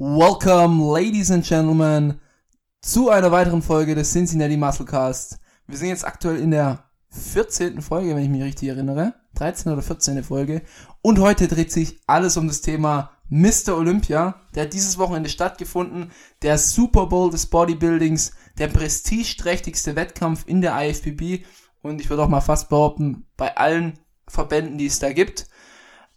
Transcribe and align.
Welcome, 0.00 0.92
ladies 0.92 1.28
and 1.32 1.44
gentlemen, 1.44 2.20
zu 2.80 3.10
einer 3.10 3.32
weiteren 3.32 3.62
Folge 3.62 3.96
des 3.96 4.12
Cincinnati 4.12 4.56
Musclecast. 4.56 5.40
Wir 5.66 5.76
sind 5.76 5.88
jetzt 5.88 6.06
aktuell 6.06 6.38
in 6.38 6.52
der 6.52 6.84
14. 7.10 7.82
Folge, 7.82 8.14
wenn 8.14 8.22
ich 8.22 8.28
mich 8.28 8.44
richtig 8.44 8.68
erinnere. 8.68 9.14
13. 9.34 9.72
oder 9.72 9.82
14. 9.82 10.22
Folge. 10.22 10.62
Und 11.02 11.18
heute 11.18 11.48
dreht 11.48 11.72
sich 11.72 11.98
alles 12.06 12.36
um 12.36 12.46
das 12.46 12.60
Thema 12.60 13.10
Mr. 13.28 13.76
Olympia. 13.76 14.40
Der 14.54 14.66
hat 14.66 14.72
dieses 14.72 14.98
Wochenende 14.98 15.30
stattgefunden. 15.30 16.12
Der 16.42 16.58
Super 16.58 17.06
Bowl 17.06 17.32
des 17.32 17.46
Bodybuildings. 17.46 18.34
Der 18.56 18.68
prestigeträchtigste 18.68 19.96
Wettkampf 19.96 20.44
in 20.46 20.60
der 20.60 20.80
IFBB. 20.80 21.44
Und 21.82 22.00
ich 22.00 22.08
würde 22.08 22.22
auch 22.22 22.28
mal 22.28 22.40
fast 22.40 22.68
behaupten, 22.68 23.26
bei 23.36 23.56
allen 23.56 23.98
Verbänden, 24.28 24.78
die 24.78 24.86
es 24.86 25.00
da 25.00 25.12
gibt. 25.12 25.48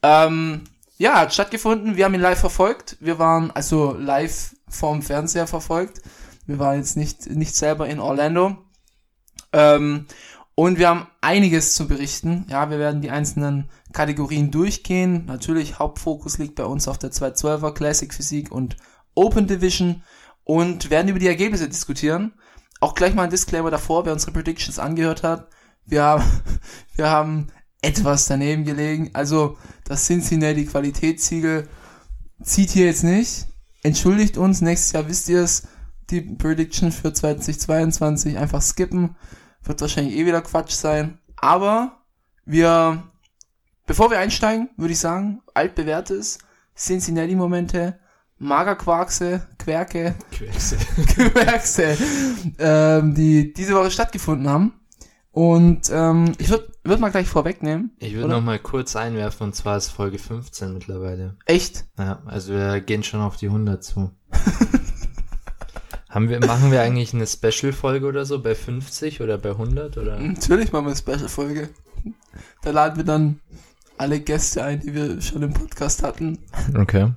Ähm, 0.04 0.66
ja, 1.02 1.15
hat 1.15 1.33
stattgefunden. 1.33 1.95
Wir 1.95 2.05
haben 2.05 2.13
ihn 2.13 2.21
live 2.21 2.39
verfolgt. 2.39 2.95
Wir 2.99 3.18
waren 3.18 3.50
also 3.50 3.95
live 3.97 4.55
vorm 4.70 5.01
Fernseher 5.01 5.47
verfolgt. 5.47 6.00
Wir 6.46 6.59
waren 6.59 6.78
jetzt 6.78 6.96
nicht, 6.96 7.28
nicht 7.28 7.55
selber 7.55 7.87
in 7.87 8.00
Orlando. 8.00 8.55
Ähm, 9.51 10.06
und 10.54 10.78
wir 10.78 10.89
haben 10.89 11.07
einiges 11.19 11.73
zu 11.73 11.87
berichten. 11.87 12.45
Ja, 12.50 12.69
wir 12.69 12.78
werden 12.78 13.01
die 13.01 13.09
einzelnen 13.09 13.68
Kategorien 13.93 14.51
durchgehen. 14.51 15.25
Natürlich, 15.25 15.79
Hauptfokus 15.79 16.37
liegt 16.37 16.54
bei 16.54 16.65
uns 16.65 16.87
auf 16.87 17.00
der 17.00 17.09
212er 17.09 17.73
Classic 17.73 18.14
Physik 18.14 18.51
und 18.51 18.78
Open 19.15 19.47
Division 19.47 20.04
und 20.43 20.92
werden 20.92 21.07
über 21.07 21.18
die 21.18 21.28
Ergebnisse 21.28 21.68
diskutieren. 21.68 22.33
Auch 22.79 22.93
gleich 22.93 23.15
mal 23.15 23.23
ein 23.23 23.31
Disclaimer 23.31 23.71
davor, 23.71 24.06
wer 24.06 24.14
unsere 24.14 24.33
Predictions 24.33 24.78
angehört 24.78 25.23
hat. 25.23 25.50
Wir 25.83 26.04
haben, 26.04 26.23
wir 26.95 27.09
haben 27.09 27.47
etwas 27.82 28.28
daneben 28.28 28.64
gelegen. 28.64 29.10
Also 29.14 29.58
das 29.84 30.06
Cincinnati 30.06 30.66
Qualitätssiegel 30.66 31.68
zieht 32.44 32.72
hier 32.72 32.86
jetzt 32.86 33.04
nicht. 33.04 33.48
Entschuldigt 33.84 34.38
uns, 34.38 34.62
nächstes 34.62 34.92
Jahr 34.92 35.08
wisst 35.08 35.30
ihr 35.30 35.42
es, 35.42 35.67
die 36.09 36.22
Prediction 36.22 36.92
für 36.92 37.14
2022 37.14 38.38
einfach 38.38 38.62
skippen. 38.62 39.16
Wird 39.64 39.82
wahrscheinlich 39.82 40.16
eh 40.16 40.26
wieder 40.26 40.42
Quatsch 40.42 40.73
sein. 40.73 41.20
Aber 41.38 42.04
wir, 42.46 43.04
bevor 43.88 44.12
wir 44.12 44.20
einsteigen, 44.20 44.70
würde 44.78 44.94
ich 44.94 45.00
sagen, 45.00 45.42
altbewährtes 45.54 46.40
Cincinnati-Momente, 46.76 48.00
Magerquarkse, 48.38 49.48
Querke, 49.60 50.16
Querkse. 50.32 50.78
Querkse, 51.08 51.98
ähm, 52.58 53.14
die 53.14 53.54
diese 53.54 53.76
Woche 53.76 53.92
stattgefunden 53.92 54.50
haben. 54.50 54.81
Und 55.32 55.90
ähm, 55.92 56.34
ich 56.40 56.50
würde 56.50 56.68
würd 56.84 57.00
mal 57.00 57.10
gleich 57.10 57.28
vorwegnehmen. 57.28 57.92
Ich 58.00 58.14
würde 58.14 58.28
noch 58.28 58.42
mal 58.42 58.60
kurz 58.60 58.96
einwerfen, 58.96 59.48
und 59.48 59.56
zwar 59.56 59.78
ist 59.78 59.90
Folge 59.90 60.18
15 60.18 60.73
mittlerweile. 60.73 61.38
Echt? 61.46 61.86
Ja, 61.98 62.22
also 62.26 62.54
wir 62.54 62.82
gehen 62.82 63.04
schon 63.04 63.22
auf 63.22 63.38
die 63.38 63.48
100 63.48 63.84
zu. 63.84 64.12
Haben 66.10 66.28
wir, 66.28 66.46
machen 66.46 66.72
wir 66.72 66.82
eigentlich 66.82 67.14
eine 67.14 67.26
Special-Folge 67.26 68.06
oder 68.06 68.26
so 68.26 68.44
bei 68.44 68.54
50 68.54 69.22
oder 69.22 69.38
bei 69.38 69.52
100 69.52 69.98
oder? 69.98 70.20
Natürlich 70.20 70.73
machen 70.73 70.86
wir 70.86 70.92
eine 70.92 70.98
Special-Folge. 70.98 71.70
Da 72.64 72.72
laden 72.72 72.98
wir 72.98 73.06
dann 73.06 73.40
alle 73.98 74.20
Gäste 74.20 74.64
ein, 74.64 74.82
die 74.82 74.94
wir 74.94 75.22
schon 75.22 75.44
im 75.44 75.54
Podcast 75.54 76.04
hatten. 76.04 76.40
Okay. 76.78 77.14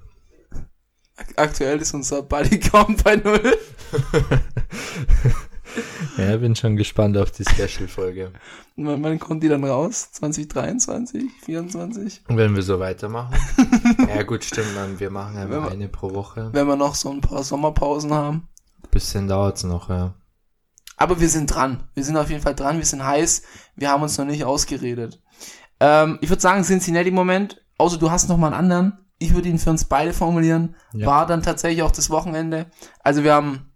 Aktuell 1.34 1.80
ist 1.80 1.94
unser 1.94 2.22
Bodycount 2.22 3.02
bei 3.02 3.16
null. 3.16 3.56
ja, 6.18 6.36
bin 6.36 6.54
schon 6.56 6.76
gespannt 6.76 7.16
auf 7.16 7.30
die 7.30 7.44
Special-Folge. 7.44 8.32
Wann, 8.76 9.02
wann 9.02 9.18
kommt 9.18 9.42
die 9.42 9.48
dann 9.48 9.64
raus? 9.64 10.10
2023? 10.12 11.30
24? 11.44 12.22
Und 12.28 12.36
wenn 12.36 12.54
wir 12.54 12.62
so 12.62 12.78
weitermachen? 12.80 13.34
ja 14.08 14.22
gut, 14.22 14.44
stimmt, 14.44 14.76
dann 14.76 14.98
wir 15.00 15.10
machen 15.10 15.36
einfach 15.36 15.64
wir- 15.64 15.70
eine 15.72 15.88
pro 15.88 16.14
Woche. 16.14 16.50
Wenn 16.52 16.66
wir 16.66 16.76
noch 16.76 16.94
so 16.94 17.10
ein 17.10 17.20
paar 17.20 17.42
Sommerpausen 17.42 18.12
haben. 18.12 18.48
Bisschen 18.90 19.28
dauert's 19.28 19.64
noch, 19.64 19.88
ja. 19.88 20.14
Aber 20.96 21.18
wir 21.20 21.28
sind 21.28 21.46
dran. 21.52 21.82
Wir 21.94 22.04
sind 22.04 22.16
auf 22.16 22.30
jeden 22.30 22.42
Fall 22.42 22.54
dran. 22.54 22.78
Wir 22.78 22.84
sind 22.84 23.04
heiß. 23.04 23.42
Wir 23.74 23.90
haben 23.90 24.02
uns 24.02 24.16
noch 24.16 24.24
nicht 24.26 24.44
ausgeredet. 24.44 25.20
Ähm, 25.80 26.18
ich 26.20 26.28
würde 26.28 26.40
sagen, 26.42 26.62
Cincinnati-Moment. 26.62 27.60
Außer 27.78 27.98
du 27.98 28.10
hast 28.12 28.28
noch 28.28 28.36
mal 28.36 28.46
einen 28.48 28.54
anderen. 28.56 28.98
Ich 29.18 29.34
würde 29.34 29.48
ihn 29.48 29.58
für 29.58 29.70
uns 29.70 29.84
beide 29.86 30.12
formulieren. 30.12 30.76
Ja. 30.92 31.06
War 31.08 31.26
dann 31.26 31.42
tatsächlich 31.42 31.82
auch 31.82 31.90
das 31.90 32.10
Wochenende. 32.10 32.66
Also 33.00 33.24
wir 33.24 33.34
haben 33.34 33.72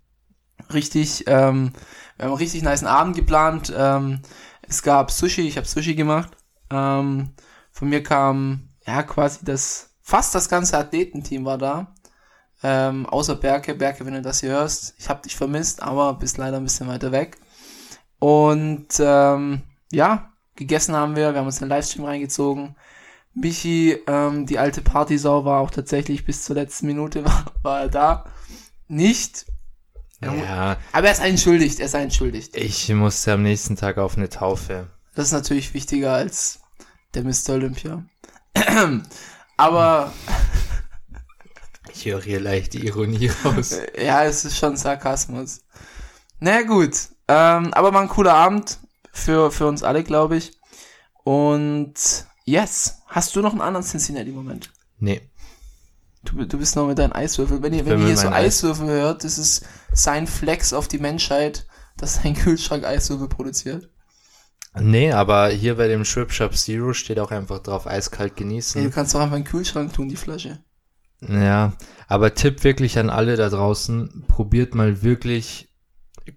richtig, 0.72 1.24
ähm, 1.26 1.72
wir 2.16 2.24
haben 2.24 2.32
einen 2.32 2.38
richtig 2.38 2.62
niceen 2.62 2.88
Abend 2.88 3.16
geplant. 3.16 3.72
Ähm, 3.76 4.20
es 4.62 4.82
gab 4.82 5.10
Sushi. 5.10 5.46
Ich 5.48 5.56
habe 5.56 5.66
Sushi 5.66 5.94
gemacht. 5.94 6.30
Ähm, 6.70 7.34
von 7.70 7.88
mir 7.88 8.02
kam 8.02 8.68
ja 8.86 9.02
quasi 9.02 9.44
das 9.44 9.90
fast 10.00 10.34
das 10.34 10.48
ganze 10.48 10.78
Athletenteam 10.78 11.44
war 11.44 11.58
da. 11.58 11.94
Ähm, 12.62 13.06
außer 13.06 13.36
Berke, 13.36 13.74
Berke, 13.74 14.04
wenn 14.04 14.14
du 14.14 14.22
das 14.22 14.40
hier 14.40 14.50
hörst, 14.50 14.94
ich 14.98 15.08
habe 15.08 15.22
dich 15.22 15.36
vermisst, 15.36 15.82
aber 15.82 16.14
bist 16.14 16.38
leider 16.38 16.56
ein 16.56 16.64
bisschen 16.64 16.88
weiter 16.88 17.12
weg. 17.12 17.38
Und 18.18 18.88
ähm, 18.98 19.62
ja, 19.92 20.32
gegessen 20.56 20.96
haben 20.96 21.14
wir, 21.14 21.32
wir 21.32 21.38
haben 21.38 21.46
uns 21.46 21.62
einen 21.62 21.70
Livestream 21.70 22.04
reingezogen. 22.04 22.74
Michi, 23.34 23.98
ähm, 24.06 24.46
die 24.46 24.58
alte 24.58 24.82
Partysau, 24.82 25.44
war 25.44 25.60
auch 25.60 25.70
tatsächlich 25.70 26.24
bis 26.24 26.42
zur 26.42 26.56
letzten 26.56 26.86
Minute 26.86 27.24
war, 27.26 27.52
war 27.62 27.80
er 27.82 27.88
da. 27.88 28.24
Nicht, 28.88 29.46
Ja, 30.20 30.76
aber 30.92 31.06
er 31.06 31.12
ist 31.12 31.20
entschuldigt, 31.20 31.78
er 31.78 31.86
ist 31.86 31.94
entschuldigt. 31.94 32.56
ich 32.56 32.88
musste 32.88 33.32
am 33.32 33.42
nächsten 33.42 33.76
Tag 33.76 33.98
auf 33.98 34.16
eine 34.16 34.28
Taufe. 34.28 34.88
Das 35.14 35.26
ist 35.26 35.32
natürlich 35.32 35.74
wichtiger 35.74 36.12
als 36.12 36.60
der 37.14 37.24
Mr. 37.24 37.54
Olympia. 37.54 38.04
aber 39.56 40.12
Ich 41.92 42.04
höre 42.04 42.22
hier 42.22 42.40
leicht 42.40 42.74
die 42.74 42.86
Ironie 42.86 43.30
raus. 43.44 43.76
Ja, 44.00 44.24
es 44.24 44.44
ist 44.44 44.56
schon 44.56 44.76
Sarkasmus. 44.76 45.62
Na 46.40 46.52
naja, 46.52 46.66
gut. 46.66 46.94
Ähm, 47.28 47.72
aber 47.74 47.92
war 47.92 48.02
ein 48.02 48.08
cooler 48.08 48.34
Abend 48.34 48.78
für, 49.12 49.50
für 49.50 49.66
uns 49.66 49.82
alle, 49.82 50.04
glaube 50.04 50.36
ich. 50.36 50.52
Und 51.24 51.94
yes, 52.44 53.02
hast 53.06 53.36
du 53.36 53.40
noch 53.40 53.52
einen 53.52 53.60
anderen 53.60 53.86
Cincinnati-Moment? 53.86 54.70
Nee. 54.98 55.20
Du, 56.30 56.44
du 56.44 56.58
bist 56.58 56.76
noch 56.76 56.86
mit 56.86 56.98
deinen 56.98 57.12
Eiswürfeln. 57.12 57.62
Wenn 57.62 57.72
ihr, 57.72 57.86
wenn 57.86 58.00
ihr 58.00 58.06
hier 58.08 58.16
so 58.16 58.28
Eis- 58.28 58.34
Eiswürfel 58.58 58.88
hört, 58.88 59.24
das 59.24 59.38
ist 59.38 59.64
sein 59.92 60.26
Flex 60.26 60.72
auf 60.72 60.88
die 60.88 60.98
Menschheit, 60.98 61.66
dass 61.96 62.16
sein 62.16 62.34
Kühlschrank 62.34 62.84
Eiswürfel 62.84 63.28
produziert. 63.28 63.88
Nee, 64.78 65.12
aber 65.12 65.48
hier 65.48 65.76
bei 65.76 65.88
dem 65.88 66.04
Shrimp 66.04 66.30
Shop 66.32 66.54
Zero 66.54 66.92
steht 66.92 67.18
auch 67.18 67.30
einfach 67.30 67.60
drauf 67.60 67.86
eiskalt 67.86 68.32
Ja, 68.32 68.36
du 68.36 68.42
genießen. 68.44 68.90
kannst 68.92 69.14
doch 69.14 69.20
einfach 69.20 69.36
in 69.36 69.42
den 69.44 69.50
Kühlschrank 69.50 69.92
tun, 69.92 70.08
die 70.08 70.16
Flasche. 70.16 70.60
Ja, 71.20 71.72
aber 72.06 72.34
Tipp 72.34 72.62
wirklich 72.62 72.98
an 72.98 73.10
alle 73.10 73.36
da 73.36 73.48
draußen, 73.48 74.24
probiert 74.28 74.74
mal 74.74 75.02
wirklich 75.02 75.68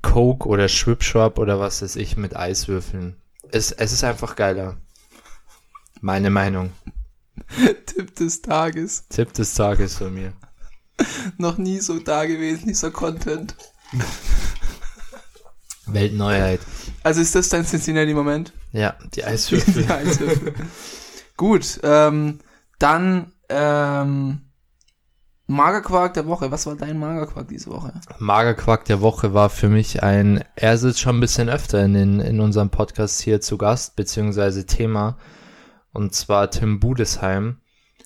Coke 0.01 0.47
oder 0.47 0.69
Schwip 0.69 1.03
Schwab 1.03 1.38
oder 1.38 1.59
was 1.59 1.81
weiß 1.84 1.97
ich 1.97 2.18
mit 2.18 2.35
Eiswürfeln. 2.35 3.18
Es, 3.51 3.72
es 3.72 3.91
ist 3.91 4.03
einfach 4.03 4.35
geiler. 4.35 4.78
Meine 6.00 6.30
Meinung. 6.31 6.72
Tipp 7.86 8.16
des 8.16 8.42
Tages. 8.42 9.08
Tipp 9.09 9.34
des 9.34 9.53
Tages 9.53 9.97
von 9.97 10.14
mir. 10.14 10.34
Noch 11.38 11.58
nie 11.58 11.80
so 11.80 12.00
da 12.00 12.25
gewesen, 12.25 12.68
dieser 12.68 12.92
Content. 12.92 13.56
Weltneuheit. 15.88 16.62
Also 17.03 17.22
ist 17.22 17.36
das 17.36 17.50
dein 17.50 17.66
Cincinnati-Moment? 17.66 18.53
Ja, 18.72 18.96
die 19.14 19.24
Eiswürfel. 19.24 19.74
Die 19.84 19.90
Eiswürfel. 19.90 20.53
Gut, 21.36 21.80
ähm, 21.84 22.40
dann 22.80 23.34
ähm, 23.50 24.42
Magerquark 25.48 26.13
der 26.13 26.28
Woche. 26.28 26.52
Was 26.52 26.66
war 26.66 26.75
dein 26.75 26.98
Magerquark 26.98 27.48
diese 27.50 27.72
Woche? 27.72 27.94
Magerquark 28.19 28.86
der 28.86 29.02
Woche 29.02 29.34
war 29.34 29.50
für 29.50 29.68
mich 29.68 30.02
ein, 30.02 30.44
er 30.56 30.78
sitzt 30.78 31.02
schon 31.02 31.18
ein 31.18 31.19
bisschen 31.19 31.50
öfter 31.50 31.84
in, 31.84 31.94
den, 31.94 32.19
in 32.22 32.40
unserem 32.40 32.69
Podcast 32.69 33.22
hier 33.22 33.42
zu 33.42 33.58
Gast, 33.58 33.96
beziehungsweise 33.96 34.66
Thema, 34.66 35.18
und 35.94 36.13
zwar 36.16 36.50
Tim 36.52 36.79
Budesheim. 36.79 37.57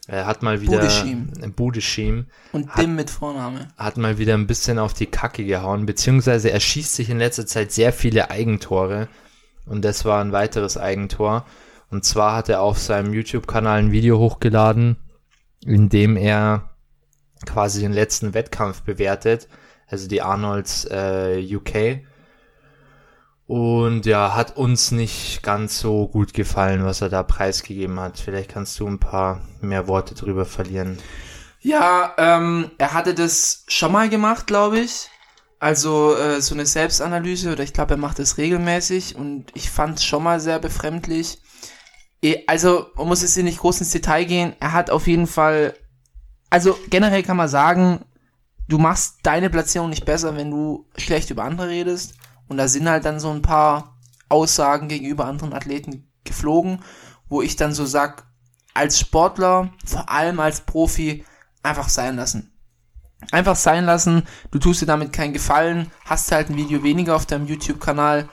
Er 0.07 0.27
hat 0.27 0.43
mal 0.43 0.61
wieder, 0.61 0.77
Budeschim. 0.77 1.29
Budeschim, 1.55 2.25
Und 2.51 2.69
Hat- 2.69 2.83
Dim 2.83 2.95
mit 2.95 3.09
Vorname. 3.09 3.69
hat 3.75 3.97
mal 3.97 4.19
wieder 4.19 4.35
ein 4.35 4.45
bisschen 4.45 4.77
auf 4.77 4.93
die 4.93 5.07
Kacke 5.07 5.43
gehauen, 5.43 5.87
beziehungsweise 5.87 6.51
er 6.51 6.59
schießt 6.59 6.95
sich 6.95 7.09
in 7.09 7.17
letzter 7.17 7.47
Zeit 7.47 7.71
sehr 7.71 7.91
viele 7.91 8.29
Eigentore, 8.29 9.07
und 9.65 9.83
das 9.83 10.05
war 10.05 10.21
ein 10.23 10.31
weiteres 10.31 10.77
Eigentor. 10.77 11.45
Und 11.89 12.05
zwar 12.05 12.35
hat 12.35 12.49
er 12.49 12.61
auf 12.61 12.77
seinem 12.77 13.13
YouTube-Kanal 13.13 13.79
ein 13.79 13.91
Video 13.91 14.19
hochgeladen, 14.19 14.97
in 15.65 15.89
dem 15.89 16.17
er 16.17 16.69
quasi 17.47 17.81
den 17.81 17.93
letzten 17.93 18.35
Wettkampf 18.35 18.81
bewertet, 18.83 19.47
also 19.87 20.07
die 20.07 20.21
Arnolds 20.21 20.85
äh, 20.85 21.43
UK. 21.55 22.01
Und 23.47 24.07
ja, 24.07 24.35
hat 24.35 24.57
uns 24.57 24.91
nicht 24.91 25.43
ganz 25.43 25.79
so 25.79 26.07
gut 26.07 26.33
gefallen, 26.33 26.83
was 26.83 27.01
er 27.01 27.09
da 27.09 27.21
preisgegeben 27.21 27.99
hat. 27.99 28.19
Vielleicht 28.19 28.49
kannst 28.51 28.79
du 28.79 28.87
ein 28.87 28.99
paar 28.99 29.41
mehr 29.61 29.87
Worte 29.87 30.15
drüber 30.15 30.45
verlieren. 30.45 30.97
Ja, 31.61 32.13
ähm, 32.17 32.71
er 32.77 32.93
hatte 32.93 33.13
das 33.13 33.63
schon 33.67 33.91
mal 33.91 34.09
gemacht, 34.09 34.47
glaube 34.47 34.79
ich. 34.79 35.09
Also 35.59 36.15
äh, 36.15 36.41
so 36.41 36.53
eine 36.53 36.65
Selbstanalyse 36.65 37.51
oder 37.51 37.63
ich 37.63 37.73
glaube, 37.73 37.93
er 37.95 37.97
macht 37.97 38.19
das 38.19 38.37
regelmäßig 38.37 39.15
und 39.15 39.45
ich 39.53 39.69
fand 39.69 39.99
es 39.99 40.05
schon 40.05 40.23
mal 40.23 40.39
sehr 40.39 40.59
befremdlich. 40.59 41.39
Eh, 42.21 42.43
Also 42.47 42.87
man 42.95 43.07
muss 43.07 43.21
jetzt 43.21 43.35
hier 43.35 43.43
nicht 43.43 43.59
groß 43.59 43.79
ins 43.79 43.91
Detail 43.91 44.25
gehen. 44.25 44.53
Er 44.59 44.73
hat 44.73 44.89
auf 44.89 45.07
jeden 45.07 45.27
Fall, 45.27 45.75
also 46.49 46.77
generell 46.89 47.23
kann 47.23 47.37
man 47.37 47.47
sagen, 47.47 48.01
du 48.67 48.77
machst 48.79 49.19
deine 49.23 49.49
Platzierung 49.49 49.89
nicht 49.89 50.05
besser, 50.05 50.35
wenn 50.35 50.51
du 50.51 50.87
schlecht 50.97 51.29
über 51.29 51.43
andere 51.43 51.69
redest. 51.69 52.15
Und 52.47 52.57
da 52.57 52.67
sind 52.67 52.89
halt 52.89 53.05
dann 53.05 53.19
so 53.19 53.31
ein 53.31 53.41
paar 53.41 53.97
Aussagen 54.29 54.87
gegenüber 54.87 55.25
anderen 55.25 55.53
Athleten 55.53 56.07
geflogen, 56.23 56.83
wo 57.29 57.41
ich 57.41 57.55
dann 57.55 57.73
so 57.73 57.85
sag, 57.85 58.25
als 58.73 58.99
Sportler, 58.99 59.69
vor 59.85 60.09
allem 60.09 60.39
als 60.39 60.61
Profi, 60.61 61.25
einfach 61.63 61.89
sein 61.89 62.17
lassen. 62.17 62.51
Einfach 63.31 63.55
sein 63.55 63.85
lassen, 63.85 64.23
du 64.51 64.59
tust 64.59 64.81
dir 64.81 64.85
damit 64.85 65.13
keinen 65.13 65.33
Gefallen, 65.33 65.91
hast 66.03 66.31
halt 66.31 66.49
ein 66.49 66.57
Video 66.57 66.83
weniger 66.83 67.15
auf 67.15 67.25
deinem 67.25 67.47
YouTube-Kanal. 67.47 68.29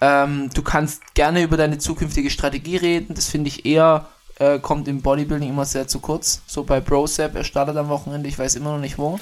Ähm, 0.00 0.50
du 0.52 0.62
kannst 0.62 1.14
gerne 1.14 1.42
über 1.42 1.56
deine 1.56 1.78
zukünftige 1.78 2.30
Strategie 2.30 2.76
reden, 2.76 3.14
das 3.14 3.28
finde 3.28 3.48
ich 3.48 3.66
eher, 3.66 4.08
äh, 4.38 4.58
kommt 4.58 4.88
im 4.88 5.02
Bodybuilding 5.02 5.50
immer 5.50 5.66
sehr 5.66 5.86
zu 5.86 6.00
kurz. 6.00 6.42
So 6.46 6.64
bei 6.64 6.80
BroSap, 6.80 7.36
er 7.36 7.44
startet 7.44 7.76
am 7.76 7.88
Wochenende, 7.88 8.28
ich 8.28 8.38
weiß 8.38 8.56
immer 8.56 8.72
noch 8.72 8.80
nicht 8.80 8.98
wo. 8.98 9.20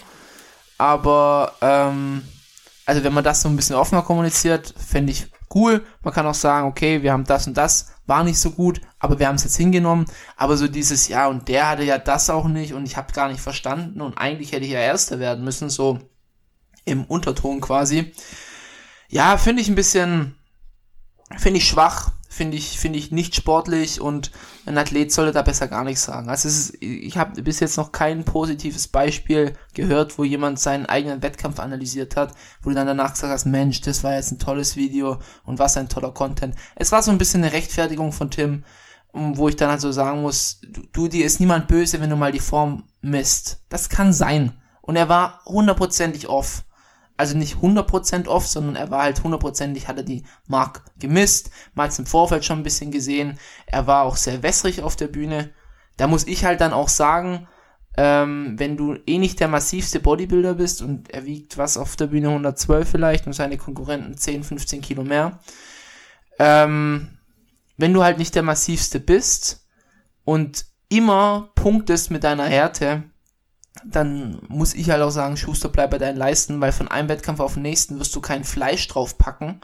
Aber, 0.79 1.53
ähm, 1.61 2.23
also 2.91 3.05
wenn 3.05 3.15
man 3.15 3.23
das 3.23 3.43
so 3.43 3.49
ein 3.49 3.55
bisschen 3.55 3.77
offener 3.77 4.03
kommuniziert, 4.03 4.75
fände 4.77 5.13
ich 5.13 5.29
cool. 5.55 5.85
Man 6.03 6.13
kann 6.13 6.27
auch 6.27 6.35
sagen, 6.35 6.67
okay, 6.67 7.05
wir 7.05 7.13
haben 7.13 7.23
das 7.23 7.47
und 7.47 7.57
das, 7.57 7.93
war 8.09 8.25
nicht 8.25 8.41
so 8.41 8.51
gut, 8.51 8.81
aber 8.99 9.21
wir 9.21 9.29
haben 9.29 9.37
es 9.37 9.45
jetzt 9.45 9.57
hingenommen. 9.57 10.07
Aber 10.37 10.57
so 10.57 10.67
dieses, 10.67 11.07
ja, 11.07 11.29
und 11.29 11.47
der 11.47 11.69
hatte 11.69 11.85
ja 11.85 11.99
das 11.99 12.31
auch 12.31 12.49
nicht 12.49 12.75
und 12.75 12.85
ich 12.87 12.97
habe 12.97 13.13
gar 13.13 13.29
nicht 13.29 13.41
verstanden 13.41 14.01
und 14.01 14.19
eigentlich 14.19 14.51
hätte 14.51 14.65
ich 14.65 14.73
ja 14.73 14.81
Erster 14.81 15.21
werden 15.21 15.45
müssen, 15.45 15.71
so 15.71 16.01
im 16.85 17.05
Unterton 17.05 17.61
quasi. 17.61 18.13
Ja, 19.09 19.37
finde 19.37 19.63
ich 19.63 19.69
ein 19.69 19.77
bisschen, 19.77 20.35
finde 21.39 21.59
ich 21.59 21.69
schwach, 21.69 22.11
finde 22.33 22.57
ich, 22.57 22.79
finde 22.79 22.99
ich 23.01 23.11
nicht 23.11 23.35
sportlich 23.35 24.01
und 24.01 24.31
ein 24.65 24.79
Athlet 24.79 25.13
sollte 25.13 25.33
da 25.33 25.43
besser 25.43 25.67
gar 25.67 25.83
nichts 25.83 26.05
sagen. 26.05 26.31
Also 26.31 26.47
ist, 26.47 26.81
ich 26.81 27.19
habe 27.19 27.43
bis 27.43 27.59
jetzt 27.59 27.77
noch 27.77 27.91
kein 27.91 28.25
positives 28.25 28.87
Beispiel 28.87 29.55
gehört, 29.75 30.17
wo 30.17 30.23
jemand 30.23 30.61
seinen 30.61 30.87
eigenen 30.87 31.23
Wettkampf 31.23 31.59
analysiert 31.59 32.15
hat, 32.15 32.33
wo 32.63 32.71
du 32.71 32.77
dann 32.77 32.87
danach 32.87 33.15
gesagt 33.15 33.33
hast, 33.33 33.47
Mensch, 33.47 33.81
das 33.81 34.05
war 34.05 34.15
jetzt 34.15 34.31
ein 34.31 34.39
tolles 34.39 34.77
Video 34.77 35.19
und 35.45 35.59
was 35.59 35.77
ein 35.77 35.89
toller 35.89 36.13
Content. 36.13 36.55
Es 36.77 36.93
war 36.93 37.03
so 37.03 37.11
ein 37.11 37.19
bisschen 37.19 37.43
eine 37.43 37.53
Rechtfertigung 37.53 38.13
von 38.13 38.31
Tim, 38.31 38.63
wo 39.13 39.49
ich 39.49 39.57
dann 39.57 39.71
halt 39.71 39.81
so 39.81 39.91
sagen 39.91 40.23
muss, 40.23 40.61
du, 40.63 40.83
du 40.93 41.09
dir 41.09 41.27
ist 41.27 41.41
niemand 41.41 41.67
böse, 41.67 42.01
wenn 42.01 42.11
du 42.11 42.17
mal 42.17 42.31
die 42.31 42.39
Form 42.39 42.85
misst. 43.03 43.65
Das 43.69 43.89
kann 43.89 44.13
sein. 44.13 44.53
Und 44.83 44.95
er 44.95 45.09
war 45.09 45.41
hundertprozentig 45.47 46.29
off 46.29 46.63
also 47.21 47.37
nicht 47.37 47.57
100% 47.57 48.29
off, 48.29 48.47
sondern 48.47 48.77
er 48.77 48.91
war 48.91 49.03
halt 49.03 49.23
hundertprozentig, 49.23 49.89
hat 49.89 49.99
er 49.99 50.03
die 50.03 50.25
Mark 50.49 50.83
gemisst, 50.99 51.51
mal 51.75 51.91
im 51.97 52.07
Vorfeld 52.07 52.47
schon 52.47 52.61
ein 52.61 52.65
bisschen 52.65 52.91
gesehen, 52.91 53.39
er 53.67 53.87
war 53.87 54.05
auch 54.05 54.17
sehr 54.17 54.43
wässrig 54.43 54.83
auf 54.83 54.97
der 54.97 55.09
Bühne. 55.09 55.51
Da 55.99 56.07
muss 56.07 56.27
ich 56.27 56.47
halt 56.47 56.63
dann 56.63 56.73
auch 56.73 56.89
sagen, 56.89 57.47
ähm, 57.99 58.55
wenn 58.57 58.79
du 58.79 58.97
eh 59.07 59.19
nicht 59.19 59.39
der 59.39 59.49
massivste 59.49 60.01
Bodybuilder 60.01 60.55
bist 60.55 60.81
und 60.81 61.11
er 61.11 61.27
wiegt 61.27 61.59
was 61.59 61.77
auf 61.77 61.95
der 61.95 62.07
Bühne 62.07 62.29
112 62.29 62.89
vielleicht 62.89 63.27
und 63.27 63.35
seine 63.35 63.59
Konkurrenten 63.59 64.17
10, 64.17 64.43
15 64.43 64.81
Kilo 64.81 65.05
mehr, 65.05 65.41
ähm, 66.39 67.19
wenn 67.77 67.93
du 67.93 68.03
halt 68.03 68.17
nicht 68.17 68.35
der 68.35 68.43
massivste 68.43 68.99
bist 68.99 69.69
und 70.25 70.65
immer 70.89 71.51
punktest 71.55 72.11
mit 72.11 72.25
deiner 72.25 72.47
Härte, 72.47 73.03
dann 73.85 74.41
muss 74.49 74.75
ich 74.75 74.91
halt 74.91 75.03
auch 75.03 75.11
sagen, 75.11 75.37
Schuster, 75.37 75.69
bleib 75.69 75.91
bei 75.91 75.99
deinen 75.99 76.17
Leisten, 76.17 76.61
weil 76.61 76.73
von 76.73 76.89
einem 76.89 77.09
Wettkampf 77.09 77.41
auf 77.41 77.55
den 77.55 77.63
nächsten 77.63 77.99
wirst 77.99 78.15
du 78.15 78.21
kein 78.21 78.45
Fleisch 78.45 78.87
drauf 78.89 79.17
packen. 79.17 79.61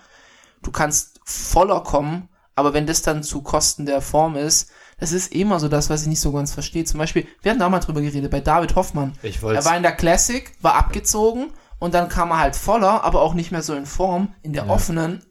Du 0.62 0.70
kannst 0.70 1.20
voller 1.24 1.82
kommen, 1.82 2.28
aber 2.54 2.72
wenn 2.72 2.86
das 2.86 3.02
dann 3.02 3.22
zu 3.22 3.42
Kosten 3.42 3.86
der 3.86 4.00
Form 4.00 4.36
ist, 4.36 4.70
das 4.98 5.12
ist 5.12 5.34
immer 5.34 5.60
so 5.60 5.68
das, 5.68 5.90
was 5.90 6.02
ich 6.02 6.08
nicht 6.08 6.20
so 6.20 6.32
ganz 6.32 6.52
verstehe. 6.52 6.84
Zum 6.84 6.98
Beispiel, 6.98 7.26
wir 7.42 7.50
hatten 7.50 7.60
da 7.60 7.68
mal 7.68 7.80
drüber 7.80 8.00
geredet, 8.00 8.30
bei 8.30 8.40
David 8.40 8.74
Hoffmann. 8.76 9.12
Ich 9.22 9.42
er 9.42 9.64
war 9.64 9.76
in 9.76 9.82
der 9.82 9.92
Classic, 9.92 10.50
war 10.62 10.74
abgezogen 10.74 11.52
und 11.78 11.92
dann 11.92 12.08
kam 12.08 12.30
er 12.30 12.38
halt 12.38 12.56
voller, 12.56 13.04
aber 13.04 13.20
auch 13.20 13.34
nicht 13.34 13.52
mehr 13.52 13.62
so 13.62 13.74
in 13.74 13.84
Form, 13.84 14.34
in 14.42 14.54
der 14.54 14.66
ja. 14.66 14.70
offenen. 14.70 15.22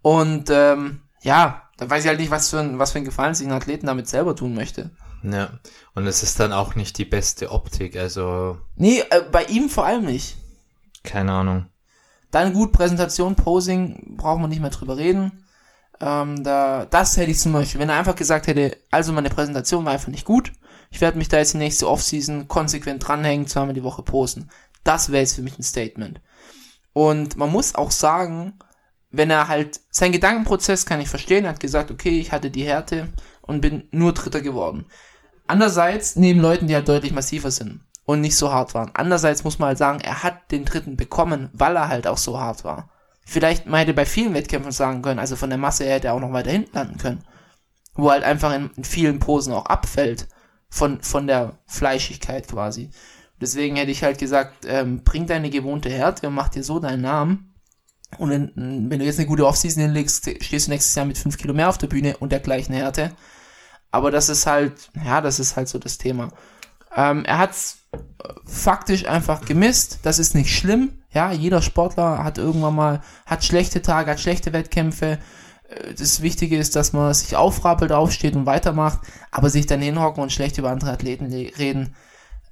Und 0.00 0.48
ähm, 0.50 1.02
ja, 1.20 1.62
da 1.76 1.90
weiß 1.90 2.04
ich 2.04 2.08
halt 2.08 2.20
nicht, 2.20 2.30
was 2.30 2.48
für 2.48 2.60
ein, 2.60 2.78
was 2.78 2.92
für 2.92 2.98
ein 2.98 3.04
Gefallen 3.04 3.34
sich 3.34 3.46
ein 3.46 3.52
Athleten 3.52 3.86
damit 3.86 4.08
selber 4.08 4.34
tun 4.34 4.54
möchte. 4.54 4.90
Ja, 5.22 5.58
und 5.94 6.06
es 6.06 6.22
ist 6.22 6.38
dann 6.38 6.52
auch 6.52 6.74
nicht 6.74 6.98
die 6.98 7.04
beste 7.04 7.50
Optik, 7.50 7.96
also. 7.96 8.58
Nee, 8.76 9.02
äh, 9.10 9.22
bei 9.30 9.44
ihm 9.44 9.68
vor 9.68 9.84
allem 9.84 10.04
nicht. 10.04 10.36
Keine 11.02 11.32
Ahnung. 11.32 11.66
Dann 12.30 12.52
gut, 12.52 12.72
Präsentation, 12.72 13.34
Posing, 13.34 14.16
brauchen 14.16 14.42
wir 14.42 14.48
nicht 14.48 14.60
mehr 14.60 14.70
drüber 14.70 14.96
reden. 14.96 15.44
Ähm, 16.00 16.44
da, 16.44 16.86
das 16.86 17.16
hätte 17.16 17.30
ich 17.30 17.38
zum 17.38 17.52
Beispiel, 17.52 17.80
wenn 17.80 17.88
er 17.88 17.98
einfach 17.98 18.14
gesagt 18.14 18.46
hätte, 18.46 18.76
also 18.90 19.12
meine 19.12 19.30
Präsentation 19.30 19.84
war 19.84 19.92
einfach 19.92 20.08
nicht 20.08 20.24
gut, 20.24 20.52
ich 20.90 21.00
werde 21.00 21.18
mich 21.18 21.28
da 21.28 21.38
jetzt 21.38 21.54
die 21.54 21.58
nächste 21.58 21.88
Offseason 21.88 22.48
konsequent 22.48 23.06
dranhängen, 23.06 23.46
zweimal 23.46 23.74
die 23.74 23.82
Woche 23.82 24.02
posen. 24.02 24.50
Das 24.84 25.10
wäre 25.10 25.20
jetzt 25.20 25.34
für 25.34 25.42
mich 25.42 25.58
ein 25.58 25.64
Statement. 25.64 26.20
Und 26.92 27.36
man 27.36 27.50
muss 27.50 27.74
auch 27.74 27.90
sagen, 27.90 28.58
wenn 29.10 29.30
er 29.30 29.48
halt, 29.48 29.80
sein 29.90 30.12
Gedankenprozess 30.12 30.86
kann 30.86 31.00
ich 31.00 31.08
verstehen, 31.08 31.44
er 31.44 31.50
hat 31.50 31.60
gesagt, 31.60 31.90
okay, 31.90 32.20
ich 32.20 32.32
hatte 32.32 32.50
die 32.50 32.64
Härte 32.64 33.08
und 33.42 33.60
bin 33.60 33.88
nur 33.90 34.12
Dritter 34.12 34.40
geworden. 34.40 34.86
Andererseits 35.48 36.16
neben 36.16 36.40
Leuten, 36.40 36.68
die 36.68 36.74
halt 36.74 36.88
deutlich 36.88 37.12
massiver 37.12 37.50
sind 37.50 37.80
und 38.04 38.20
nicht 38.20 38.36
so 38.36 38.52
hart 38.52 38.74
waren. 38.74 38.90
Andererseits 38.94 39.44
muss 39.44 39.58
man 39.58 39.68
halt 39.68 39.78
sagen, 39.78 40.00
er 40.00 40.22
hat 40.22 40.50
den 40.50 40.64
dritten 40.64 40.96
bekommen, 40.96 41.50
weil 41.52 41.76
er 41.76 41.88
halt 41.88 42.06
auch 42.06 42.18
so 42.18 42.38
hart 42.38 42.64
war. 42.64 42.90
Vielleicht 43.24 43.66
man 43.66 43.80
hätte 43.80 43.94
bei 43.94 44.06
vielen 44.06 44.34
Wettkämpfen 44.34 44.72
sagen 44.72 45.02
können, 45.02 45.18
also 45.18 45.36
von 45.36 45.50
der 45.50 45.58
Masse 45.58 45.84
her 45.84 45.96
hätte 45.96 46.08
er 46.08 46.14
auch 46.14 46.20
noch 46.20 46.32
weiter 46.32 46.50
hinten 46.50 46.74
landen 46.74 46.98
können. 46.98 47.24
Wo 47.94 48.10
halt 48.10 48.24
einfach 48.24 48.54
in, 48.54 48.70
in 48.76 48.84
vielen 48.84 49.18
Posen 49.18 49.52
auch 49.52 49.66
abfällt 49.66 50.28
von, 50.70 51.02
von 51.02 51.26
der 51.26 51.58
Fleischigkeit 51.66 52.46
quasi. 52.48 52.90
Deswegen 53.40 53.76
hätte 53.76 53.90
ich 53.90 54.02
halt 54.02 54.18
gesagt, 54.18 54.66
ähm, 54.66 55.02
bring 55.02 55.26
deine 55.26 55.50
gewohnte 55.50 55.90
Härte 55.90 56.28
und 56.28 56.34
mach 56.34 56.48
dir 56.48 56.62
so 56.62 56.78
deinen 56.78 57.02
Namen. 57.02 57.54
Und 58.16 58.32
in, 58.32 58.90
wenn 58.90 58.98
du 58.98 59.04
jetzt 59.04 59.18
eine 59.18 59.28
gute 59.28 59.46
Offseason 59.46 59.82
hinlegst, 59.82 60.30
stehst 60.40 60.66
du 60.66 60.70
nächstes 60.70 60.94
Jahr 60.94 61.06
mit 61.06 61.18
fünf 61.18 61.36
Kilo 61.36 61.54
mehr 61.54 61.68
auf 61.68 61.78
der 61.78 61.86
Bühne 61.88 62.16
und 62.16 62.32
der 62.32 62.40
gleichen 62.40 62.72
Härte. 62.72 63.12
Aber 63.90 64.10
das 64.10 64.28
ist 64.28 64.46
halt, 64.46 64.90
ja, 65.04 65.20
das 65.20 65.40
ist 65.40 65.56
halt 65.56 65.68
so 65.68 65.78
das 65.78 65.98
Thema. 65.98 66.30
Ähm, 66.94 67.24
er 67.24 67.38
hat's 67.38 67.78
äh, 67.92 67.98
faktisch 68.44 69.06
einfach 69.06 69.44
gemisst. 69.44 70.00
Das 70.02 70.18
ist 70.18 70.34
nicht 70.34 70.54
schlimm. 70.56 71.02
Ja, 71.10 71.32
jeder 71.32 71.62
Sportler 71.62 72.22
hat 72.22 72.38
irgendwann 72.38 72.74
mal, 72.74 73.02
hat 73.26 73.44
schlechte 73.44 73.82
Tage, 73.82 74.10
hat 74.10 74.20
schlechte 74.20 74.52
Wettkämpfe. 74.52 75.18
Äh, 75.68 75.94
das 75.94 76.20
Wichtige 76.20 76.58
ist, 76.58 76.76
dass 76.76 76.92
man 76.92 77.12
sich 77.14 77.36
aufrappelt, 77.36 77.92
aufsteht 77.92 78.36
und 78.36 78.46
weitermacht, 78.46 79.00
aber 79.30 79.50
sich 79.50 79.66
dann 79.66 79.80
hinhocken 79.80 80.22
und 80.22 80.32
schlecht 80.32 80.58
über 80.58 80.70
andere 80.70 80.92
Athleten 80.92 81.26
reden, 81.26 81.94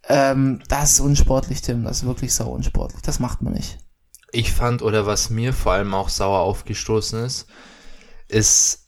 ähm, 0.09 0.63
das 0.69 0.93
ist 0.93 1.01
unsportlich, 1.01 1.63
Tim. 1.63 1.85
Das 1.85 1.99
ist 1.99 2.07
wirklich 2.07 2.33
sau 2.35 2.51
unsportlich. 2.51 3.03
Das 3.03 3.19
macht 3.19 3.43
man 3.43 3.55
nicht. 3.55 3.79
Ich 4.33 4.53
fand, 4.53 4.83
oder 4.83 5.07
was 5.07 5.31
mir 5.31 5.53
vor 5.53 5.73
allem 5.73 5.95
auch 5.95 6.09
sauer 6.09 6.41
aufgestoßen 6.41 7.25
ist, 7.25 7.47
ist, 8.29 8.86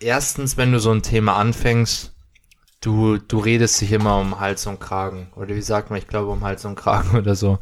erstens, 0.00 0.56
wenn 0.56 0.72
du 0.72 0.80
so 0.80 0.90
ein 0.90 1.02
Thema 1.02 1.36
anfängst, 1.36 2.12
du, 2.80 3.18
du 3.18 3.38
redest 3.38 3.80
dich 3.80 3.92
immer 3.92 4.18
um 4.18 4.40
Hals 4.40 4.66
und 4.66 4.80
Kragen. 4.80 5.28
Oder 5.36 5.54
wie 5.54 5.62
sagt 5.62 5.90
man, 5.90 5.98
ich 5.98 6.08
glaube 6.08 6.30
um 6.30 6.42
Hals 6.42 6.64
und 6.64 6.76
Kragen 6.76 7.16
oder 7.18 7.34
so. 7.34 7.58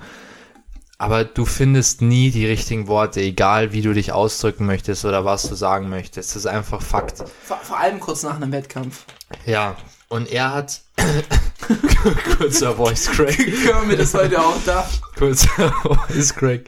Aber 1.01 1.25
du 1.25 1.45
findest 1.45 2.03
nie 2.03 2.33
die 2.33 2.47
richtigen 2.47 2.89
Worte, 2.89 3.21
egal 3.21 3.73
wie 3.73 3.83
du 3.83 3.93
dich 3.93 4.11
ausdrücken 4.11 4.67
möchtest 4.67 5.05
oder 5.05 5.25
was 5.25 5.49
du 5.49 5.55
sagen 5.55 5.89
möchtest. 5.89 6.31
Das 6.31 6.37
ist 6.37 6.47
einfach 6.47 6.83
Fakt. 6.83 7.23
Vor, 7.45 7.59
vor 7.59 7.79
allem 7.79 8.01
kurz 8.01 8.25
nach 8.25 8.35
einem 8.35 8.51
Wettkampf. 8.51 9.05
Ja, 9.47 9.77
und 10.09 10.31
er 10.33 10.55
hat. 10.55 10.81
kurzer 12.39 12.75
Voice 12.75 13.07
Crack. 13.11 13.37
Kermit 13.65 14.01
ist 14.01 14.15
heute 14.15 14.41
auch 14.41 14.57
da. 14.67 14.89
Kurzer 15.17 15.73
Voice 15.83 16.35
Crack. 16.35 16.65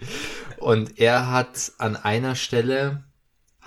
Und 0.59 1.01
er 1.01 1.29
hat 1.29 1.73
an 1.79 1.97
einer 1.97 2.37
Stelle 2.37 3.03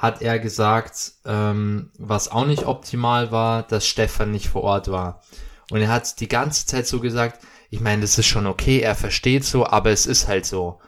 hat 0.03 0.21
er 0.21 0.37
gesagt, 0.37 1.13
ähm, 1.23 1.89
was 1.97 2.29
auch 2.29 2.45
nicht 2.45 2.65
optimal 2.65 3.31
war, 3.31 3.63
dass 3.63 3.87
Stefan 3.87 4.31
nicht 4.31 4.49
vor 4.49 4.63
Ort 4.63 4.91
war. 4.91 5.21
Und 5.71 5.79
er 5.79 5.87
hat 5.87 6.19
die 6.19 6.27
ganze 6.27 6.65
Zeit 6.65 6.87
so 6.87 6.99
gesagt, 6.99 7.41
ich 7.69 7.79
meine, 7.79 8.01
das 8.01 8.17
ist 8.17 8.25
schon 8.25 8.45
okay, 8.45 8.81
er 8.81 8.95
versteht 8.95 9.45
so, 9.45 9.65
aber 9.65 9.91
es 9.91 10.05
ist 10.05 10.27
halt 10.27 10.45
so. 10.45 10.81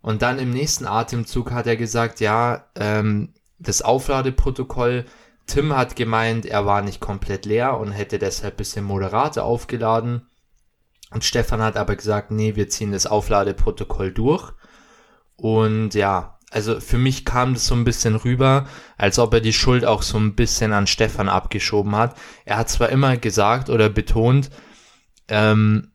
Und 0.00 0.22
dann 0.22 0.38
im 0.38 0.48
nächsten 0.48 0.86
Atemzug 0.86 1.50
hat 1.50 1.66
er 1.66 1.76
gesagt, 1.76 2.20
ja, 2.20 2.64
ähm, 2.74 3.34
das 3.58 3.82
Aufladeprotokoll, 3.82 5.04
Tim 5.46 5.76
hat 5.76 5.94
gemeint, 5.94 6.46
er 6.46 6.64
war 6.64 6.80
nicht 6.80 7.00
komplett 7.00 7.44
leer 7.44 7.76
und 7.76 7.92
hätte 7.92 8.18
deshalb 8.18 8.56
bisschen 8.56 8.86
moderater 8.86 9.44
aufgeladen. 9.44 10.26
Und 11.10 11.22
Stefan 11.22 11.60
hat 11.60 11.76
aber 11.76 11.96
gesagt, 11.96 12.30
nee, 12.30 12.56
wir 12.56 12.70
ziehen 12.70 12.92
das 12.92 13.06
Aufladeprotokoll 13.06 14.10
durch. 14.10 14.52
Und 15.36 15.92
ja, 15.92 16.38
also 16.52 16.80
für 16.80 16.98
mich 16.98 17.24
kam 17.24 17.54
das 17.54 17.66
so 17.66 17.74
ein 17.74 17.84
bisschen 17.84 18.14
rüber, 18.14 18.66
als 18.98 19.18
ob 19.18 19.32
er 19.34 19.40
die 19.40 19.52
Schuld 19.52 19.84
auch 19.84 20.02
so 20.02 20.18
ein 20.18 20.34
bisschen 20.34 20.72
an 20.72 20.86
Stefan 20.86 21.28
abgeschoben 21.28 21.96
hat. 21.96 22.16
Er 22.44 22.58
hat 22.58 22.68
zwar 22.68 22.90
immer 22.90 23.16
gesagt 23.16 23.70
oder 23.70 23.88
betont, 23.88 24.50
ähm, 25.28 25.92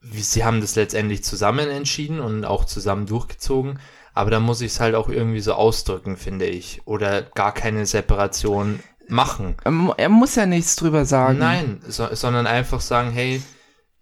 sie 0.00 0.44
haben 0.44 0.60
das 0.60 0.76
letztendlich 0.76 1.24
zusammen 1.24 1.68
entschieden 1.68 2.20
und 2.20 2.44
auch 2.44 2.64
zusammen 2.64 3.06
durchgezogen, 3.06 3.80
aber 4.14 4.30
da 4.30 4.40
muss 4.40 4.60
ich 4.60 4.72
es 4.72 4.80
halt 4.80 4.94
auch 4.94 5.08
irgendwie 5.08 5.40
so 5.40 5.54
ausdrücken, 5.54 6.16
finde 6.16 6.46
ich. 6.46 6.82
Oder 6.84 7.22
gar 7.22 7.52
keine 7.52 7.86
Separation 7.86 8.80
machen. 9.08 9.56
Er 9.96 10.08
muss 10.08 10.34
ja 10.34 10.46
nichts 10.46 10.76
drüber 10.76 11.04
sagen. 11.06 11.38
Nein, 11.38 11.80
so, 11.88 12.06
sondern 12.12 12.46
einfach 12.46 12.80
sagen, 12.80 13.10
hey, 13.10 13.42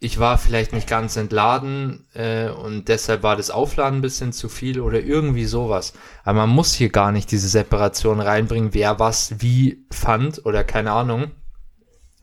ich 0.02 0.18
war 0.18 0.38
vielleicht 0.38 0.72
nicht 0.72 0.88
ganz 0.88 1.16
entladen 1.16 2.06
äh, 2.14 2.48
und 2.48 2.88
deshalb 2.88 3.22
war 3.22 3.36
das 3.36 3.50
Aufladen 3.50 3.98
ein 3.98 4.02
bisschen 4.02 4.32
zu 4.32 4.48
viel 4.48 4.80
oder 4.80 5.00
irgendwie 5.00 5.44
sowas. 5.44 5.92
Aber 6.24 6.46
man 6.46 6.50
muss 6.50 6.72
hier 6.72 6.88
gar 6.88 7.12
nicht 7.12 7.30
diese 7.30 7.48
Separation 7.48 8.18
reinbringen, 8.18 8.72
wer 8.72 8.98
was 8.98 9.42
wie 9.42 9.84
fand 9.90 10.44
oder 10.46 10.64
keine 10.64 10.92
Ahnung. 10.92 11.32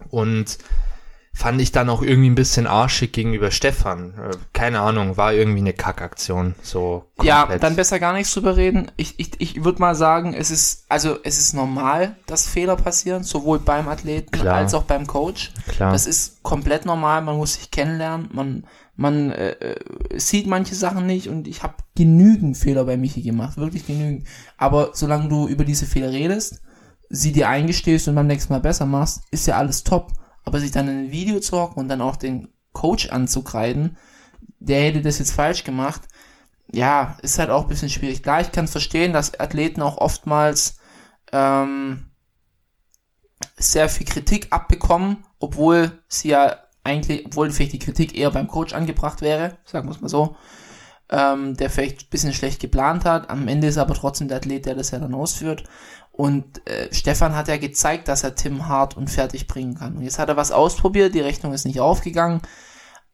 Und 0.10 0.58
fand 1.38 1.62
ich 1.62 1.72
dann 1.72 1.88
auch 1.92 2.02
irgendwie 2.02 2.32
ein 2.32 2.36
bisschen 2.36 2.66
arschig 2.66 3.12
gegenüber 3.12 3.52
Stefan. 3.52 4.16
Äh, 4.18 4.38
keine 4.54 4.80
Ahnung, 4.80 5.18
war 5.18 5.34
irgendwie 5.34 5.60
eine 5.60 5.72
Kackaktion. 5.72 6.56
So 6.64 7.06
ja, 7.22 7.46
dann 7.60 7.76
besser 7.76 8.00
gar 8.00 8.14
nichts 8.14 8.34
drüber 8.34 8.58
reden. 8.58 8.92
Ich, 8.98 9.20
ich, 9.20 9.40
ich 9.40 9.64
würde 9.64 9.80
mal 9.80 9.94
sagen, 9.94 10.34
es 10.34 10.50
ist, 10.50 10.86
also 10.90 11.20
es 11.24 11.38
ist 11.38 11.54
normal, 11.54 12.16
dass 12.26 12.48
Fehler 12.48 12.76
passieren, 12.76 13.22
sowohl 13.22 13.60
beim 13.60 13.88
Athleten 13.88 14.32
Klar. 14.32 14.56
als 14.56 14.74
auch 14.74 14.82
beim 14.82 15.06
Coach. 15.06 15.52
Klar. 15.68 15.92
Das 15.92 16.08
ist 16.08 16.42
komplett 16.42 16.88
normal, 16.88 17.22
man 17.22 17.38
muss 17.38 17.54
sich 17.54 17.70
kennenlernen, 17.70 18.30
man, 18.34 18.64
man 18.96 19.30
äh, 19.30 19.52
äh, 19.52 20.20
sieht 20.20 20.48
manche 20.48 20.74
Sachen 20.74 21.06
nicht 21.06 21.30
und 21.30 21.48
ich 21.48 21.62
habe 21.62 21.76
genügend 21.96 22.58
Fehler 22.58 22.86
bei 22.86 22.98
Michi 22.98 23.22
gemacht, 23.22 23.58
wirklich 23.58 23.86
genügend. 23.86 24.26
Aber 24.58 24.90
solange 24.94 25.30
du 25.30 25.48
über 25.48 25.66
diese 25.66 25.86
Fehler 25.86 26.10
redest, 26.10 26.64
sie 27.10 27.32
dir 27.32 27.48
eingestehst 27.48 28.08
und 28.08 28.16
beim 28.16 28.26
nächsten 28.26 28.54
Mal 28.54 28.60
besser 28.60 28.88
machst, 28.88 29.22
ist 29.30 29.46
ja 29.46 29.56
alles 29.58 29.84
top. 29.84 30.14
Aber 30.48 30.62
sich 30.62 30.72
dann 30.72 30.88
in 30.88 30.98
ein 31.00 31.12
Video 31.12 31.42
zu 31.42 31.60
hocken 31.60 31.78
und 31.78 31.90
dann 31.90 32.00
auch 32.00 32.16
den 32.16 32.48
Coach 32.72 33.10
anzukreiden, 33.10 33.98
der 34.60 34.82
hätte 34.82 35.02
das 35.02 35.20
jetzt 35.20 35.34
falsch 35.34 35.66
gemacht, 35.66 36.04
ja, 36.72 37.18
ist 37.22 37.38
halt 37.38 37.50
auch 37.50 37.64
ein 37.64 37.68
bisschen 37.68 37.90
schwierig. 37.90 38.24
Klar, 38.24 38.40
ich 38.40 38.54
kann 38.54 38.70
verstehen, 38.70 39.12
dass 39.12 39.38
Athleten 39.42 39.82
auch 39.82 39.98
oftmals 39.98 40.78
ähm, 41.34 42.12
sehr 43.58 43.90
viel 43.90 44.08
Kritik 44.08 44.48
abbekommen, 44.52 45.26
obwohl 45.40 46.02
sie 46.08 46.30
ja 46.30 46.56
eigentlich, 46.82 47.26
obwohl 47.26 47.52
vielleicht 47.52 47.74
die 47.74 47.80
Kritik 47.80 48.18
eher 48.18 48.32
beim 48.32 48.48
Coach 48.48 48.74
angebracht 48.74 49.20
wäre, 49.20 49.58
sagen 49.66 49.90
wir 49.90 49.96
es 49.96 50.00
mal 50.00 50.08
so, 50.08 50.38
ähm, 51.10 51.58
der 51.58 51.70
vielleicht 51.70 52.04
ein 52.04 52.10
bisschen 52.10 52.32
schlecht 52.32 52.62
geplant 52.62 53.04
hat. 53.04 53.30
Am 53.30 53.50
Ende 53.50 53.68
ist 53.68 53.78
aber 53.78 53.96
trotzdem 53.96 54.30
der 54.30 54.38
Athlet, 54.38 54.66
der 54.66 54.76
das 54.76 54.92
ja 54.92 55.00
dann 55.00 55.14
ausführt. 55.14 55.66
Und 56.18 56.68
äh, 56.68 56.92
Stefan 56.94 57.36
hat 57.36 57.48
ja 57.48 57.58
gezeigt, 57.58 58.08
dass 58.08 58.24
er 58.24 58.34
Tim 58.36 58.68
hart 58.68 58.98
und 58.98 59.10
fertig 59.10 59.46
bringen 59.48 59.76
kann. 59.76 59.96
Und 59.98 60.02
jetzt 60.02 60.18
hat 60.18 60.30
er 60.30 60.36
was 60.36 60.52
ausprobiert, 60.52 61.14
die 61.14 61.22
Rechnung 61.22 61.54
ist 61.54 61.66
nicht 61.66 61.80
aufgegangen. 61.80 62.42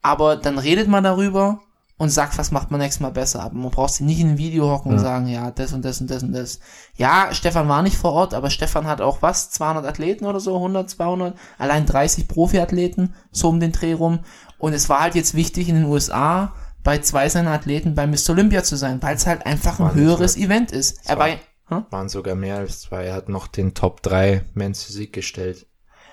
Aber 0.01 0.37
dann 0.37 0.57
redet 0.57 0.87
man 0.87 1.03
darüber 1.03 1.59
und 1.97 2.09
sagt, 2.09 2.37
was 2.37 2.51
macht 2.51 2.71
man 2.71 2.79
nächstes 2.79 3.01
Mal 3.01 3.11
besser. 3.11 3.43
Aber 3.43 3.55
man 3.55 3.71
braucht 3.71 3.93
sie 3.93 4.05
nicht 4.05 4.21
in 4.21 4.29
ein 4.31 4.37
Video 4.37 4.69
hocken 4.71 4.91
Ja. 4.91 4.97
und 4.97 5.03
sagen, 5.03 5.27
ja, 5.27 5.51
das 5.51 5.73
und 5.73 5.83
das 5.83 5.99
und 6.01 6.09
das 6.09 6.23
und 6.23 6.31
das. 6.31 6.59
Ja, 6.95 7.27
Stefan 7.33 7.67
war 7.67 7.81
nicht 7.83 7.97
vor 7.97 8.13
Ort, 8.13 8.33
aber 8.33 8.49
Stefan 8.49 8.87
hat 8.87 9.01
auch 9.01 9.21
was, 9.21 9.51
200 9.51 9.85
Athleten 9.85 10.25
oder 10.25 10.39
so, 10.39 10.55
100, 10.55 10.89
200, 10.89 11.37
allein 11.57 11.85
30 11.85 12.27
Profiathleten, 12.29 13.13
so 13.31 13.49
um 13.49 13.59
den 13.59 13.73
Dreh 13.73 13.93
rum. 13.93 14.19
Und 14.57 14.71
es 14.73 14.87
war 14.87 15.01
halt 15.01 15.15
jetzt 15.15 15.33
wichtig 15.35 15.67
in 15.67 15.75
den 15.75 15.85
USA 15.85 16.53
bei 16.83 16.99
zwei 16.99 17.27
seiner 17.29 17.51
Athleten 17.51 17.95
bei 17.95 18.07
Mr. 18.07 18.29
Olympia 18.31 18.63
zu 18.63 18.75
sein, 18.77 19.01
weil 19.01 19.15
es 19.17 19.27
halt 19.27 19.45
einfach 19.45 19.79
ein 19.79 19.93
höheres. 19.93 20.35
Event 20.37 20.71
ist. 20.71 20.99
Er 21.05 21.17
war, 21.19 21.27
Hm? 21.67 21.85
Waren 21.89 22.09
sogar 22.09 22.35
mehr 22.35 22.57
als 22.57 22.81
zwei. 22.81 23.05
Er 23.05 23.15
hat 23.15 23.29
noch 23.29 23.47
den 23.47 23.73
Top 23.73 24.01
3 24.03 24.45
Men's 24.53 24.83
Physik 24.83 25.13
gestellt. 25.13 25.67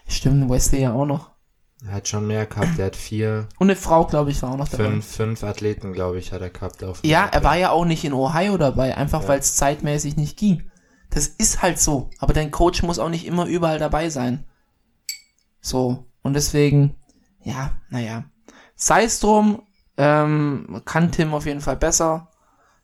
Stimmt, 0.06 0.48
Wesley 0.50 0.82
ja 0.82 0.92
auch 0.92 1.06
noch. 1.06 1.30
Er 1.86 1.92
hat 1.92 2.08
schon 2.08 2.26
mehr 2.26 2.46
gehabt. 2.46 2.78
Er 2.78 2.86
hat 2.86 2.96
vier, 2.96 3.48
Und 3.58 3.68
eine 3.70 3.76
Frau, 3.76 4.04
glaube 4.06 4.30
ich, 4.30 4.42
war 4.42 4.52
auch 4.52 4.56
noch 4.56 4.68
dabei. 4.68 4.84
fünf, 4.84 5.06
fünf 5.06 5.42
Athleten, 5.44 5.92
glaube 5.92 6.18
ich, 6.18 6.32
hat 6.32 6.42
er 6.42 6.50
gehabt. 6.50 6.84
Auf 6.84 7.00
Ja, 7.04 7.24
Top 7.24 7.34
er 7.34 7.44
war 7.44 7.56
ja 7.56 7.70
auch 7.70 7.84
nicht 7.84 8.04
in 8.04 8.12
Ohio 8.12 8.58
dabei, 8.58 8.96
einfach 8.96 9.22
Ja. 9.22 9.28
weil 9.28 9.38
es 9.38 9.56
zeitmäßig 9.56 10.16
nicht 10.16 10.36
ging. 10.36 10.70
Das 11.10 11.26
ist 11.26 11.62
halt 11.62 11.80
so. 11.80 12.10
Aber 12.18 12.32
dein 12.34 12.50
Coach 12.50 12.82
muss 12.82 12.98
auch 12.98 13.08
nicht 13.08 13.26
immer 13.26 13.46
überall 13.46 13.78
dabei 13.78 14.10
sein. 14.10 14.44
So. 15.60 16.06
Und 16.22 16.34
deswegen, 16.34 16.96
ja, 17.42 17.72
naja. 17.88 18.24
Sei 18.76 19.04
es 19.04 19.20
drum, 19.20 19.62
ähm, 19.96 20.82
kann 20.84 21.10
Tim 21.12 21.32
auf 21.34 21.46
jeden 21.46 21.60
Fall 21.60 21.76
besser. 21.76 22.28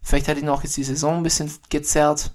Vielleicht 0.00 0.28
hat 0.28 0.38
ihn 0.38 0.48
auch 0.48 0.62
jetzt 0.62 0.76
die 0.76 0.84
Saison 0.84 1.18
ein 1.18 1.22
bisschen 1.22 1.50
gezerrt. 1.68 2.34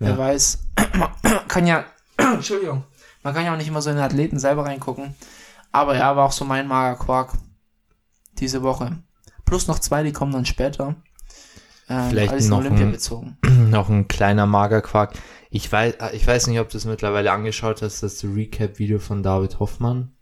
Wer 0.00 0.10
Ja. 0.10 0.18
weiß. 0.18 0.58
kann 1.48 1.66
ja, 1.66 1.84
Entschuldigung. 2.16 2.82
Man 3.22 3.34
kann 3.34 3.44
ja 3.44 3.52
auch 3.52 3.56
nicht 3.58 3.68
immer 3.68 3.82
so 3.82 3.90
in 3.90 3.96
den 3.96 4.04
Athleten 4.04 4.38
selber 4.38 4.64
reingucken. 4.64 5.14
Aber 5.72 5.94
er 5.94 6.16
war 6.16 6.24
auch 6.26 6.32
so 6.32 6.44
mein 6.44 6.66
Magerquark 6.66 7.34
diese 8.38 8.62
Woche. 8.62 8.98
Plus 9.44 9.68
noch 9.68 9.78
zwei, 9.78 10.02
die 10.02 10.12
kommen 10.12 10.32
dann 10.32 10.46
später. 10.46 10.96
Ähm, 11.88 12.08
Vielleicht 12.10 12.32
alles 12.32 12.48
noch 12.48 12.58
Olympia 12.58 12.86
ein- 12.86 12.92
bezogen. 12.92 13.38
noch 13.70 13.88
ein 13.88 14.08
kleiner 14.08 14.46
Magerquark. 14.46 15.12
Ich 15.50 15.70
weiß, 15.70 15.94
ich 16.12 16.26
weiß 16.26 16.46
nicht, 16.46 16.60
ob 16.60 16.70
du 16.70 16.78
es 16.78 16.84
mittlerweile 16.84 17.32
angeschaut 17.32 17.82
hast, 17.82 18.02
das 18.02 18.24
Recap-Video 18.24 18.98
von 19.00 19.22
David 19.22 19.58
Hoffmann. 19.60 20.12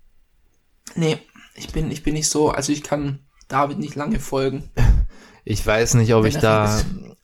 Nee, 0.95 1.19
ich 1.55 1.71
bin, 1.73 1.91
ich 1.91 2.03
bin 2.03 2.15
nicht 2.15 2.31
so, 2.31 2.51
also 2.51 2.73
ich 2.73 2.83
kann 2.83 3.21
David 3.49 3.79
nicht 3.79 3.95
lange 3.95 4.19
folgen. 4.21 4.71
Ich 5.51 5.67
weiß 5.67 5.95
nicht, 5.95 6.13
ob 6.13 6.25
Wenn 6.25 6.29
ich 6.29 6.37
da. 6.37 6.79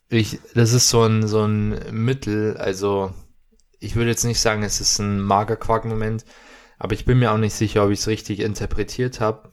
Ich, 0.09 0.39
das 0.53 0.73
ist 0.73 0.89
so 0.89 1.03
ein, 1.03 1.27
so 1.27 1.43
ein 1.43 1.79
Mittel, 1.91 2.57
also, 2.57 3.13
ich 3.79 3.95
würde 3.95 4.09
jetzt 4.09 4.23
nicht 4.23 4.39
sagen, 4.39 4.63
es 4.63 4.81
ist 4.81 4.99
ein 4.99 5.21
Magerquark-Moment, 5.21 6.25
aber 6.77 6.93
ich 6.93 7.05
bin 7.05 7.19
mir 7.19 7.31
auch 7.31 7.37
nicht 7.37 7.53
sicher, 7.53 7.85
ob 7.85 7.91
ich 7.91 7.99
es 7.99 8.07
richtig 8.07 8.39
interpretiert 8.39 9.19
habe. 9.19 9.51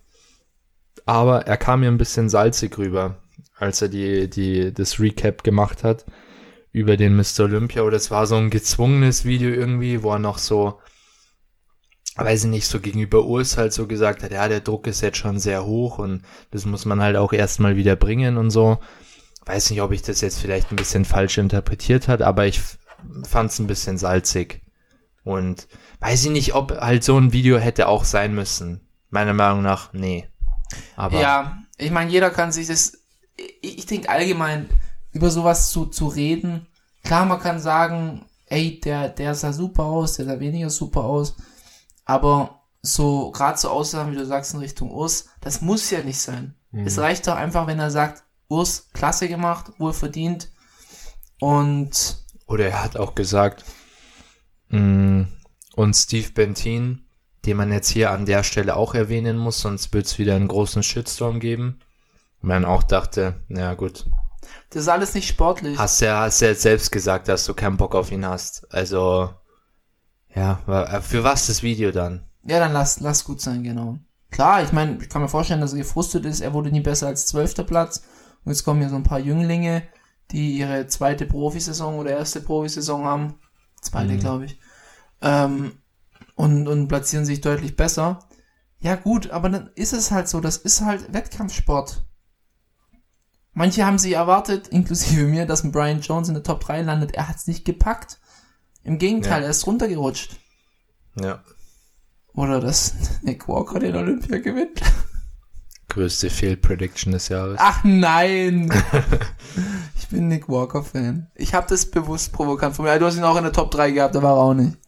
Aber 1.04 1.47
er 1.47 1.56
kam 1.56 1.80
mir 1.80 1.88
ein 1.88 1.99
bisschen 1.99 2.28
salzig 2.28 2.76
rüber, 2.78 3.23
als 3.56 3.82
er 3.82 3.88
die, 3.88 4.28
die, 4.28 4.73
das 4.73 5.00
Recap 5.00 5.42
gemacht 5.42 5.85
hat 5.85 6.04
über 6.73 6.97
den 6.97 7.16
Mr. 7.16 7.40
Olympia. 7.40 7.82
Oder 7.82 7.97
es 7.97 8.11
war 8.11 8.26
so 8.26 8.37
ein 8.37 8.50
gezwungenes 8.50 9.25
Video 9.25 9.50
irgendwie, 9.50 10.02
wo 10.02 10.12
er 10.12 10.18
noch 10.18 10.38
so, 10.38 10.80
weiß 12.16 12.44
ich 12.44 12.50
nicht, 12.50 12.66
so 12.66 12.80
gegenüber 12.80 13.25
Urs 13.25 13.56
halt 13.56 13.73
so 13.73 13.87
gesagt 13.87 14.23
hat, 14.23 14.32
ja, 14.32 14.49
der 14.49 14.61
Druck 14.61 14.87
ist 14.87 15.00
jetzt 15.00 15.18
schon 15.18 15.38
sehr 15.38 15.64
hoch 15.64 15.99
und 15.99 16.23
das 16.50 16.66
muss 16.66 16.85
man 16.85 17.00
halt 17.00 17.16
auch 17.16 17.32
erstmal 17.32 17.76
wieder 17.76 17.97
bringen 17.97 18.37
und 18.37 18.50
so. 18.50 18.78
Weiß 19.44 19.70
nicht, 19.70 19.82
ob 19.82 19.92
ich 19.92 20.02
das 20.02 20.20
jetzt 20.20 20.38
vielleicht 20.38 20.70
ein 20.70 20.76
bisschen 20.76 21.04
falsch 21.04 21.38
interpretiert 21.38 22.08
hat, 22.08 22.22
aber 22.22 22.46
ich 22.46 22.61
fand 23.25 23.50
es 23.50 23.58
ein 23.58 23.66
bisschen 23.66 23.99
salzig. 23.99 24.62
Und 25.25 25.68
weiß 26.00 26.25
ich 26.25 26.30
nicht, 26.30 26.54
ob 26.54 26.72
halt 26.72 27.04
so 27.04 27.16
ein 27.18 27.32
Video 27.32 27.58
hätte 27.58 27.88
auch 27.88 28.04
sein 28.04 28.34
müssen. 28.34 28.80
Meiner 29.11 29.34
Meinung 29.34 29.62
nach, 29.62 29.92
nee. 29.92 30.28
Aber 30.96 31.20
Ja, 31.20 31.58
ich 31.76 31.90
meine, 31.90 32.11
jeder 32.11 32.30
kann 32.30 32.52
sich 32.52 32.66
das, 32.66 32.99
ich, 33.37 33.78
ich 33.78 33.87
denke 33.87 34.08
allgemein, 34.08 34.68
über 35.12 35.30
sowas 35.30 35.70
zu, 35.70 35.87
zu 35.87 36.06
reden, 36.06 36.66
klar, 37.04 37.26
man 37.26 37.40
kann 37.40 37.61
sagen, 37.61 38.25
ey, 38.46 38.80
der, 38.80 39.08
der 39.08 39.34
sah 39.34 39.52
super 39.52 39.84
aus, 39.84 40.16
der 40.16 40.26
sah 40.26 40.40
weniger 40.40 40.70
super 40.70 41.04
aus, 41.04 41.37
aber 42.04 42.62
so, 42.80 43.30
gerade 43.30 43.58
so 43.58 43.70
Aussagen, 43.70 44.12
wie 44.12 44.16
du 44.16 44.26
sagst, 44.26 44.54
in 44.54 44.61
Richtung 44.61 44.90
Urs, 44.90 45.28
das 45.40 45.61
muss 45.61 45.90
ja 45.90 46.02
nicht 46.02 46.18
sein. 46.18 46.54
Mhm. 46.72 46.87
Es 46.87 46.99
reicht 46.99 47.26
doch 47.26 47.37
einfach, 47.37 47.66
wenn 47.66 47.78
er 47.78 47.90
sagt, 47.90 48.25
Urs, 48.52 48.90
klasse 48.92 49.28
gemacht, 49.28 49.73
wohl 49.78 49.92
verdient 49.92 50.50
und 51.40 52.18
Oder 52.47 52.68
er 52.68 52.85
hat 52.85 52.97
auch 52.97 53.14
gesagt, 53.14 53.64
mh, 54.68 55.26
und 55.75 55.94
Steve 55.94 56.30
Bentin, 56.32 57.06
den 57.44 57.56
man 57.56 57.73
jetzt 57.73 57.88
hier 57.88 58.11
an 58.11 58.26
der 58.26 58.44
Stelle 58.44 58.76
auch 58.76 58.94
erwähnen 58.94 59.38
muss, 59.38 59.61
sonst 59.61 59.92
wird 59.92 60.06
es 60.06 60.18
wieder 60.18 60.37
einen 60.37 60.49
großen 60.49 60.82
Shitstorm 60.82 61.40
geben. 61.40 61.80
Und 62.40 62.49
man 62.49 62.64
auch 62.64 62.82
dachte, 62.82 63.40
na 63.49 63.75
gut, 63.75 64.06
das 64.71 64.82
ist 64.82 64.88
alles 64.88 65.14
nicht 65.14 65.28
sportlich. 65.28 65.78
hast 65.78 66.00
ja, 66.00 66.21
hast 66.21 66.40
ja 66.40 66.49
jetzt 66.49 66.62
selbst 66.62 66.92
gesagt, 66.92 67.28
dass 67.28 67.47
du 67.47 67.54
keinen 67.54 67.76
Bock 67.76 67.94
auf 67.94 68.12
ihn 68.12 68.26
hast. 68.26 68.73
Also, 68.73 69.30
ja, 70.35 70.61
für 71.02 71.25
was 71.25 71.47
das 71.47 71.62
Video 71.62 71.90
dann? 71.90 72.25
Ja, 72.44 72.59
dann 72.59 72.73
lass, 72.73 73.00
lass 73.00 73.25
gut 73.25 73.40
sein, 73.40 73.62
genau. 73.62 73.99
Klar, 74.30 74.62
ich 74.62 74.73
meine, 74.73 74.99
ich 75.02 75.09
kann 75.09 75.23
mir 75.23 75.28
vorstellen, 75.28 75.61
dass 75.61 75.73
er 75.73 75.78
gefrustet 75.78 76.25
ist. 76.25 76.40
Er 76.40 76.52
wurde 76.54 76.71
nie 76.71 76.80
besser 76.80 77.06
als 77.06 77.26
zwölfter 77.26 77.64
Platz. 77.64 78.02
Und 78.44 78.52
jetzt 78.52 78.64
kommen 78.64 78.80
hier 78.80 78.88
so 78.90 78.96
ein 78.96 79.02
paar 79.04 79.18
Jünglinge, 79.20 79.82
die 80.30 80.56
ihre 80.58 80.87
zweite 80.87 81.26
Profisaison 81.26 81.99
oder 81.99 82.11
erste 82.11 82.40
Profisaison 82.40 83.04
haben. 83.04 83.34
Zweite, 83.80 84.14
Mhm. 84.14 84.20
glaube 84.20 84.44
ich. 84.46 84.58
Ähm, 85.20 85.72
und, 86.34 86.66
und 86.66 86.88
platzieren 86.88 87.25
sich 87.25 87.40
deutlich 87.40 87.76
besser. 87.76 88.20
Ja, 88.80 88.96
gut, 88.96 89.30
aber 89.30 89.49
dann 89.49 89.70
ist 89.76 89.92
es 89.92 90.11
halt 90.11 90.28
so. 90.28 90.40
Das 90.40 90.56
ist 90.56 90.80
halt 90.80 91.12
Wettkampfsport. 91.12 92.04
Manche 93.52 93.84
haben 93.84 93.99
sich 93.99 94.14
erwartet, 94.14 94.68
inklusive 94.68 95.25
mir, 95.25 95.44
dass 95.46 95.62
ein 95.62 95.72
Brian 95.72 96.00
Jones 96.00 96.28
in 96.28 96.34
der 96.34 96.42
Top 96.42 96.61
3 96.61 96.82
landet. 96.82 97.12
Er 97.14 97.28
hat 97.28 97.37
es 97.37 97.46
nicht 97.46 97.64
gepackt. 97.64 98.18
Im 98.82 98.99
Gegenteil, 98.99 99.40
Ja. 99.42 99.46
er 99.46 99.50
ist 99.50 99.66
runtergerutscht. 99.66 100.37
Ja. 101.20 101.44
Oder 102.34 102.61
dass 102.61 102.94
Nick 103.22 103.46
Walker 103.46 103.78
den 103.78 103.94
Olympia 103.94 104.38
gewinnt. 104.38 104.80
Größte 105.92 106.30
Fehlprediction 106.30 107.12
des 107.12 107.28
Jahres. 107.28 107.58
Ach 107.61 107.84
nein! 107.84 108.72
ich 109.94 110.08
bin 110.08 110.28
Nick 110.28 110.49
Walker-Fan. 110.49 111.30
Ich 111.34 111.52
habe 111.52 111.66
das 111.68 111.90
bewusst 111.90 112.32
provokant 112.32 112.75
von 112.75 112.87
mir. 112.87 112.99
Du 112.99 113.04
hast 113.04 113.18
ihn 113.18 113.25
auch 113.25 113.37
in 113.37 113.42
der 113.42 113.52
Top 113.52 113.70
3 113.70 113.90
gehabt, 113.90 114.14
da 114.14 114.22
war 114.22 114.37
er 114.37 114.42
auch 114.42 114.54
nicht. 114.54 114.78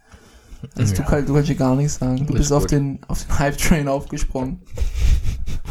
Also 0.75 0.95
Ja. 0.95 1.03
du, 1.03 1.07
kannst, 1.11 1.29
du 1.29 1.35
kannst 1.35 1.49
dir 1.51 1.57
gar 1.57 1.77
nichts 1.77 1.97
sagen. 1.97 2.27
Du 2.27 2.33
Alles 2.33 2.39
bist 2.39 2.53
auf 2.53 2.65
den, 2.67 3.01
auf 3.07 3.23
den 3.23 3.39
Hype-Train 3.39 3.87
aufgesprungen. 3.87 4.63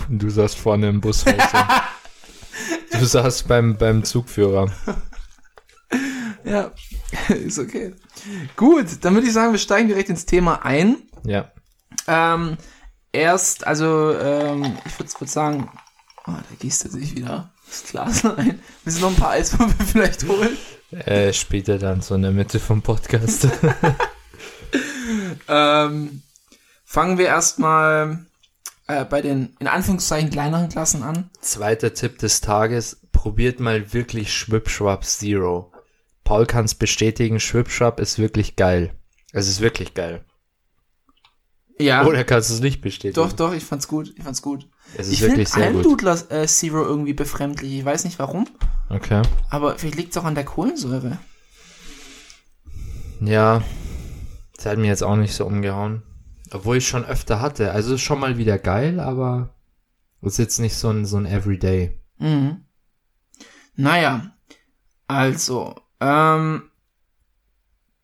Du 0.08 0.30
saßt 0.30 0.56
vorne 0.56 0.90
im 0.90 1.02
Bus. 1.02 1.26
du 2.92 3.04
saßt 3.04 3.48
beim, 3.48 3.76
beim 3.76 4.04
Zugführer. 4.04 4.72
Ja, 6.44 6.72
ist 7.30 7.58
okay. 7.58 7.96
Gut, 8.56 8.86
dann 9.02 9.16
würde 9.16 9.26
ich 9.26 9.34
sagen, 9.34 9.52
wir 9.52 9.60
steigen 9.60 9.88
direkt 9.88 10.10
ins 10.10 10.28
Thema 10.28 10.64
ein. 10.64 10.98
Ja. 11.26 11.52
Ähm, 12.08 12.58
erst, 13.14 13.66
also 13.66 14.18
ähm, 14.18 14.78
ich 14.86 15.00
würde 15.00 15.12
würd 15.20 15.30
sagen, 15.30 15.70
oh, 16.28 16.32
da 16.32 16.56
gießt 16.60 16.86
er 16.86 16.92
sich 16.92 17.16
wieder 17.16 17.52
das 17.68 17.84
Glas 17.84 18.26
ein. 18.26 18.60
Müssen 18.84 19.02
noch 19.02 19.10
ein 19.10 19.16
paar 19.16 19.32
Eiswürfel 19.32 19.86
vielleicht 19.86 20.28
holen. 20.28 20.58
Äh, 20.92 21.32
später 21.32 21.78
dann 21.80 22.02
so 22.02 22.16
in 22.16 22.24
der 22.24 22.32
Mitte 22.32 22.60
vom 22.60 22.82
Podcast. 22.82 23.48
Ähm, 25.48 26.22
fangen 26.86 27.18
wir 27.18 27.28
erstmal 27.28 28.26
äh, 28.88 29.06
bei 29.06 29.22
den 29.22 29.56
in 29.60 29.68
Anführungszeichen 29.68 30.30
kleineren 30.30 30.70
Klassen 30.70 31.04
an. 31.04 31.30
Zweiter 31.42 31.94
Tipp 31.94 32.20
des 32.20 32.42
Tages, 32.42 33.00
probiert 33.12 33.60
mal 33.60 33.94
wirklich 33.94 34.34
Schwipschwap 34.34 35.04
Zero. 35.06 35.72
Paul 36.24 36.46
kann 36.46 36.66
es 36.66 36.76
bestätigen, 36.76 37.40
Schwipschwap 37.40 38.00
ist 38.00 38.18
wirklich 38.18 38.56
geil. 38.56 38.94
Es 39.32 39.48
ist 39.48 39.62
wirklich 39.62 39.94
geil. 39.94 40.24
Ja. 41.80 42.06
Oder 42.06 42.24
kannst 42.24 42.50
du 42.50 42.54
es 42.56 42.60
nicht 42.62 42.82
bestätigen? 42.82 43.16
Doch, 43.16 43.34
doch, 43.34 43.54
ich 43.54 43.64
fand's 43.64 43.88
gut. 43.88 44.14
Ich 44.16 44.24
fand's 44.24 44.42
gut. 44.42 44.70
Es 44.96 45.08
ist 45.08 45.14
Ich 45.14 45.22
wirklich 45.22 45.50
sehr 45.50 45.68
gut. 45.72 45.78
Almdudler 45.84 46.32
äh, 46.32 46.46
Zero 46.48 46.84
irgendwie 46.84 47.14
befremdlich. 47.14 47.74
Ich 47.80 47.86
weiß 47.86 48.06
nicht 48.06 48.20
warum, 48.20 48.48
Okay. 48.90 49.22
aber 49.50 49.78
vielleicht 49.78 49.96
liegt's 49.98 50.18
auch 50.18 50.24
an 50.26 50.36
der 50.36 50.46
Kohlensäure. 50.46 51.18
Ja, 53.22 53.64
das 54.56 54.66
hat 54.66 54.78
mir 54.78 54.88
jetzt 54.88 55.04
auch 55.04 55.16
nicht 55.16 55.34
so 55.34 55.46
umgehauen. 55.46 56.04
Obwohl 56.52 56.78
ich 56.78 56.88
schon 56.88 57.06
öfter 57.06 57.42
hatte. 57.42 57.72
Also 57.72 57.96
ist 57.96 58.02
schon 58.02 58.20
mal 58.20 58.38
wieder 58.38 58.60
geil, 58.60 59.00
aber 59.00 59.56
ist 60.22 60.38
jetzt 60.38 60.60
nicht 60.60 60.76
so 60.76 60.90
ein, 60.90 61.06
so 61.06 61.18
ein 61.18 61.26
Everyday. 61.26 62.00
Mhm. 62.20 62.66
Naja, 63.76 64.36
also, 65.08 65.76
ähm, 66.00 66.70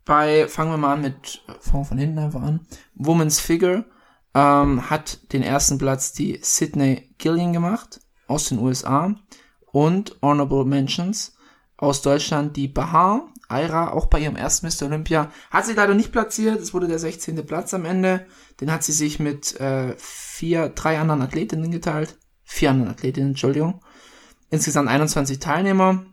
bei, 0.10 0.48
fangen 0.48 0.72
wir 0.72 0.78
mal 0.78 0.94
an 0.94 1.02
mit, 1.02 1.44
fangen 1.60 1.84
wir 1.84 1.86
von 1.86 1.98
hinten 2.00 2.18
einfach 2.18 2.42
an. 2.42 2.66
Woman's 2.96 3.40
Figure 3.40 3.86
ähm, 4.34 4.90
hat 4.90 5.32
den 5.34 5.44
ersten 5.44 5.78
Platz 5.78 6.14
die 6.14 6.40
Sydney 6.42 7.14
Gillian 7.20 7.54
gemacht 7.54 8.02
aus 8.26 8.50
den 8.50 8.58
USA 8.58 9.14
und 9.72 10.18
Honorable 10.24 10.66
Mentions 10.66 11.38
aus 11.78 12.02
Deutschland 12.02 12.58
die 12.58 12.68
Bahar 12.68 13.32
Aira, 13.50 13.92
auch 13.92 14.08
bei 14.08 14.20
ihrem 14.20 14.36
ersten 14.36 14.66
Mr. 14.66 14.88
Olympia, 14.88 15.32
hat 15.52 15.68
sie 15.68 15.74
leider 15.74 15.94
nicht 15.94 16.12
platziert, 16.12 16.60
es 16.60 16.74
wurde 16.74 16.88
der 16.88 17.00
16. 17.00 17.46
Platz 17.46 17.76
am 17.76 17.86
Ende, 17.86 18.26
den 18.62 18.72
hat 18.72 18.84
sie 18.84 18.94
sich 18.94 19.20
mit 19.20 19.60
äh, 19.60 19.96
vier, 19.98 20.70
drei 20.70 21.00
anderen 21.00 21.22
Athletinnen 21.22 21.70
geteilt, 21.70 22.18
vier 22.44 22.72
anderen 22.72 22.94
Athletinnen, 22.94 23.30
Entschuldigung, 23.30 23.84
insgesamt 24.50 24.90
21 24.90 25.38
Teilnehmer. 25.38 26.06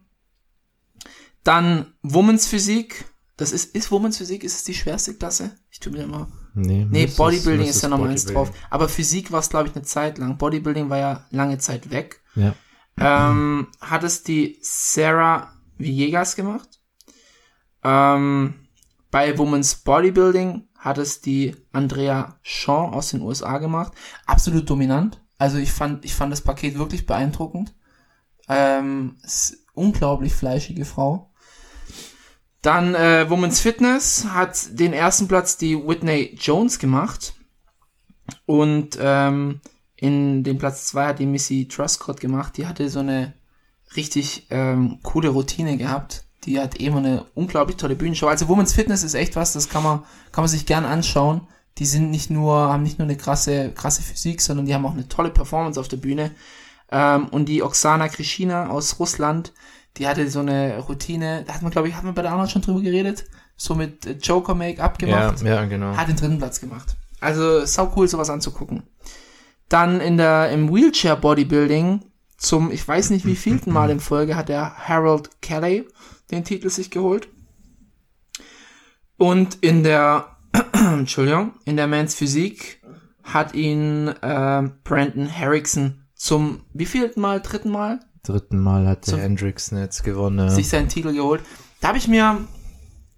Dann 1.44 1.94
Women's 2.02 2.46
Physik, 2.46 3.06
das 3.36 3.52
ist, 3.52 3.74
ist 3.74 3.90
Women's 3.90 4.16
Physik, 4.18 4.44
ist 4.44 4.56
es 4.56 4.64
die 4.64 4.74
schwerste 4.74 5.14
Klasse? 5.14 5.58
Ich 5.70 5.80
tue 5.80 5.92
mir 5.92 6.04
immer 6.04 6.28
Nee, 6.54 6.86
Nee, 6.88 7.06
Bodybuilding 7.06 7.66
ist 7.66 7.76
es 7.76 7.82
ja 7.82 7.90
nochmal 7.90 8.10
eins 8.10 8.24
drauf. 8.24 8.50
Aber 8.70 8.88
Physik 8.88 9.30
war 9.30 9.40
es, 9.40 9.50
glaube 9.50 9.68
ich, 9.68 9.76
eine 9.76 9.84
Zeit 9.84 10.16
lang. 10.16 10.38
Bodybuilding 10.38 10.88
war 10.88 10.96
ja 10.98 11.26
lange 11.30 11.58
Zeit 11.58 11.90
weg. 11.90 12.22
Ja. 12.34 12.54
Ähm, 12.98 13.68
hat 13.78 14.04
es 14.04 14.22
die 14.22 14.58
Sarah 14.62 15.52
Villegas 15.76 16.34
gemacht. 16.34 16.80
Ähm, 17.84 18.54
bei 19.10 19.36
Women's 19.36 19.74
Bodybuilding 19.74 20.66
hat 20.78 20.96
es 20.96 21.20
die 21.20 21.54
Andrea 21.72 22.38
Shaw 22.42 22.90
aus 22.94 23.10
den 23.10 23.20
USA 23.20 23.58
gemacht. 23.58 23.92
Absolut 24.24 24.68
dominant. 24.70 25.20
Also 25.36 25.58
ich 25.58 25.72
fand, 25.72 26.06
ich 26.06 26.14
fand 26.14 26.32
das 26.32 26.40
Paket 26.40 26.78
wirklich 26.78 27.04
beeindruckend. 27.04 27.74
Ähm, 28.48 29.16
ist 29.22 29.58
unglaublich 29.74 30.32
fleischige 30.32 30.86
Frau. 30.86 31.25
Dann 32.66 32.96
äh, 32.96 33.30
Women's 33.30 33.60
Fitness 33.60 34.26
hat 34.28 34.80
den 34.80 34.92
ersten 34.92 35.28
Platz 35.28 35.56
die 35.56 35.76
Whitney 35.76 36.36
Jones 36.36 36.80
gemacht. 36.80 37.34
Und 38.44 38.98
ähm, 39.00 39.60
in 39.94 40.42
den 40.42 40.58
Platz 40.58 40.86
zwei 40.86 41.06
hat 41.06 41.20
die 41.20 41.26
Missy 41.26 41.68
Truscott 41.68 42.18
gemacht. 42.18 42.56
Die 42.56 42.66
hatte 42.66 42.88
so 42.88 42.98
eine 42.98 43.34
richtig 43.94 44.48
ähm, 44.50 44.98
coole 45.04 45.28
Routine 45.28 45.76
gehabt. 45.76 46.24
Die 46.42 46.58
hat 46.58 46.74
eben 46.80 46.96
eine 46.96 47.26
unglaublich 47.34 47.76
tolle 47.76 47.94
Bühnenshow. 47.94 48.26
Also 48.26 48.48
Women's 48.48 48.72
Fitness 48.72 49.04
ist 49.04 49.14
echt 49.14 49.36
was, 49.36 49.52
das 49.52 49.68
kann 49.68 49.84
man, 49.84 50.00
kann 50.32 50.42
man 50.42 50.48
sich 50.48 50.66
gern 50.66 50.84
anschauen. 50.84 51.46
Die 51.78 51.86
sind 51.86 52.10
nicht 52.10 52.30
nur, 52.30 52.56
haben 52.56 52.82
nicht 52.82 52.98
nur 52.98 53.06
eine 53.06 53.16
krasse, 53.16 53.70
krasse 53.70 54.02
Physik, 54.02 54.40
sondern 54.40 54.66
die 54.66 54.74
haben 54.74 54.86
auch 54.86 54.94
eine 54.94 55.06
tolle 55.06 55.30
Performance 55.30 55.78
auf 55.78 55.86
der 55.86 55.98
Bühne. 55.98 56.32
Ähm, 56.90 57.28
und 57.28 57.48
die 57.48 57.62
Oksana 57.62 58.08
Krishina 58.08 58.70
aus 58.70 58.98
Russland, 58.98 59.52
die 59.96 60.06
hatte 60.06 60.28
so 60.28 60.40
eine 60.40 60.78
Routine, 60.78 61.44
da 61.46 61.54
hat 61.54 61.62
man, 61.62 61.70
glaube 61.70 61.88
ich, 61.88 61.94
hat 61.94 62.04
man 62.04 62.14
bei 62.14 62.22
der 62.22 62.32
Arnold 62.32 62.50
schon 62.50 62.62
drüber 62.62 62.80
geredet, 62.80 63.24
so 63.56 63.74
mit 63.74 64.06
äh, 64.06 64.12
Joker-Make-up 64.12 65.00
Ja, 65.02 65.06
gemacht 65.06 65.42
ja, 65.42 65.64
genau. 65.64 65.96
hat 65.96 66.08
den 66.08 66.16
dritten 66.16 66.38
Platz 66.38 66.60
gemacht. 66.60 66.96
Also 67.20 67.64
sau 67.64 67.92
cool, 67.96 68.06
sowas 68.08 68.30
anzugucken. 68.30 68.82
Dann 69.68 70.00
in 70.00 70.16
der 70.16 70.50
im 70.50 70.72
Wheelchair 70.72 71.16
Bodybuilding 71.16 72.02
zum 72.36 72.70
ich 72.70 72.86
weiß 72.86 73.10
nicht 73.10 73.24
wie 73.24 73.34
vielten 73.36 73.72
Mal 73.72 73.90
in 73.90 74.00
Folge 74.00 74.36
hat 74.36 74.48
der 74.48 74.76
Harold 74.76 75.40
Kelly 75.40 75.86
den 76.30 76.44
Titel 76.44 76.68
sich 76.68 76.90
geholt. 76.90 77.28
Und 79.16 79.56
in 79.62 79.82
der 79.82 80.36
Entschuldigung, 80.72 81.54
in 81.64 81.76
der 81.76 81.86
Men's 81.86 82.14
Physik 82.14 82.82
hat 83.22 83.54
ihn 83.54 84.08
äh, 84.08 84.70
Brandon 84.84 85.28
Harrison 85.34 86.06
zum 86.14 86.62
wievielten 86.72 87.20
Mal, 87.20 87.40
dritten 87.40 87.70
Mal 87.70 88.00
Dritten 88.26 88.58
Mal 88.58 88.86
hat 88.86 89.06
der 89.06 89.18
Hendrixen 89.18 89.78
jetzt 89.78 90.02
gewonnen. 90.04 90.50
sich 90.50 90.68
seinen 90.68 90.88
Titel 90.88 91.12
geholt. 91.12 91.42
Da 91.80 91.88
habe 91.88 91.98
ich 91.98 92.08
mir, 92.08 92.38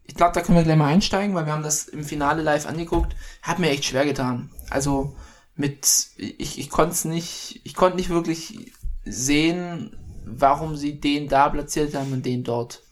ich 0.05 0.15
glaube, 0.15 0.33
da 0.35 0.41
können 0.41 0.59
wir 0.59 0.65
gleich 0.65 0.77
mal 0.77 0.87
einsteigen, 0.89 1.35
weil 1.35 1.47
wir 1.47 1.53
haben 1.53 1.63
das 1.63 1.89
im 1.89 2.05
Finale 2.05 2.43
live 2.43 2.67
angeguckt. 2.67 3.15
Hat 3.43 3.59
mir 3.59 3.71
echt 3.71 3.85
schwer 3.85 4.05
getan. 4.05 4.51
Also 4.71 5.15
mit, 5.57 5.87
ich, 6.17 6.59
ich 6.59 6.71
konnte 6.71 6.93
es 6.93 7.05
nicht, 7.05 7.61
ich 7.65 7.75
konnte 7.75 7.97
nicht 7.97 8.11
wirklich 8.11 8.73
sehen, 9.05 9.97
warum 10.25 10.77
sie 10.77 11.01
den 11.01 11.29
da 11.29 11.49
platziert 11.49 11.95
haben 11.95 12.13
und 12.13 12.25
den 12.27 12.45
dort. 12.45 12.83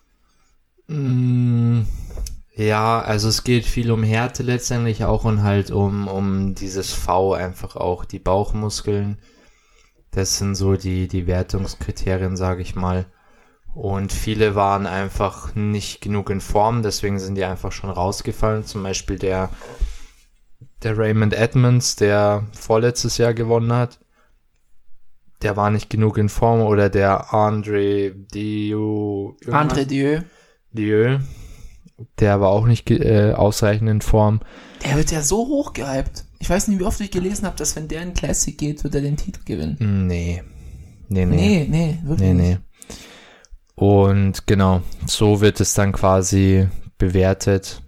Mm, 0.88 1.82
Ja, 2.56 3.00
also 3.00 3.28
es 3.28 3.44
geht 3.44 3.66
viel 3.66 3.90
um 3.90 4.02
Härte 4.02 4.42
letztendlich 4.42 5.04
auch 5.04 5.24
und 5.24 5.42
halt 5.42 5.70
um, 5.70 6.08
um 6.08 6.54
dieses 6.54 6.92
V 6.92 7.34
einfach 7.34 7.76
auch, 7.76 8.04
die 8.06 8.18
Bauchmuskeln. 8.18 9.18
Das 10.10 10.38
sind 10.38 10.54
so 10.54 10.76
die, 10.76 11.08
die 11.08 11.26
Wertungskriterien, 11.26 12.36
sage 12.36 12.62
ich 12.62 12.74
mal. 12.74 13.06
Und 13.74 14.10
viele 14.10 14.54
waren 14.54 14.86
einfach 14.86 15.54
nicht 15.54 16.00
genug 16.00 16.30
in 16.30 16.40
Form, 16.40 16.82
deswegen 16.82 17.18
sind 17.18 17.34
die 17.34 17.44
einfach 17.44 17.72
schon 17.72 17.90
rausgefallen. 17.90 18.64
Zum 18.64 18.82
Beispiel 18.82 19.18
der, 19.18 19.50
der 20.82 20.96
Raymond 20.96 21.34
Edmonds, 21.34 21.96
der 21.96 22.46
vorletztes 22.52 23.18
Jahr 23.18 23.34
gewonnen 23.34 23.72
hat. 23.72 23.98
Der 25.42 25.58
war 25.58 25.70
nicht 25.70 25.90
genug 25.90 26.16
in 26.16 26.30
Form 26.30 26.62
oder 26.62 26.88
der 26.88 27.34
Andre 27.34 28.12
Dio. 28.12 29.36
André 29.44 29.84
Dieu, 29.84 30.20
Dieu, 30.72 31.18
der 32.18 32.40
war 32.40 32.48
auch 32.48 32.66
nicht 32.66 32.90
äh, 32.90 33.32
ausreichend 33.34 33.88
in 33.88 34.00
Form. 34.00 34.40
der 34.84 34.96
wird 34.96 35.10
ja 35.10 35.22
so 35.22 35.46
hoch 35.46 35.72
gehypt. 35.72 36.24
Ich 36.38 36.50
weiß 36.50 36.68
nicht, 36.68 36.78
wie 36.80 36.84
oft 36.84 37.00
ich 37.00 37.10
gelesen 37.10 37.46
habe, 37.46 37.56
dass 37.56 37.76
wenn 37.76 37.88
der 37.88 38.02
in 38.02 38.14
Classic 38.14 38.56
geht, 38.56 38.84
wird 38.84 38.94
er 38.94 39.00
den 39.00 39.16
Titel 39.16 39.40
gewinnen. 39.44 40.06
Nee. 40.06 40.42
Nee, 41.08 41.24
nee. 41.26 41.36
Nee, 41.36 41.66
nee, 41.68 41.98
wirklich 42.04 42.28
Nee, 42.28 42.34
nicht. 42.34 42.58
nee. 42.58 42.94
Und 43.74 44.46
genau, 44.46 44.82
so 45.06 45.40
wird 45.40 45.60
es 45.60 45.74
dann 45.74 45.92
quasi 45.92 46.68
bewertet. 46.98 47.82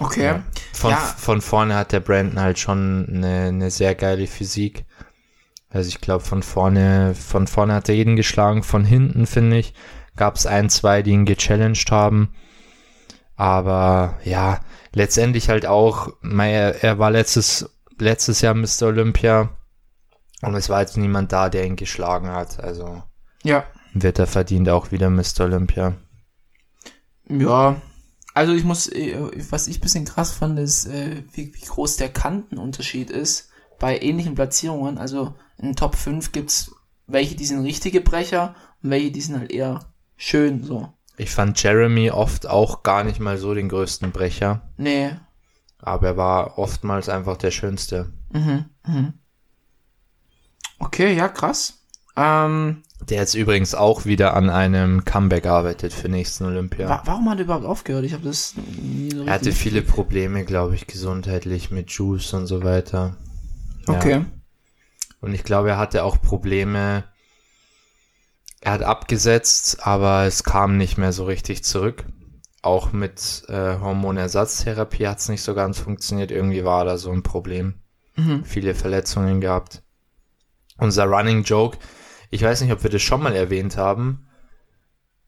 Okay. 0.00 0.24
Ja. 0.24 0.44
Von, 0.72 0.90
Ja. 0.90 0.96
von 0.98 1.40
vorne 1.40 1.76
hat 1.76 1.92
der 1.92 2.00
Brandon 2.00 2.40
halt 2.40 2.58
schon 2.58 3.06
eine, 3.08 3.48
eine 3.48 3.70
sehr 3.70 3.94
geile 3.94 4.26
Physik. 4.26 4.84
Also 5.70 5.88
ich 5.88 6.00
glaube, 6.00 6.24
von 6.24 6.42
vorne, 6.42 7.14
von 7.14 7.46
vorne 7.46 7.74
hat 7.74 7.88
er 7.88 7.94
jeden 7.94 8.16
geschlagen, 8.16 8.62
von 8.62 8.84
hinten, 8.84 9.26
finde 9.26 9.58
ich, 9.58 9.74
gab 10.16 10.36
es 10.36 10.46
ein, 10.46 10.68
zwei, 10.70 11.02
die 11.02 11.10
ihn 11.12 11.24
gechallenged 11.26 11.90
haben. 11.90 12.30
Aber 13.36 14.18
ja, 14.24 14.60
letztendlich 14.92 15.48
halt 15.48 15.66
auch, 15.66 16.12
er, 16.22 16.98
war 16.98 17.10
letztes, 17.10 17.68
letztes 17.98 18.40
Jahr 18.40 18.54
Mr. 18.54 18.82
Olympia 18.88 19.50
und 20.42 20.54
es 20.54 20.68
war 20.68 20.80
jetzt 20.80 20.96
niemand 20.96 21.32
da, 21.32 21.48
der 21.48 21.64
ihn 21.64 21.76
geschlagen 21.76 22.28
hat. 22.28 22.62
Also 22.62 23.02
Ja. 23.42 23.64
wird 23.92 24.18
er 24.18 24.26
verdient 24.26 24.68
auch 24.68 24.92
wieder 24.92 25.10
Mr. 25.10 25.40
Olympia. 25.40 25.94
Ja, 27.28 27.80
also 28.34 28.52
ich 28.52 28.64
muss, 28.64 28.88
äh, 28.88 29.16
was 29.50 29.68
ich 29.68 29.80
bisschen 29.80 30.04
krass 30.04 30.32
fand, 30.32 30.58
ist, 30.58 30.86
äh, 30.86 31.22
wie, 31.32 31.54
wie 31.54 31.64
groß 31.64 31.96
der 31.96 32.08
Kantenunterschied 32.08 33.10
ist 33.10 33.48
bei 33.78 33.98
ähnlichen 33.98 34.34
Platzierungen. 34.34 34.98
Also 34.98 35.34
in 35.56 35.76
Top 35.76 35.94
5 35.94 36.32
gibt's 36.32 36.72
welche, 37.06 37.36
die 37.36 37.46
sind 37.46 37.60
richtige 37.60 38.00
Brecher 38.00 38.54
und 38.82 38.90
welche, 38.90 39.12
die 39.12 39.20
sind 39.20 39.38
halt 39.38 39.52
eher 39.52 39.86
schön 40.16 40.64
so. 40.64 40.92
Ich 41.16 41.30
fand 41.30 41.62
Jeremy 41.62 42.10
oft 42.10 42.46
auch 42.48 42.82
gar 42.82 43.04
nicht 43.04 43.20
mal 43.20 43.38
so 43.38 43.54
den 43.54 43.68
größten 43.68 44.10
Brecher. 44.10 44.62
Nee. 44.76 45.10
Aber 45.80 46.06
er 46.08 46.16
war 46.16 46.58
oftmals 46.58 47.08
einfach 47.08 47.36
der 47.36 47.50
Schönste. 47.50 48.12
Mhm. 48.32 48.64
Mhm. 48.86 49.12
Okay, 50.78 51.14
ja, 51.14 51.28
krass. 51.28 51.74
Ähm, 52.16 52.82
Der 53.08 53.18
jetzt 53.18 53.34
übrigens 53.34 53.74
auch 53.74 54.04
wieder 54.04 54.34
an 54.34 54.50
einem 54.50 55.04
Comeback 55.04 55.46
arbeitet 55.46 55.92
für 55.92 56.08
nächsten 56.08 56.44
Olympia. 56.46 56.88
wa 56.88 57.02
warum 57.04 57.28
hat 57.30 57.38
er 57.38 57.44
überhaupt 57.44 57.66
aufgehört? 57.66 58.04
Ich 58.04 58.12
habe 58.12 58.24
das 58.24 58.54
nie 58.56 59.10
so 59.10 59.24
er 59.24 59.34
hatte 59.34 59.52
viele. 59.52 59.82
Probleme, 59.82 60.44
glaube 60.44 60.74
ich, 60.74 60.86
gesundheitlich 60.86 61.70
mit 61.70 61.90
Juice 61.90 62.32
und 62.34 62.46
so 62.46 62.62
weiter. 62.62 63.16
Okay. 63.86 64.24
Und 65.20 65.34
ich 65.34 65.44
glaube, 65.44 65.70
er 65.70 65.78
hatte 65.78 66.04
auch 66.04 66.20
Probleme. 66.20 67.04
Er 68.64 68.72
hat 68.72 68.82
abgesetzt, 68.82 69.86
aber 69.86 70.24
es 70.24 70.42
kam 70.42 70.78
nicht 70.78 70.96
mehr 70.96 71.12
so 71.12 71.26
richtig 71.26 71.64
zurück. 71.64 72.06
Auch 72.62 72.92
mit 72.92 73.42
äh, 73.48 73.78
Hormonersatztherapie 73.78 75.06
hat 75.06 75.18
es 75.18 75.28
nicht 75.28 75.42
so 75.42 75.54
ganz 75.54 75.78
funktioniert. 75.78 76.30
Irgendwie 76.30 76.64
war 76.64 76.86
da 76.86 76.96
so 76.96 77.10
ein 77.10 77.22
Problem. 77.22 77.74
Mhm. 78.16 78.42
Viele 78.46 78.74
Verletzungen 78.74 79.42
gehabt. 79.42 79.82
Unser 80.78 81.04
Running 81.04 81.42
Joke, 81.42 81.76
ich 82.30 82.42
weiß 82.42 82.62
nicht, 82.62 82.72
ob 82.72 82.82
wir 82.82 82.88
das 82.88 83.02
schon 83.02 83.22
mal 83.22 83.36
erwähnt 83.36 83.76
haben. 83.76 84.28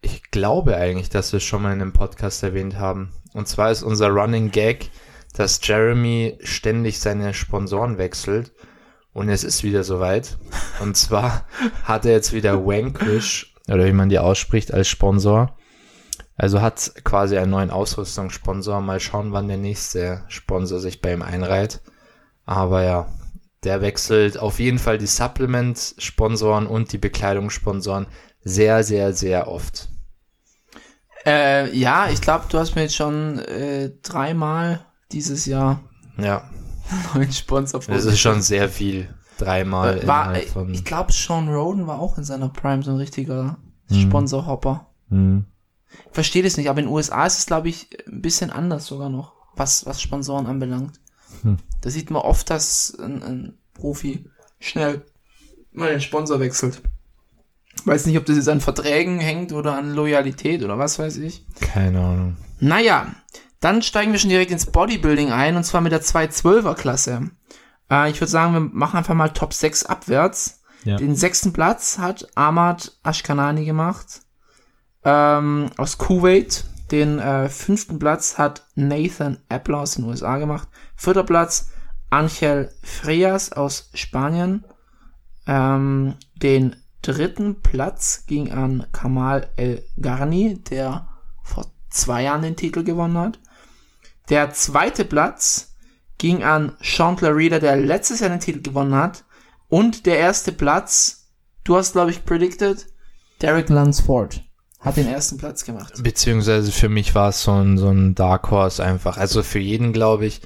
Ich 0.01 0.31
glaube 0.31 0.75
eigentlich, 0.79 1.11
dass 1.11 1.33
wir 1.33 1.37
es 1.37 1.45
schon 1.45 1.61
mal 1.61 1.75
in 1.75 1.83
einem 1.83 1.93
Podcast 1.93 2.43
erwähnt 2.43 2.79
haben. 2.79 3.13
Und 3.35 3.49
zwar 3.49 3.71
ist 3.71 3.83
unser 3.83 4.09
Running 4.09 4.51
Gag, 4.51 4.89
dass 5.35 5.61
Jeremy 5.63 6.39
ständig 6.43 7.01
seine 7.01 7.35
Sponsoren 7.35 7.99
wechselt. 7.99 8.55
Und 9.17 9.31
es 9.31 9.45
ist 9.45 9.65
wieder 9.65 9.83
soweit. 9.83 10.37
Und 10.81 10.95
zwar 10.95 11.47
hat 11.85 12.05
er 12.05 12.13
jetzt 12.13 12.35
wieder 12.35 12.67
Vanquish, 12.67 13.55
oder 13.67 13.87
wie 13.87 13.93
man 13.93 14.11
die 14.11 14.19
ausspricht, 14.19 14.75
als 14.75 14.89
Sponsor. 14.89 15.57
Also 16.37 16.61
hat 16.61 16.93
quasi 17.03 17.39
einen 17.39 17.51
neuen 17.51 17.71
Ausrüstungssponsor. 17.71 18.83
Mal 18.83 19.01
schauen, 19.01 19.33
wann 19.33 19.49
der 19.49 19.57
nächste 19.57 20.23
Sponsor 20.29 20.81
sich 20.81 21.01
bei 21.01 21.15
ihm 21.15 21.23
einreiht. 21.23 21.81
Aber 22.45 22.83
ja, 22.83 23.09
der 23.65 23.81
wechselt 23.81 24.37
auf 24.37 24.59
jeden 24.59 24.79
Fall 24.79 24.99
die 24.99 25.07
Supplement-Sponsoren 25.07 26.67
und 26.67 26.93
die 26.93 26.99
Bekleidungssponsoren 26.99 28.09
sehr, 28.45 28.85
sehr, 28.85 29.15
sehr 29.15 29.49
oft. 29.49 29.89
Äh, 31.25 31.75
ja, 31.75 32.11
ich 32.11 32.21
glaube, 32.21 32.45
du 32.51 32.59
hast 32.59 32.75
mir 32.75 32.83
jetzt 32.83 32.97
schon 32.97 33.39
äh, 33.39 33.93
dreimal 34.03 34.85
dieses 35.11 35.47
Jahr 35.47 35.81
Ja, 36.19 36.51
neuen 37.15 37.33
Sponsor 37.33 37.81
das 37.87 38.05
ist 38.05 38.21
schon 38.21 38.43
sehr 38.43 38.69
viel. 38.69 39.09
Dreimal 39.39 40.03
Äh, 40.03 40.07
war, 40.07 40.35
von. 40.37 40.73
Ich 40.73 40.85
glaube, 40.85 41.13
Sean 41.13 41.49
Roden 41.49 41.87
war 41.87 42.01
auch 42.01 42.17
in 42.17 42.25
seiner 42.25 42.49
Prime 42.49 42.83
so 42.83 42.91
ein 42.93 42.97
richtiger 42.97 43.59
Mhm. 43.89 44.01
Sponsor-Hopper. 44.01 44.87
Hm. 45.11 45.45
Ich 46.09 46.13
verstehe 46.15 46.43
das 46.43 46.57
nicht, 46.57 46.69
aber 46.69 46.81
in 46.81 46.87
den 46.87 46.93
USA 46.95 47.25
ist 47.27 47.39
es, 47.39 47.47
glaube 47.47 47.69
ich, 47.69 47.89
ein 48.09 48.21
bisschen 48.21 48.51
anders 48.51 48.87
sogar 48.87 49.09
noch, 49.11 49.33
was, 49.55 49.87
was 49.87 50.03
Sponsoren 50.03 50.47
anbelangt. 50.47 50.99
Hm. 51.43 51.59
Da 51.83 51.91
sieht 51.91 52.11
man 52.11 52.23
oft, 52.23 52.51
dass 52.51 52.97
ein, 52.99 53.23
ein 53.23 53.59
Profi 53.75 54.29
schnell 54.59 55.03
mal 55.73 55.91
den 55.91 56.01
Sponsor 56.01 56.41
wechselt. 56.41 56.83
Weiß 57.85 58.07
nicht, 58.07 58.17
ob 58.19 58.25
das 58.25 58.37
jetzt 58.37 58.49
an 58.49 58.61
Verträgen 58.61 59.21
hängt 59.21 59.53
oder 59.53 59.77
an 59.77 59.95
Loyalität 59.95 60.63
oder 60.65 60.79
was 60.79 60.99
weiß 60.99 61.19
ich. 61.19 61.45
Keine 61.61 62.01
Ahnung. 62.01 62.37
Naja, 62.59 63.15
dann 63.61 63.83
steigen 63.83 64.13
wir 64.13 64.19
schon 64.19 64.31
direkt 64.31 64.51
ins 64.51 64.67
Bodybuilding 64.67 65.33
ein 65.33 65.57
und 65.57 65.65
zwar 65.65 65.81
mit 65.81 65.93
der 65.93 66.03
212er 66.03 66.75
Klasse. 66.75 67.31
Äh, 67.91 68.11
ich 68.11 68.21
würde 68.21 68.31
sagen, 68.31 68.53
wir 68.53 68.61
machen 68.61 68.99
einfach 68.99 69.15
mal 69.15 69.31
Top 69.31 69.55
6 69.55 69.87
abwärts. 69.87 70.63
Ja. 70.85 70.97
Den 70.97 71.17
sechsten 71.17 71.53
Platz 71.53 71.99
hat 71.99 72.29
Ahmad 72.35 72.97
Ashkanani 73.03 73.65
gemacht 73.65 74.21
ähm, 75.05 75.71
aus 75.77 75.99
Kuwait. 75.99 76.65
Den 76.91 77.19
äh, 77.19 77.49
fünften 77.49 77.99
Platz 77.99 78.39
hat 78.39 78.67
Nathan 78.75 79.39
Appler 79.49 79.79
aus 79.79 79.95
den 79.95 80.05
USA 80.05 80.37
gemacht. 80.39 80.69
Vierter 80.95 81.25
Platz 81.25 81.71
Angel 82.11 82.71
Frias 82.83 83.53
aus 83.53 83.91
Spanien. 83.95 84.65
Ähm, 85.47 86.15
den 86.37 86.77
dritten 87.03 87.63
Platz 87.63 88.25
ging 88.27 88.53
an 88.53 88.87
Kamal 88.93 89.49
El 89.57 89.85
Garni, 90.01 90.63
der 90.63 91.09
vor 91.43 91.67
zwei 91.89 92.23
Jahren 92.23 92.43
den 92.43 92.57
Titel 92.57 92.85
gewonnen 92.85 93.19
hat. 93.19 93.39
Der 94.29 94.53
zweite 94.53 95.05
Platz 95.05 95.77
ging 96.19 96.43
an 96.43 96.77
Chandler 96.81 97.35
Reader, 97.37 97.61
der 97.61 97.77
letztes 97.77 98.21
Jahr 98.21 98.31
den 98.31 98.41
Titel 98.41 98.63
gewonnen 98.63 98.95
hat. 98.95 99.25
Und 99.69 100.07
der 100.07 100.19
erste 100.19 100.53
Platz, 100.53 101.29
du 101.65 101.77
hast, 101.77 101.93
glaube 101.93 102.11
ich, 102.11 102.25
predicted, 102.25 102.87
Derek 103.43 103.69
Lunsford 103.69 104.43
hat 104.81 104.97
den 104.97 105.09
ersten 105.09 105.37
Platz 105.37 105.65
gemacht. 105.65 105.95
Beziehungsweise 106.03 106.71
für 106.71 106.89
mich 106.89 107.15
war 107.15 107.31
es 107.31 107.43
so 107.43 107.53
ein, 107.53 107.77
so 107.77 107.91
ein 107.91 108.15
Dark 108.15 108.51
Horse 108.51 108.83
einfach. 108.85 109.17
Also 109.17 109.43
für 109.43 109.59
jeden, 109.59 109.93
glaube 109.93 110.27
ich. 110.27 110.43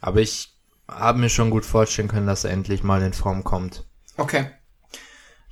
Aber 0.00 0.20
ich 0.20 0.56
habe 0.88 1.18
mir 1.18 1.28
schon 1.28 1.50
gut 1.50 1.64
vorstellen 1.64 2.08
können, 2.08 2.26
dass 2.26 2.44
er 2.44 2.50
endlich 2.50 2.82
mal 2.82 3.02
in 3.02 3.12
Form 3.12 3.44
kommt. 3.44 3.86
Okay. 4.16 4.46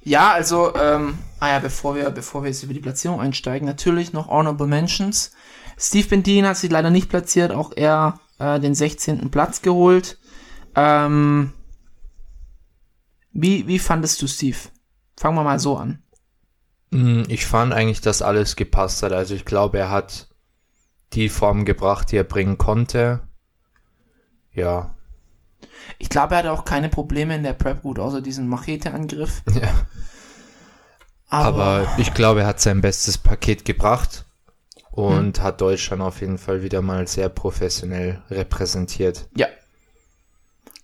Ja, 0.03 0.33
also, 0.33 0.75
ähm, 0.75 1.18
ah 1.38 1.49
ja, 1.49 1.59
bevor 1.59 1.94
wir, 1.94 2.11
bevor 2.11 2.42
wir 2.42 2.51
jetzt 2.51 2.62
über 2.62 2.75
die 2.75 2.81
Platzierung 2.81 3.21
einsteigen, 3.21 3.66
natürlich 3.66 4.12
noch 4.12 4.29
Honorable 4.29 4.66
Mentions. 4.66 5.33
Steve 5.79 6.09
Bendin 6.09 6.47
hat 6.47 6.57
sich 6.57 6.71
leider 6.71 6.91
nicht 6.91 7.09
platziert, 7.09 7.53
auch 7.53 7.73
er 7.77 8.21
äh, 8.38 8.59
den 8.59 8.75
16. 8.75 9.31
Platz 9.31 9.62
geholt. 9.62 10.19
Ähm, 10.75 11.53
wie, 13.33 13.67
wie 13.69 13.79
fandest 13.79 14.21
du 14.21 14.27
Steve? 14.27 14.59
Fangen 15.17 15.37
wir 15.37 15.45
mal 15.45 15.61
so 15.61 15.77
an. 15.77 16.03
Mm, 16.91 17.23
Ich 17.29 17.47
fand 17.47 17.73
eigentlich, 17.73 18.01
dass 18.01 18.23
alles 18.23 18.57
gepasst 18.57 19.03
hat. 19.03 19.12
Also 19.12 19.35
ich 19.35 19.45
glaube, 19.45 19.79
er 19.79 19.91
hat 19.91 20.29
die 21.12 21.29
Form 21.29 21.64
gebracht, 21.64 22.11
die 22.11 22.17
er 22.17 22.25
bringen 22.25 22.59
konnte. 22.59 23.21
Ja. 24.53 24.95
Ich 25.99 26.09
glaube, 26.09 26.35
er 26.35 26.38
hatte 26.38 26.53
auch 26.53 26.64
keine 26.64 26.88
Probleme 26.88 27.37
in 27.37 27.43
der 27.45 27.53
Prep, 27.53 27.83
gut, 27.83 27.99
außer 27.99 28.21
diesen 28.21 28.49
Machete-Angriff. 28.49 29.43
ja. 29.55 29.87
Aber 31.29 31.87
ich 31.99 32.14
glaube, 32.14 32.41
er 32.41 32.47
hat 32.47 32.61
sein 32.61 32.81
bestes 32.81 33.19
Paket 33.19 33.64
gebracht 33.64 34.28
und 34.99 35.41
hat 35.43 35.61
Deutschland 35.61 36.03
auf 36.03 36.21
jeden 36.21 36.39
Fall 36.39 36.63
wieder 36.63 36.83
mal 36.83 37.07
sehr 37.07 37.29
professionell 37.29 38.23
repräsentiert. 38.31 39.29
ja. 39.37 39.47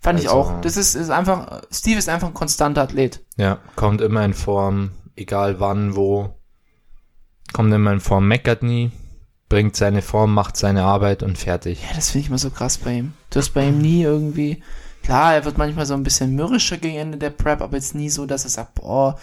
Fand 0.01 0.21
ich 0.21 0.27
Also- 0.29 0.39
auch. 0.39 0.61
Das 0.61 0.77
ist, 0.77 0.95
ist 0.97 1.09
einfach, 1.09 1.63
Steve 1.73 1.99
ist 1.99 2.11
einfach 2.11 2.29
ein 2.29 2.35
konstanter 2.35 2.83
Athlet. 2.83 3.25
Ja, 3.39 3.59
kommt 3.75 4.03
immer 4.03 4.23
in 4.23 4.35
Form, 4.35 4.91
egal 5.17 5.61
wann, 5.61 5.97
wo. 5.97 6.35
Kommt 7.55 7.73
immer 7.73 7.91
in 7.91 8.01
Form, 8.01 8.29
meckert 8.29 8.63
nie, 8.63 8.91
bringt 9.49 9.77
seine 9.77 10.03
Form, 10.03 10.35
macht 10.35 10.59
seine 10.59 10.83
Arbeit 10.85 11.23
und 11.23 11.39
fertig. 11.39 11.83
Ja, 11.89 11.95
das 11.95 12.11
finde 12.11 12.21
ich 12.25 12.29
immer 12.29 12.37
so 12.39 12.51
krass 12.51 12.77
bei 12.77 12.93
ihm. 12.93 13.15
Du 13.31 13.39
hast 13.39 13.55
bei 13.55 13.67
ihm 13.67 13.79
nie 13.81 14.03
irgendwie, 14.03 14.63
klar, 15.03 15.33
er 15.35 15.47
wird 15.47 15.57
manchmal 15.57 15.87
so 15.87 15.95
ein 15.95 16.03
bisschen 16.03 16.35
mürrischer 16.35 16.77
gegen 16.77 16.97
Ende 16.99 17.17
der 17.17 17.31
Prep, 17.31 17.63
aber 17.63 17.77
jetzt 17.77 17.95
nie 17.95 18.11
so, 18.11 18.27
dass 18.27 18.45
er 18.45 18.51
sagt, 18.51 18.75
boah, 18.75 19.19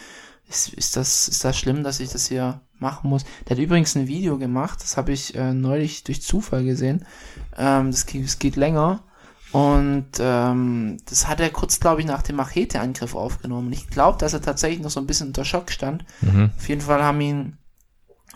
ist, 0.49 0.69
ist 0.73 0.95
das, 0.97 1.27
ist 1.27 1.45
das 1.45 1.59
schlimm, 1.59 1.83
dass 1.83 1.99
ich 1.99 2.09
das 2.09 2.25
hier 2.27 2.59
machen 2.81 3.09
muss. 3.09 3.23
Der 3.47 3.55
hat 3.55 3.63
übrigens 3.63 3.95
ein 3.95 4.07
Video 4.07 4.37
gemacht, 4.37 4.81
das 4.81 4.97
habe 4.97 5.11
ich 5.11 5.35
äh, 5.35 5.53
neulich 5.53 6.03
durch 6.03 6.21
Zufall 6.21 6.63
gesehen. 6.63 7.05
Ähm, 7.57 7.91
das, 7.91 8.05
geht, 8.05 8.25
das 8.25 8.39
geht 8.39 8.55
länger. 8.55 9.03
Und 9.51 10.07
ähm, 10.19 10.97
das 11.09 11.27
hat 11.27 11.41
er 11.41 11.49
kurz, 11.49 11.79
glaube 11.79 11.99
ich, 11.99 12.07
nach 12.07 12.21
dem 12.21 12.37
Machete-Angriff 12.37 13.15
aufgenommen. 13.15 13.73
Ich 13.73 13.89
glaube, 13.89 14.17
dass 14.17 14.33
er 14.33 14.41
tatsächlich 14.41 14.81
noch 14.81 14.89
so 14.89 14.99
ein 14.99 15.07
bisschen 15.07 15.27
unter 15.27 15.43
Schock 15.43 15.71
stand. 15.71 16.05
Mhm. 16.21 16.51
Auf 16.57 16.69
jeden 16.69 16.81
Fall 16.81 17.03
haben 17.03 17.19
ihn 17.19 17.57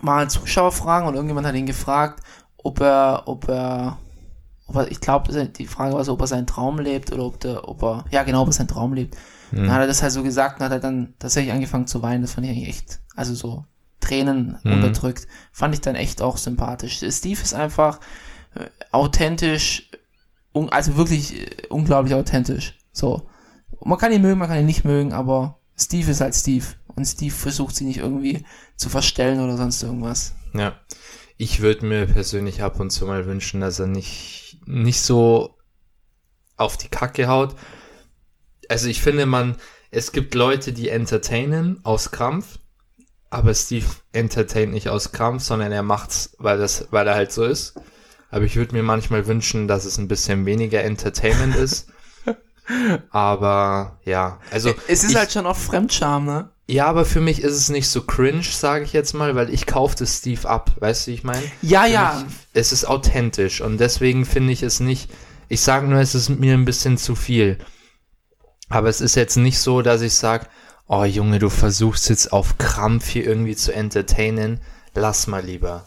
mal 0.02 0.30
Zuschauerfragen 0.30 1.08
und 1.08 1.16
irgendjemand 1.16 1.48
hat 1.48 1.56
ihn 1.56 1.66
gefragt, 1.66 2.22
ob 2.58 2.82
er, 2.82 3.24
ob 3.28 3.48
er, 3.48 3.98
ob 4.68 4.76
er 4.76 4.92
ich 4.92 5.00
glaube, 5.00 5.32
die 5.48 5.68
Frage 5.68 5.96
war 5.96 6.04
so, 6.04 6.14
ob 6.14 6.22
er 6.22 6.28
seinen 6.28 6.48
Traum 6.48 6.80
lebt 6.80 7.14
oder 7.14 7.24
ob 7.24 7.40
der, 7.40 7.68
ob 7.70 7.82
er, 7.82 8.04
ja 8.12 8.24
genau, 8.24 8.42
ob 8.42 8.50
er 8.50 8.54
seinen 8.54 8.68
Traum 8.68 8.94
lebt. 8.94 9.16
Dann 9.52 9.72
hat 9.72 9.82
er 9.82 9.88
das 9.88 10.02
halt 10.02 10.12
so 10.12 10.24
gesagt 10.24 10.60
und 10.60 10.66
hat 10.66 10.72
er 10.72 10.80
dann 10.80 11.14
tatsächlich 11.18 11.54
angefangen 11.54 11.88
zu 11.88 12.02
weinen. 12.02 12.22
Das 12.22 12.34
fand 12.34 12.46
ich 12.46 12.52
eigentlich 12.52 12.68
echt, 12.68 13.00
also 13.16 13.34
so 13.34 13.64
Tränen 14.06 14.58
Mhm. 14.64 14.74
unterdrückt. 14.74 15.28
Fand 15.52 15.74
ich 15.74 15.82
dann 15.82 15.96
echt 15.96 16.22
auch 16.22 16.38
sympathisch. 16.38 17.02
Steve 17.10 17.42
ist 17.42 17.54
einfach 17.54 18.00
äh, 18.56 18.68
authentisch, 18.92 19.90
also 20.54 20.96
wirklich 20.98 21.42
äh, 21.42 21.68
unglaublich 21.70 22.14
authentisch. 22.14 22.78
So. 22.92 23.28
Man 23.84 23.98
kann 23.98 24.12
ihn 24.14 24.22
mögen, 24.22 24.40
man 24.40 24.48
kann 24.48 24.60
ihn 24.60 24.66
nicht 24.66 24.86
mögen, 24.86 25.12
aber 25.14 25.60
Steve 25.78 26.12
ist 26.12 26.22
halt 26.22 26.36
Steve. 26.36 26.66
Und 26.88 27.06
Steve 27.06 27.34
versucht 27.36 27.76
sie 27.76 27.84
nicht 27.84 27.98
irgendwie 28.00 28.46
zu 28.78 28.88
verstellen 28.90 29.42
oder 29.42 29.58
sonst 29.58 29.84
irgendwas. 29.84 30.34
Ja. 30.54 30.80
Ich 31.38 31.60
würde 31.60 31.86
mir 31.86 32.06
persönlich 32.06 32.64
ab 32.64 32.80
und 32.80 32.92
zu 32.92 33.06
mal 33.06 33.26
wünschen, 33.26 33.60
dass 33.60 33.80
er 33.80 33.88
nicht, 33.88 34.62
nicht 34.66 35.02
so 35.02 35.58
auf 36.56 36.78
die 36.78 36.88
Kacke 36.88 37.28
haut. 37.28 37.56
Also 38.70 38.88
ich 38.88 39.02
finde 39.02 39.26
man, 39.26 39.58
es 39.92 40.14
gibt 40.14 40.34
Leute, 40.34 40.72
die 40.72 40.88
entertainen 40.88 41.84
aus 41.84 42.12
Krampf, 42.12 42.60
aber 43.36 43.54
Steve 43.54 43.86
entertaint 44.14 44.72
nicht 44.72 44.90
aus 44.90 45.12
Krampf, 45.12 45.44
sondern 45.44 45.72
er 45.72 45.84
macht's, 45.84 46.36
weil 46.38 46.58
das, 46.58 46.88
weil 46.92 47.08
er 47.08 47.16
halt 47.16 47.32
so 47.32 47.44
ist. 47.44 47.76
Aber 48.32 48.46
ich 48.46 48.56
würde 48.56 48.74
mir 48.74 48.84
manchmal 48.84 49.28
wünschen, 49.28 49.68
dass 49.68 49.86
es 49.86 49.98
ein 49.98 50.08
bisschen 50.08 50.46
weniger 50.46 50.84
Entertainment 50.84 51.56
ist. 51.56 51.88
Aber 53.12 54.00
ja, 54.04 54.40
also 54.52 54.74
Es 54.88 55.04
ist 55.04 55.12
ich, 55.12 55.18
halt 55.18 55.32
schon 55.32 55.46
auch 55.46 55.56
Fremdscham, 55.58 56.26
ne? 56.26 56.50
ja, 56.68 56.88
aber 56.88 57.06
für 57.06 57.22
mich 57.22 57.44
ist 57.44 57.54
es 57.54 57.70
nicht 57.70 57.88
so 57.88 58.02
cringe, 58.02 58.42
sage 58.42 58.86
ich 58.86 58.94
jetzt 58.94 59.14
mal, 59.14 59.36
weil 59.36 59.54
ich 59.54 59.68
kauf 59.68 59.94
das 59.94 60.18
Steve 60.18 60.50
ab, 60.50 60.72
weißt 60.80 61.06
du, 61.06 61.12
wie 61.12 61.16
ich 61.16 61.24
meine? 61.24 61.44
Ja, 61.62 61.84
Für 61.84 61.90
ja. 61.90 62.24
mich, 62.26 62.34
es 62.54 62.72
ist 62.72 62.86
authentisch 62.86 63.62
und 63.62 63.78
deswegen 63.78 64.26
finde 64.26 64.52
ich 64.52 64.64
es 64.64 64.80
nicht, 64.80 65.12
ich 65.48 65.62
sage 65.62 65.86
nur, 65.88 66.00
es 66.00 66.16
ist 66.16 66.30
mir 66.30 66.56
ein 66.56 66.66
bisschen 66.66 66.98
zu 66.98 67.14
viel. 67.14 67.60
Aber 68.68 68.90
es 68.90 69.00
ist 69.00 69.14
jetzt 69.14 69.38
nicht 69.38 69.60
so, 69.60 69.84
dass 69.84 70.02
ich 70.02 70.16
sage, 70.16 70.48
oh 70.88 71.04
Junge, 71.04 71.40
du 71.40 71.50
versuchst 71.50 72.10
jetzt 72.10 72.32
auf 72.34 72.58
Krampf 72.58 73.08
hier 73.08 73.26
irgendwie 73.26 73.56
zu 73.56 73.74
entertainen, 73.74 74.60
lass 74.94 75.28
mal 75.28 75.44
lieber. 75.44 75.86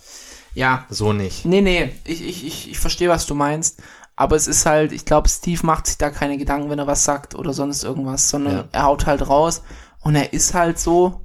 Ja. 0.54 0.86
So 0.90 1.12
nicht. 1.12 1.44
Nee, 1.44 1.60
nee, 1.60 1.92
ich, 2.04 2.26
ich, 2.26 2.46
ich, 2.46 2.70
ich 2.70 2.78
verstehe, 2.78 3.08
was 3.08 3.26
du 3.26 3.34
meinst. 3.34 3.80
Aber 4.16 4.34
es 4.34 4.48
ist 4.48 4.66
halt, 4.66 4.90
ich 4.90 5.04
glaube, 5.04 5.28
Steve 5.28 5.64
macht 5.64 5.86
sich 5.86 5.96
da 5.98 6.10
keine 6.10 6.38
Gedanken, 6.38 6.70
wenn 6.70 6.78
er 6.80 6.88
was 6.88 7.04
sagt 7.04 7.36
oder 7.36 7.52
sonst 7.52 7.84
irgendwas, 7.84 8.28
sondern 8.28 8.56
Ja. 8.56 8.64
er 8.72 8.82
haut 8.84 9.06
halt 9.06 9.28
raus 9.28 9.62
und 10.00 10.16
er 10.16 10.32
ist 10.32 10.54
halt 10.54 10.78
so. 10.80 11.20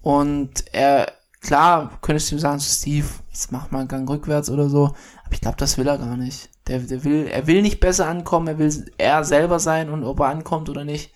Und 0.00 0.64
er, 0.72 1.10
klar, 1.40 1.98
könntest 2.00 2.30
du 2.30 2.36
ihm 2.36 2.38
sagen, 2.38 2.60
so, 2.60 2.70
Steve, 2.72 3.06
jetzt 3.32 3.50
mach 3.50 3.72
mal 3.72 3.80
einen 3.80 3.88
Gang 3.88 4.08
rückwärts 4.08 4.50
oder 4.50 4.68
so. 4.68 4.94
Aber 5.24 5.32
ich 5.32 5.40
glaube, 5.40 5.56
das 5.56 5.76
will 5.78 5.88
er 5.88 5.98
gar 5.98 6.16
nicht. 6.16 6.48
Der, 6.68 6.78
der 6.78 7.02
will, 7.02 7.26
er 7.26 7.46
will 7.48 7.62
nicht 7.62 7.80
besser 7.80 8.06
ankommen, 8.06 8.46
er 8.46 8.58
will 8.58 8.92
er 8.98 9.24
selber 9.24 9.58
sein 9.58 9.90
und 9.90 10.04
ob 10.04 10.20
er 10.20 10.26
ankommt 10.26 10.68
oder 10.68 10.84
nicht, 10.84 11.10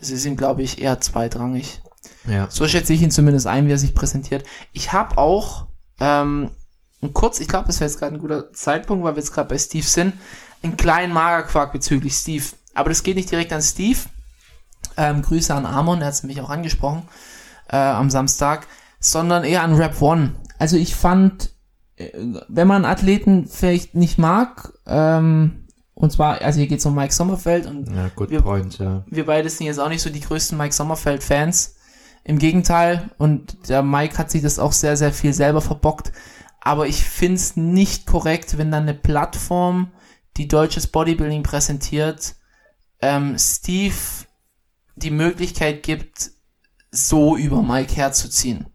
das 0.00 0.10
ist 0.10 0.24
ihm, 0.24 0.36
glaube 0.36 0.62
ich, 0.62 0.80
eher 0.80 1.00
zweitrangig. 1.00 1.80
Ja. 2.26 2.48
So 2.50 2.66
schätze 2.66 2.92
ich 2.92 3.02
ihn 3.02 3.10
zumindest 3.10 3.46
ein, 3.46 3.66
wie 3.66 3.72
er 3.72 3.78
sich 3.78 3.94
präsentiert. 3.94 4.44
Ich 4.72 4.92
habe 4.92 5.18
auch 5.18 5.66
ähm, 6.00 6.50
kurz, 7.12 7.40
ich 7.40 7.48
glaube, 7.48 7.66
das 7.66 7.80
wäre 7.80 7.88
jetzt 7.88 7.98
gerade 7.98 8.14
ein 8.14 8.20
guter 8.20 8.52
Zeitpunkt, 8.52 9.04
weil 9.04 9.14
wir 9.14 9.20
jetzt 9.20 9.32
gerade 9.32 9.48
bei 9.48 9.58
Steve 9.58 9.86
sind, 9.86 10.14
einen 10.62 10.76
kleinen 10.76 11.12
Magerquark 11.12 11.72
bezüglich 11.72 12.14
Steve. 12.14 12.44
Aber 12.74 12.90
das 12.90 13.02
geht 13.02 13.16
nicht 13.16 13.30
direkt 13.30 13.52
an 13.52 13.62
Steve. 13.62 13.98
Ähm, 14.96 15.22
Grüße 15.22 15.54
an 15.54 15.66
Amon, 15.66 16.00
er 16.00 16.08
hat 16.08 16.24
mich 16.24 16.40
auch 16.40 16.50
angesprochen 16.50 17.02
äh, 17.68 17.76
am 17.76 18.10
Samstag, 18.10 18.66
sondern 18.98 19.44
eher 19.44 19.62
an 19.62 19.74
Rap 19.74 20.00
One. 20.00 20.34
Also 20.58 20.76
ich 20.76 20.94
fand, 20.94 21.50
äh, 21.96 22.10
wenn 22.48 22.66
man 22.66 22.84
Athleten 22.84 23.46
vielleicht 23.46 23.94
nicht 23.94 24.18
mag, 24.18 24.72
ähm, 24.86 25.59
und 26.00 26.10
zwar, 26.12 26.40
also 26.42 26.58
hier 26.58 26.66
geht 26.68 26.78
es 26.80 26.86
um 26.86 26.94
Mike 26.94 27.12
Sommerfeld 27.14 27.66
und 27.66 27.88
Ja, 27.94 28.08
good 28.14 28.30
Wir- 28.30 28.42
point, 28.42 28.78
ja. 28.78 29.04
wir 29.08 29.26
beide 29.26 29.48
sind 29.50 29.66
jetzt 29.66 29.78
auch 29.78 29.88
nicht 29.88 30.02
so 30.02 30.10
die 30.10 30.20
größten 30.20 30.56
Mike 30.56 30.74
Sommerfeld-Fans. 30.74 31.76
Im 32.24 32.38
Gegenteil, 32.38 33.10
und 33.18 33.68
der 33.68 33.82
Mike 33.82 34.18
hat 34.18 34.30
sich 34.30 34.42
das 34.42 34.58
auch 34.58 34.72
sehr, 34.72 34.96
sehr 34.96 35.12
viel 35.12 35.32
selber 35.32 35.60
verbockt. 35.62 36.12
Aber 36.60 36.86
ich 36.86 37.02
find's 37.02 37.56
nicht 37.56 38.06
korrekt, 38.06 38.58
wenn 38.58 38.70
dann 38.70 38.82
eine 38.82 38.94
Plattform, 38.94 39.92
die 40.36 40.46
deutsches 40.46 40.86
Bodybuilding 40.86 41.42
präsentiert, 41.42 42.34
ähm, 43.00 43.36
Steve 43.38 43.94
die 44.96 45.10
Möglichkeit 45.10 45.82
gibt, 45.82 46.30
so 46.90 47.36
über 47.36 47.62
Mike 47.62 47.94
herzuziehen. 47.96 48.66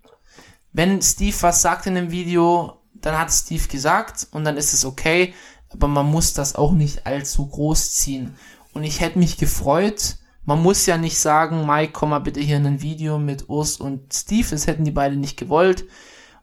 Wenn 0.73 1.01
Steve 1.03 1.35
was 1.41 1.61
sagt 1.61 1.85
in 1.85 1.95
einem 1.95 2.09
Video, 2.11 2.81
dann 2.95 3.17
hat 3.17 3.31
Steve 3.31 3.67
gesagt 3.67 4.27
und 4.31 4.43
dann 4.43 4.57
ist 4.57 4.73
es 4.73 4.83
okay, 4.85 5.33
aber 5.69 5.87
man 5.87 6.09
muss 6.09 6.33
das 6.33 6.55
auch 6.55 6.71
nicht 6.71 7.05
allzu 7.05 7.47
groß 7.47 7.93
ziehen. 7.93 8.35
Und 8.73 8.83
ich 8.83 9.01
hätte 9.01 9.19
mich 9.19 9.37
gefreut, 9.37 10.17
man 10.45 10.61
muss 10.61 10.85
ja 10.85 10.97
nicht 10.97 11.17
sagen, 11.17 11.65
Mike, 11.65 11.93
komm 11.93 12.11
mal 12.11 12.19
bitte 12.19 12.39
hier 12.39 12.57
in 12.57 12.67
ein 12.67 12.81
Video 12.81 13.17
mit 13.17 13.49
Urs 13.49 13.77
und 13.77 14.13
Steve, 14.13 14.47
das 14.51 14.67
hätten 14.67 14.85
die 14.85 14.91
beiden 14.91 15.19
nicht 15.19 15.37
gewollt. 15.37 15.85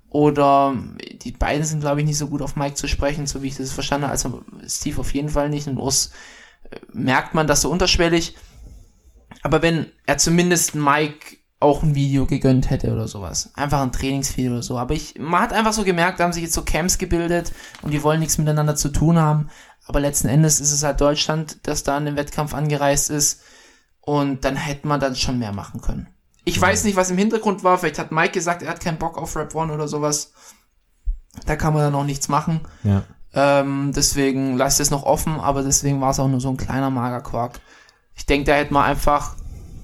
Oder 0.09 0.77
die 1.23 1.33
beiden 1.33 1.65
sind, 1.65 1.81
glaube 1.81 2.01
ich, 2.01 2.07
nicht 2.07 2.19
so 2.19 2.27
gut 2.27 2.43
auf 2.43 2.57
Mike 2.57 2.75
zu 2.75 2.87
sprechen, 2.87 3.27
so 3.27 3.43
wie 3.43 3.49
ich 3.49 3.57
das 3.57 3.73
verstanden 3.73 4.05
habe. 4.05 4.13
Also 4.13 4.43
Steve 4.67 5.01
auf 5.01 5.15
jeden 5.15 5.31
Fall 5.31 5.49
nicht 5.49 5.69
und 5.69 5.79
Urs 5.79 6.11
äh, 6.71 6.77
merkt 6.93 7.33
man 7.33 7.47
das 7.47 7.63
so 7.63 7.71
unterschwellig. 7.71 8.37
Aber 9.43 9.63
wenn 9.63 9.87
er 10.05 10.19
zumindest 10.19 10.75
Mike 10.75 11.39
auch 11.63 11.83
ein 11.83 11.95
Video 11.95 12.27
gegönnt 12.27 12.71
hätte 12.71 12.93
oder 12.93 13.09
sowas. 13.09 13.51
Einfach 13.55 13.81
ein 13.81 13.93
Trainingsvideo 13.93 14.53
oder 14.53 14.63
so. 14.63 14.79
Aber 14.79 14.95
ich, 14.95 15.15
man 15.19 15.41
hat 15.41 15.53
einfach 15.53 15.73
so 15.73 15.85
gemerkt, 15.85 16.21
da 16.21 16.25
haben 16.25 16.33
sich 16.33 16.43
jetzt 16.43 16.55
so 16.55 16.63
Camps 16.63 16.99
gebildet 16.99 17.53
und 17.83 17.93
die 17.93 18.03
wollen 18.03 18.21
nichts 18.21 18.39
miteinander 18.39 18.77
zu 18.77 18.91
tun 18.91 19.19
haben. 19.19 19.49
Aber 19.87 20.01
letzten 20.01 20.29
Endes 20.29 20.61
ist 20.61 20.73
es 20.73 20.83
halt 20.83 21.01
Deutschland, 21.01 21.59
das 21.65 21.83
da 21.83 21.97
an 21.97 22.05
den 22.05 22.17
Wettkampf 22.17 22.55
angereist 22.55 23.11
ist. 23.11 23.41
Und 24.01 24.45
dann 24.45 24.57
hätte 24.57 24.87
man 24.87 25.01
dann 25.01 25.17
schon 25.17 25.39
mehr 25.39 25.53
machen 25.53 25.81
können. 25.81 26.09
Ich 26.45 26.61
weiß 26.61 26.85
nicht, 26.85 26.97
was 26.97 27.11
im 27.11 27.19
Hintergrund 27.19 27.63
war. 27.63 27.79
Vielleicht 27.79 27.99
hat 27.99 28.11
Mike 28.11 28.33
gesagt, 28.33 28.63
er 28.63 28.71
hat 28.71 28.81
keinen 28.81 28.99
Bock 28.99 29.17
auf 29.17 29.37
Rap 29.37 29.55
One 29.55 29.73
oder 29.73 29.87
sowas. 29.87 30.33
Da 31.47 31.57
kann 31.57 31.73
man 31.73 31.83
dann 31.83 31.95
auch 31.95 32.05
nichts 32.05 32.29
machen. 32.29 32.61
Ja. 32.83 33.05
Ähm, 33.35 33.93
deswegen 33.95 34.57
lasst 34.57 34.81
es 34.81 34.91
noch 34.91 35.05
offen, 35.05 35.41
aber 35.41 35.63
deswegen 35.63 36.01
war 36.01 36.11
es 36.11 36.21
auch 36.21 36.29
nur 36.29 36.41
so 36.41 36.51
ein 36.51 36.57
kleiner 36.57 36.91
Magerquark. 36.91 37.61
Ich 38.15 38.27
denke, 38.27 38.47
da 38.47 38.55
hätte 38.55 38.75
man 38.75 38.85
einfach, 38.85 39.37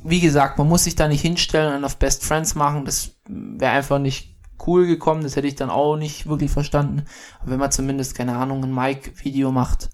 wie 0.04 0.20
gesagt, 0.20 0.58
man 0.58 0.68
muss 0.68 0.84
sich 0.84 0.96
da 0.96 1.08
nicht 1.08 1.22
hinstellen 1.22 1.76
und 1.76 1.84
auf 1.84 1.96
Best 1.96 2.24
Friends 2.24 2.54
machen. 2.54 2.84
Das 2.84 3.12
wäre 3.28 3.72
einfach 3.72 3.98
nicht 3.98 4.36
cool 4.66 4.86
gekommen. 4.86 5.22
Das 5.22 5.36
hätte 5.36 5.46
ich 5.46 5.56
dann 5.56 5.70
auch 5.70 5.96
nicht 5.96 6.26
wirklich 6.26 6.50
verstanden. 6.50 7.04
Aber 7.40 7.52
wenn 7.52 7.58
man 7.58 7.72
zumindest, 7.72 8.14
keine 8.14 8.36
Ahnung, 8.36 8.62
ein 8.64 8.74
Mike-Video 8.74 9.52
macht, 9.52 9.90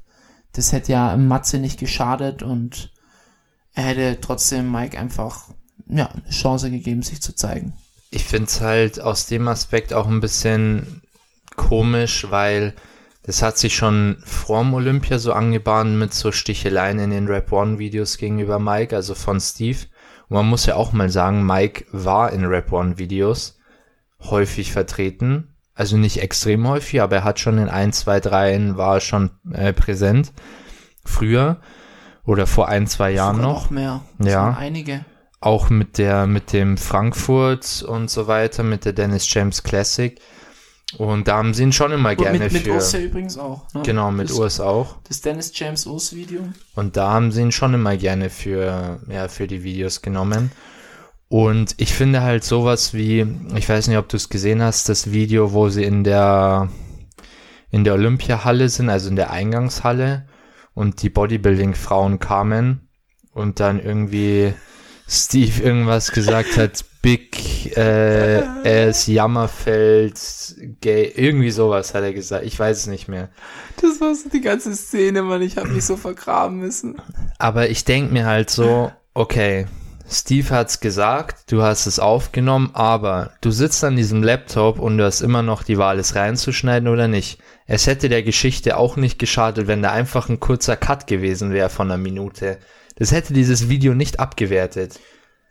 das 0.52 0.72
hätte 0.72 0.92
ja 0.92 1.16
Matze 1.16 1.58
nicht 1.58 1.78
geschadet 1.78 2.42
und 2.42 2.92
er 3.74 3.84
hätte 3.84 4.20
trotzdem 4.20 4.70
Mike 4.70 4.98
einfach, 4.98 5.48
ja, 5.88 6.08
eine 6.08 6.30
Chance 6.30 6.70
gegeben, 6.70 7.02
sich 7.02 7.20
zu 7.20 7.34
zeigen. 7.34 7.74
Ich 8.10 8.24
finde 8.24 8.46
es 8.46 8.60
halt 8.60 9.00
aus 9.00 9.26
dem 9.26 9.48
Aspekt 9.48 9.92
auch 9.92 10.06
ein 10.06 10.20
bisschen 10.20 11.02
komisch, 11.56 12.26
weil 12.30 12.74
das 13.24 13.42
hat 13.42 13.58
sich 13.58 13.74
schon 13.74 14.18
vorm 14.24 14.74
Olympia 14.74 15.18
so 15.18 15.32
angebahnt 15.32 15.98
mit 15.98 16.14
so 16.14 16.30
Sticheleien 16.30 16.98
in 16.98 17.10
den 17.10 17.26
Rap 17.26 17.50
One 17.50 17.78
Videos 17.78 18.18
gegenüber 18.18 18.58
Mike, 18.58 18.94
also 18.94 19.14
von 19.14 19.40
Steve. 19.40 19.78
Und 20.28 20.36
man 20.36 20.46
muss 20.46 20.66
ja 20.66 20.76
auch 20.76 20.92
mal 20.92 21.10
sagen, 21.10 21.44
Mike 21.46 21.84
war 21.92 22.32
in 22.32 22.44
Rap 22.44 22.72
One 22.72 22.98
Videos 22.98 23.58
häufig 24.20 24.72
vertreten. 24.72 25.54
Also 25.74 25.96
nicht 25.96 26.22
extrem 26.22 26.68
häufig, 26.68 27.02
aber 27.02 27.16
er 27.16 27.24
hat 27.24 27.40
schon 27.40 27.58
in 27.58 27.68
ein, 27.68 27.92
zwei, 27.92 28.20
dreien 28.20 28.76
war 28.76 29.00
schon 29.00 29.30
äh, 29.52 29.72
präsent. 29.72 30.32
Früher 31.04 31.60
oder 32.24 32.46
vor 32.46 32.68
ein, 32.68 32.86
zwei 32.86 33.10
Jahren 33.10 33.36
Sogar 33.36 33.52
noch. 33.52 33.70
mehr. 33.70 34.00
Das 34.18 34.32
Ja. 34.32 34.56
einige. 34.58 35.04
auch 35.40 35.68
mit 35.68 35.98
der, 35.98 36.26
mit 36.26 36.52
dem 36.52 36.78
Frankfurt 36.78 37.82
und 37.82 38.08
so 38.08 38.26
weiter, 38.28 38.62
mit 38.62 38.84
der 38.86 38.94
Dennis 38.94 39.32
James 39.32 39.62
Classic. 39.62 40.18
Und 40.98 41.28
da 41.28 41.38
haben 41.38 41.54
sie 41.54 41.62
ihn 41.62 41.72
schon 41.72 41.92
immer 41.92 42.14
gerne 42.14 42.38
mit, 42.38 42.52
mit 42.52 42.62
für. 42.62 42.72
Urs 42.72 42.92
ja 42.92 43.00
übrigens 43.00 43.38
auch. 43.38 43.72
Ne? 43.74 43.82
Genau, 43.84 44.10
mit 44.10 44.30
das, 44.30 44.38
Urs 44.38 44.60
auch. 44.60 44.96
Das 45.08 45.20
Dennis 45.20 45.52
James 45.54 45.86
Urs 45.86 46.14
Video. 46.14 46.42
Und 46.74 46.96
da 46.96 47.10
haben 47.10 47.32
sie 47.32 47.42
ihn 47.42 47.52
schon 47.52 47.74
immer 47.74 47.96
gerne 47.96 48.30
für, 48.30 49.00
ja, 49.08 49.28
für 49.28 49.46
die 49.46 49.62
Videos 49.62 50.02
genommen. 50.02 50.52
Und 51.28 51.74
ich 51.78 51.92
finde 51.92 52.22
halt 52.22 52.44
sowas 52.44 52.94
wie, 52.94 53.26
ich 53.56 53.68
weiß 53.68 53.88
nicht, 53.88 53.98
ob 53.98 54.08
du 54.08 54.16
es 54.16 54.28
gesehen 54.28 54.62
hast, 54.62 54.88
das 54.88 55.10
Video, 55.10 55.52
wo 55.52 55.68
sie 55.68 55.82
in 55.82 56.04
der, 56.04 56.68
in 57.70 57.82
der 57.82 57.94
Olympiahalle 57.94 58.68
sind, 58.68 58.88
also 58.88 59.08
in 59.08 59.16
der 59.16 59.30
Eingangshalle 59.30 60.26
und 60.74 61.02
die 61.02 61.08
Bodybuilding-Frauen 61.08 62.20
kamen 62.20 62.88
und 63.32 63.58
dann 63.58 63.80
irgendwie 63.80 64.54
Steve 65.06 65.62
irgendwas 65.62 66.12
gesagt 66.12 66.56
hat, 66.56 66.84
Big, 67.02 67.76
äh, 67.76 68.42
Ass, 68.64 69.06
Jammerfeld, 69.06 70.18
Gay, 70.80 71.12
irgendwie 71.14 71.50
sowas 71.50 71.92
hat 71.92 72.02
er 72.02 72.14
gesagt, 72.14 72.46
ich 72.46 72.58
weiß 72.58 72.78
es 72.78 72.86
nicht 72.86 73.08
mehr. 73.08 73.28
Das 73.82 74.00
war 74.00 74.14
so 74.14 74.30
die 74.30 74.40
ganze 74.40 74.74
Szene, 74.74 75.22
Mann. 75.22 75.42
Ich 75.42 75.58
habe 75.58 75.68
mich 75.68 75.84
so 75.84 75.96
vergraben 75.98 76.58
müssen. 76.58 76.96
Aber 77.38 77.68
ich 77.68 77.84
denk 77.84 78.10
mir 78.10 78.24
halt 78.24 78.48
so, 78.48 78.90
okay, 79.12 79.66
Steve 80.08 80.50
hat's 80.50 80.80
gesagt, 80.80 81.50
du 81.52 81.62
hast 81.62 81.86
es 81.86 81.98
aufgenommen, 81.98 82.70
aber 82.74 83.32
du 83.40 83.50
sitzt 83.50 83.84
an 83.84 83.96
diesem 83.96 84.22
Laptop 84.22 84.78
und 84.78 84.98
du 84.98 85.04
hast 85.04 85.22
immer 85.22 85.42
noch 85.42 85.62
die 85.62 85.78
Wahl, 85.78 85.98
es 85.98 86.14
reinzuschneiden 86.14 86.88
oder 86.88 87.08
nicht. 87.08 87.38
Es 87.66 87.86
hätte 87.86 88.08
der 88.08 88.22
Geschichte 88.22 88.76
auch 88.76 88.96
nicht 88.96 89.18
geschadet, 89.18 89.66
wenn 89.66 89.82
da 89.82 89.92
einfach 89.92 90.28
ein 90.28 90.40
kurzer 90.40 90.76
Cut 90.76 91.06
gewesen 91.06 91.52
wäre 91.52 91.70
von 91.70 91.90
einer 91.90 92.02
Minute. 92.02 92.58
Das 92.96 93.12
hätte 93.12 93.32
dieses 93.34 93.68
Video 93.68 93.94
nicht 93.94 94.20
abgewertet. 94.20 95.00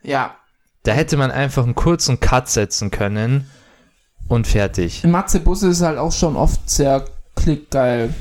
Ja, 0.02 0.36
Da 0.82 0.92
hätte 0.92 1.16
man 1.16 1.30
einfach 1.30 1.64
einen 1.64 1.74
kurzen 1.74 2.20
Cut 2.20 2.48
setzen 2.48 2.90
können 2.90 3.50
und 4.28 4.46
fertig. 4.46 5.02
Matze 5.04 5.40
Busse 5.40 5.68
ist 5.68 5.80
halt 5.82 5.98
auch 5.98 6.12
schon 6.12 6.36
oft 6.36 6.68
sehr 6.68 7.04
klickgeil. 7.36 8.14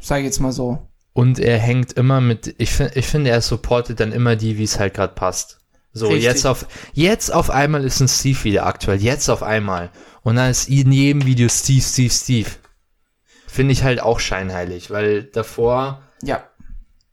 Sag 0.00 0.18
ich 0.20 0.24
jetzt 0.26 0.40
mal 0.40 0.52
so. 0.52 0.86
Und 1.12 1.38
er 1.38 1.58
hängt 1.58 1.92
immer 1.94 2.20
mit, 2.20 2.54
ich, 2.58 2.70
find, 2.72 2.94
ich 2.96 3.06
finde, 3.06 3.30
er 3.30 3.40
supportet 3.40 4.00
dann 4.00 4.12
immer 4.12 4.36
die, 4.36 4.58
wie 4.58 4.64
es 4.64 4.78
halt 4.78 4.94
gerade 4.94 5.14
passt. 5.14 5.60
So, 5.92 6.06
Richtig. 6.06 6.24
jetzt 6.24 6.46
auf, 6.46 6.66
jetzt 6.92 7.32
auf 7.32 7.50
einmal 7.50 7.84
ist 7.84 8.00
ein 8.00 8.08
Steve 8.08 8.44
wieder 8.44 8.66
aktuell, 8.66 9.02
jetzt 9.02 9.28
auf 9.28 9.42
einmal. 9.42 9.90
Und 10.22 10.36
dann 10.36 10.50
ist 10.50 10.68
in 10.68 10.92
jedem 10.92 11.26
Video 11.26 11.48
Steve, 11.48 11.82
Steve, 11.82 12.12
Steve. 12.12 12.50
Finde 13.46 13.72
ich 13.72 13.82
halt 13.82 14.00
auch 14.00 14.20
scheinheilig, 14.20 14.90
weil 14.90 15.24
davor 15.24 16.02
Ja. 16.22 16.44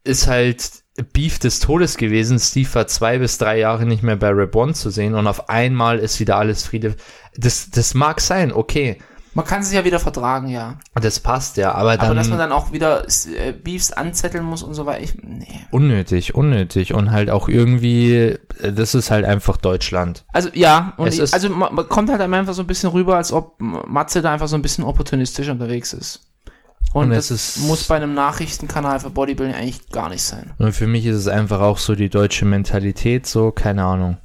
ist 0.04 0.28
halt 0.28 0.84
Beef 1.14 1.40
des 1.40 1.60
Todes 1.60 1.98
gewesen. 1.98 2.40
Steve 2.40 2.74
war 2.74 2.88
zwei 2.88 3.20
bis 3.20 3.38
drei 3.38 3.60
Jahre 3.60 3.86
nicht 3.86 4.04
mehr 4.04 4.16
bei 4.16 4.34
One 4.34 4.74
zu 4.74 4.90
sehen 4.90 5.14
und 5.16 5.28
auf 5.28 5.50
einmal 5.50 6.00
ist 6.00 6.20
wieder 6.20 6.38
alles 6.38 6.64
Friede. 6.64 6.96
Das, 7.36 7.70
das 7.70 7.94
mag 7.94 8.20
sein, 8.20 8.52
okay. 8.52 8.98
Man 9.36 9.46
kann 9.46 9.62
sich 9.62 9.76
ja 9.76 9.86
wieder 9.86 10.00
vertragen, 10.00 10.48
ja. 10.48 10.80
Das 10.96 11.20
passt 11.20 11.58
ja, 11.58 11.72
aber 11.74 11.96
dann. 11.96 12.08
Aber 12.08 12.16
dass 12.16 12.28
man 12.28 12.40
dann 12.40 12.52
auch 12.52 12.72
wieder 12.72 13.06
äh, 13.06 13.52
Beefs 13.52 13.92
anzetteln 13.92 14.44
muss 14.44 14.64
und 14.64 14.74
so 14.74 14.88
weiter, 14.88 15.14
nee. 15.22 15.46
Unnötig, 15.70 16.34
unnötig 16.34 16.96
und 16.96 17.12
halt 17.12 17.30
auch 17.30 17.48
irgendwie, 17.48 18.14
äh, 18.16 18.74
das 18.74 18.96
ist 18.96 19.12
halt 19.12 19.26
einfach 19.26 19.58
Deutschland. 19.58 20.26
Also 20.34 20.50
ja, 20.54 20.94
und 20.98 21.14
ich, 21.14 21.22
also 21.32 21.50
man, 21.50 21.76
man 21.76 21.88
kommt 21.88 22.10
halt 22.10 22.20
einfach 22.20 22.56
so 22.56 22.64
ein 22.64 22.68
bisschen 22.68 22.90
rüber, 22.90 23.18
als 23.18 23.32
ob 23.32 23.54
Matze 23.60 24.24
da 24.24 24.34
einfach 24.34 24.48
so 24.48 24.56
ein 24.56 24.64
bisschen 24.64 24.84
opportunistisch 24.84 25.50
unterwegs 25.50 25.94
ist. 25.94 26.27
Und, 26.94 27.06
Und 27.06 27.10
das 27.12 27.32
es 27.32 27.58
ist- 27.58 27.68
muss 27.68 27.84
bei 27.84 27.98
einem 27.98 28.14
Nachrichtenkanal 28.14 29.00
für 29.00 29.10
Bodybuilding 29.10 29.56
eigentlich 29.56 29.90
gar 29.90 30.10
nicht 30.10 30.24
sein. 30.24 30.54
Und 30.58 30.74
für 30.74 30.88
mich 30.88 31.06
ist 31.06 31.18
es 31.18 31.28
einfach 31.28 31.60
auch 31.62 31.78
so 31.78 31.96
die 31.96 32.10
deutsche 32.10 32.46
Mentalität, 32.46 33.28
so, 33.28 33.52
keine 33.52 33.84
Ahnung. 33.84 34.18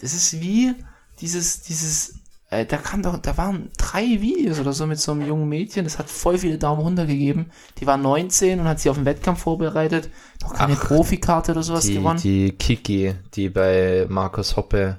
Das 0.00 0.12
ist 0.12 0.40
wie 0.40 0.74
dieses, 1.20 1.62
dieses 1.62 2.16
äh, 2.50 2.66
da 2.66 2.76
kam 2.76 3.02
doch, 3.02 3.16
da 3.18 3.36
waren 3.36 3.70
drei 3.78 4.02
Videos 4.20 4.60
oder 4.60 4.72
so 4.74 4.86
mit 4.86 5.00
so 5.00 5.12
einem 5.12 5.26
jungen 5.26 5.48
Mädchen, 5.48 5.82
das 5.84 5.98
hat 5.98 6.08
voll 6.10 6.38
viele 6.38 6.58
Daumen 6.58 6.82
runter 6.82 7.06
gegeben. 7.06 7.50
Die 7.80 7.86
war 7.86 7.96
19 7.96 8.60
und 8.60 8.68
hat 8.68 8.78
sich 8.78 8.90
auf 8.90 8.96
den 8.96 9.06
Wettkampf 9.06 9.40
vorbereitet, 9.40 10.10
noch 10.42 10.54
keine 10.54 10.74
Ach, 10.74 10.86
Profikarte 10.86 11.52
oder 11.52 11.62
sowas 11.64 11.84
Die, 11.86 11.94
gewonnen. 11.94 12.20
die 12.22 12.52
Kiki, 12.52 13.14
die 13.34 13.48
bei 13.48 14.06
Markus 14.08 14.56
Hoppe 14.56 14.98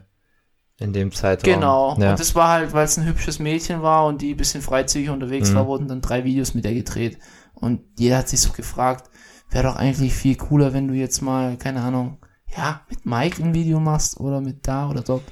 in 0.79 0.93
dem 0.93 1.11
Zeitraum. 1.11 1.53
Genau. 1.53 1.97
Ja. 1.99 2.11
Und 2.11 2.19
das 2.19 2.35
war 2.35 2.49
halt, 2.49 2.73
weil 2.73 2.85
es 2.85 2.97
ein 2.97 3.05
hübsches 3.05 3.39
Mädchen 3.39 3.81
war 3.81 4.05
und 4.05 4.21
die 4.21 4.33
ein 4.33 4.37
bisschen 4.37 4.61
freizügig 4.61 5.09
unterwegs 5.09 5.51
Mhm. 5.51 5.55
war, 5.55 5.67
wurden 5.67 5.87
dann 5.87 6.01
drei 6.01 6.23
Videos 6.23 6.53
mit 6.53 6.65
der 6.65 6.73
gedreht. 6.73 7.17
Und 7.53 7.81
jeder 7.97 8.17
hat 8.17 8.27
sich 8.29 8.41
so 8.41 8.51
gefragt, 8.51 9.09
wäre 9.49 9.63
doch 9.63 9.75
eigentlich 9.77 10.13
viel 10.13 10.35
cooler, 10.35 10.73
wenn 10.73 10.87
du 10.87 10.93
jetzt 10.93 11.21
mal, 11.21 11.55
keine 11.57 11.81
Ahnung, 11.81 12.17
ja, 12.57 12.81
mit 12.89 13.05
Mike 13.05 13.41
ein 13.43 13.53
Video 13.53 13.79
machst 13.79 14.19
oder 14.19 14.41
mit 14.41 14.67
da 14.67 14.89
oder 14.89 15.01
dort. 15.01 15.23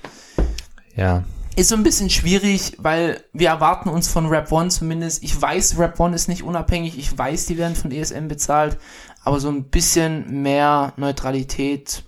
ja. 0.95 1.23
Ist 1.55 1.69
so 1.69 1.75
ein 1.75 1.83
bisschen 1.83 2.09
schwierig, 2.09 2.77
weil 2.79 3.23
wir 3.31 3.49
erwarten 3.49 3.87
uns 3.87 4.07
von 4.07 4.25
Rap 4.25 4.51
One 4.51 4.69
zumindest. 4.69 5.21
Ich 5.23 5.39
weiß, 5.39 5.77
Rap 5.77 5.99
One 5.99 6.15
ist 6.15 6.27
nicht 6.27 6.41
unabhängig. 6.41 6.97
Ich 6.97 7.15
weiß, 7.15 7.45
die 7.45 7.59
werden 7.59 7.75
von 7.75 7.91
ESM 7.91 8.27
bezahlt. 8.27 8.79
Aber 9.23 9.39
so 9.39 9.49
ein 9.49 9.65
bisschen 9.65 10.41
mehr 10.41 10.93
Neutralität 10.97 12.05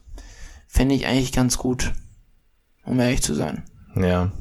fände 0.67 0.95
ich 0.95 1.05
eigentlich 1.05 1.31
ganz 1.31 1.59
gut. 1.59 1.93
Um 2.85 2.99
ehrlich 2.99 3.21
zu 3.21 3.33
sein. 3.33 3.63
Ja. 3.95 4.31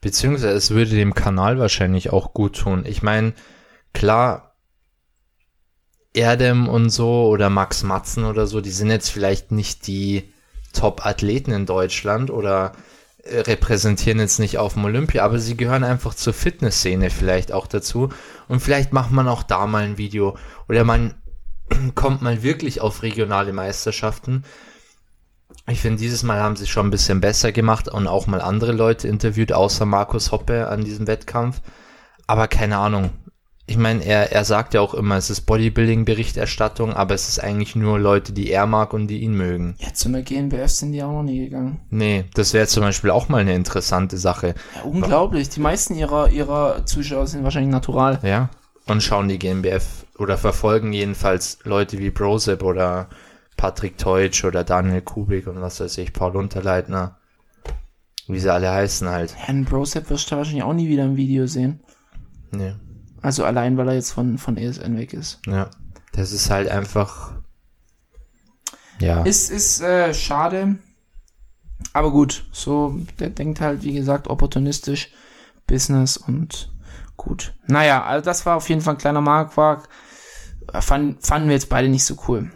Beziehungsweise 0.00 0.54
es 0.54 0.70
würde 0.70 0.96
dem 0.96 1.14
Kanal 1.14 1.58
wahrscheinlich 1.58 2.10
auch 2.10 2.34
gut 2.34 2.58
tun. 2.58 2.84
Ich 2.86 3.02
meine, 3.02 3.34
klar, 3.92 4.56
Erdem 6.14 6.68
und 6.68 6.90
so 6.90 7.26
oder 7.28 7.48
Max 7.50 7.82
Matzen 7.82 8.24
oder 8.24 8.46
so, 8.46 8.60
die 8.60 8.70
sind 8.70 8.90
jetzt 8.90 9.10
vielleicht 9.10 9.52
nicht 9.52 9.86
die 9.86 10.32
Top-Athleten 10.72 11.52
in 11.52 11.66
Deutschland 11.66 12.30
oder 12.30 12.72
äh, 13.22 13.40
repräsentieren 13.40 14.18
jetzt 14.18 14.38
nicht 14.38 14.58
auf 14.58 14.74
dem 14.74 14.84
Olympia, 14.84 15.24
aber 15.24 15.38
sie 15.38 15.56
gehören 15.56 15.84
einfach 15.84 16.14
zur 16.14 16.32
Fitnessszene 16.32 17.10
vielleicht 17.10 17.52
auch 17.52 17.66
dazu. 17.66 18.10
Und 18.48 18.60
vielleicht 18.60 18.92
macht 18.92 19.12
man 19.12 19.28
auch 19.28 19.42
da 19.42 19.66
mal 19.66 19.84
ein 19.84 19.98
Video 19.98 20.36
oder 20.68 20.84
man 20.84 21.14
kommt 21.94 22.22
mal 22.22 22.42
wirklich 22.42 22.80
auf 22.80 23.02
regionale 23.02 23.52
Meisterschaften. 23.52 24.44
Ich 25.68 25.80
finde, 25.80 26.00
dieses 26.00 26.22
Mal 26.22 26.40
haben 26.40 26.56
sie 26.56 26.66
schon 26.66 26.86
ein 26.86 26.90
bisschen 26.90 27.20
besser 27.20 27.52
gemacht 27.52 27.88
und 27.88 28.06
auch 28.06 28.26
mal 28.26 28.40
andere 28.40 28.72
Leute 28.72 29.06
interviewt, 29.06 29.52
außer 29.52 29.86
Markus 29.86 30.32
Hoppe 30.32 30.68
an 30.68 30.84
diesem 30.84 31.06
Wettkampf. 31.06 31.60
Aber 32.26 32.48
keine 32.48 32.78
Ahnung. 32.78 33.10
Ich 33.66 33.76
meine, 33.76 34.04
er, 34.04 34.32
er 34.32 34.44
sagt 34.44 34.74
ja 34.74 34.80
auch 34.80 34.92
immer, 34.92 35.16
es 35.16 35.30
ist 35.30 35.42
Bodybuilding-Berichterstattung, 35.42 36.92
aber 36.94 37.14
es 37.14 37.28
ist 37.28 37.38
eigentlich 37.38 37.76
nur 37.76 37.98
Leute, 37.98 38.32
die 38.32 38.50
er 38.50 38.66
mag 38.66 38.92
und 38.92 39.06
die 39.06 39.20
ihn 39.20 39.34
mögen. 39.34 39.76
Ja, 39.78 39.94
zum 39.94 40.12
GNBF 40.12 40.68
sind 40.68 40.92
die 40.92 41.02
auch 41.02 41.12
noch 41.12 41.22
nie 41.22 41.44
gegangen. 41.44 41.80
Nee, 41.88 42.24
das 42.34 42.54
wäre 42.54 42.66
zum 42.66 42.82
Beispiel 42.82 43.10
auch 43.10 43.28
mal 43.28 43.40
eine 43.40 43.54
interessante 43.54 44.18
Sache. 44.18 44.54
Ja, 44.74 44.82
unglaublich. 44.82 45.48
Die 45.48 45.60
meisten 45.60 45.94
ihrer, 45.94 46.28
ihrer 46.30 46.84
Zuschauer 46.86 47.28
sind 47.28 47.44
wahrscheinlich 47.44 47.70
natural. 47.72 48.18
Ja. 48.22 48.50
Und 48.86 49.00
schauen 49.02 49.28
die 49.28 49.38
GmbF 49.38 50.06
oder 50.18 50.36
verfolgen 50.36 50.92
jedenfalls 50.92 51.60
Leute 51.62 51.98
wie 51.98 52.10
Brosep 52.10 52.64
oder 52.64 53.08
Patrick 53.56 53.98
Teutsch 53.98 54.44
oder 54.44 54.64
Daniel 54.64 55.02
Kubik 55.02 55.46
und 55.46 55.60
was 55.60 55.80
weiß 55.80 55.98
ich, 55.98 56.12
Paul 56.12 56.36
Unterleitner. 56.36 57.18
Wie 58.28 58.38
sie 58.38 58.52
alle 58.52 58.70
heißen 58.70 59.08
halt. 59.08 59.34
Herrn 59.36 59.64
Brosep 59.64 60.08
wirst 60.10 60.30
du 60.30 60.36
wahrscheinlich 60.36 60.62
auch 60.62 60.72
nie 60.72 60.88
wieder 60.88 61.04
im 61.04 61.16
Video 61.16 61.46
sehen. 61.46 61.80
Nee. 62.52 62.74
Also 63.20 63.44
allein, 63.44 63.76
weil 63.76 63.88
er 63.88 63.94
jetzt 63.94 64.12
von, 64.12 64.38
von 64.38 64.56
ESN 64.56 64.96
weg 64.96 65.12
ist. 65.12 65.40
Ja. 65.46 65.70
Das 66.12 66.32
ist 66.32 66.50
halt 66.50 66.68
einfach. 66.68 67.32
Ja. 69.00 69.22
Ist, 69.22 69.50
ist 69.50 69.80
äh, 69.80 70.12
schade. 70.14 70.76
Aber 71.92 72.10
gut, 72.10 72.44
so, 72.52 72.96
der 73.18 73.30
denkt 73.30 73.60
halt, 73.60 73.82
wie 73.82 73.92
gesagt, 73.92 74.28
opportunistisch, 74.28 75.12
Business 75.66 76.16
und 76.16 76.72
gut. 77.16 77.54
Naja, 77.66 78.04
also 78.04 78.24
das 78.24 78.46
war 78.46 78.56
auf 78.56 78.68
jeden 78.68 78.80
Fall 78.80 78.94
ein 78.94 78.98
kleiner 78.98 79.20
Marktwag. 79.20 79.88
Fand, 80.80 81.24
fanden 81.24 81.48
wir 81.48 81.54
jetzt 81.54 81.68
beide 81.68 81.88
nicht 81.88 82.04
so 82.04 82.16
cool. 82.28 82.50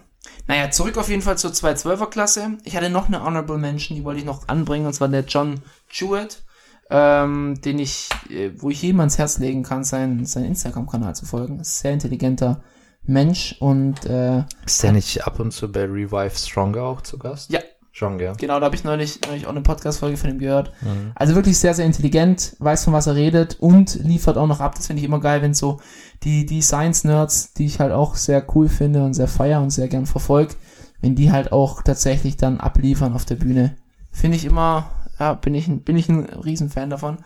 Naja, 0.47 0.71
zurück 0.71 0.97
auf 0.97 1.09
jeden 1.09 1.23
Fall 1.23 1.39
zur 1.39 1.51
212er 1.51 2.09
Klasse. 2.09 2.59
Ich 2.65 2.77
hatte 2.77 2.89
noch 2.89 3.09
eine 3.09 3.23
Honorable 3.23 3.59
Mention, 3.59 3.97
die 3.97 4.05
wollte 4.05 4.21
ich 4.21 4.27
noch 4.27 4.47
anbringen, 4.49 4.87
und 4.87 4.93
zwar 4.93 5.09
der 5.09 5.25
John 5.25 5.61
Jewett, 5.91 6.43
ähm, 6.91 7.61
den 7.65 7.79
ich, 7.79 8.09
äh, 8.31 8.53
wo 8.57 8.71
ich 8.71 8.83
jedem 8.83 9.01
ans 9.01 9.19
Herz 9.19 9.39
legen 9.39 9.65
kann, 9.65 9.83
seinen, 9.83 10.25
seinen 10.25 10.47
Instagram-Kanal 10.47 11.17
zu 11.17 11.27
folgen. 11.27 11.61
Ist 11.61 11.81
sehr 11.81 11.93
intelligenter 11.93 12.63
Mensch 13.03 13.57
und 13.61 14.05
äh, 14.07 14.45
Ist 14.65 14.83
der 14.83 14.93
nicht 14.93 15.27
ab 15.27 15.41
und 15.41 15.53
zu 15.53 15.71
bei 15.71 15.85
Revive 15.85 16.37
Stronger 16.37 16.83
auch 16.83 17.01
zu 17.01 17.19
Gast? 17.19 17.51
Ja. 17.51 17.61
Schon, 17.99 18.19
ja. 18.19 18.35
Genau, 18.35 18.61
da 18.61 18.67
habe 18.67 18.77
ich 18.77 18.85
neulich, 18.85 19.21
neulich 19.27 19.47
auch 19.47 19.53
eine 19.53 19.63
Podcast-Folge 19.63 20.19
von 20.19 20.29
ihm 20.29 20.39
gehört. 20.39 20.71
Also 21.15 21.35
wirklich 21.35 21.57
sehr, 21.57 21.73
sehr 21.73 21.87
intelligent, 21.87 22.55
weiß 22.59 22.85
von 22.85 22.93
was 22.93 23.07
er 23.07 23.15
redet 23.15 23.57
und 23.59 23.95
liefert 23.95 24.37
auch 24.37 24.47
noch 24.47 24.61
ab. 24.61 24.75
Das 24.75 24.87
finde 24.89 25.01
ich 25.01 25.07
immer 25.09 25.19
geil, 25.19 25.41
wenn 25.41 25.55
so 25.55 25.81
die, 26.23 26.45
die 26.45 26.61
Science-Nerds, 26.61 27.55
die 27.55 27.65
ich 27.65 27.81
halt 27.81 27.93
auch 27.93 28.15
sehr 28.17 28.45
cool 28.55 28.69
finde 28.69 29.03
und 29.03 29.15
sehr 29.15 29.29
feier 29.29 29.63
und 29.63 29.71
sehr 29.71 29.89
gern 29.89 30.05
verfolge, 30.05 30.55
wenn 31.01 31.15
die 31.15 31.33
halt 31.33 31.53
auch 31.53 31.81
tatsächlich 31.83 32.37
dann 32.37 32.61
abliefern 32.61 33.15
auf 33.15 33.25
der 33.25 33.37
Bühne. 33.37 33.77
Finde 34.13 34.37
ich 34.37 34.45
immer, 34.45 34.91
ja, 35.19 35.33
bin 35.33 35.55
ich, 35.55 35.67
ein- 35.67 35.83
bin 35.83 35.97
ich 35.97 36.11
ein 36.11 36.27
Riesenfan 36.27 36.91
davon. 36.91 37.17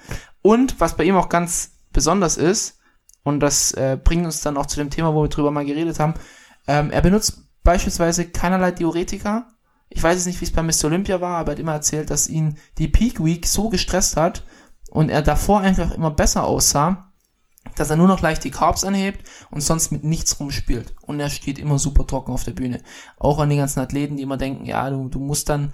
Und 0.41 0.81
was 0.81 0.97
bei 0.97 1.03
ihm 1.03 1.17
auch 1.17 1.29
ganz 1.29 1.73
besonders 1.93 2.37
ist, 2.37 2.79
und 3.25 3.41
das 3.41 3.73
äh, 3.73 3.99
bringt 4.03 4.25
uns 4.25 4.41
dann 4.43 4.57
auch 4.57 4.67
zu 4.67 4.77
dem 4.79 4.91
Thema, 4.91 5.15
wo 5.17 5.23
wir 5.25 5.29
drüber 5.29 5.51
mal 5.51 5.65
geredet 5.67 5.99
haben, 5.99 6.15
ähm, 6.69 6.93
er 6.93 7.03
benutzt 7.03 7.43
beispielsweise 7.65 8.27
keinerlei 8.27 8.71
Diuretika, 8.71 9.49
ich 9.91 10.03
weiß 10.03 10.17
jetzt 10.17 10.27
nicht, 10.27 10.41
wie 10.41 10.45
es 10.45 10.53
bei 10.53 10.63
Mr. 10.63 10.85
Olympia 10.85 11.21
war, 11.21 11.39
aber 11.39 11.51
er 11.51 11.53
hat 11.53 11.59
immer 11.59 11.73
erzählt, 11.73 12.11
dass 12.11 12.29
ihn 12.29 12.57
die 12.79 12.89
Peak 12.89 13.23
Week 13.23 13.47
so 13.47 13.69
gestresst 13.69 14.17
hat 14.17 14.45
und 14.91 15.11
er 15.11 15.21
davor 15.21 15.61
einfach 15.61 15.91
immer 15.91 16.13
besser 16.13 16.45
aussah, 16.45 17.13
dass 17.77 17.91
er 17.91 17.97
nur 17.97 18.09
noch 18.09 18.21
leicht 18.21 18.45
die 18.45 18.51
Carbs 18.51 18.85
anhebt 18.85 19.29
und 19.51 19.61
sonst 19.61 19.91
mit 19.91 20.05
nichts 20.05 20.39
rumspielt. 20.39 20.95
Und 21.03 21.21
er 21.21 21.29
steht 21.29 21.59
immer 21.59 21.79
super 21.79 22.07
trocken 22.07 22.33
auf 22.33 22.45
der 22.45 22.53
Bühne. 22.53 22.81
Auch 23.19 23.39
an 23.39 23.51
die 23.51 23.57
ganzen 23.57 23.81
Athleten, 23.81 24.17
die 24.17 24.23
immer 24.23 24.37
denken, 24.37 24.65
ja, 24.65 24.89
du, 24.89 25.09
du 25.09 25.19
musst 25.19 25.49
dann 25.49 25.73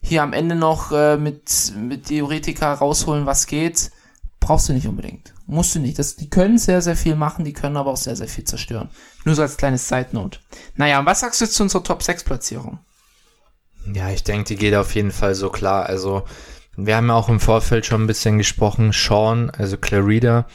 hier 0.00 0.22
am 0.22 0.32
Ende 0.32 0.54
noch 0.54 0.92
äh, 0.92 1.16
mit, 1.16 1.72
mit 1.76 2.08
Diuretika 2.08 2.72
rausholen, 2.72 3.26
was 3.26 3.46
geht. 3.46 3.90
Brauchst 4.38 4.68
du 4.68 4.72
nicht 4.72 4.86
unbedingt. 4.86 5.34
Musst 5.46 5.74
du 5.74 5.80
nicht. 5.80 5.98
Das, 5.98 6.16
die 6.16 6.30
können 6.30 6.58
sehr, 6.58 6.80
sehr 6.80 6.96
viel 6.96 7.16
machen, 7.16 7.44
die 7.44 7.52
können 7.52 7.76
aber 7.76 7.90
auch 7.90 7.96
sehr, 7.96 8.16
sehr 8.16 8.28
viel 8.28 8.44
zerstören. 8.44 8.90
Nur 9.24 9.34
so 9.34 9.42
als 9.42 9.56
kleines 9.56 9.88
Side 9.88 10.08
Note. 10.12 10.38
Naja, 10.76 11.00
und 11.00 11.06
was 11.06 11.20
sagst 11.20 11.40
du 11.40 11.48
zu 11.48 11.62
unserer 11.64 11.82
Top 11.82 12.02
6 12.02 12.24
Platzierung? 12.24 12.78
Ja, 13.92 14.10
ich 14.10 14.24
denke, 14.24 14.48
die 14.48 14.56
geht 14.56 14.74
auf 14.74 14.94
jeden 14.94 15.12
Fall 15.12 15.34
so 15.34 15.50
klar. 15.50 15.86
Also, 15.86 16.24
wir 16.76 16.96
haben 16.96 17.08
ja 17.08 17.14
auch 17.14 17.28
im 17.28 17.40
Vorfeld 17.40 17.86
schon 17.86 18.02
ein 18.02 18.06
bisschen 18.06 18.38
gesprochen. 18.38 18.92
Sean, 18.92 19.50
also 19.50 19.76
Clarida, 19.76 20.46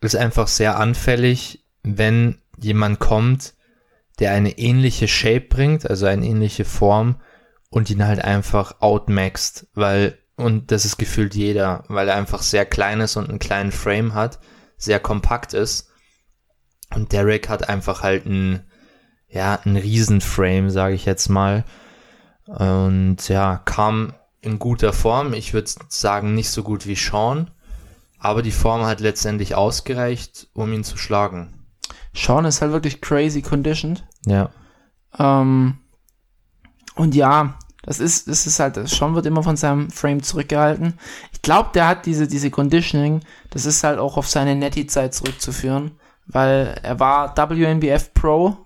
ist 0.00 0.16
einfach 0.16 0.48
sehr 0.48 0.78
anfällig, 0.78 1.64
wenn 1.82 2.38
jemand 2.56 2.98
kommt, 2.98 3.54
der 4.18 4.32
eine 4.32 4.58
ähnliche 4.58 5.08
Shape 5.08 5.40
bringt, 5.42 5.88
also 5.88 6.06
eine 6.06 6.26
ähnliche 6.26 6.64
Form 6.64 7.20
und 7.70 7.88
ihn 7.90 8.06
halt 8.06 8.22
einfach 8.22 8.80
outmaxt, 8.80 9.68
weil, 9.74 10.18
und 10.36 10.72
das 10.72 10.84
ist 10.84 10.98
gefühlt 10.98 11.34
jeder, 11.34 11.84
weil 11.88 12.08
er 12.08 12.16
einfach 12.16 12.42
sehr 12.42 12.66
klein 12.66 13.00
ist 13.00 13.16
und 13.16 13.28
einen 13.28 13.38
kleinen 13.38 13.72
Frame 13.72 14.14
hat, 14.14 14.40
sehr 14.76 15.00
kompakt 15.00 15.54
ist. 15.54 15.88
Und 16.94 17.12
Derek 17.12 17.48
hat 17.48 17.68
einfach 17.68 18.02
halt 18.02 18.26
einen, 18.26 18.64
ja, 19.28 19.60
einen 19.64 19.76
Riesenframe, 19.76 20.70
sage 20.70 20.94
ich 20.94 21.04
jetzt 21.04 21.28
mal. 21.28 21.64
Und 22.58 23.28
ja, 23.28 23.58
kam 23.64 24.12
in 24.40 24.58
guter 24.58 24.92
Form. 24.92 25.32
Ich 25.34 25.54
würde 25.54 25.70
sagen, 25.88 26.34
nicht 26.34 26.50
so 26.50 26.62
gut 26.62 26.86
wie 26.86 26.96
Sean. 26.96 27.50
Aber 28.18 28.42
die 28.42 28.50
Form 28.50 28.84
hat 28.84 29.00
letztendlich 29.00 29.54
ausgereicht, 29.54 30.48
um 30.52 30.72
ihn 30.72 30.84
zu 30.84 30.96
schlagen. 30.96 31.64
Sean 32.14 32.44
ist 32.44 32.60
halt 32.60 32.72
wirklich 32.72 33.00
crazy 33.00 33.40
conditioned. 33.40 34.04
Ja. 34.26 34.50
Ähm, 35.18 35.78
und 36.96 37.14
ja, 37.14 37.58
das 37.82 38.00
ist, 38.00 38.28
das 38.28 38.46
ist 38.46 38.60
halt, 38.60 38.76
Sean 38.88 39.14
wird 39.14 39.26
immer 39.26 39.42
von 39.42 39.56
seinem 39.56 39.90
Frame 39.90 40.22
zurückgehalten. 40.22 40.98
Ich 41.32 41.40
glaube, 41.40 41.70
der 41.72 41.86
hat 41.86 42.04
diese, 42.04 42.28
diese 42.28 42.50
Conditioning, 42.50 43.20
das 43.50 43.64
ist 43.64 43.84
halt 43.84 43.98
auch 43.98 44.16
auf 44.16 44.28
seine 44.28 44.54
Netty-Zeit 44.54 45.14
zurückzuführen, 45.14 45.92
weil 46.26 46.78
er 46.82 47.00
war 47.00 47.34
WNBF 47.36 48.12
Pro, 48.12 48.56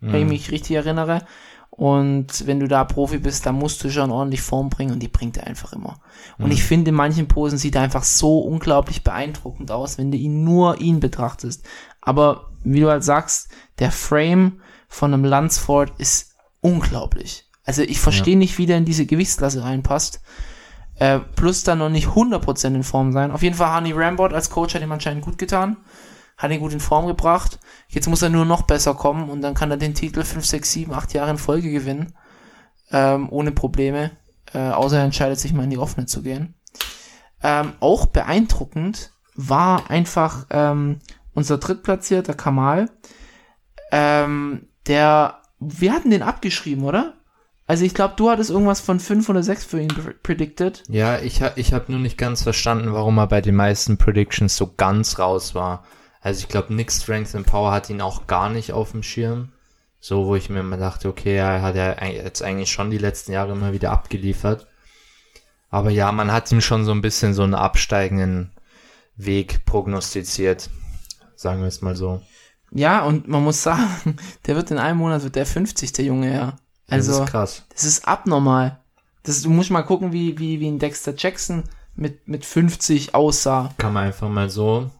wenn 0.00 0.22
ich 0.22 0.28
mich 0.28 0.50
richtig 0.50 0.76
erinnere. 0.76 1.26
Und 1.70 2.46
wenn 2.46 2.60
du 2.60 2.68
da 2.68 2.84
Profi 2.84 3.18
bist, 3.18 3.46
dann 3.46 3.54
musst 3.54 3.82
du 3.82 3.90
schon 3.90 4.10
ordentlich 4.10 4.42
Form 4.42 4.68
bringen 4.68 4.92
und 4.92 5.00
die 5.00 5.08
bringt 5.08 5.38
er 5.38 5.46
einfach 5.46 5.72
immer. 5.72 6.00
Und 6.36 6.50
ich 6.50 6.62
finde, 6.62 6.90
in 6.90 6.94
manchen 6.94 7.26
Posen 7.26 7.58
sieht 7.58 7.74
er 7.74 7.82
einfach 7.82 8.02
so 8.02 8.40
unglaublich 8.40 9.02
beeindruckend 9.02 9.70
aus, 9.70 9.96
wenn 9.96 10.10
du 10.10 10.18
ihn 10.18 10.44
nur 10.44 10.80
ihn 10.80 11.00
betrachtest. 11.00 11.64
Aber 12.02 12.50
wie 12.64 12.80
du 12.80 12.90
halt 12.90 13.04
sagst, 13.04 13.48
der 13.78 13.92
Frame 13.92 14.60
von 14.88 15.14
einem 15.14 15.24
Lunsford 15.24 15.92
ist 15.98 16.34
unglaublich. 16.60 17.48
Also 17.64 17.82
ich 17.82 18.00
verstehe 18.00 18.36
nicht, 18.36 18.58
wie 18.58 18.66
der 18.66 18.78
in 18.78 18.84
diese 18.84 19.06
Gewichtsklasse 19.06 19.62
reinpasst. 19.62 20.20
Äh, 20.96 21.20
plus 21.20 21.62
dann 21.62 21.78
noch 21.78 21.88
nicht 21.88 22.08
100% 22.08 22.74
in 22.74 22.82
Form 22.82 23.12
sein. 23.12 23.30
Auf 23.30 23.42
jeden 23.42 23.56
Fall 23.56 23.74
Honey 23.74 23.92
Rambot 23.92 24.34
als 24.34 24.50
Coach 24.50 24.74
hat 24.74 24.82
ihm 24.82 24.92
anscheinend 24.92 25.24
gut 25.24 25.38
getan. 25.38 25.78
Hat 26.40 26.50
ihn 26.50 26.60
gut 26.60 26.72
in 26.72 26.80
Form 26.80 27.06
gebracht. 27.06 27.58
Jetzt 27.88 28.08
muss 28.08 28.22
er 28.22 28.30
nur 28.30 28.46
noch 28.46 28.62
besser 28.62 28.94
kommen 28.94 29.28
und 29.28 29.42
dann 29.42 29.52
kann 29.52 29.70
er 29.70 29.76
den 29.76 29.94
Titel 29.94 30.24
5, 30.24 30.42
6, 30.42 30.72
7, 30.72 30.94
8 30.94 31.12
Jahre 31.12 31.32
in 31.32 31.36
Folge 31.36 31.70
gewinnen. 31.70 32.14
Ähm, 32.90 33.28
ohne 33.30 33.52
Probleme. 33.52 34.12
Äh, 34.54 34.70
außer 34.70 34.96
er 34.96 35.04
entscheidet 35.04 35.38
sich 35.38 35.52
mal 35.52 35.64
in 35.64 35.70
die 35.70 35.76
offene 35.76 36.06
zu 36.06 36.22
gehen. 36.22 36.54
Ähm, 37.42 37.74
auch 37.80 38.06
beeindruckend 38.06 39.12
war 39.34 39.90
einfach 39.90 40.46
ähm, 40.48 41.00
unser 41.34 41.58
drittplatzierter 41.58 42.32
Kamal. 42.32 42.88
Ähm, 43.92 44.66
der, 44.86 45.42
wir 45.58 45.92
hatten 45.92 46.08
den 46.08 46.22
abgeschrieben, 46.22 46.84
oder? 46.84 47.18
Also 47.66 47.84
ich 47.84 47.92
glaube, 47.92 48.14
du 48.16 48.30
hattest 48.30 48.48
irgendwas 48.48 48.80
von 48.80 48.98
5 48.98 49.28
oder 49.28 49.42
6 49.42 49.66
für 49.66 49.80
ihn 49.80 49.92
predicted. 50.22 50.84
Ja, 50.88 51.18
ich, 51.18 51.42
ha 51.42 51.52
ich 51.56 51.74
habe 51.74 51.92
nur 51.92 52.00
nicht 52.00 52.16
ganz 52.16 52.42
verstanden, 52.42 52.94
warum 52.94 53.18
er 53.18 53.26
bei 53.26 53.42
den 53.42 53.56
meisten 53.56 53.98
Predictions 53.98 54.56
so 54.56 54.72
ganz 54.74 55.18
raus 55.18 55.54
war. 55.54 55.84
Also 56.20 56.40
ich 56.40 56.48
glaube, 56.48 56.74
Nick 56.74 56.92
Strength 56.92 57.34
and 57.34 57.46
Power 57.46 57.72
hat 57.72 57.88
ihn 57.90 58.00
auch 58.00 58.26
gar 58.26 58.50
nicht 58.50 58.72
auf 58.72 58.92
dem 58.92 59.02
Schirm. 59.02 59.52
So, 60.00 60.26
wo 60.26 60.34
ich 60.34 60.48
mir 60.48 60.60
immer 60.60 60.78
dachte, 60.78 61.08
okay, 61.08 61.36
er 61.36 61.60
hat 61.60 61.76
ja 61.76 62.02
jetzt 62.06 62.42
eigentlich 62.42 62.70
schon 62.70 62.90
die 62.90 62.98
letzten 62.98 63.32
Jahre 63.32 63.52
immer 63.52 63.72
wieder 63.72 63.90
abgeliefert. 63.90 64.66
Aber 65.68 65.90
ja, 65.90 66.10
man 66.10 66.32
hat 66.32 66.50
ihm 66.50 66.60
schon 66.60 66.84
so 66.84 66.92
ein 66.92 67.02
bisschen 67.02 67.34
so 67.34 67.42
einen 67.42 67.54
absteigenden 67.54 68.50
Weg 69.16 69.64
prognostiziert. 69.66 70.70
Sagen 71.36 71.60
wir 71.60 71.68
es 71.68 71.82
mal 71.82 71.96
so. 71.96 72.22
Ja, 72.72 73.02
und 73.02 73.28
man 73.28 73.42
muss 73.42 73.62
sagen, 73.62 74.16
der 74.46 74.56
wird 74.56 74.70
in 74.70 74.78
einem 74.78 74.98
Monat 74.98 75.22
wird 75.22 75.36
der 75.36 75.46
50. 75.46 75.92
der 75.92 76.04
Junge, 76.04 76.34
ja. 76.34 76.56
Also, 76.88 77.12
das 77.12 77.20
ist 77.20 77.30
krass. 77.30 77.66
Das 77.72 77.84
ist 77.84 78.08
abnormal. 78.08 78.80
Das, 79.22 79.42
du 79.42 79.50
musst 79.50 79.70
mal 79.70 79.82
gucken, 79.82 80.12
wie, 80.12 80.38
wie, 80.38 80.60
wie 80.60 80.68
ein 80.68 80.78
Dexter 80.78 81.14
Jackson 81.16 81.64
mit, 81.94 82.26
mit 82.26 82.44
50 82.44 83.14
aussah. 83.14 83.74
Kann 83.76 83.92
man 83.92 84.06
einfach 84.06 84.28
mal 84.28 84.48
so. 84.48 84.90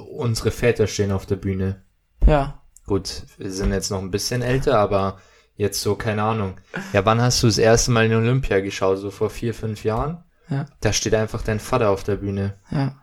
Unsere 0.00 0.50
Väter 0.50 0.86
stehen 0.86 1.12
auf 1.12 1.26
der 1.26 1.36
Bühne. 1.36 1.82
Ja. 2.26 2.60
Gut, 2.86 3.22
wir 3.36 3.50
sind 3.50 3.72
jetzt 3.72 3.90
noch 3.90 4.00
ein 4.00 4.10
bisschen 4.10 4.42
älter, 4.42 4.78
aber 4.78 5.18
jetzt 5.56 5.80
so, 5.80 5.94
keine 5.94 6.22
Ahnung. 6.22 6.54
Ja, 6.92 7.04
wann 7.04 7.20
hast 7.20 7.42
du 7.42 7.46
das 7.46 7.58
erste 7.58 7.90
Mal 7.90 8.06
in 8.06 8.14
Olympia 8.14 8.60
geschaut? 8.60 8.98
So 8.98 9.10
vor 9.10 9.30
vier, 9.30 9.52
fünf 9.54 9.84
Jahren? 9.84 10.24
Ja. 10.48 10.66
Da 10.80 10.92
steht 10.92 11.14
einfach 11.14 11.42
dein 11.42 11.60
Vater 11.60 11.90
auf 11.90 12.04
der 12.04 12.16
Bühne. 12.16 12.54
Ja. 12.70 12.94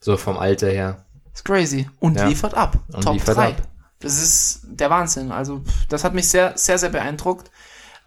So 0.00 0.16
vom 0.16 0.38
Alter 0.38 0.68
her. 0.68 1.04
Ist 1.34 1.44
crazy. 1.44 1.88
Und 1.98 2.16
Ja. 2.16 2.26
liefert 2.28 2.54
ab. 2.54 2.78
Und 2.92 3.02
Top 3.02 3.14
liefert 3.14 3.36
3. 3.36 3.48
ab. 3.48 3.62
Das 3.98 4.22
ist 4.22 4.60
der 4.64 4.90
Wahnsinn. 4.90 5.32
Also, 5.32 5.62
das 5.88 6.04
hat 6.04 6.14
mich 6.14 6.28
sehr, 6.28 6.56
sehr, 6.56 6.78
sehr 6.78 6.90
beeindruckt. 6.90 7.50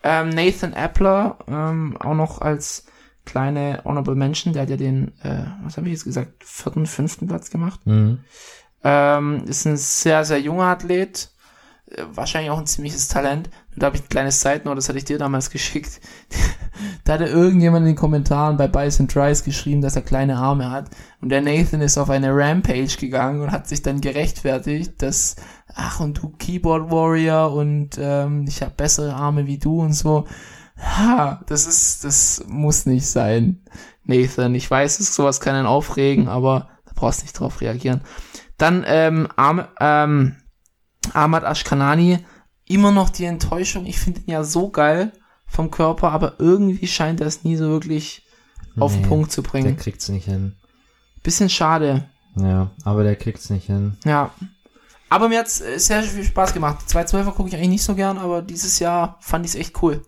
Ähm, 0.04 0.30
Nathan 0.30 0.74
Appler, 0.74 1.38
ähm, 1.48 1.98
auch 2.00 2.14
noch 2.14 2.40
als 2.42 2.86
kleine 3.30 3.82
Honorable 3.86 4.16
Mention, 4.16 4.54
der 4.54 4.64
hat 4.64 4.70
ja 4.70 4.78
den, 4.78 5.10
äh, 5.22 5.44
was 5.64 5.78
habe 5.78 5.88
ich 5.88 5.94
jetzt 5.94 6.06
gesagt, 6.06 6.44
vierten, 6.44 6.86
fünften 6.86 7.28
Platz 7.28 7.52
gemacht. 7.52 7.86
Mhm. 7.86 8.20
Ähm, 8.84 9.44
ist 9.46 9.66
ein 9.66 9.78
sehr, 9.78 10.26
sehr 10.26 10.40
junger 10.40 10.66
Athlet. 10.66 11.30
Äh, 11.92 12.04
Wahrscheinlich 12.14 12.50
auch 12.50 12.58
ein 12.58 12.66
ziemliches 12.66 13.08
Talent. 13.08 13.50
Und 13.76 13.84
da 13.84 13.88
habe 13.88 13.98
ich 13.98 14.04
ein 14.04 14.10
kleines 14.10 14.42
Side-Note, 14.42 14.78
das 14.78 14.90
hatte 14.90 14.98
ich 14.98 15.06
dir 15.06 15.20
damals 15.20 15.50
geschickt. 15.52 16.02
da 17.04 17.14
hatte 17.14 17.26
irgendjemand 17.26 17.84
in 17.84 17.94
den 17.94 17.96
Kommentaren 17.96 18.58
bei 18.58 18.68
Bice 18.68 19.02
and 19.02 19.12
Tries 19.12 19.44
geschrieben, 19.44 19.82
dass 19.82 19.96
er 19.96 20.02
kleine 20.02 20.38
Arme 20.38 20.72
hat. 20.72 20.90
Und 21.22 21.30
der 21.30 21.42
Nathan 21.42 21.82
ist 21.82 21.98
auf 22.00 22.10
eine 22.10 22.36
Rampage 22.36 22.98
gegangen 23.00 23.42
und 23.42 23.52
hat 23.52 23.68
sich 23.68 23.84
dann 23.84 24.02
gerechtfertigt, 24.02 25.02
dass, 25.04 25.36
ach, 25.76 26.00
und 26.00 26.18
du 26.18 26.30
Keyboard 26.30 26.90
Warrior 26.90 27.54
und 27.54 27.92
ähm, 28.00 28.46
ich 28.48 28.64
habe 28.64 28.74
bessere 28.76 29.14
Arme 29.14 29.46
wie 29.46 29.60
du 29.60 29.82
und 29.82 29.94
so. 29.94 30.26
Ha, 30.80 31.42
das 31.48 31.68
ist, 31.68 32.04
das 32.04 32.44
muss 32.48 32.86
nicht 32.86 33.06
sein, 33.08 33.62
Nathan. 34.04 34.56
Ich 34.56 34.70
weiß, 34.70 35.00
es 35.00 35.14
sowas 35.16 35.40
kann 35.42 35.56
einen 35.56 35.68
aufregen, 35.68 36.28
aber 36.28 36.70
da 36.86 36.92
brauchst 36.96 37.22
nicht 37.24 37.38
drauf 37.40 37.62
reagieren. 37.62 38.02
Dann 38.58 38.84
ähm, 38.88 39.28
Arm, 39.36 39.66
ähm, 39.80 40.36
Ahmad 41.14 41.44
Ashkanani, 41.44 42.20
immer 42.66 42.92
noch 42.92 43.10
die 43.10 43.26
Enttäuschung. 43.26 43.86
Ich 43.86 44.00
finde 44.00 44.22
ihn 44.22 44.32
ja 44.32 44.44
so 44.44 44.70
geil 44.70 45.12
vom 45.48 45.72
Körper, 45.72 46.12
aber 46.12 46.36
irgendwie 46.40 46.88
scheint 46.88 47.22
er 47.22 47.28
es 47.28 47.44
nie 47.44 47.56
so 47.56 47.70
wirklich 47.70 48.26
auf 48.80 48.94
den 48.94 49.02
Nee, 49.02 49.08
Punkt 49.08 49.32
zu 49.32 49.42
Der 49.42 49.50
bringen. 49.50 49.78
kriegt's 49.78 50.08
nicht 50.10 50.26
hin. 50.26 50.56
Bisschen 51.24 51.50
schade. 51.50 52.10
Ja, 52.36 52.72
aber 52.86 53.04
der 53.04 53.16
kriegt's 53.16 53.50
nicht 53.50 53.66
hin. 53.66 53.98
Ja. 54.06 54.32
Aber 55.10 55.28
mir 55.28 55.40
hat's 55.40 55.60
äh, 55.60 55.78
sehr 55.80 56.04
viel 56.04 56.24
Spaß 56.24 56.54
gemacht. 56.54 56.86
212er 56.88 57.32
gucke 57.32 57.50
ich 57.50 57.56
eigentlich 57.56 57.70
nicht 57.70 57.84
so 57.84 57.96
gern, 57.96 58.18
aber 58.20 58.42
dieses 58.44 58.78
Jahr 58.80 59.18
fand 59.22 59.46
ich 59.46 59.54
es 59.54 59.60
echt 59.60 59.82
cool. 59.82 60.04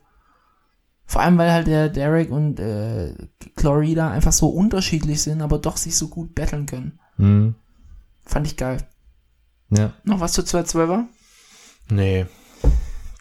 Vor 1.11 1.21
allem, 1.21 1.37
weil 1.37 1.51
halt 1.51 1.67
der 1.67 1.89
Derek 1.89 2.31
und 2.31 2.57
äh, 2.61 3.13
Chlorida 3.57 4.09
einfach 4.09 4.31
so 4.31 4.47
unterschiedlich 4.47 5.21
sind, 5.21 5.41
aber 5.41 5.59
doch 5.59 5.75
sich 5.75 5.97
so 5.97 6.07
gut 6.07 6.33
battlen 6.33 6.67
können. 6.67 6.99
Mhm. 7.17 7.55
Fand 8.25 8.47
ich 8.47 8.55
geil. 8.55 8.87
Ja. 9.71 9.91
Noch 10.05 10.21
was 10.21 10.31
zu 10.31 10.41
212er? 10.41 11.03
Nee. 11.89 12.27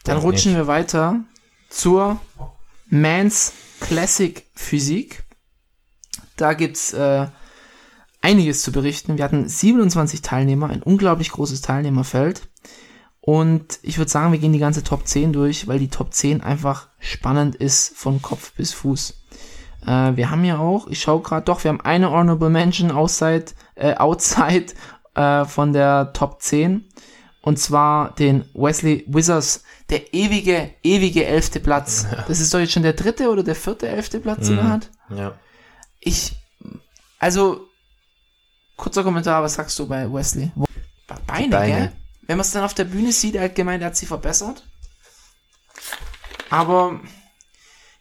Dann 0.05 0.19
rutschen 0.19 0.53
nicht. 0.53 0.61
wir 0.61 0.67
weiter 0.69 1.25
zur 1.69 2.21
Mans 2.87 3.55
Classic 3.81 4.47
Physik. 4.55 5.25
Da 6.37 6.53
gibt's 6.53 6.93
äh, 6.93 7.27
einiges 8.23 8.63
zu 8.63 8.71
berichten. 8.71 9.17
Wir 9.17 9.25
hatten 9.25 9.49
27 9.49 10.23
Teilnehmer, 10.23 10.69
ein 10.69 10.85
unglaublich 10.85 11.33
großes 11.33 11.61
Teilnehmerfeld. 11.61 12.49
Und 13.31 13.79
ich 13.83 13.97
würde 13.99 14.11
sagen, 14.11 14.33
wir 14.33 14.41
gehen 14.41 14.53
die 14.53 14.59
ganze 14.59 14.83
Top 14.83 15.07
10 15.07 15.33
durch, 15.33 15.69
weil 15.69 15.79
die 15.79 15.89
Top 15.89 16.13
10 16.13 16.41
einfach 16.41 16.89
spannend 16.99 17.55
ist 17.55 17.97
von 17.97 18.21
Kopf 18.21 18.53
bis 18.55 18.73
Fuß. 18.73 19.15
Äh, 19.87 20.17
wir 20.17 20.31
haben 20.33 20.45
ja 20.45 20.59
auch, 20.59 20.89
ich 20.89 21.01
schaue 21.01 21.23
gerade 21.23 21.45
doch, 21.45 21.63
wir 21.63 21.69
haben 21.69 21.81
eine 21.81 22.11
Honorable 22.11 22.51
Mention 22.51 22.91
outside, 22.91 23.45
äh, 23.77 23.95
outside 23.95 24.73
äh, 25.15 25.45
von 25.45 25.73
der 25.73 26.13
Top 26.13 26.43
10. 26.43 26.89
Und 27.43 27.59
zwar 27.61 28.15
den 28.17 28.45
Wesley 28.53 29.05
Wizards, 29.07 29.63
der 29.91 30.13
ewige, 30.13 30.71
ewige 30.83 31.25
elfte 31.25 31.61
Platz. 31.61 32.07
Das 32.27 32.41
ist 32.41 32.53
doch 32.53 32.59
jetzt 32.59 32.73
schon 32.73 32.83
der 32.83 32.95
dritte 32.95 33.31
oder 33.31 33.45
der 33.45 33.55
vierte 33.55 33.87
elfte 33.89 34.19
Platz, 34.19 34.49
den 34.49 34.59
er 34.59 34.65
Mhm. 34.65 34.69
hat. 34.71 34.91
Ja. 35.17 35.33
Ich, 36.01 36.33
also, 37.21 37.61
kurzer 38.77 39.05
Kommentar, 39.05 39.41
was 39.43 39.55
sagst 39.55 39.79
du 39.79 39.87
bei 39.87 40.13
Wesley? 40.13 40.51
Beine, 41.27 41.49
Beine. 41.49 41.73
gell? 41.75 41.93
Wenn 42.31 42.37
man 42.37 42.47
es 42.47 42.53
dann 42.53 42.63
auf 42.63 42.75
der 42.75 42.85
Bühne 42.85 43.11
sieht, 43.11 43.35
er 43.35 43.43
hat 43.43 43.57
gemeint, 43.57 43.83
er 43.83 43.89
hat 43.89 43.97
sie 43.97 44.07
verbessert. 44.07 44.65
Aber, 46.49 47.01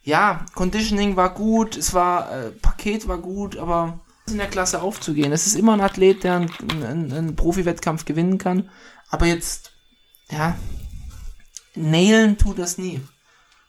ja, 0.04 0.46
Conditioning 0.54 1.16
war 1.16 1.34
gut, 1.34 1.76
es 1.76 1.96
war, 1.96 2.32
äh, 2.32 2.52
Paket 2.52 3.08
war 3.08 3.18
gut, 3.18 3.58
aber 3.58 4.02
in 4.28 4.38
der 4.38 4.48
Klasse 4.48 4.84
aufzugehen. 4.84 5.32
Es 5.32 5.48
ist 5.48 5.56
immer 5.56 5.74
ein 5.74 5.82
Athlet, 5.82 6.24
der 6.24 6.36
einen, 6.36 6.52
einen, 6.84 7.12
einen 7.12 7.36
Profi-Wettkampf 7.36 8.06
gewinnen 8.06 8.38
kann, 8.38 8.70
aber 9.10 9.26
jetzt, 9.26 9.72
ja, 10.30 10.56
nailen 11.74 12.38
tut 12.38 12.60
das 12.60 12.78
nie. 12.78 13.02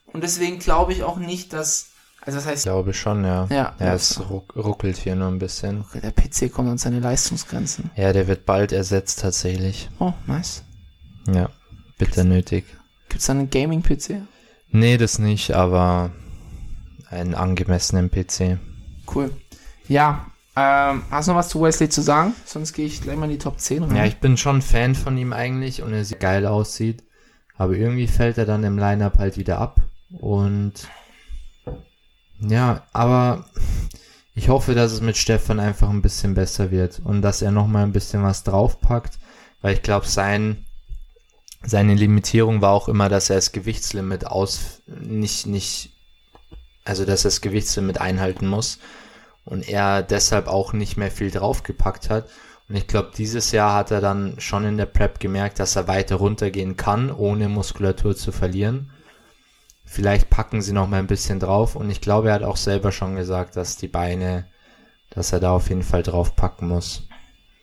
Und 0.04 0.22
deswegen 0.22 0.58
glaube 0.58 0.92
ich 0.92 1.04
auch 1.04 1.16
nicht, 1.16 1.54
dass, 1.54 1.86
also 2.22 2.38
das 2.38 2.44
Ich 2.44 2.50
heißt, 2.50 2.62
glaube 2.64 2.94
schon, 2.94 3.24
ja. 3.24 3.46
Ja. 3.50 3.74
Ja, 3.78 3.94
es 3.94 4.20
ruck, 4.28 4.54
ruckelt 4.56 4.96
hier 4.96 5.16
nur 5.16 5.28
ein 5.28 5.38
bisschen. 5.38 5.82
Okay, 5.82 6.00
der 6.00 6.12
PC 6.12 6.52
kommt 6.52 6.68
an 6.68 6.78
seine 6.78 7.00
Leistungsgrenzen. 7.00 7.90
Ja, 7.96 8.12
der 8.12 8.26
wird 8.28 8.46
bald 8.46 8.72
ersetzt 8.72 9.20
tatsächlich. 9.20 9.88
Oh, 9.98 10.12
nice. 10.26 10.64
Ja. 11.26 11.50
Bitter 11.98 12.24
nötig. 12.24 12.64
Gibt's 13.08 13.26
da 13.26 13.32
einen 13.32 13.50
Gaming-PC? 13.50 14.22
Nee, 14.70 14.96
das 14.96 15.18
nicht, 15.18 15.52
aber 15.52 16.12
einen 17.10 17.34
angemessenen 17.34 18.10
PC. 18.10 18.58
Cool. 19.12 19.30
Ja, 19.88 20.26
ähm, 20.56 21.02
hast 21.10 21.26
du 21.28 21.32
noch 21.32 21.38
was 21.38 21.48
zu 21.48 21.62
Wesley 21.62 21.88
zu 21.88 22.02
sagen? 22.02 22.34
Sonst 22.44 22.72
gehe 22.72 22.86
ich 22.86 23.00
gleich 23.00 23.16
mal 23.16 23.24
in 23.24 23.32
die 23.32 23.38
Top 23.38 23.58
10 23.58 23.82
rein. 23.84 23.96
Ja, 23.96 24.04
ich 24.04 24.18
bin 24.18 24.36
schon 24.36 24.62
Fan 24.62 24.94
von 24.94 25.16
ihm 25.16 25.32
eigentlich 25.32 25.82
und 25.82 25.92
er 25.92 26.04
sieht 26.04 26.20
geil 26.20 26.46
aussieht. 26.46 27.02
Aber 27.56 27.74
irgendwie 27.74 28.06
fällt 28.06 28.38
er 28.38 28.46
dann 28.46 28.64
im 28.64 28.78
Line-Up 28.78 29.18
halt 29.18 29.36
wieder 29.36 29.58
ab. 29.58 29.82
Und 30.10 30.88
ja, 32.40 32.82
aber 32.92 33.46
ich 34.34 34.48
hoffe, 34.48 34.74
dass 34.74 34.92
es 34.92 35.00
mit 35.00 35.16
Stefan 35.16 35.60
einfach 35.60 35.90
ein 35.90 36.02
bisschen 36.02 36.34
besser 36.34 36.70
wird 36.70 37.00
und 37.04 37.22
dass 37.22 37.42
er 37.42 37.50
nochmal 37.50 37.82
ein 37.82 37.92
bisschen 37.92 38.22
was 38.22 38.42
draufpackt, 38.42 39.18
weil 39.60 39.74
ich 39.74 39.82
glaube, 39.82 40.06
sein, 40.06 40.64
seine 41.62 41.94
Limitierung 41.94 42.62
war 42.62 42.72
auch 42.72 42.88
immer, 42.88 43.08
dass 43.08 43.28
er 43.28 43.36
das 43.36 43.52
Gewichtslimit 43.52 44.26
aus, 44.26 44.82
nicht, 44.86 45.46
nicht, 45.46 45.90
also 46.84 47.04
dass 47.04 47.24
er 47.24 47.30
das 47.30 47.40
Gewichtslimit 47.40 48.00
einhalten 48.00 48.46
muss 48.46 48.78
und 49.44 49.68
er 49.68 50.02
deshalb 50.02 50.46
auch 50.46 50.72
nicht 50.72 50.96
mehr 50.96 51.10
viel 51.10 51.30
draufgepackt 51.30 52.08
hat. 52.08 52.28
Und 52.68 52.76
ich 52.76 52.86
glaube, 52.86 53.10
dieses 53.16 53.50
Jahr 53.50 53.74
hat 53.74 53.90
er 53.90 54.00
dann 54.00 54.38
schon 54.38 54.64
in 54.64 54.76
der 54.76 54.86
Prep 54.86 55.18
gemerkt, 55.18 55.58
dass 55.58 55.76
er 55.76 55.88
weiter 55.88 56.16
runtergehen 56.16 56.76
kann, 56.76 57.10
ohne 57.10 57.48
Muskulatur 57.48 58.16
zu 58.16 58.30
verlieren. 58.30 58.92
Vielleicht 59.92 60.30
packen 60.30 60.62
sie 60.62 60.72
noch 60.72 60.88
mal 60.88 61.00
ein 61.00 61.08
bisschen 61.08 61.40
drauf. 61.40 61.74
Und 61.74 61.90
ich 61.90 62.00
glaube, 62.00 62.28
er 62.28 62.34
hat 62.34 62.42
auch 62.44 62.56
selber 62.56 62.92
schon 62.92 63.16
gesagt, 63.16 63.56
dass 63.56 63.76
die 63.76 63.88
Beine, 63.88 64.46
dass 65.10 65.32
er 65.32 65.40
da 65.40 65.50
auf 65.50 65.68
jeden 65.68 65.82
Fall 65.82 66.04
drauf 66.04 66.36
packen 66.36 66.68
muss. 66.68 67.08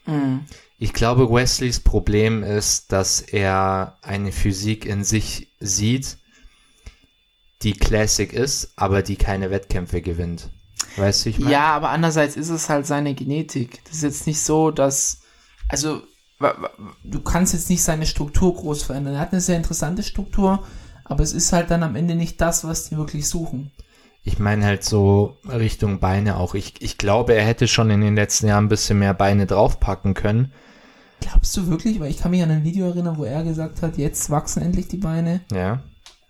Mhm. 0.05 0.43
Ich 0.77 0.91
glaube, 0.91 1.31
Wesleys 1.31 1.79
Problem 1.79 2.43
ist, 2.43 2.91
dass 2.91 3.21
er 3.21 3.97
eine 4.01 4.33
Physik 4.33 4.85
in 4.85 5.05
sich 5.05 5.53
sieht, 5.61 6.17
die 7.61 7.71
Classic 7.71 8.33
ist, 8.33 8.73
aber 8.75 9.03
die 9.03 9.15
keine 9.15 9.49
Wettkämpfe 9.49 10.01
gewinnt. 10.01 10.49
Weißt 10.97 11.23
du, 11.23 11.29
ich 11.29 11.39
meine? 11.39 11.53
Ja, 11.53 11.67
aber 11.77 11.91
andererseits 11.91 12.35
ist 12.35 12.49
es 12.49 12.67
halt 12.67 12.85
seine 12.85 13.15
Genetik. 13.15 13.81
Das 13.85 13.93
ist 13.95 14.03
jetzt 14.03 14.27
nicht 14.27 14.41
so, 14.41 14.69
dass, 14.71 15.21
also, 15.69 16.01
du 17.05 17.21
kannst 17.21 17.53
jetzt 17.53 17.69
nicht 17.69 17.83
seine 17.83 18.05
Struktur 18.05 18.53
groß 18.53 18.83
verändern. 18.83 19.13
Er 19.13 19.21
hat 19.21 19.31
eine 19.31 19.39
sehr 19.39 19.55
interessante 19.55 20.03
Struktur, 20.03 20.67
aber 21.07 21.23
es 21.23 21.33
ist 21.33 21.53
halt 21.53 21.71
dann 21.71 21.83
am 21.83 21.95
Ende 21.95 22.15
nicht 22.15 22.39
das, 22.41 22.63
was 22.63 22.89
die 22.89 22.97
wirklich 22.97 23.27
suchen. 23.27 23.71
Ich 24.23 24.39
meine 24.39 24.65
halt 24.65 24.83
so 24.83 25.37
Richtung 25.47 25.99
Beine 25.99 26.37
auch. 26.37 26.53
Ich, 26.53 26.81
ich 26.81 26.97
glaube, 26.97 27.33
er 27.33 27.45
hätte 27.45 27.67
schon 27.67 27.89
in 27.89 28.01
den 28.01 28.15
letzten 28.15 28.47
Jahren 28.47 28.65
ein 28.65 28.69
bisschen 28.69 28.99
mehr 28.99 29.13
Beine 29.13 29.45
draufpacken 29.45 30.13
können. 30.13 30.51
Glaubst 31.21 31.55
du 31.55 31.67
wirklich? 31.67 31.99
Weil 31.99 32.11
ich 32.11 32.19
kann 32.19 32.31
mich 32.31 32.43
an 32.43 32.51
ein 32.51 32.63
Video 32.65 32.87
erinnern, 32.87 33.17
wo 33.17 33.23
er 33.23 33.43
gesagt 33.43 33.81
hat, 33.81 33.97
jetzt 33.97 34.29
wachsen 34.29 34.61
endlich 34.61 34.87
die 34.89 34.97
Beine, 34.97 35.41
Ja. 35.51 35.81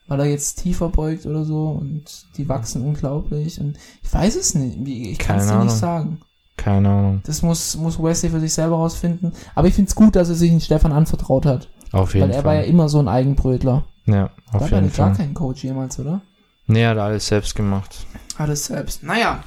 weil 0.07 0.19
er 0.19 0.25
jetzt 0.27 0.61
tiefer 0.61 0.89
beugt 0.89 1.25
oder 1.25 1.43
so 1.43 1.69
und 1.69 2.03
die 2.37 2.47
wachsen 2.47 2.83
unglaublich. 2.83 3.59
Und 3.59 3.77
ich 4.03 4.13
weiß 4.13 4.35
es 4.35 4.53
nicht. 4.53 4.77
Ich 4.87 5.17
kann 5.17 5.39
es 5.39 5.47
dir 5.47 5.63
nicht 5.63 5.71
sagen. 5.75 6.19
Keine 6.55 6.89
Ahnung. 6.89 7.21
Das 7.25 7.41
muss, 7.41 7.75
muss 7.77 8.01
Wesley 8.01 8.29
für 8.29 8.39
sich 8.39 8.53
selber 8.53 8.75
rausfinden. 8.77 9.33
Aber 9.55 9.67
ich 9.67 9.73
finde 9.73 9.89
es 9.89 9.95
gut, 9.95 10.15
dass 10.15 10.29
er 10.29 10.35
sich 10.35 10.49
den 10.51 10.61
Stefan 10.61 10.91
anvertraut 10.91 11.45
hat. 11.45 11.69
Auf 11.91 12.13
jeden 12.13 12.29
Weil 12.29 12.35
er 12.35 12.43
war 12.43 12.53
ja 12.55 12.61
Fall. 12.61 12.69
immer 12.69 12.89
so 12.89 12.99
ein 12.99 13.07
Eigenbrötler. 13.07 13.85
Ja, 14.07 14.29
Da 14.51 14.57
auf 14.57 14.61
war 14.61 14.71
er 14.71 14.81
jeden 14.81 14.95
gar 14.95 15.07
Fall. 15.09 15.17
kein 15.17 15.33
Coach 15.33 15.63
jemals, 15.63 15.99
oder? 15.99 16.21
Nee, 16.65 16.81
er 16.83 16.89
hat 16.91 16.97
alles 16.97 17.27
selbst 17.27 17.55
gemacht. 17.55 18.05
Alles 18.37 18.65
selbst. 18.65 19.03
Naja. 19.03 19.43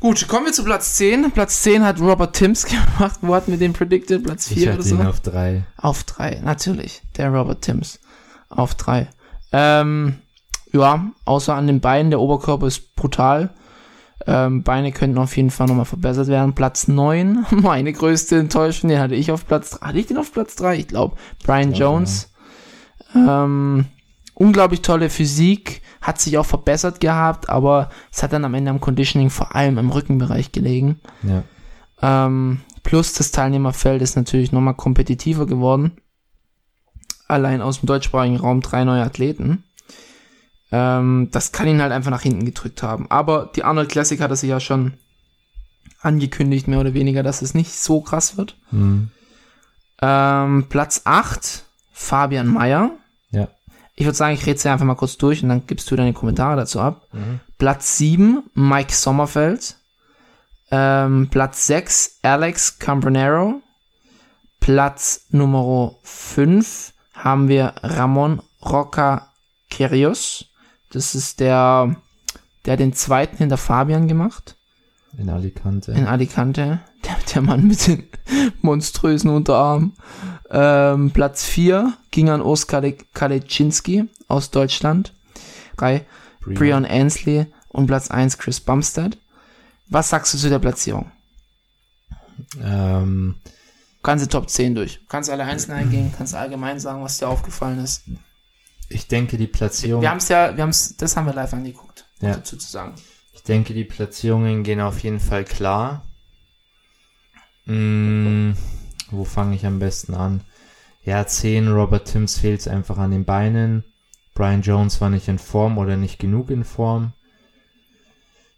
Gut, 0.00 0.28
kommen 0.28 0.46
wir 0.46 0.52
zu 0.52 0.64
Platz 0.64 0.94
10. 0.94 1.32
Platz 1.32 1.62
10 1.62 1.84
hat 1.84 2.00
Robert 2.00 2.34
Timms 2.36 2.64
gemacht. 2.98 3.18
Wo 3.20 3.34
hatten 3.34 3.50
wir 3.50 3.58
den 3.58 3.72
predicted? 3.72 4.22
Platz 4.24 4.48
4 4.48 4.56
Ich 4.56 4.62
oder 4.64 4.72
hatte 4.74 4.82
so? 4.84 4.94
ihn 4.96 5.06
auf 5.06 5.20
drei. 5.20 5.64
Auf 5.76 6.04
3, 6.04 6.40
natürlich. 6.44 7.02
Der 7.16 7.30
Robert 7.30 7.62
Timms. 7.62 7.98
Auf 8.48 8.74
3. 8.76 9.08
Ähm, 9.52 10.16
ja, 10.72 11.10
außer 11.24 11.54
an 11.54 11.66
den 11.66 11.80
Beinen, 11.80 12.10
der 12.10 12.20
Oberkörper 12.20 12.66
ist 12.66 12.94
brutal. 12.94 13.50
Ähm, 14.26 14.62
Beine 14.62 14.92
könnten 14.92 15.18
auf 15.18 15.36
jeden 15.36 15.50
Fall 15.50 15.66
nochmal 15.66 15.84
verbessert 15.86 16.28
werden. 16.28 16.54
Platz 16.54 16.86
9, 16.86 17.46
meine 17.50 17.92
größte 17.92 18.38
Enttäuschung, 18.38 18.90
den 18.90 19.00
hatte 19.00 19.14
ich 19.14 19.32
auf 19.32 19.46
Platz 19.46 19.70
3. 19.70 19.86
Hatte 19.86 19.98
ich 19.98 20.06
den 20.06 20.18
auf 20.18 20.32
Platz 20.32 20.54
3? 20.56 20.76
Ich 20.76 20.88
glaube. 20.88 21.16
Brian 21.44 21.70
Ich 21.72 21.76
glaub, 21.78 21.94
Jones. 21.94 22.30
Ähm, 23.14 23.86
unglaublich 24.34 24.82
tolle 24.82 25.10
Physik, 25.10 25.82
hat 26.00 26.20
sich 26.20 26.38
auch 26.38 26.46
verbessert 26.46 27.00
gehabt, 27.00 27.48
aber 27.48 27.90
es 28.12 28.22
hat 28.22 28.32
dann 28.32 28.44
am 28.44 28.54
Ende 28.54 28.70
am 28.70 28.80
Conditioning 28.80 29.30
vor 29.30 29.54
allem 29.54 29.78
im 29.78 29.90
Rückenbereich 29.90 30.52
gelegen. 30.52 31.00
Ja. 31.22 31.42
Ähm, 32.00 32.60
plus 32.82 33.12
das 33.12 33.32
Teilnehmerfeld 33.32 34.00
ist 34.00 34.16
natürlich 34.16 34.52
nochmal 34.52 34.74
kompetitiver 34.74 35.46
geworden. 35.46 35.98
Allein 37.26 37.60
aus 37.60 37.80
dem 37.80 37.86
deutschsprachigen 37.86 38.36
Raum 38.36 38.60
drei 38.60 38.84
neue 38.84 39.02
Athleten. 39.02 39.64
Ähm, 40.70 41.28
das 41.32 41.52
kann 41.52 41.68
ihn 41.68 41.82
halt 41.82 41.92
einfach 41.92 42.10
nach 42.10 42.22
hinten 42.22 42.44
gedrückt 42.44 42.82
haben. 42.82 43.10
Aber 43.10 43.50
die 43.54 43.64
Arnold 43.64 43.88
Classic 43.88 44.20
hat 44.20 44.30
er 44.30 44.36
sich 44.36 44.50
ja 44.50 44.60
schon 44.60 44.94
angekündigt, 46.00 46.68
mehr 46.68 46.80
oder 46.80 46.94
weniger, 46.94 47.22
dass 47.22 47.42
es 47.42 47.54
nicht 47.54 47.72
so 47.72 48.00
krass 48.00 48.36
wird. 48.36 48.56
Hm. 48.70 49.10
Ähm, 50.00 50.66
Platz 50.68 51.02
8, 51.04 51.64
Fabian 51.98 52.46
Mayer. 52.46 52.92
Ja. 53.30 53.48
Ich 53.96 54.06
würde 54.06 54.16
sagen, 54.16 54.32
ich 54.34 54.46
rede 54.46 54.58
sie 54.58 54.68
einfach 54.70 54.86
mal 54.86 54.94
kurz 54.94 55.18
durch 55.18 55.42
und 55.42 55.48
dann 55.48 55.66
gibst 55.66 55.90
du 55.90 55.96
deine 55.96 56.12
Kommentare 56.12 56.56
dazu 56.56 56.80
ab. 56.80 57.08
Mhm. 57.12 57.40
Platz 57.58 57.98
7, 57.98 58.44
Mike 58.54 58.92
Sommerfeld. 58.92 59.76
Ähm, 60.70 61.28
Platz 61.30 61.66
6, 61.66 62.20
Alex 62.22 62.78
Cambronero. 62.78 63.60
Platz 64.60 65.26
Nummer 65.30 65.96
5 66.04 66.92
haben 67.14 67.48
wir 67.48 67.74
Ramon 67.82 68.42
Roca 68.64 69.32
Querios. 69.68 70.46
Das 70.92 71.16
ist 71.16 71.40
der, 71.40 71.96
der 72.64 72.76
den 72.76 72.92
zweiten 72.92 73.36
hinter 73.38 73.56
Fabian 73.56 74.06
gemacht 74.08 74.56
In 75.18 75.28
Alicante. 75.30 75.92
in 75.92 76.06
Alicante. 76.06 76.80
Der, 77.04 77.16
der 77.34 77.42
Mann 77.42 77.66
mit 77.66 77.86
den 77.86 78.04
monströsen 78.62 79.30
Unterarmen. 79.30 79.94
Ähm, 80.50 81.10
Platz 81.10 81.44
4 81.44 81.92
ging 82.10 82.30
an 82.30 82.40
Oskar 82.40 82.82
Kalecinski 83.14 84.04
aus 84.28 84.50
Deutschland. 84.50 85.12
3 85.76 86.04
Brian 86.40 86.84
Ansley 86.86 87.46
und 87.68 87.86
Platz 87.86 88.10
1 88.10 88.38
Chris 88.38 88.60
Bumstead. 88.60 89.18
Was 89.88 90.08
sagst 90.10 90.32
du 90.34 90.38
zu 90.38 90.48
der 90.48 90.58
Platzierung? 90.58 91.10
Ähm, 92.62 93.36
Ganze 94.02 94.28
Top 94.28 94.48
10 94.48 94.74
durch. 94.74 95.00
Kannst 95.08 95.28
alle 95.28 95.44
einzeln 95.44 95.74
eingehen, 95.74 96.12
kannst 96.16 96.34
allgemein 96.34 96.78
sagen, 96.80 97.02
was 97.02 97.18
dir 97.18 97.28
aufgefallen 97.28 97.78
ist. 97.82 98.04
ich 98.88 99.06
denke, 99.08 99.36
die 99.36 99.46
Platzierung. 99.48 100.00
Wir 100.02 100.10
haben 100.10 100.18
es 100.18 100.28
ja, 100.28 100.56
wir 100.56 100.62
haben 100.62 100.70
es, 100.70 100.96
das 100.96 101.16
haben 101.16 101.26
wir 101.26 101.34
live 101.34 101.52
angeguckt, 101.52 102.06
Ja. 102.20 102.34
dazu 102.34 102.56
zu 102.56 102.70
sagen. 102.70 102.94
Ich 103.34 103.42
denke, 103.42 103.74
die 103.74 103.84
Platzierungen 103.84 104.62
gehen 104.62 104.80
auf 104.80 105.00
jeden 105.00 105.20
Fall 105.20 105.44
klar. 105.44 106.06
Mm, 107.66 108.52
wo 109.10 109.24
fange 109.24 109.54
ich 109.56 109.66
am 109.66 109.78
besten 109.78 110.14
an? 110.14 110.42
Ja, 111.02 111.26
10, 111.26 111.68
Robert 111.68 112.06
Timms 112.06 112.38
fehlt 112.38 112.60
es 112.60 112.68
einfach 112.68 112.98
an 112.98 113.10
den 113.10 113.24
Beinen. 113.24 113.84
Brian 114.34 114.62
Jones 114.62 115.00
war 115.00 115.10
nicht 115.10 115.28
in 115.28 115.38
Form 115.38 115.78
oder 115.78 115.96
nicht 115.96 116.18
genug 116.18 116.50
in 116.50 116.64
Form. 116.64 117.12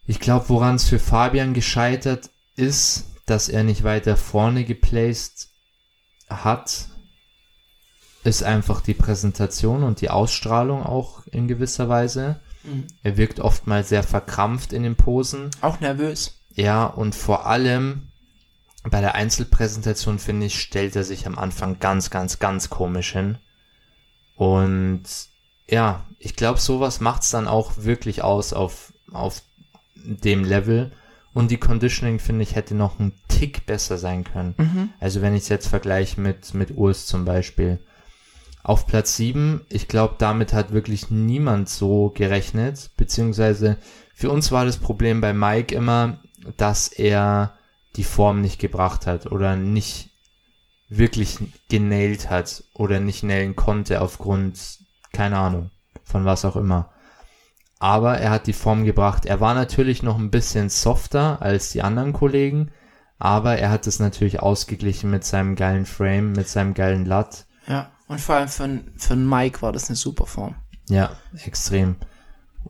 Ich 0.06 0.18
glaube, 0.18 0.48
woran 0.48 0.74
es 0.74 0.88
für 0.88 0.98
Fabian 0.98 1.54
gescheitert 1.54 2.30
ist, 2.56 3.06
dass 3.26 3.48
er 3.48 3.62
nicht 3.62 3.84
weiter 3.84 4.16
vorne 4.16 4.64
geplaced 4.64 5.48
hat, 6.28 6.88
ist 8.24 8.42
einfach 8.42 8.80
die 8.80 8.94
Präsentation 8.94 9.82
und 9.82 10.00
die 10.00 10.10
Ausstrahlung 10.10 10.82
auch 10.82 11.26
in 11.28 11.48
gewisser 11.48 11.88
Weise. 11.88 12.40
Mhm. 12.64 12.88
Er 13.02 13.16
wirkt 13.16 13.40
oftmals 13.40 13.88
sehr 13.88 14.02
verkrampft 14.02 14.72
in 14.72 14.82
den 14.82 14.96
Posen. 14.96 15.50
Auch 15.60 15.80
nervös. 15.80 16.40
Ja, 16.54 16.84
und 16.84 17.14
vor 17.14 17.46
allem 17.46 18.09
bei 18.84 19.00
der 19.00 19.14
Einzelpräsentation, 19.14 20.18
finde 20.18 20.46
ich, 20.46 20.60
stellt 20.60 20.96
er 20.96 21.04
sich 21.04 21.26
am 21.26 21.38
Anfang 21.38 21.78
ganz, 21.80 22.10
ganz, 22.10 22.38
ganz 22.38 22.70
komisch 22.70 23.12
hin. 23.12 23.38
Und 24.36 25.02
ja, 25.68 26.06
ich 26.18 26.34
glaube, 26.34 26.58
sowas 26.58 27.00
macht's 27.00 27.30
dann 27.30 27.46
auch 27.46 27.72
wirklich 27.76 28.22
aus 28.22 28.52
auf, 28.52 28.92
auf 29.12 29.42
dem 29.96 30.44
Level. 30.44 30.92
Und 31.32 31.50
die 31.50 31.58
Conditioning, 31.58 32.18
finde 32.18 32.42
ich, 32.42 32.56
hätte 32.56 32.74
noch 32.74 32.98
ein 32.98 33.12
Tick 33.28 33.66
besser 33.66 33.98
sein 33.98 34.24
können. 34.24 34.54
Mhm. 34.56 34.88
Also 34.98 35.20
wenn 35.22 35.34
ich 35.34 35.42
es 35.42 35.48
jetzt 35.48 35.68
vergleiche 35.68 36.20
mit, 36.20 36.54
mit 36.54 36.76
Urs 36.76 37.06
zum 37.06 37.24
Beispiel. 37.24 37.78
Auf 38.62 38.86
Platz 38.86 39.16
7, 39.16 39.62
ich 39.70 39.88
glaube, 39.88 40.16
damit 40.18 40.52
hat 40.52 40.72
wirklich 40.72 41.10
niemand 41.10 41.70
so 41.70 42.10
gerechnet, 42.10 42.90
beziehungsweise 42.96 43.78
für 44.14 44.30
uns 44.30 44.52
war 44.52 44.66
das 44.66 44.76
Problem 44.76 45.22
bei 45.22 45.32
Mike 45.32 45.74
immer, 45.74 46.18
dass 46.58 46.88
er 46.88 47.54
die 47.96 48.04
Form 48.04 48.40
nicht 48.40 48.58
gebracht 48.58 49.06
hat 49.06 49.26
oder 49.26 49.56
nicht 49.56 50.10
wirklich 50.88 51.38
genailt 51.68 52.30
hat 52.30 52.64
oder 52.74 53.00
nicht 53.00 53.22
nailen 53.22 53.56
konnte 53.56 54.00
aufgrund, 54.00 54.78
keine 55.12 55.38
Ahnung, 55.38 55.70
von 56.04 56.24
was 56.24 56.44
auch 56.44 56.56
immer. 56.56 56.90
Aber 57.78 58.18
er 58.18 58.30
hat 58.30 58.46
die 58.46 58.52
Form 58.52 58.84
gebracht. 58.84 59.24
Er 59.24 59.40
war 59.40 59.54
natürlich 59.54 60.02
noch 60.02 60.18
ein 60.18 60.30
bisschen 60.30 60.68
softer 60.68 61.40
als 61.40 61.70
die 61.70 61.82
anderen 61.82 62.12
Kollegen, 62.12 62.72
aber 63.18 63.56
er 63.56 63.70
hat 63.70 63.86
es 63.86 64.00
natürlich 64.00 64.40
ausgeglichen 64.40 65.10
mit 65.10 65.24
seinem 65.24 65.54
geilen 65.56 65.86
Frame, 65.86 66.32
mit 66.32 66.48
seinem 66.48 66.74
geilen 66.74 67.06
Lat. 67.06 67.46
Ja. 67.66 67.90
Und 68.08 68.20
vor 68.20 68.34
allem 68.34 68.48
für, 68.48 68.80
für 68.96 69.12
einen 69.12 69.28
Mike 69.28 69.62
war 69.62 69.72
das 69.72 69.88
eine 69.88 69.96
super 69.96 70.26
Form. 70.26 70.56
Ja, 70.88 71.12
extrem. 71.44 71.94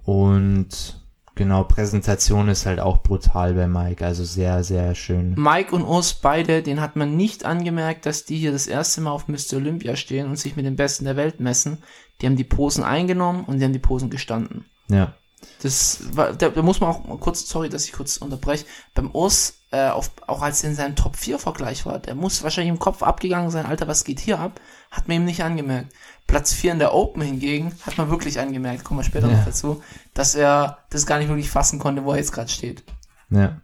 Und 0.04 0.99
genau, 1.40 1.64
Präsentation 1.64 2.50
ist 2.50 2.66
halt 2.66 2.80
auch 2.80 2.98
brutal 2.98 3.54
bei 3.54 3.66
Mike, 3.66 4.04
also 4.04 4.24
sehr, 4.24 4.62
sehr 4.62 4.94
schön. 4.94 5.32
Mike 5.38 5.74
und 5.74 5.84
Urs 5.84 6.12
beide, 6.12 6.62
den 6.62 6.82
hat 6.82 6.96
man 6.96 7.16
nicht 7.16 7.46
angemerkt, 7.46 8.04
dass 8.04 8.26
die 8.26 8.36
hier 8.36 8.52
das 8.52 8.66
erste 8.66 9.00
Mal 9.00 9.10
auf 9.10 9.26
Mr. 9.26 9.54
Olympia 9.54 9.96
stehen 9.96 10.26
und 10.26 10.36
sich 10.36 10.54
mit 10.54 10.66
den 10.66 10.76
Besten 10.76 11.06
der 11.06 11.16
Welt 11.16 11.40
messen. 11.40 11.78
Die 12.20 12.26
haben 12.26 12.36
die 12.36 12.44
Posen 12.44 12.84
eingenommen 12.84 13.44
und 13.46 13.58
die 13.58 13.64
haben 13.64 13.72
die 13.72 13.78
Posen 13.78 14.10
gestanden. 14.10 14.66
Ja, 14.88 15.14
Das 15.62 16.14
war, 16.14 16.34
da, 16.34 16.50
da 16.50 16.60
muss 16.60 16.80
man 16.80 16.90
auch 16.90 17.20
kurz, 17.20 17.48
sorry, 17.48 17.70
dass 17.70 17.86
ich 17.86 17.92
kurz 17.92 18.18
unterbreche, 18.18 18.66
beim 18.92 19.10
Urs, 19.10 19.60
äh, 19.70 19.88
auf, 19.88 20.10
auch 20.26 20.42
als 20.42 20.62
er 20.62 20.68
in 20.68 20.76
seinem 20.76 20.94
Top 20.94 21.16
4 21.16 21.38
Vergleich 21.38 21.86
war, 21.86 22.00
der 22.00 22.14
muss 22.16 22.42
wahrscheinlich 22.42 22.74
im 22.74 22.78
Kopf 22.78 23.02
abgegangen 23.02 23.50
sein, 23.50 23.64
Alter, 23.64 23.88
was 23.88 24.04
geht 24.04 24.20
hier 24.20 24.38
ab? 24.38 24.60
Hat 24.90 25.06
man 25.08 25.18
ihm 25.18 25.24
nicht 25.24 25.42
angemerkt. 25.42 25.92
Platz 26.26 26.52
4 26.52 26.72
in 26.72 26.78
der 26.78 26.94
Open 26.94 27.22
hingegen 27.22 27.72
hat 27.86 27.98
man 27.98 28.10
wirklich 28.10 28.38
angemerkt, 28.40 28.84
kommen 28.84 29.00
wir 29.00 29.04
später 29.04 29.28
Ja. 29.28 29.36
noch 29.38 29.44
dazu, 29.44 29.82
dass 30.14 30.34
er 30.34 30.78
das 30.90 31.06
gar 31.06 31.18
nicht 31.18 31.28
wirklich 31.28 31.50
fassen 31.50 31.78
konnte, 31.78 32.04
wo 32.04 32.12
er 32.12 32.18
jetzt 32.18 32.32
gerade 32.32 32.48
steht. 32.50 32.82
ja. 33.30 33.60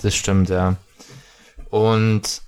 Das 0.00 0.16
stimmt, 0.16 0.48
ja. 0.48 0.76
Und 1.70 2.42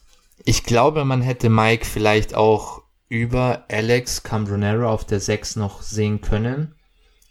ich 0.45 0.65
glaube, 0.65 1.05
man 1.05 1.23
hätte 1.23 1.49
Mike 1.49 1.85
vielleicht 1.87 2.35
auch 2.35 2.83
über 3.09 3.65
Alex 3.71 4.25
Cambronero 4.25 4.91
auf 4.91 5.05
der 5.05 5.21
6 5.21 5.57
noch 5.57 5.81
sehen 5.83 6.21
können. 6.21 6.75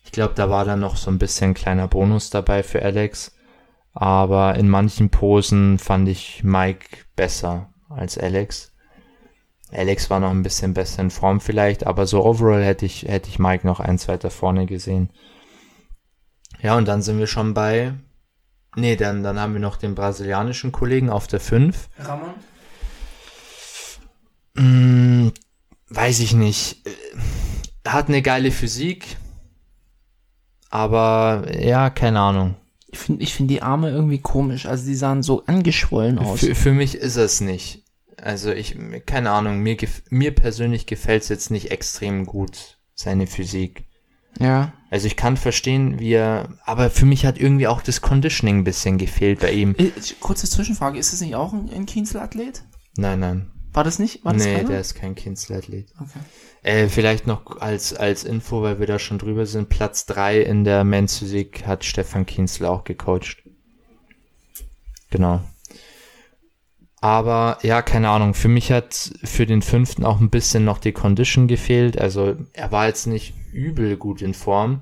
Ich 0.05 0.11
glaube, 0.13 0.33
da 0.35 0.49
war 0.49 0.63
dann 0.65 0.79
noch 0.79 0.95
so 0.95 1.11
ein 1.11 1.19
bisschen 1.19 1.53
kleiner 1.53 1.87
Bonus 1.89 2.29
dabei 2.29 2.63
für 2.63 2.81
Alex. 2.81 3.35
Aber 3.93 4.55
in 4.55 4.69
manchen 4.69 5.09
Posen 5.09 5.77
fand 5.77 6.07
ich 6.07 6.43
Mike 6.43 6.87
besser 7.15 7.69
als 7.89 8.17
Alex. 8.17 8.71
Alex 9.73 10.09
war 10.09 10.19
noch 10.19 10.31
ein 10.31 10.43
bisschen 10.43 10.73
besser 10.73 11.01
in 11.01 11.09
Form 11.09 11.41
vielleicht, 11.41 11.85
aber 11.87 12.05
so 12.05 12.23
overall 12.23 12.63
hätte 12.63 12.85
ich, 12.85 13.03
hätte 13.03 13.29
ich 13.29 13.39
Mike 13.39 13.65
noch 13.65 13.79
eins 13.79 14.07
weiter 14.07 14.29
vorne 14.29 14.65
gesehen. 14.65 15.09
Ja, 16.61 16.77
und 16.77 16.87
dann 16.87 17.01
sind 17.01 17.19
wir 17.19 17.27
schon 17.27 17.53
bei, 17.53 17.93
nee, 18.75 18.95
dann, 18.95 19.23
dann 19.23 19.39
haben 19.39 19.53
wir 19.53 19.59
noch 19.59 19.77
den 19.77 19.95
brasilianischen 19.95 20.71
Kollegen 20.71 21.09
auf 21.09 21.27
der 21.27 21.39
5. 21.39 21.89
Ramon? 21.99 22.33
Hm, 24.55 25.31
weiß 25.89 26.19
ich 26.19 26.33
nicht. 26.33 26.83
Hat 27.85 28.07
eine 28.07 28.21
geile 28.21 28.51
Physik, 28.51 29.17
Aber 30.69 31.45
ja, 31.55 31.91
keine 31.91 32.19
Ahnung. 32.19 32.55
Ich 32.87 32.99
finde 32.99 33.23
ich 33.23 33.33
find 33.33 33.49
die 33.49 33.61
Arme 33.61 33.89
irgendwie 33.89 34.19
komisch. 34.19 34.65
Also 34.65 34.85
die 34.85 34.95
sahen 34.95 35.21
so 35.21 35.43
angeschwollen 35.45 36.17
aus. 36.17 36.39
Für, 36.39 36.55
für 36.55 36.71
mich 36.71 36.95
ist 36.95 37.15
es 37.15 37.41
nicht. 37.41 37.82
Also 38.23 38.51
ich, 38.51 38.77
keine 39.05 39.31
Ahnung, 39.31 39.59
mir, 39.59 39.75
gef- 39.75 40.03
mir 40.09 40.33
persönlich 40.33 40.85
gefällt 40.85 41.23
es 41.23 41.29
jetzt 41.29 41.51
nicht 41.51 41.71
extrem 41.71 42.25
gut, 42.25 42.77
seine 42.95 43.27
Physik. 43.27 43.83
ja. 44.39 44.73
Also 44.89 45.07
ich 45.07 45.15
kann 45.17 45.37
verstehen, 45.37 45.99
wie 45.99 46.11
er, 46.13 46.49
aber 46.65 46.91
für 46.91 47.07
mich 47.07 47.25
hat 47.25 47.39
irgendwie 47.39 47.65
auch 47.65 47.81
das 47.81 48.01
Conditioning 48.01 48.59
ein 48.59 48.63
bisschen 48.63 48.99
gefehlt 48.99 49.39
bei 49.39 49.51
ihm. 49.51 49.73
Äh, 49.79 49.89
Kurze 50.19 50.47
Zwischenfrage, 50.47 50.99
ist 50.99 51.11
das 51.11 51.21
nicht 51.21 51.33
auch 51.33 51.51
ein, 51.51 51.67
ein 51.73 51.87
Kienzler-Athlet? 51.87 52.63
Nein, 52.95 53.19
nein. 53.19 53.51
War 53.73 53.83
das 53.83 53.97
nicht? 53.97 54.23
War 54.23 54.33
das 54.33 54.45
nee, 54.45 54.53
keiner? 54.53 54.69
der 54.69 54.81
ist 54.81 54.93
kein 54.93 55.15
Kinslathlet. 55.15 55.91
Okay. 55.99 56.19
Äh, 56.61 56.87
vielleicht 56.89 57.25
noch 57.25 57.59
als, 57.59 57.95
als 57.95 58.23
Info, 58.23 58.61
weil 58.61 58.79
wir 58.79 58.85
da 58.85 58.99
schon 58.99 59.17
drüber 59.17 59.47
sind, 59.47 59.69
Platz 59.69 60.05
drei 60.05 60.41
in 60.41 60.63
der 60.63 60.83
Men's 60.83 61.17
Physik 61.17 61.65
hat 61.65 61.83
Stefan 61.83 62.27
Kienzler 62.27 62.69
auch 62.69 62.83
gecoacht. 62.83 63.37
Genau. 65.09 65.41
Aber 67.03 67.57
ja, 67.63 67.81
keine 67.81 68.11
Ahnung, 68.11 68.33
für 68.33 68.47
mich 68.47 68.71
hat 68.71 69.11
für 69.25 69.45
den 69.45 69.61
fünften 69.61 70.05
auch 70.05 70.21
ein 70.21 70.29
bisschen 70.29 70.63
noch 70.63 70.77
die 70.77 70.93
Condition 70.93 71.49
gefehlt. 71.49 71.99
Also 71.99 72.37
er 72.53 72.71
war 72.71 72.87
jetzt 72.87 73.07
nicht 73.07 73.33
übel 73.51 73.97
gut 73.97 74.21
in 74.21 74.33
Form. 74.33 74.79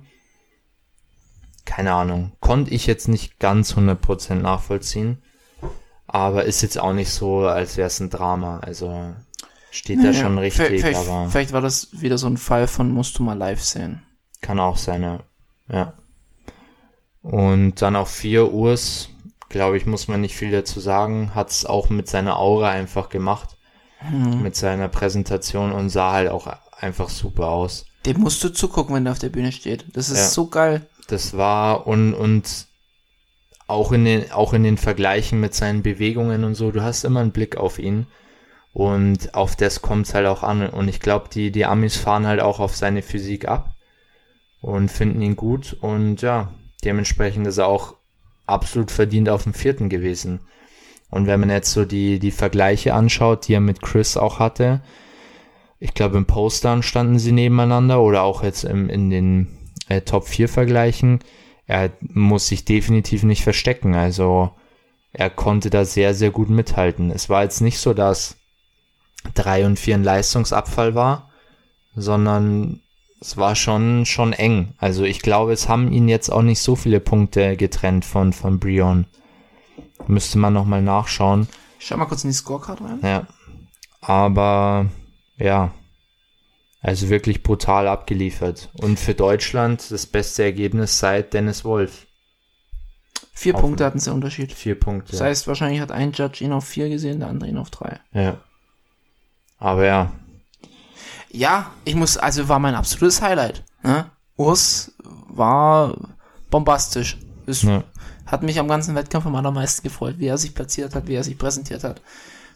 Keine 1.65 1.93
Ahnung, 1.93 2.33
konnte 2.39 2.75
ich 2.75 2.85
jetzt 2.85 3.07
nicht 3.07 3.39
ganz 3.39 3.73
100% 3.73 4.35
nachvollziehen. 4.35 5.23
Aber 6.05 6.45
ist 6.45 6.61
jetzt 6.61 6.79
auch 6.79 6.93
nicht 6.93 7.09
so, 7.09 7.39
als 7.39 7.77
wäre 7.77 7.87
es 7.87 7.99
ein 7.99 8.11
Drama. 8.11 8.59
Also 8.59 9.15
steht 9.71 10.03
da 10.03 10.13
schon 10.13 10.37
richtig, 10.37 10.81
vielleicht, 10.81 11.09
aber 11.09 11.27
vielleicht 11.27 11.53
war 11.53 11.61
das 11.61 11.87
wieder 12.01 12.19
so 12.19 12.27
ein 12.27 12.37
Fall 12.37 12.67
von 12.67 12.91
musst 12.91 13.17
du 13.17 13.23
mal 13.23 13.35
live 13.35 13.63
sehen. 13.63 14.03
kann 14.41 14.59
auch 14.59 14.77
sein, 14.77 15.01
ja. 15.01 15.19
ja. 15.69 15.93
Und 17.23 17.81
dann 17.81 17.95
auf 17.95 18.11
vier 18.11 18.53
Urs, 18.53 19.09
glaube 19.51 19.77
ich, 19.77 19.85
muss 19.85 20.07
man 20.07 20.21
nicht 20.21 20.35
viel 20.35 20.51
dazu 20.51 20.79
sagen, 20.79 21.35
hat 21.35 21.49
es 21.51 21.65
auch 21.65 21.89
mit 21.89 22.07
seiner 22.07 22.37
Aura 22.37 22.69
einfach 22.69 23.09
gemacht, 23.09 23.57
Mhm. 24.09 24.41
mit 24.41 24.55
seiner 24.55 24.87
Präsentation 24.87 25.71
und 25.71 25.89
sah 25.91 26.11
halt 26.13 26.29
auch 26.31 26.47
einfach 26.79 27.09
super 27.09 27.49
aus. 27.49 27.85
Dem 28.07 28.19
musst 28.21 28.43
du 28.43 28.49
zugucken, 28.49 28.95
wenn 28.95 29.03
der 29.03 29.11
auf 29.13 29.19
der 29.19 29.29
Bühne 29.29 29.51
steht. 29.51 29.85
Das 29.93 30.09
ist 30.09 30.17
Ja. 30.17 30.27
so 30.27 30.47
geil. 30.47 30.87
Das 31.07 31.37
war 31.37 31.85
und, 31.85 32.15
und 32.15 32.65
auch 33.67 33.91
in 33.91 34.03
den, 34.05 34.31
auch 34.31 34.53
in 34.53 34.63
den 34.63 34.77
Vergleichen 34.77 35.39
mit 35.39 35.53
seinen 35.53 35.83
Bewegungen 35.83 36.43
und 36.43 36.55
so, 36.55 36.71
du 36.71 36.81
hast 36.81 37.03
immer 37.03 37.19
einen 37.19 37.31
Blick 37.31 37.57
auf 37.57 37.77
ihn. 37.77 38.07
Und 38.73 39.35
auf 39.35 39.55
das 39.55 39.81
kommt 39.81 40.07
es 40.07 40.13
halt 40.13 40.25
auch 40.27 40.41
an. 40.43 40.67
Und 40.67 40.87
ich 40.87 40.99
glaube, 40.99 41.27
die, 41.31 41.51
die 41.51 41.65
Amis 41.65 41.97
fahren 41.97 42.25
halt 42.25 42.39
auch 42.39 42.59
auf 42.59 42.75
seine 42.75 43.01
Physik 43.03 43.47
ab 43.47 43.75
und 44.61 44.89
finden 44.89 45.21
ihn 45.21 45.35
gut. 45.35 45.77
Und 45.81 46.21
ja, 46.21 46.51
dementsprechend 46.83 47.45
ist 47.47 47.57
er 47.59 47.67
auch 47.67 47.95
absolut 48.45 48.91
verdient 48.91 49.29
auf 49.29 49.43
dem 49.43 49.53
vierten 49.53 49.89
gewesen. 49.89 50.39
Und 51.09 51.27
wenn 51.27 51.39
man 51.39 51.49
jetzt 51.49 51.71
so 51.71 51.85
die, 51.85 52.19
die 52.19 52.31
Vergleiche 52.31 52.93
anschaut, 52.93 53.47
die 53.47 53.53
er 53.53 53.59
mit 53.59 53.81
Chris 53.81 54.17
auch 54.17 54.39
hatte, 54.39 54.81
ich 55.79 55.93
glaube 55.93 56.17
im 56.17 56.25
Postern 56.25 56.83
standen 56.83 57.19
sie 57.19 57.31
nebeneinander 57.31 58.01
oder 58.01 58.23
auch 58.23 58.43
jetzt 58.43 58.63
im, 58.63 58.87
in 58.89 59.09
den 59.09 59.47
äh, 59.89 60.01
Top 60.01 60.27
4 60.27 60.47
Vergleichen. 60.47 61.19
Er 61.65 61.91
muss 62.01 62.47
sich 62.47 62.65
definitiv 62.65 63.23
nicht 63.23 63.43
verstecken. 63.43 63.95
Also 63.95 64.51
er 65.11 65.29
konnte 65.29 65.69
da 65.69 65.83
sehr, 65.83 66.13
sehr 66.13 66.31
gut 66.31 66.49
mithalten. 66.49 67.11
Es 67.11 67.29
war 67.29 67.43
jetzt 67.43 67.61
nicht 67.61 67.79
so, 67.79 67.93
dass 67.93 68.37
3 69.33 69.65
und 69.65 69.79
4 69.79 69.95
ein 69.95 70.03
Leistungsabfall 70.03 70.95
war, 70.95 71.31
sondern 71.95 72.81
es 73.21 73.37
war 73.37 73.55
schon, 73.55 74.05
schon 74.05 74.33
eng. 74.33 74.73
Also 74.79 75.03
ich 75.03 75.21
glaube, 75.21 75.53
es 75.53 75.69
haben 75.69 75.91
ihn 75.91 76.09
jetzt 76.09 76.29
auch 76.29 76.41
nicht 76.41 76.59
so 76.59 76.75
viele 76.75 76.99
Punkte 76.99 77.55
getrennt 77.55 78.03
von, 78.03 78.33
von 78.33 78.59
Brion. 78.59 79.05
Müsste 80.07 80.39
man 80.39 80.53
nochmal 80.53 80.81
nachschauen. 80.81 81.47
Schau 81.79 81.97
mal 81.97 82.05
kurz 82.05 82.23
in 82.23 82.31
die 82.31 82.35
Scorecard 82.35 82.81
rein. 82.81 82.99
Ja. 83.03 83.27
Aber 84.01 84.87
ja. 85.37 85.71
Also 86.81 87.09
wirklich 87.09 87.43
brutal 87.43 87.87
abgeliefert. 87.87 88.69
Und 88.81 88.99
für 88.99 89.13
Deutschland 89.13 89.91
das 89.91 90.07
beste 90.07 90.43
Ergebnis 90.43 90.97
seit 90.97 91.33
Dennis 91.35 91.63
Wolf. 91.63 92.07
Vier 93.33 93.53
Auf- 93.53 93.61
Punkte 93.61 93.85
hatten 93.85 93.99
sie 93.99 94.11
Unterschied. 94.11 94.51
Vier 94.51 94.79
Punkte. 94.79 95.11
Das 95.11 95.21
heißt, 95.21 95.47
wahrscheinlich 95.47 95.79
hat 95.79 95.91
ein 95.91 96.11
Judge 96.11 96.43
ihn 96.43 96.51
auf 96.53 96.65
vier 96.65 96.89
gesehen, 96.89 97.19
der 97.19 97.29
andere 97.29 97.49
ihn 97.49 97.57
auf 97.57 97.69
drei. 97.69 97.99
ja. 98.13 98.37
Aber 99.59 99.85
ja, 99.85 100.11
Ja, 101.31 101.71
ich 101.85 101.95
muss, 101.95 102.17
also 102.17 102.47
war 102.49 102.59
mein 102.59 102.75
absolutes 102.75 103.21
Highlight. 103.21 103.63
Ne? 103.83 104.05
Urs 104.37 104.91
war 105.29 105.95
bombastisch. 106.49 107.17
Es 107.45 107.63
ja. 107.63 107.83
hat 108.25 108.43
mich 108.43 108.59
am 108.59 108.67
ganzen 108.67 108.95
Wettkampf 108.95 109.25
am 109.25 109.35
allermeisten 109.35 109.83
gefreut, 109.83 110.15
wie 110.17 110.27
er 110.27 110.37
sich 110.37 110.53
platziert 110.53 110.93
hat, 110.93 111.07
wie 111.07 111.15
er 111.15 111.23
sich 111.23 111.37
präsentiert 111.37 111.83
hat. 111.83 112.01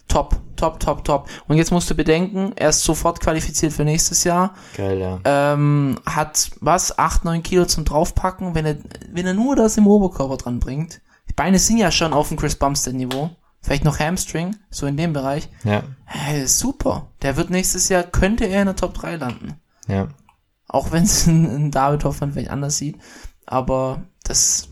Top, 0.08 0.36
top, 0.54 0.78
top, 0.78 1.04
top. 1.04 1.28
Und 1.48 1.56
jetzt 1.56 1.72
musst 1.72 1.90
du 1.90 1.94
bedenken, 1.94 2.52
er 2.54 2.68
ist 2.68 2.84
sofort 2.84 3.18
qualifiziert 3.18 3.72
für 3.72 3.84
nächstes 3.84 4.22
Jahr. 4.22 4.54
geil, 4.76 5.00
ja. 5.00 5.18
Ähm, 5.24 5.98
hat 6.06 6.50
was, 6.60 6.96
8, 6.96 7.24
9 7.24 7.42
Kilo 7.42 7.64
zum 7.64 7.84
draufpacken, 7.84 8.54
wenn 8.54 8.66
er, 8.66 8.76
wenn 9.10 9.26
er 9.26 9.34
nur 9.34 9.56
das 9.56 9.76
im 9.76 9.86
Oberkörper 9.88 10.36
dran 10.36 10.60
bringt. 10.60 11.00
Die 11.28 11.32
Beine 11.32 11.58
sind 11.58 11.78
ja 11.78 11.90
schon 11.90 12.12
auf 12.12 12.28
dem 12.28 12.36
Chris 12.36 12.54
Bumstead 12.54 12.94
Niveau. 12.94 13.30
Vielleicht 13.66 13.84
noch 13.84 13.98
Hamstring, 13.98 14.54
so 14.70 14.86
in 14.86 14.96
dem 14.96 15.12
Bereich. 15.12 15.48
Ja, 15.64 15.82
Hey, 16.04 16.46
super. 16.46 17.08
Der 17.22 17.36
wird 17.36 17.50
nächstes 17.50 17.88
Jahr, 17.88 18.04
könnte 18.04 18.44
er 18.44 18.60
in 18.60 18.66
der 18.66 18.76
Top 18.76 18.94
3 18.94 19.16
landen. 19.16 19.54
ja. 19.88 20.06
Auch 20.68 20.92
wenn 20.92 21.02
es 21.02 21.26
ein, 21.26 21.44
ein 21.46 21.70
David 21.72 22.04
Hoffmann 22.04 22.32
vielleicht 22.32 22.50
anders 22.50 22.76
sieht. 22.78 22.96
Aber 23.44 24.04
das 24.22 24.68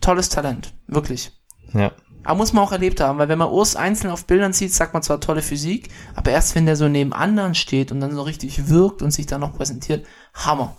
tolles 0.00 0.28
Talent. 0.30 0.74
Wirklich. 0.88 1.30
Ja, 1.72 1.92
Aber 2.24 2.38
muss 2.38 2.52
man 2.52 2.64
auch 2.64 2.72
erlebt 2.72 3.00
haben, 3.00 3.18
weil 3.18 3.28
wenn 3.28 3.38
man 3.38 3.50
Urs 3.50 3.76
einzeln 3.76 4.10
auf 4.10 4.26
Bildern 4.26 4.52
sieht, 4.52 4.72
sagt 4.74 4.94
man 4.94 5.02
zwar 5.04 5.20
tolle 5.20 5.42
Physik, 5.42 5.90
aber 6.16 6.30
erst 6.32 6.54
wenn 6.56 6.66
der 6.66 6.74
so 6.76 6.88
neben 6.88 7.12
anderen 7.12 7.54
steht 7.54 7.92
und 7.92 8.00
dann 8.00 8.14
so 8.16 8.22
richtig 8.22 8.68
wirkt 8.68 9.00
und 9.02 9.10
sich 9.12 9.26
dann 9.26 9.40
noch 9.42 9.56
präsentiert, 9.56 10.06
Hammer. 10.34 10.76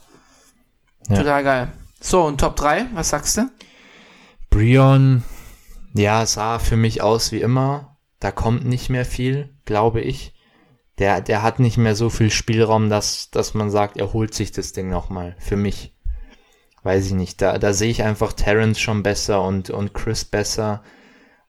Ja. 1.08 1.18
Total 1.18 1.43
geil. 1.43 1.72
So, 2.01 2.24
und 2.26 2.39
Top 2.39 2.56
3, 2.58 2.88
was 2.93 3.10
sagst 3.10 3.38
du? 3.38 3.49
Brion, 4.49 5.24
ja, 5.96 6.26
sah 6.26 6.60
für 6.60 6.76
mich 6.76 7.02
aus 7.02 7.32
wie 7.32 7.41
immer. 7.41 7.98
Da 8.20 8.32
kommt 8.32 8.66
nicht 8.66 8.89
mehr 8.89 9.06
viel, 9.06 9.50
glaube 9.66 10.02
ich. 10.02 10.34
Der, 11.00 11.22
der 11.22 11.41
hat 11.41 11.60
nicht 11.60 11.78
mehr 11.78 11.96
so 11.96 12.10
viel 12.10 12.32
Spielraum, 12.32 12.89
dass, 12.89 13.32
dass 13.32 13.54
man 13.54 13.70
sagt, 13.70 13.98
er 13.98 14.14
holt 14.14 14.34
sich 14.34 14.52
das 14.52 14.74
Ding 14.74 14.89
nochmal. 14.89 15.36
Für 15.39 15.56
mich. 15.56 15.93
Weiß 16.84 17.08
ich 17.08 17.14
nicht. 17.14 17.41
Da, 17.41 17.58
da 17.58 17.74
sehe 17.74 17.89
ich 17.89 18.04
einfach 18.04 18.34
Terrence 18.34 18.80
schon 18.80 19.04
besser 19.04 19.41
und, 19.41 19.70
und 19.70 19.93
Chris 19.93 20.26
besser. 20.26 20.84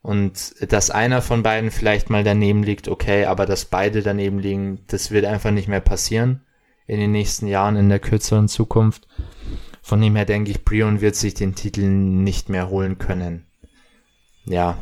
Und 0.00 0.54
dass 0.72 0.90
einer 0.90 1.22
von 1.22 1.42
beiden 1.42 1.72
vielleicht 1.72 2.10
mal 2.10 2.22
daneben 2.22 2.62
liegt, 2.62 2.86
okay, 2.86 3.24
aber 3.24 3.46
dass 3.46 3.64
beide 3.64 4.02
daneben 4.02 4.38
liegen, 4.38 4.84
das 4.86 5.10
wird 5.10 5.24
einfach 5.24 5.50
nicht 5.50 5.68
mehr 5.68 5.80
passieren 5.80 6.42
in 6.86 7.00
den 7.00 7.10
nächsten 7.10 7.48
Jahren, 7.48 7.74
in 7.74 7.88
der 7.88 7.98
kürzeren 7.98 8.46
Zukunft. 8.46 9.08
Von 9.82 10.00
dem 10.00 10.14
her 10.14 10.24
denke 10.24 10.52
ich, 10.52 10.64
Brion 10.64 11.00
wird 11.00 11.16
sich 11.16 11.34
den 11.34 11.56
Titel 11.56 11.82
nicht 11.82 12.48
mehr 12.48 12.68
holen 12.68 12.98
können. 12.98 13.45
Ja. 14.46 14.78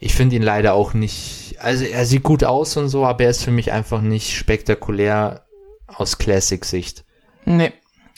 Ich 0.00 0.14
finde 0.14 0.36
ihn 0.36 0.42
leider 0.42 0.74
auch 0.74 0.94
nicht, 0.94 1.56
also 1.58 1.84
er 1.84 2.06
sieht 2.06 2.22
gut 2.22 2.44
aus 2.44 2.76
und 2.76 2.88
so, 2.88 3.04
aber 3.04 3.24
er 3.24 3.30
ist 3.30 3.42
für 3.42 3.50
mich 3.50 3.72
einfach 3.72 4.00
nicht 4.00 4.36
spektakulär 4.36 5.44
aus 5.88 6.18
Classic-Sicht. 6.18 7.04
Nee. 7.44 7.72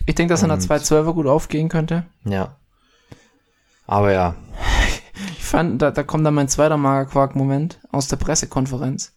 Ich 0.07 0.15
denke, 0.15 0.33
dass 0.35 0.41
er 0.43 0.45
in 0.45 0.49
der 0.51 0.59
Und- 0.59 0.83
212er 0.85 1.13
gut 1.15 1.27
aufgehen 1.27 1.69
könnte. 1.69 2.05
Ja. 2.25 2.57
Aber 3.87 4.13
ja, 4.13 4.35
Ich 5.39 5.45
fand, 5.45 5.83
da, 5.83 5.91
da 5.91 6.03
kommt 6.03 6.25
dann 6.25 6.35
mein 6.35 6.49
zweiter 6.49 6.77
Magerquark-Moment 6.77 7.81
aus 7.91 8.09
der 8.09 8.17
Pressekonferenz, 8.17 9.15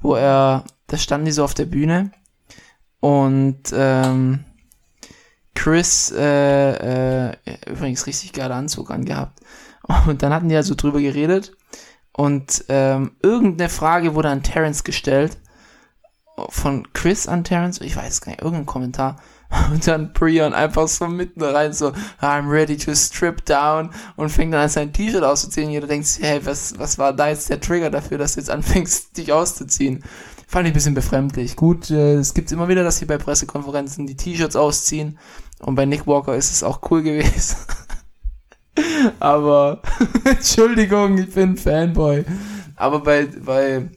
wo 0.00 0.14
er, 0.14 0.64
da 0.88 0.96
standen 0.96 1.26
die 1.26 1.32
so 1.32 1.44
auf 1.44 1.54
der 1.54 1.64
Bühne 1.66 2.10
und 3.00 3.60
ähm, 3.72 4.44
Chris, 5.54 6.12
äh, 6.16 7.30
äh, 7.30 7.36
übrigens 7.66 8.06
richtig 8.06 8.32
geiler 8.32 8.54
Anzug 8.56 8.90
angehabt. 8.90 9.40
Und 10.06 10.22
dann 10.22 10.32
hatten 10.32 10.48
die 10.48 10.54
ja 10.54 10.62
so 10.62 10.74
drüber 10.74 11.00
geredet 11.00 11.56
und 12.18 12.64
ähm, 12.68 13.12
irgendeine 13.22 13.68
Frage 13.68 14.16
wurde 14.16 14.28
an 14.28 14.42
Terrence 14.42 14.82
gestellt, 14.82 15.38
von 16.48 16.92
Chris 16.92 17.28
an 17.28 17.44
Terrence, 17.44 17.80
ich 17.80 17.94
weiß 17.94 18.20
gar 18.20 18.32
nicht, 18.32 18.42
irgendein 18.42 18.66
Kommentar. 18.66 19.16
Und 19.72 19.86
dann 19.86 20.12
Brian 20.12 20.52
einfach 20.52 20.88
so 20.88 21.06
mitten 21.06 21.42
rein, 21.42 21.72
so, 21.72 21.92
I'm 22.20 22.50
ready 22.50 22.76
to 22.76 22.94
strip 22.94 23.46
down 23.46 23.90
und 24.16 24.28
fängt 24.28 24.52
dann 24.52 24.60
an 24.60 24.68
sein 24.68 24.92
T-Shirt 24.92 25.24
auszuziehen. 25.24 25.70
Jeder 25.70 25.86
denkt 25.86 26.06
sich, 26.06 26.22
hey, 26.22 26.44
was, 26.44 26.78
was 26.78 26.98
war 26.98 27.14
da 27.14 27.28
jetzt 27.28 27.48
der 27.48 27.58
Trigger 27.58 27.88
dafür, 27.88 28.18
dass 28.18 28.34
du 28.34 28.40
jetzt 28.40 28.50
anfängst, 28.50 29.16
dich 29.16 29.32
auszuziehen? 29.32 30.04
Fand 30.46 30.66
ich 30.66 30.72
ein 30.72 30.74
bisschen 30.74 30.94
befremdlich. 30.94 31.56
Gut, 31.56 31.90
äh, 31.90 32.16
es 32.16 32.34
gibt 32.34 32.52
immer 32.52 32.68
wieder, 32.68 32.84
dass 32.84 32.98
sie 32.98 33.06
bei 33.06 33.16
Pressekonferenzen 33.16 34.06
die 34.06 34.16
T-Shirts 34.16 34.54
ausziehen. 34.54 35.18
Und 35.60 35.76
bei 35.76 35.86
Nick 35.86 36.06
Walker 36.06 36.36
ist 36.36 36.50
es 36.50 36.62
auch 36.62 36.80
cool 36.90 37.02
gewesen. 37.04 37.56
Aber, 39.20 39.82
Entschuldigung, 40.24 41.18
ich 41.18 41.32
bin 41.32 41.56
Fanboy. 41.56 42.24
Aber 42.76 43.00
bei, 43.00 43.26
bei 43.26 43.88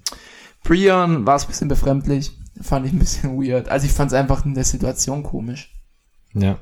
Brian 0.64 1.26
war 1.26 1.36
es 1.36 1.44
ein 1.44 1.48
bisschen 1.50 1.68
befremdlich. 1.68 2.32
Fand 2.62 2.86
ich 2.86 2.94
ein 2.94 3.00
bisschen 3.00 3.42
weird. 3.42 3.70
Also 3.70 3.86
ich 3.86 3.94
fand 3.94 4.12
es 4.12 4.18
einfach 4.18 4.46
in 4.46 4.54
der 4.54 4.64
Situation 4.64 5.24
komisch. 5.24 5.74
ja, 6.34 6.60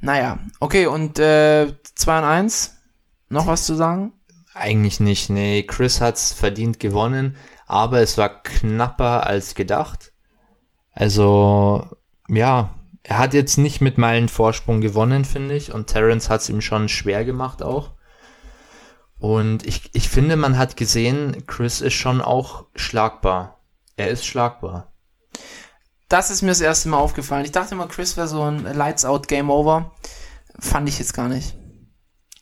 Naja, 0.00 0.38
okay, 0.60 0.86
und 0.86 1.18
äh, 1.18 1.72
2 1.94 2.18
und 2.18 2.24
1, 2.24 2.76
noch 3.28 3.46
was 3.46 3.66
zu 3.66 3.74
sagen? 3.74 4.12
Eigentlich 4.54 5.00
nicht, 5.00 5.30
nee. 5.30 5.62
Chris 5.62 6.00
hat's 6.00 6.32
verdient 6.32 6.78
gewonnen, 6.78 7.36
aber 7.66 8.00
es 8.00 8.18
war 8.18 8.42
knapper 8.42 9.26
als 9.26 9.54
gedacht. 9.54 10.12
Also, 10.92 11.86
ja, 12.28 12.74
er 13.04 13.18
hat 13.18 13.34
jetzt 13.34 13.56
nicht 13.58 13.80
mit 13.80 13.98
Meilen 13.98 14.28
Vorsprung 14.28 14.80
gewonnen, 14.80 15.24
finde 15.24 15.54
ich. 15.56 15.72
Und 15.72 15.88
Terence 15.88 16.30
hat's 16.30 16.48
ihm 16.48 16.60
schon 16.60 16.88
schwer 16.88 17.24
gemacht 17.24 17.62
auch. 17.62 17.92
Und 19.18 19.66
ich, 19.66 19.90
ich 19.92 20.08
finde, 20.08 20.36
man 20.36 20.58
hat 20.58 20.76
gesehen, 20.76 21.44
Chris 21.46 21.80
ist 21.80 21.94
schon 21.94 22.20
auch 22.20 22.66
schlagbar. 22.74 23.60
Er 23.96 24.08
ist 24.08 24.26
schlagbar. 24.26 24.92
Das 26.08 26.30
ist 26.30 26.42
mir 26.42 26.48
das 26.48 26.60
erste 26.60 26.88
Mal 26.88 26.98
aufgefallen. 26.98 27.44
Ich 27.44 27.52
dachte 27.52 27.74
immer, 27.74 27.86
Chris 27.88 28.16
wäre 28.16 28.28
so 28.28 28.42
ein 28.42 28.64
Lights 28.64 29.04
Out 29.04 29.28
Game 29.28 29.48
Over. 29.50 29.92
Fand 30.58 30.88
ich 30.88 30.98
jetzt 30.98 31.14
gar 31.14 31.28
nicht. 31.28 31.56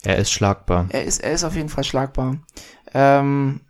Er 0.03 0.17
ist 0.17 0.31
schlagbar. 0.33 0.87
Er 0.89 1.05
ist, 1.05 1.21
er 1.21 1.33
ist 1.33 1.45
auf 1.45 1.55
jeden 1.55 1.69
Fall 1.69 1.85
schlagbar. 1.85 2.39
Ähm, 2.95 3.61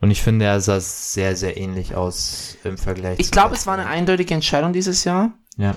Und 0.00 0.10
ich 0.10 0.22
finde, 0.22 0.46
er 0.46 0.60
sah 0.60 0.80
sehr, 0.80 1.36
sehr 1.36 1.56
ähnlich 1.58 1.94
aus 1.94 2.56
im 2.64 2.78
Vergleich. 2.78 3.20
ich 3.20 3.30
glaube, 3.30 3.54
es 3.54 3.66
war 3.66 3.74
eine 3.74 3.86
eindeutige 3.86 4.34
Entscheidung 4.34 4.72
dieses 4.72 5.04
Jahr. 5.04 5.32
Ja. 5.56 5.74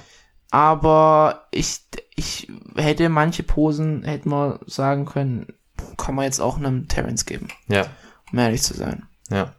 Aber 0.53 1.47
ich, 1.49 1.79
ich 2.15 2.47
hätte 2.75 3.09
manche 3.09 3.41
Posen, 3.41 4.03
hätten 4.03 4.29
wir 4.29 4.59
sagen 4.67 5.05
können, 5.05 5.47
kann 5.97 6.13
man 6.13 6.25
jetzt 6.25 6.39
auch 6.39 6.57
einem 6.57 6.87
Terrence 6.87 7.25
geben, 7.25 7.47
Ja. 7.67 7.87
um 8.31 8.37
ehrlich 8.37 8.61
zu 8.61 8.75
sein. 8.75 9.07
Ja. 9.31 9.55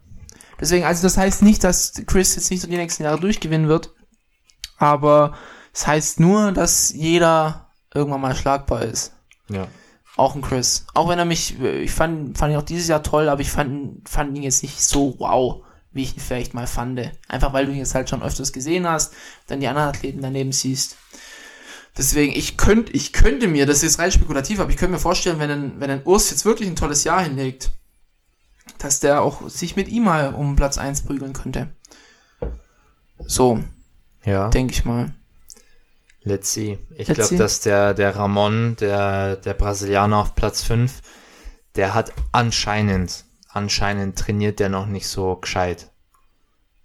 Deswegen, 0.60 0.84
also 0.84 1.02
das 1.02 1.16
heißt 1.16 1.42
nicht, 1.42 1.64
dass 1.64 1.94
Chris 2.06 2.36
jetzt 2.36 2.48
nicht 2.48 2.60
so 2.60 2.68
die 2.68 2.76
nächsten 2.76 3.02
Jahre 3.02 3.18
durchgewinnen 3.18 3.66
wird, 3.66 3.90
aber 4.78 5.34
es 5.72 5.84
heißt 5.84 6.20
nur, 6.20 6.52
dass 6.52 6.92
jeder 6.92 7.72
irgendwann 7.92 8.20
mal 8.20 8.36
schlagbar 8.36 8.82
ist. 8.82 9.14
Ja. 9.48 9.66
Auch 10.16 10.36
ein 10.36 10.42
Chris. 10.42 10.86
Auch 10.94 11.08
wenn 11.08 11.18
er 11.18 11.24
mich, 11.24 11.58
ich 11.60 11.90
fand, 11.90 12.38
fand 12.38 12.52
ihn 12.52 12.58
auch 12.58 12.62
dieses 12.62 12.86
Jahr 12.86 13.02
toll, 13.02 13.28
aber 13.28 13.40
ich 13.40 13.50
fand, 13.50 14.08
fand 14.08 14.36
ihn 14.36 14.44
jetzt 14.44 14.62
nicht 14.62 14.80
so 14.80 15.16
wow, 15.18 15.64
wie 15.94 16.02
ich 16.02 16.16
ihn 16.16 16.20
vielleicht 16.20 16.52
mal 16.54 16.66
fand. 16.66 17.00
Einfach 17.28 17.52
weil 17.52 17.66
du 17.66 17.72
ihn 17.72 17.78
jetzt 17.78 17.94
halt 17.94 18.10
schon 18.10 18.22
öfters 18.22 18.52
gesehen 18.52 18.86
hast, 18.86 19.14
dann 19.46 19.60
die 19.60 19.68
anderen 19.68 19.88
Athleten 19.88 20.20
daneben 20.20 20.52
siehst. 20.52 20.96
Deswegen, 21.96 22.32
ich 22.32 22.56
könnte, 22.56 22.92
ich 22.92 23.12
könnte 23.12 23.46
mir, 23.46 23.66
das 23.66 23.84
ist 23.84 23.98
rein 24.00 24.10
spekulativ, 24.10 24.58
aber 24.58 24.70
ich 24.70 24.76
könnte 24.76 24.92
mir 24.92 24.98
vorstellen, 24.98 25.38
wenn 25.38 25.50
ein, 25.50 25.80
wenn 25.80 25.90
ein 25.90 26.02
Urs 26.04 26.30
jetzt 26.30 26.44
wirklich 26.44 26.68
ein 26.68 26.76
tolles 26.76 27.04
Jahr 27.04 27.22
hinlegt, 27.22 27.70
dass 28.78 28.98
der 28.98 29.22
auch 29.22 29.48
sich 29.48 29.76
mit 29.76 29.88
ihm 29.88 30.04
mal 30.04 30.34
um 30.34 30.56
Platz 30.56 30.76
1 30.76 31.02
prügeln 31.02 31.32
könnte. 31.32 31.68
So, 33.26 33.62
Ja. 34.24 34.48
denke 34.48 34.72
ich 34.72 34.84
mal. 34.84 35.14
Let's 36.22 36.52
see. 36.52 36.78
Ich 36.96 37.06
glaube, 37.08 37.36
dass 37.36 37.60
der, 37.60 37.94
der 37.94 38.16
Ramon, 38.16 38.76
der, 38.80 39.36
der 39.36 39.54
Brasilianer 39.54 40.16
auf 40.18 40.34
Platz 40.34 40.62
5, 40.62 41.02
der 41.76 41.94
hat 41.94 42.12
anscheinend, 42.32 43.24
anscheinend 43.54 44.18
trainiert 44.18 44.60
der 44.60 44.68
noch 44.68 44.86
nicht 44.86 45.08
so 45.08 45.36
gescheit. 45.36 45.90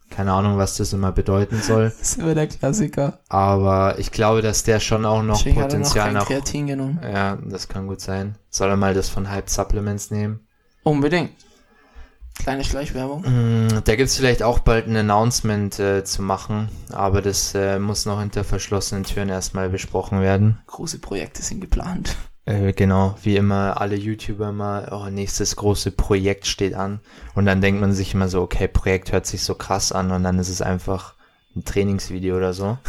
Keine 0.10 0.34
Ahnung, 0.34 0.58
was 0.58 0.78
das 0.78 0.92
immer 0.94 1.12
bedeuten 1.12 1.62
soll. 1.62 1.90
Das 2.00 2.12
ist 2.12 2.18
immer 2.20 2.34
der 2.34 2.48
Klassiker. 2.48 3.20
Aber 3.30 4.00
ich 4.00 4.12
glaube, 4.12 4.42
dass 4.42 4.64
der 4.64 4.80
schon 4.80 5.06
auch 5.06 5.22
noch 5.22 5.38
Deswegen 5.38 5.62
hat 5.62 5.74
er 5.74 5.80
noch 5.80 5.86
Potenzial 5.86 6.06
kein 6.06 6.14
nach. 6.16 6.26
Kreatin 6.28 6.68
genommen. 6.68 7.00
Ja, 7.04 7.38
das 7.44 7.68
kann 7.68 7.88
gut 7.88 8.02
sein. 8.02 8.36
Soll 8.50 8.70
er 8.70 8.78
mal 8.78 8.94
das 8.96 9.10
von 9.10 9.30
Hype 9.30 9.50
Supplements 9.50 10.10
nehmen? 10.10 10.48
Unbedingt. 10.84 11.32
Kleine 12.40 12.64
Schleichwerbung. 12.64 13.22
Mm, 13.22 13.82
Da 13.84 13.96
gibt's 13.98 14.16
vielleicht 14.16 14.42
auch 14.44 14.60
bald 14.60 14.88
ein 14.88 14.96
Announcement 14.96 15.78
äh, 15.78 16.04
zu 16.06 16.22
machen, 16.24 16.70
aber 16.90 17.22
das 17.22 17.54
äh, 17.54 17.78
muss 17.80 18.06
noch 18.06 18.20
hinter 18.22 18.44
verschlossenen 18.46 19.04
Türen 19.04 19.28
erstmal 19.30 19.70
besprochen 19.70 20.22
werden. 20.22 20.58
Große 20.68 21.00
Projekte 21.00 21.42
sind 21.44 21.60
geplant. 21.60 22.16
Äh, 22.50 22.74
genau, 22.74 23.16
wie 23.22 23.36
immer 23.36 23.80
alle 23.80 23.96
YouTuber 23.96 24.52
mal, 24.52 24.90
oh, 24.92 25.08
nächstes 25.12 25.56
große 25.56 25.92
Projekt 25.92 26.48
steht 26.48 26.74
an. 26.74 27.00
Und 27.36 27.46
dann 27.46 27.62
denkt 27.62 27.80
man 27.80 27.94
sich 27.94 28.16
immer 28.16 28.28
so, 28.28 28.42
okay, 28.42 28.68
Projekt 28.68 29.12
hört 29.12 29.28
sich 29.28 29.44
so 29.44 29.54
krass 29.54 29.92
an 29.92 30.12
und 30.12 30.24
dann 30.24 30.40
ist 30.40 30.50
es 30.50 30.60
einfach 30.60 31.14
ein 31.56 31.64
Trainingsvideo 31.64 32.36
oder 32.38 32.54
so. 32.54 32.80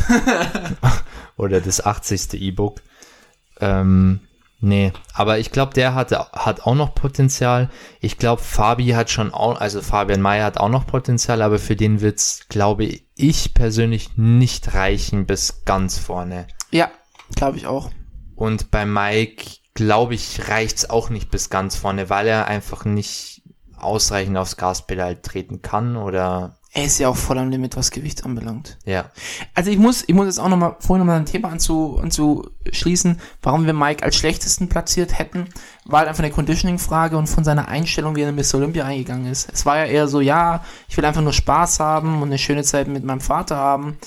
oder 1.36 1.60
das 1.60 1.84
80. 1.84 2.40
E-Book. 2.40 2.80
Ähm, 3.60 4.20
nee, 4.60 4.94
aber 5.12 5.38
ich 5.38 5.52
glaube, 5.52 5.74
der 5.74 5.94
hat, 5.94 6.10
hat 6.12 6.62
auch 6.62 6.74
noch 6.74 6.94
Potenzial. 6.94 7.68
Ich 8.00 8.16
glaube, 8.16 8.40
Fabi 8.40 8.92
hat 8.92 9.10
schon 9.10 9.34
auch, 9.34 9.60
also 9.60 9.82
Fabian 9.82 10.22
Mayer 10.22 10.46
hat 10.46 10.56
auch 10.56 10.70
noch 10.70 10.86
Potenzial, 10.86 11.42
aber 11.42 11.58
für 11.58 11.76
den 11.76 12.00
wird's, 12.00 12.46
glaube 12.48 12.88
ich 13.14 13.52
persönlich, 13.52 14.16
nicht 14.16 14.72
reichen 14.72 15.26
bis 15.26 15.66
ganz 15.66 15.98
vorne. 15.98 16.46
Ja, 16.70 16.90
glaube 17.34 17.58
ich 17.58 17.66
auch. 17.66 17.90
Und 18.40 18.70
bei 18.70 18.86
Mike, 18.86 19.44
glaube 19.74 20.14
ich, 20.14 20.48
reicht's 20.48 20.88
auch 20.88 21.10
nicht 21.10 21.30
bis 21.30 21.50
ganz 21.50 21.76
vorne, 21.76 22.08
weil 22.08 22.26
er 22.26 22.46
einfach 22.46 22.86
nicht 22.86 23.42
ausreichend 23.76 24.38
aufs 24.38 24.56
Gaspedal 24.56 25.16
treten 25.16 25.60
kann 25.60 25.98
oder 25.98 26.56
Er 26.72 26.84
ist 26.84 26.98
ja 26.98 27.08
auch 27.08 27.16
voll 27.16 27.36
am 27.36 27.50
Limit, 27.50 27.76
was 27.76 27.90
Gewicht 27.90 28.24
anbelangt. 28.24 28.78
ja. 28.86 29.10
Also 29.54 29.70
ich 29.70 29.76
muss, 29.76 30.04
ich 30.06 30.14
muss 30.14 30.24
jetzt 30.24 30.40
auch 30.40 30.48
nochmal, 30.48 30.76
vorhin 30.80 31.04
nochmal 31.04 31.20
ein 31.20 31.26
Thema 31.26 31.50
anzu, 31.50 32.00
anzuschließen, 32.02 33.20
warum 33.42 33.66
wir 33.66 33.74
Mike 33.74 34.02
als 34.02 34.16
schlechtesten 34.16 34.70
platziert 34.70 35.18
hätten, 35.18 35.48
war 35.84 35.98
halt 35.98 36.08
einfach 36.08 36.24
eine 36.24 36.32
Conditioning-Frage 36.32 37.18
und 37.18 37.26
von 37.26 37.44
seiner 37.44 37.68
Einstellung, 37.68 38.16
wie 38.16 38.22
er 38.22 38.30
in 38.30 38.36
Mr. 38.36 38.54
Olympia 38.54 38.86
eingegangen 38.86 39.30
ist. 39.30 39.50
Es 39.52 39.66
war 39.66 39.76
ja 39.76 39.84
eher 39.84 40.08
so, 40.08 40.22
ja, 40.22 40.64
ich 40.88 40.96
will 40.96 41.04
einfach 41.04 41.20
nur 41.20 41.34
Spaß 41.34 41.78
haben 41.80 42.22
und 42.22 42.28
eine 42.28 42.38
schöne 42.38 42.62
Zeit 42.62 42.88
mit 42.88 43.04
meinem 43.04 43.20
Vater 43.20 43.56
haben. 43.56 43.98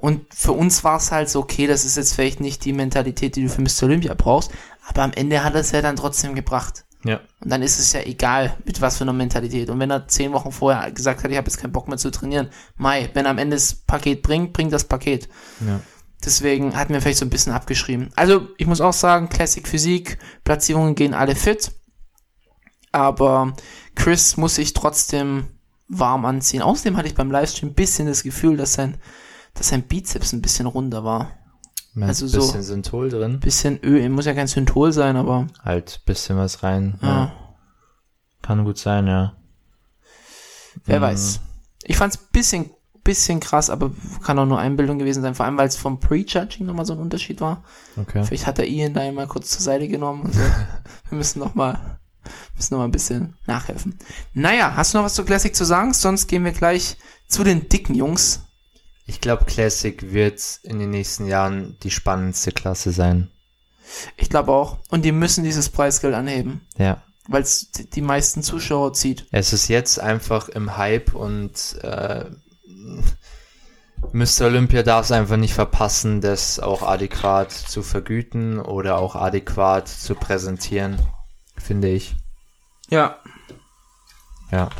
Und 0.00 0.32
für 0.32 0.52
uns 0.52 0.82
war 0.82 0.96
es 0.96 1.12
halt 1.12 1.28
so, 1.28 1.40
okay, 1.40 1.66
das 1.66 1.84
ist 1.84 1.98
jetzt 1.98 2.14
vielleicht 2.14 2.40
nicht 2.40 2.64
die 2.64 2.72
Mentalität, 2.72 3.36
die 3.36 3.42
du 3.42 3.50
für 3.50 3.60
Mr. 3.60 3.82
Olympia 3.82 4.14
brauchst, 4.14 4.50
aber 4.88 5.02
am 5.02 5.12
Ende 5.12 5.44
hat 5.44 5.54
er 5.54 5.60
es 5.60 5.72
ja 5.72 5.82
dann 5.82 5.96
trotzdem 5.96 6.34
gebracht. 6.34 6.86
Ja. 7.04 7.20
Und 7.40 7.50
dann 7.50 7.60
ist 7.60 7.78
es 7.78 7.92
ja 7.92 8.00
egal, 8.00 8.56
mit 8.64 8.80
was 8.80 8.96
für 8.96 9.04
einer 9.04 9.12
Mentalität. 9.12 9.68
Und 9.68 9.78
wenn 9.78 9.90
er 9.90 10.08
zehn 10.08 10.32
Wochen 10.32 10.52
vorher 10.52 10.90
gesagt 10.90 11.22
hat, 11.22 11.30
ich 11.30 11.36
habe 11.36 11.48
jetzt 11.48 11.58
keinen 11.58 11.72
Bock 11.72 11.86
mehr 11.86 11.98
zu 11.98 12.10
trainieren, 12.10 12.48
Mai, 12.76 13.10
wenn 13.12 13.26
er 13.26 13.30
am 13.30 13.38
Ende 13.38 13.56
das 13.56 13.74
Paket 13.74 14.22
bringt, 14.22 14.54
bringt 14.54 14.72
das 14.72 14.84
Paket. 14.84 15.28
Ja. 15.66 15.80
Deswegen 16.24 16.76
hatten 16.76 16.94
wir 16.94 17.02
vielleicht 17.02 17.18
so 17.18 17.26
ein 17.26 17.30
bisschen 17.30 17.52
abgeschrieben. 17.52 18.10
Also, 18.16 18.48
ich 18.56 18.66
muss 18.66 18.80
auch 18.80 18.94
sagen, 18.94 19.28
Classic 19.28 19.68
Physik, 19.68 20.18
Platzierungen 20.44 20.94
gehen 20.94 21.12
alle 21.12 21.34
fit. 21.34 21.72
Aber 22.90 23.54
Chris 23.94 24.38
muss 24.38 24.54
sich 24.54 24.72
trotzdem 24.72 25.48
warm 25.88 26.24
anziehen. 26.24 26.62
Außerdem 26.62 26.96
hatte 26.96 27.08
ich 27.08 27.14
beim 27.14 27.30
Livestream 27.30 27.70
ein 27.70 27.74
bisschen 27.74 28.06
das 28.06 28.22
Gefühl, 28.22 28.56
dass 28.56 28.72
sein, 28.74 28.98
dass 29.54 29.68
sein 29.68 29.82
Bizeps 29.82 30.32
ein 30.32 30.42
bisschen 30.42 30.66
runder 30.66 31.04
war. 31.04 31.32
Also 31.96 32.06
Also 32.06 32.24
ein 32.24 32.28
so- 32.28 32.40
bisschen 32.40 32.62
Synthol 32.62 33.08
drin, 33.10 33.40
Bisschen 33.40 33.80
Öl, 33.82 34.08
muss 34.10 34.24
ja 34.26 34.34
kein 34.34 34.46
Synthol 34.46 34.92
sein, 34.92 35.16
aber 35.16 35.48
halt 35.62 36.02
bisschen 36.06 36.36
was 36.36 36.62
rein. 36.62 36.98
ja, 37.02 37.08
Ja. 37.08 37.32
Kann 38.42 38.64
gut 38.64 38.78
sein, 38.78 39.06
ja. 39.06 39.36
wer 40.84 40.98
Mhm. 40.98 41.02
weiß. 41.02 41.40
Ich 41.82 41.96
fand's 41.96 42.16
bisschen, 42.16 42.70
bisschen 43.02 43.40
krass, 43.40 43.70
aber 43.70 43.90
kann 44.22 44.38
auch 44.38 44.46
nur 44.46 44.58
Einbildung 44.60 44.98
gewesen 44.98 45.22
sein, 45.22 45.34
vor 45.34 45.46
allem 45.46 45.56
weil 45.58 45.66
es 45.68 45.76
vom 45.76 45.98
Prejudging 46.00 46.66
nochmal 46.66 46.84
so 46.86 46.92
ein 46.92 47.00
Unterschied 47.00 47.40
war. 47.40 47.64
Okay. 47.96 48.22
Vielleicht 48.24 48.46
hat 48.46 48.58
er 48.58 48.66
Ian 48.68 48.94
da 48.94 49.10
mal 49.12 49.26
kurz 49.26 49.50
zur 49.50 49.62
Seite 49.62 49.88
genommen. 49.88 50.26
Also, 50.26 50.38
wir 51.08 51.18
müssen 51.18 51.40
noch 51.40 51.54
mal, 51.54 51.98
müssen 52.54 52.74
noch 52.74 52.78
mal 52.78 52.84
ein 52.84 52.92
bisschen 52.92 53.34
nachhelfen. 53.46 53.98
Naja, 54.32 54.74
hast 54.76 54.94
du 54.94 54.98
noch 54.98 55.04
was 55.04 55.14
zu 55.14 55.24
Classic 55.24 55.54
zu 55.54 55.64
sagen? 55.64 55.92
Sonst 55.92 56.28
gehen 56.28 56.44
wir 56.44 56.52
gleich 56.52 56.96
zu 57.28 57.42
den 57.42 57.68
dicken 57.68 57.94
Jungs. 57.94 58.42
Ich 59.10 59.20
glaube, 59.20 59.44
Classic 59.44 60.12
wird 60.12 60.40
in 60.62 60.78
den 60.78 60.90
nächsten 60.90 61.26
Jahren 61.26 61.76
die 61.82 61.90
spannendste 61.90 62.52
Klasse 62.52 62.92
sein. 62.92 63.28
Ich 64.16 64.30
glaube 64.30 64.52
auch. 64.52 64.78
Und 64.88 65.04
die 65.04 65.10
müssen 65.10 65.42
dieses 65.42 65.68
Preisgeld 65.68 66.14
anheben, 66.14 66.60
Ja. 66.78 67.02
weil 67.26 67.42
es 67.42 67.72
die, 67.72 68.02
meisten 68.02 68.44
Zuschauer 68.44 68.92
zieht. 68.92 69.26
Es 69.32 69.52
ist 69.52 69.66
jetzt 69.66 69.98
einfach 69.98 70.48
im 70.48 70.76
Hype 70.76 71.12
und 71.16 71.76
äh, 71.82 72.26
Mr. 74.12 74.42
Olympia 74.46 74.84
darf 74.84 75.06
es 75.06 75.10
einfach 75.12 75.36
nicht 75.38 75.54
verpassen, 75.54 76.20
das 76.20 76.60
auch 76.60 76.82
adäquat 76.82 77.50
zu 77.50 77.82
vergüten 77.82 78.60
oder 78.60 78.98
auch 78.98 79.16
adäquat 79.16 79.88
zu 79.88 80.14
präsentieren, 80.14 81.02
finde 81.58 81.88
ich. 81.88 82.14
Ja. 82.90 83.18
Ja. 84.52 84.70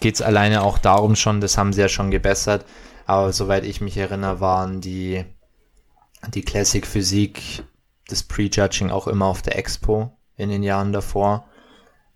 Geht's 0.00 0.22
alleine 0.22 0.62
auch 0.62 0.78
darum 0.78 1.16
schon, 1.16 1.42
das 1.42 1.58
haben 1.58 1.74
sie 1.74 1.82
ja 1.82 1.90
schon 1.90 2.10
gebessert, 2.10 2.64
aber 3.06 3.32
soweit 3.32 3.64
ich 3.64 3.80
mich 3.80 3.96
erinnere, 3.96 4.40
waren 4.40 4.80
die, 4.80 5.24
die 6.34 6.42
Classic 6.42 6.84
Physik, 6.86 7.64
das 8.08 8.24
Prejudging 8.24 8.90
auch 8.90 9.06
immer 9.06 9.26
auf 9.26 9.42
der 9.42 9.56
Expo 9.56 10.12
in 10.36 10.50
den 10.50 10.62
Jahren 10.62 10.92
davor, 10.92 11.46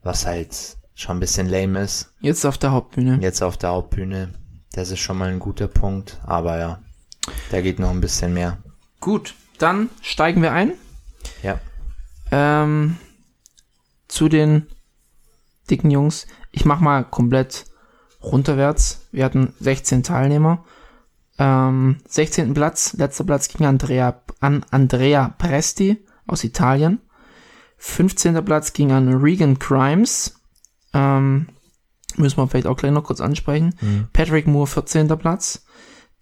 was 0.02 0.26
halt 0.26 0.76
schon 0.94 1.16
ein 1.16 1.20
bisschen 1.20 1.48
lame 1.48 1.80
ist. 1.80 2.12
Jetzt 2.20 2.44
auf 2.44 2.58
der 2.58 2.72
Hauptbühne. 2.72 3.18
Jetzt 3.22 3.42
auf 3.42 3.56
der 3.56 3.70
Hauptbühne, 3.70 4.32
das 4.72 4.90
ist 4.90 5.00
schon 5.00 5.18
mal 5.18 5.28
ein 5.28 5.38
guter 5.38 5.68
Punkt, 5.68 6.20
aber 6.24 6.58
ja, 6.58 6.82
da 7.50 7.60
geht 7.60 7.78
noch 7.78 7.90
ein 7.90 8.00
bisschen 8.00 8.34
mehr. 8.34 8.58
Gut, 9.00 9.34
dann 9.58 9.90
steigen 10.02 10.42
wir 10.42 10.52
ein. 10.52 10.72
Ja. 11.42 11.60
Ähm, 12.32 12.96
zu 14.08 14.28
den 14.28 14.66
dicken 15.70 15.90
Jungs. 15.90 16.26
Ich 16.50 16.64
mach 16.64 16.80
mal 16.80 17.04
komplett 17.04 17.66
runterwärts. 18.22 19.06
Wir 19.12 19.24
hatten 19.24 19.54
16 19.60 20.02
Teilnehmer. 20.02 20.64
Ähm, 21.40 21.96
16. 22.06 22.52
Platz, 22.52 22.92
letzter 22.92 23.24
Platz 23.24 23.48
ging 23.48 23.66
Andrea, 23.66 24.20
an 24.40 24.64
Andrea 24.70 25.34
Presti 25.38 26.04
aus 26.26 26.44
Italien. 26.44 27.00
15. 27.78 28.44
Platz 28.44 28.74
ging 28.74 28.92
an 28.92 29.08
Regan 29.08 29.58
Crimes. 29.58 30.38
Ähm, 30.92 31.48
müssen 32.16 32.36
wir 32.36 32.46
vielleicht 32.46 32.66
auch 32.66 32.76
gleich 32.76 32.92
noch 32.92 33.04
kurz 33.04 33.22
ansprechen. 33.22 33.74
Mhm. 33.80 34.08
Patrick 34.12 34.46
Moore, 34.46 34.66
14. 34.66 35.08
Platz. 35.16 35.64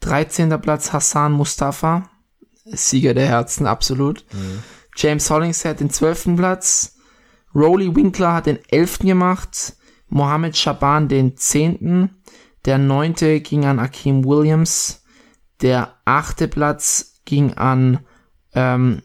13. 0.01 0.51
Platz 0.61 0.93
Hassan 0.93 1.33
Mustafa. 1.33 2.09
Sieger 2.65 3.13
der 3.13 3.27
Herzen, 3.27 3.67
absolut. 3.67 4.25
Mhm. 4.33 4.63
James 4.95 5.29
Hollingshead 5.29 5.81
den 5.81 5.91
12. 5.91 6.37
Platz. 6.37 6.95
Rowley 7.57 7.97
Winkler 7.97 8.35
hat 8.35 8.47
den 8.47 8.61
11. 8.69 9.01
gemacht. 9.01 9.75
Mohammed 10.11 10.57
Shaban 10.57 11.09
den 11.09 11.37
10. 11.37 12.11
Der 12.67 12.79
9. 12.79 13.43
ging 13.43 13.65
an 13.65 13.81
Akeem 13.81 14.25
Williams. 14.25 15.03
Der 15.63 15.97
8. 16.05 16.51
Platz 16.51 17.21
ging 17.25 17.55
an 17.55 18.01
ähm, 18.55 19.03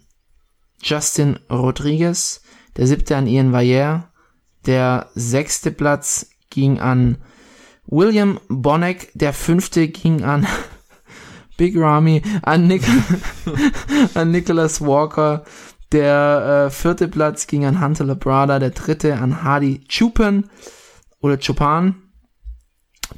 Justin 0.81 1.39
Rodriguez. 1.49 2.41
Der 2.77 2.87
7. 2.87 3.15
an 3.15 3.27
Ian 3.27 3.51
Vayer. 3.51 4.11
Der 4.65 5.09
6. 5.15 5.73
Platz 5.75 6.29
ging 6.49 6.79
an 6.79 7.17
William 7.85 8.39
Bonneck. 8.49 9.11
Der 9.13 9.33
5. 9.33 9.71
ging 9.91 10.23
an 10.23 10.47
Big 11.57 11.77
Ramy, 11.77 12.21
an, 12.41 12.67
Nic 12.67 12.83
an 14.15 14.31
Nicholas 14.31 14.81
Walker. 14.81 15.43
Der 15.91 16.65
äh, 16.65 16.71
vierte 16.71 17.07
Platz 17.07 17.45
ging 17.45 17.65
an 17.65 17.79
Hunter 17.79 18.05
Labrada, 18.05 18.57
der 18.57 18.71
dritte 18.71 19.19
an 19.19 19.43
Hardy 19.43 19.85
Chupan 19.87 20.49
oder 21.19 21.37
Chupan. 21.37 21.95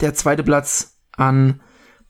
Der 0.01 0.13
zweite 0.13 0.43
Platz 0.43 0.97
an 1.15 1.61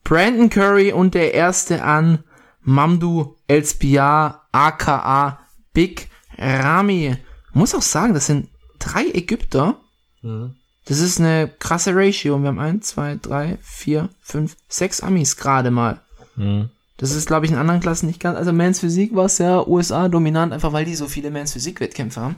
Brandon 0.06 0.50
Curry 0.50 0.94
und 0.94 1.14
der 1.16 1.34
erste 1.34 1.84
an 1.84 2.24
Mamdu 2.62 3.36
Elspiar, 3.48 4.48
aka 4.54 5.40
Big 5.74 6.10
Rami. 6.38 7.18
Muss 7.52 7.76
auch 7.76 7.82
sagen, 7.82 8.14
das 8.14 8.28
sind 8.28 8.50
drei 8.80 9.06
Ägypter. 9.06 9.82
Mhm. 10.22 10.56
Das 10.86 11.00
ist 11.00 11.20
eine 11.20 11.52
krasse 11.60 11.96
Ratio. 11.96 12.38
Wir 12.40 12.48
haben 12.50 12.60
eins, 12.60 12.88
zwei, 12.88 13.18
drei, 13.20 13.58
vier, 13.62 14.10
fünf, 14.22 14.56
sechs 14.70 15.02
Amis 15.02 15.38
gerade 15.38 15.72
mal. 15.72 16.00
Mhm. 16.36 16.70
Das 16.98 17.12
ist, 17.12 17.28
glaube 17.28 17.46
ich, 17.46 17.52
in 17.52 17.58
anderen 17.58 17.82
Klassen 17.82 18.06
nicht 18.06 18.20
ganz. 18.20 18.38
Also 18.38 18.54
Mans 18.54 18.80
Physik 18.80 19.16
war 19.16 19.26
es 19.26 19.40
ja 19.40 19.66
USA 19.68 20.08
dominant, 20.08 20.54
einfach 20.54 20.72
weil 20.72 20.86
die 20.86 20.96
so 20.96 21.08
viele 21.08 21.32
Mans 21.32 21.54
Physik 21.54 21.80
Wettkämpfe 21.80 22.22
haben. 22.22 22.36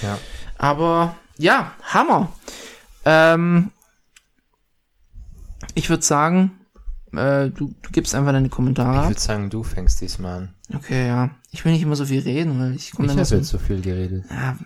Ja. 0.00 0.18
Aber 0.58 1.16
ja, 1.36 1.72
Hammer. 1.82 2.32
Ähm, 3.04 3.70
ich 5.74 5.88
würde 5.90 6.02
sagen, 6.02 6.52
äh, 7.14 7.50
du, 7.50 7.74
du 7.82 7.90
gibst 7.90 8.14
einfach 8.14 8.32
deine 8.32 8.46
Ich 8.46 8.52
Kommentare 8.52 9.00
ab. 9.00 9.08
würde 9.08 9.20
sagen, 9.20 9.50
du 9.50 9.62
fängst 9.62 10.00
diesmal 10.00 10.38
an. 10.38 10.54
Okay, 10.74 11.06
ja. 11.06 11.30
Ich 11.50 11.64
will 11.64 11.72
nicht 11.72 11.82
immer 11.82 11.96
so 11.96 12.06
viel 12.06 12.20
reden, 12.20 12.58
weil 12.58 12.74
ich 12.74 12.92
komme 12.92 13.06
Ich 13.06 13.12
dann 13.12 13.18
habe 13.18 13.26
so, 13.26 13.36
jetzt 13.36 13.48
so 13.48 13.58
viel 13.58 13.80
geredet. 13.80 14.24
ja, 14.30 14.56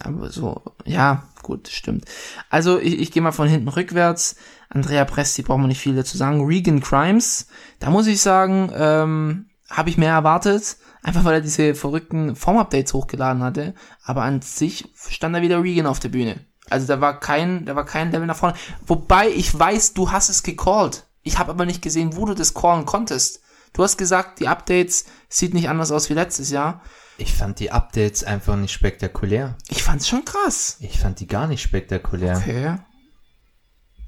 aber 0.00 0.30
so, 0.30 0.62
ja, 0.84 1.24
gut, 1.42 1.68
stimmt. 1.68 2.04
Also 2.50 2.78
ich, 2.78 2.98
ich 2.98 3.12
gehe 3.12 3.22
mal 3.22 3.32
von 3.32 3.48
hinten 3.48 3.68
rückwärts. 3.68 4.36
Andrea 4.68 5.04
Presti 5.04 5.42
braucht 5.42 5.60
man 5.60 5.68
nicht 5.68 5.80
viel 5.80 5.94
dazu 5.94 6.16
sagen. 6.16 6.44
Regan 6.44 6.80
Crimes, 6.80 7.46
da 7.78 7.90
muss 7.90 8.06
ich 8.08 8.20
sagen, 8.20 8.70
ähm, 8.74 9.46
habe 9.70 9.88
ich 9.90 9.96
mehr 9.98 10.12
erwartet. 10.12 10.76
Einfach 11.02 11.22
weil 11.24 11.34
er 11.34 11.40
diese 11.40 11.76
verrückten 11.76 12.34
Form-Updates 12.34 12.92
hochgeladen 12.92 13.40
hatte. 13.42 13.74
Aber 14.02 14.22
an 14.22 14.42
sich 14.42 14.88
stand 15.08 15.36
da 15.36 15.40
wieder 15.40 15.62
Regan 15.62 15.86
auf 15.86 16.00
der 16.00 16.08
Bühne. 16.08 16.40
Also 16.68 16.88
da 16.88 17.00
war 17.00 17.20
kein, 17.20 17.64
da 17.64 17.76
war 17.76 17.84
kein 17.84 18.10
Level 18.10 18.26
nach 18.26 18.34
vorne. 18.34 18.56
Wobei 18.84 19.28
ich 19.28 19.56
weiß, 19.56 19.94
du 19.94 20.10
hast 20.10 20.30
es 20.30 20.42
gecallt. 20.42 21.05
Ich 21.26 21.38
habe 21.38 21.50
aber 21.50 21.66
nicht 21.66 21.82
gesehen, 21.82 22.16
wo 22.16 22.24
du 22.24 22.34
das 22.34 22.54
callen 22.54 22.86
konntest. 22.86 23.40
Du 23.72 23.82
hast 23.82 23.96
gesagt, 23.98 24.38
die 24.40 24.48
Updates 24.48 25.06
sieht 25.28 25.54
nicht 25.54 25.68
anders 25.68 25.90
aus 25.90 26.08
wie 26.08 26.14
letztes 26.14 26.50
Jahr. 26.50 26.82
Ich 27.18 27.34
fand 27.34 27.58
die 27.58 27.72
Updates 27.72 28.22
einfach 28.24 28.56
nicht 28.56 28.72
spektakulär. 28.72 29.56
Ich 29.68 29.82
fand's 29.82 30.06
schon 30.08 30.24
krass. 30.24 30.76
Ich 30.80 30.98
fand 31.00 31.18
die 31.18 31.26
gar 31.26 31.46
nicht 31.48 31.62
spektakulär. 31.62 32.36
Okay. 32.36 32.76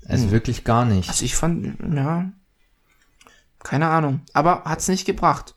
Also 0.06 0.30
wirklich 0.30 0.62
gar 0.64 0.84
nicht. 0.84 1.08
Also 1.08 1.24
ich 1.24 1.34
fand, 1.34 1.76
ja, 1.94 2.30
keine 3.62 3.88
Ahnung. 3.88 4.20
Aber 4.32 4.62
hat's 4.64 4.88
nicht 4.88 5.04
gebracht. 5.04 5.54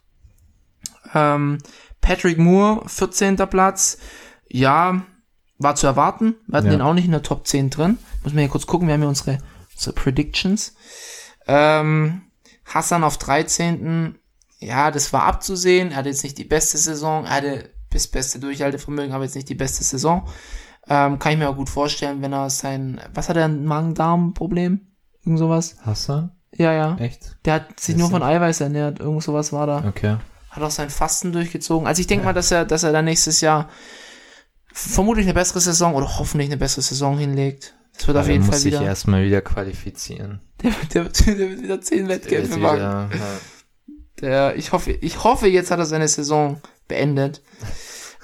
Ähm, 1.14 1.59
Patrick 2.01 2.38
Moore, 2.38 2.88
14. 2.89 3.36
Platz. 3.38 3.97
Ja, 4.49 5.03
war 5.59 5.76
zu 5.76 5.86
erwarten. 5.88 6.36
Wir 6.47 6.57
hatten 6.57 6.68
Ja. 6.68 6.74
den 6.74 6.82
auch 6.82 6.93
nicht 6.93 7.05
in 7.05 7.12
der 7.12 7.22
Top 7.22 7.45
10 7.47 7.70
drin. 7.70 7.97
Muss 8.24 8.34
man 8.34 8.39
hier 8.41 8.49
kurz 8.49 8.66
gucken, 8.66 8.88
wir 8.88 8.93
haben 8.95 9.01
hier 9.01 9.09
unsere, 9.09 9.38
unsere 9.76 9.93
Predictions. 9.93 10.74
Ähm, 11.51 12.21
Hassan 12.65 13.03
auf 13.03 13.17
13. 13.17 14.15
Ja, 14.59 14.91
das 14.91 15.11
war 15.11 15.23
abzusehen. 15.23 15.91
Er 15.91 15.97
hatte 15.97 16.09
jetzt 16.09 16.23
nicht 16.23 16.37
die 16.37 16.45
beste 16.45 16.77
Saison. 16.77 17.25
Er 17.25 17.31
hatte 17.31 17.69
bis 17.89 18.07
beste 18.07 18.39
Durchhaltevermögen, 18.39 19.13
aber 19.13 19.25
jetzt 19.25 19.35
nicht 19.35 19.49
die 19.49 19.55
beste 19.55 19.83
Saison. 19.83 20.27
Ähm, 20.87 21.19
kann 21.19 21.33
ich 21.33 21.37
mir 21.37 21.49
auch 21.49 21.57
gut 21.57 21.69
vorstellen, 21.69 22.21
wenn 22.21 22.33
er 22.33 22.49
sein, 22.49 23.01
was 23.13 23.27
hat 23.27 23.37
er, 23.37 23.45
ein 23.45 23.65
Magen-Darm-Problem? 23.65 24.79
Irgend 25.23 25.39
sowas? 25.39 25.75
Hassan? 25.81 26.31
Ja, 26.53 26.73
ja. 26.73 26.95
Echt? 26.97 27.37
Der 27.45 27.55
hat 27.55 27.79
sich 27.79 27.95
Ist 27.95 27.99
nur 27.99 28.09
von 28.09 28.23
Eiweiß 28.23 28.61
ernährt. 28.61 28.99
Irgend 28.99 29.23
sowas 29.23 29.51
war 29.51 29.67
da. 29.67 29.83
Okay. 29.87 30.17
Hat 30.49 30.63
auch 30.63 30.71
sein 30.71 30.89
Fasten 30.89 31.31
durchgezogen. 31.31 31.87
Also 31.87 32.01
ich 32.01 32.07
denke 32.07 32.25
mal, 32.25 32.33
dass 32.33 32.51
er, 32.51 32.65
dass 32.65 32.83
er 32.83 32.91
dann 32.91 33.05
nächstes 33.05 33.41
Jahr 33.41 33.69
vermutlich 34.73 35.25
eine 35.25 35.33
bessere 35.33 35.61
Saison 35.61 35.95
oder 35.95 36.17
hoffentlich 36.17 36.49
eine 36.49 36.57
bessere 36.57 36.81
Saison 36.81 37.17
hinlegt. 37.17 37.75
Das 38.01 38.07
wird 38.07 38.17
auf 38.17 38.23
Aber 38.23 38.31
jeden 38.31 38.43
Fall 38.43 38.53
muss 38.53 38.61
sich 38.61 38.73
wieder. 38.73 38.81
erstmal 38.83 39.23
wieder 39.23 39.41
qualifizieren. 39.41 40.41
Der, 40.63 40.71
der, 40.93 41.03
wird- 41.05 41.27
der 41.27 41.37
wird 41.37 41.61
wieder 41.63 41.81
zehn 41.81 42.07
Wettkämpfe 42.07 42.57
machen. 42.57 42.75
wieder, 42.77 43.09
ja. 43.13 43.39
Der, 44.21 44.55
ich 44.55 44.71
hoffe, 44.71 44.91
ich 44.91 45.23
hoffe, 45.23 45.47
jetzt 45.47 45.71
hat 45.71 45.79
er 45.79 45.85
seine 45.85 46.07
Saison 46.07 46.61
beendet. 46.87 47.41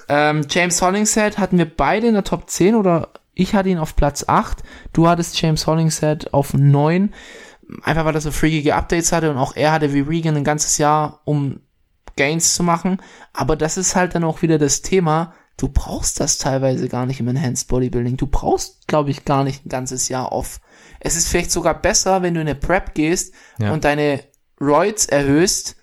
Ähm, 0.08 0.46
James 0.48 0.80
Hollingshead 0.82 1.38
hatten 1.38 1.58
wir 1.58 1.64
beide 1.66 2.06
in 2.08 2.14
der 2.14 2.24
Top 2.24 2.48
10 2.48 2.74
oder 2.74 3.08
ich 3.34 3.54
hatte 3.54 3.68
ihn 3.68 3.78
auf 3.78 3.94
Platz 3.96 4.24
8. 4.26 4.62
Du 4.92 5.08
hattest 5.08 5.40
James 5.40 5.66
Hollingshead 5.66 6.32
auf 6.34 6.54
9. 6.54 7.12
Einfach 7.82 8.04
weil 8.04 8.14
er 8.14 8.20
so 8.20 8.30
freakige 8.30 8.74
Updates 8.74 9.12
hatte 9.12 9.30
und 9.30 9.36
auch 9.36 9.54
er 9.54 9.72
hatte 9.72 9.92
wie 9.92 10.00
Regan 10.00 10.36
ein 10.36 10.44
ganzes 10.44 10.78
Jahr, 10.78 11.20
um 11.24 11.60
Gains 12.16 12.54
zu 12.54 12.62
machen. 12.62 13.00
Aber 13.32 13.54
das 13.56 13.76
ist 13.76 13.94
halt 13.96 14.14
dann 14.14 14.24
auch 14.24 14.42
wieder 14.42 14.58
das 14.58 14.82
Thema. 14.82 15.34
Du 15.58 15.68
brauchst 15.68 16.20
das 16.20 16.38
teilweise 16.38 16.88
gar 16.88 17.04
nicht 17.04 17.20
im 17.20 17.28
Enhanced 17.28 17.68
Bodybuilding. 17.68 18.16
Du 18.16 18.26
brauchst, 18.28 18.86
glaube 18.86 19.10
ich, 19.10 19.24
gar 19.26 19.44
nicht 19.44 19.66
ein 19.66 19.68
ganzes 19.68 20.08
Jahr 20.08 20.32
off. 20.32 20.60
Es 21.00 21.16
ist 21.16 21.28
vielleicht 21.28 21.50
sogar 21.50 21.74
besser, 21.80 22.22
wenn 22.22 22.32
du 22.34 22.40
in 22.40 22.46
eine 22.48 22.54
Prep 22.54 22.94
gehst 22.94 23.34
Ja. 23.58 23.72
und 23.72 23.84
deine 23.84 24.20
Roids 24.60 25.06
erhöhst, 25.06 25.76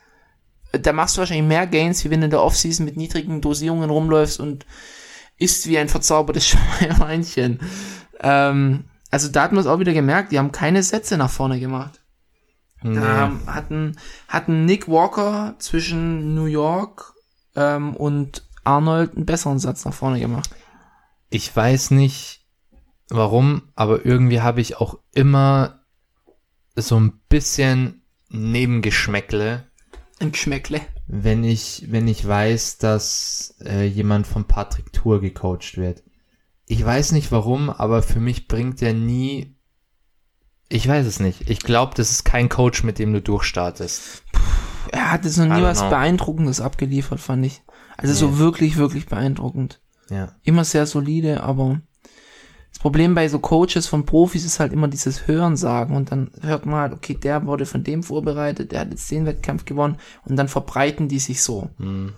da 0.71 0.91
machst 0.93 1.15
du 1.15 1.19
wahrscheinlich 1.19 1.45
mehr 1.47 1.67
Gains, 1.67 2.03
wie 2.03 2.09
wenn 2.09 2.21
du 2.21 2.25
in 2.25 2.31
der 2.31 2.41
Offseason 2.41 2.85
mit 2.85 2.97
niedrigen 2.97 3.41
Dosierungen 3.41 3.89
rumläufst 3.89 4.39
und 4.39 4.65
isst 5.37 5.67
wie 5.67 5.77
ein 5.77 5.89
verzaubertes 5.89 6.47
Schweinchen. 6.47 7.59
Ähm, 8.21 8.85
also 9.11 9.27
da 9.29 9.43
hat 9.43 9.51
man 9.51 9.59
es 9.61 9.67
auch 9.67 9.79
wieder 9.79 9.93
gemerkt, 9.93 10.31
die 10.31 10.39
haben 10.39 10.51
keine 10.53 10.83
Sätze 10.83 11.17
nach 11.17 11.29
vorne 11.29 11.59
gemacht. 11.59 12.01
Nee. 12.81 12.97
Ähm, 12.97 13.41
hatten, 13.47 13.97
hatten 14.29 14.65
Nick 14.65 14.87
Walker 14.87 15.55
zwischen 15.59 16.33
New 16.33 16.45
York 16.45 17.13
ähm, 17.55 17.95
und 17.95 18.44
Arnold 18.65 19.15
einen 19.15 19.25
besseren 19.25 19.59
Satz 19.59 19.85
nach 19.85 19.93
vorne 19.93 20.19
gemacht. 20.19 20.49
Ich 21.29 21.55
weiß 21.55 21.91
nicht 21.91 22.45
warum, 23.09 23.63
aber 23.75 24.05
irgendwie 24.05 24.41
habe 24.41 24.61
ich 24.61 24.77
auch 24.77 24.99
immer 25.13 25.81
so 26.75 26.99
ein 26.99 27.19
bisschen 27.29 28.01
Nebengeschmäckle, 28.29 29.67
Ein 30.19 30.31
Geschmäckle. 30.31 30.81
wenn 31.07 31.43
ich, 31.43 31.85
wenn 31.89 32.07
ich 32.07 32.27
weiß, 32.27 32.77
dass 32.79 33.55
äh, 33.63 33.85
jemand 33.85 34.27
von 34.27 34.45
Patrick 34.45 34.91
Tour 34.91 35.21
gecoacht 35.21 35.77
wird. 35.77 36.03
Ich 36.67 36.83
weiß 36.83 37.11
nicht 37.11 37.31
warum, 37.31 37.69
aber 37.69 38.01
für 38.01 38.19
mich 38.19 38.47
bringt 38.47 38.81
er 38.81 38.93
nie. 38.93 39.55
Ich 40.67 40.87
weiß 40.87 41.05
es 41.05 41.19
nicht. 41.19 41.47
Ich 41.49 41.59
glaube, 41.59 41.93
das 41.95 42.09
ist 42.09 42.23
kein 42.25 42.49
Coach, 42.49 42.83
mit 42.83 42.97
dem 42.97 43.13
du 43.13 43.21
durchstartest. 43.21 44.23
Er 44.91 45.11
hat 45.11 45.25
jetzt 45.25 45.37
noch 45.37 45.45
I 45.45 45.49
nie 45.59 45.61
was 45.61 45.79
know. 45.79 45.89
Beeindruckendes 45.89 46.59
abgeliefert, 46.59 47.19
fand 47.19 47.45
ich. 47.45 47.61
Also 47.97 48.13
so 48.13 48.27
Nee. 48.29 48.37
wirklich, 48.39 48.77
wirklich 48.77 49.05
beeindruckend. 49.05 49.79
Ja. 50.09 50.33
immer 50.43 50.63
sehr 50.63 50.85
solide, 50.85 51.41
aber 51.41 51.81
das 52.69 52.77
Problem 52.79 53.15
bei 53.15 53.27
so 53.27 53.39
Coaches 53.39 53.87
von 53.87 54.05
Profis 54.05 54.45
ist 54.45 54.59
halt 54.59 54.73
immer 54.73 54.87
dieses 54.87 55.27
Hörensagen 55.27 55.95
und 55.95 56.11
dann 56.11 56.29
hört 56.41 56.65
man 56.65 56.75
halt, 56.75 56.93
okay, 56.93 57.15
der 57.15 57.45
wurde 57.47 57.65
von 57.65 57.83
dem 57.83 58.03
vorbereitet, 58.03 58.71
der 58.71 58.81
hat 58.81 58.91
jetzt 58.91 59.09
den 59.09 59.25
Wettkampf 59.25 59.65
gewonnen 59.65 59.97
und 60.25 60.35
dann 60.35 60.47
verbreiten 60.47 61.07
die 61.07 61.19
sich 61.19 61.41
so. 61.41 61.69
Hm. 61.77 62.13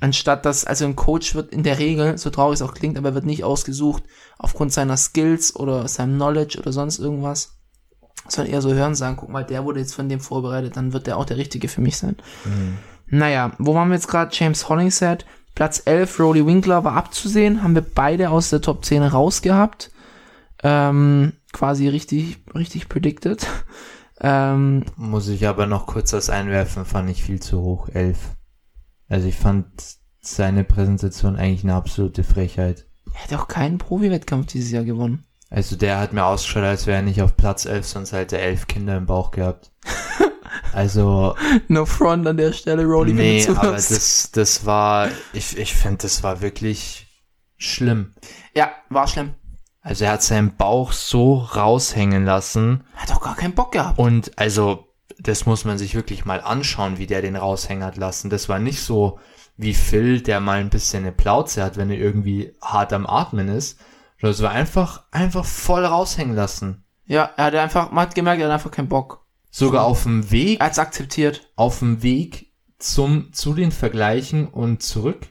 Anstatt 0.00 0.44
dass, 0.44 0.64
also 0.64 0.84
ein 0.84 0.96
Coach 0.96 1.34
wird 1.34 1.52
in 1.52 1.62
der 1.62 1.78
Regel, 1.78 2.18
so 2.18 2.30
traurig 2.30 2.60
es 2.60 2.62
auch 2.62 2.74
klingt, 2.74 2.98
aber 2.98 3.14
wird 3.14 3.24
nicht 3.24 3.42
ausgesucht 3.42 4.02
aufgrund 4.38 4.72
seiner 4.72 4.96
Skills 4.96 5.56
oder 5.56 5.88
seinem 5.88 6.16
Knowledge 6.16 6.58
oder 6.58 6.72
sonst 6.72 6.98
irgendwas, 6.98 7.56
sondern 8.28 8.52
eher 8.52 8.62
so 8.62 8.72
Hörensagen, 8.72 9.16
guck 9.16 9.30
mal, 9.30 9.44
der 9.44 9.64
wurde 9.64 9.80
jetzt 9.80 9.94
von 9.94 10.08
dem 10.08 10.20
vorbereitet, 10.20 10.76
dann 10.76 10.92
wird 10.92 11.06
der 11.06 11.16
auch 11.16 11.24
der 11.24 11.38
Richtige 11.38 11.68
für 11.68 11.80
mich 11.80 11.96
sein. 11.96 12.16
Naja, 13.12 13.52
wo 13.58 13.74
waren 13.74 13.88
wir 13.88 13.94
jetzt 13.94 14.08
gerade? 14.08 14.34
James 14.34 14.70
Hollingshead. 14.70 15.26
Platz 15.54 15.82
11, 15.84 16.18
Rowley 16.18 16.46
Winkler 16.46 16.82
war 16.82 16.94
abzusehen. 16.94 17.62
Haben 17.62 17.74
wir 17.74 17.82
beide 17.82 18.30
aus 18.30 18.48
der 18.48 18.62
Top 18.62 18.84
10 18.86 19.02
rausgehabt. 19.02 19.90
Ähm, 20.62 21.34
quasi 21.52 21.88
richtig, 21.88 22.38
richtig 22.54 22.88
predicted. 22.88 23.46
Ähm, 24.24 24.84
Muss 24.94 25.26
ich 25.26 25.48
aber 25.48 25.66
noch 25.66 25.86
kurz 25.86 26.12
das 26.12 26.30
einwerfen, 26.30 26.84
fand 26.84 27.10
ich 27.10 27.24
viel 27.24 27.40
zu 27.40 27.60
hoch, 27.60 27.88
11. 27.88 28.16
Also 29.08 29.26
ich 29.26 29.34
fand 29.34 29.66
seine 30.20 30.62
Präsentation 30.62 31.34
eigentlich 31.34 31.64
eine 31.64 31.74
absolute 31.74 32.22
Frechheit. 32.22 32.86
er 33.14 33.24
hat 33.24 33.34
auch 33.34 33.48
keinen 33.48 33.78
Profi-Wettkampf 33.78 34.46
dieses 34.46 34.70
Jahr 34.70 34.84
gewonnen. 34.84 35.24
Also 35.52 35.76
der 35.76 35.98
hat 35.98 36.14
mir 36.14 36.24
ausgeschaut, 36.24 36.62
als 36.62 36.86
wäre 36.86 36.96
er 36.96 37.02
nicht 37.02 37.20
auf 37.20 37.36
Platz 37.36 37.66
11, 37.66 37.86
sonst 37.86 38.12
hätte 38.12 38.38
er 38.38 38.44
elf 38.44 38.66
Kinder 38.66 38.96
im 38.96 39.06
Bauch 39.06 39.30
gehabt. 39.30 39.70
Also, 40.74 41.34
No 41.68 41.84
front 41.84 42.26
an 42.26 42.38
der 42.38 42.52
Stelle, 42.52 42.84
Rolly, 42.84 43.12
nee, 43.12 43.44
wenn 43.46 43.54
du 43.54 43.60
aber 43.60 43.72
das, 43.72 44.30
das 44.32 44.64
war, 44.64 45.08
ich, 45.34 45.56
ich 45.58 45.74
finde, 45.74 45.98
das 45.98 46.22
war 46.22 46.40
wirklich 46.40 47.06
schlimm. 47.58 48.14
Ja, 48.54 48.70
war 48.88 49.06
schlimm. 49.06 49.34
Also 49.82 50.04
er 50.04 50.12
hat 50.12 50.22
seinen 50.22 50.56
Bauch 50.56 50.92
so 50.92 51.36
raushängen 51.36 52.24
lassen 52.24 52.84
Hat 52.94 53.10
doch 53.10 53.20
gar 53.20 53.36
keinen 53.36 53.54
Bock 53.54 53.72
gehabt. 53.72 53.98
und 53.98 54.38
also, 54.38 54.86
das 55.18 55.44
muss 55.44 55.64
man 55.64 55.76
sich 55.76 55.94
wirklich 55.94 56.24
mal 56.24 56.40
anschauen, 56.40 56.96
wie 56.96 57.06
der 57.06 57.20
den 57.20 57.36
raushängen 57.36 57.84
hat 57.84 57.96
lassen. 57.96 58.30
Das 58.30 58.48
war 58.48 58.58
nicht 58.58 58.80
so 58.80 59.18
wie 59.56 59.74
Phil, 59.74 60.22
der 60.22 60.40
mal 60.40 60.60
ein 60.60 60.70
bisschen 60.70 61.04
eine 61.04 61.12
Plauze 61.12 61.62
hat, 61.62 61.76
wenn 61.76 61.90
er 61.90 61.98
irgendwie 61.98 62.54
hart 62.62 62.92
am 62.94 63.06
Atmen 63.06 63.48
ist. 63.48 63.78
Das 64.22 64.40
war 64.42 64.50
einfach, 64.52 65.02
einfach 65.10 65.44
voll 65.44 65.84
raushängen 65.84 66.34
lassen. 66.36 66.84
Ja, 67.06 67.30
er 67.36 67.44
hat 67.46 67.54
einfach, 67.56 67.90
man 67.90 68.06
hat 68.06 68.14
gemerkt, 68.14 68.40
er 68.40 68.46
hat 68.48 68.54
einfach 68.54 68.70
keinen 68.70 68.88
Bock. 68.88 69.26
Sogar 69.50 69.84
auf 69.84 70.04
dem 70.04 70.30
Weg 70.30 70.60
Er 70.60 70.66
hat's 70.66 70.78
akzeptiert. 70.78 71.50
auf 71.56 71.80
dem 71.80 72.02
Weg 72.02 72.52
zum, 72.78 73.32
zu 73.32 73.52
den 73.54 73.70
Vergleichen 73.72 74.48
und 74.48 74.82
zurück 74.82 75.28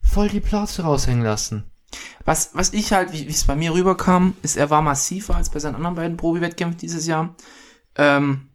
voll 0.00 0.28
die 0.28 0.40
Plauze 0.40 0.82
raushängen 0.82 1.24
lassen. 1.24 1.64
Was, 2.24 2.50
was 2.52 2.72
ich 2.74 2.92
halt, 2.92 3.12
wie 3.12 3.26
es 3.26 3.44
bei 3.44 3.56
mir 3.56 3.72
rüberkam, 3.72 4.36
ist, 4.42 4.56
er 4.56 4.68
war 4.70 4.82
massiver 4.82 5.34
als 5.36 5.48
bei 5.50 5.58
seinen 5.58 5.74
anderen 5.76 5.96
beiden 5.96 6.16
Probi-Wettkämpfen 6.16 6.78
dieses 6.78 7.06
Jahr. 7.06 7.34
Ähm, 7.96 8.50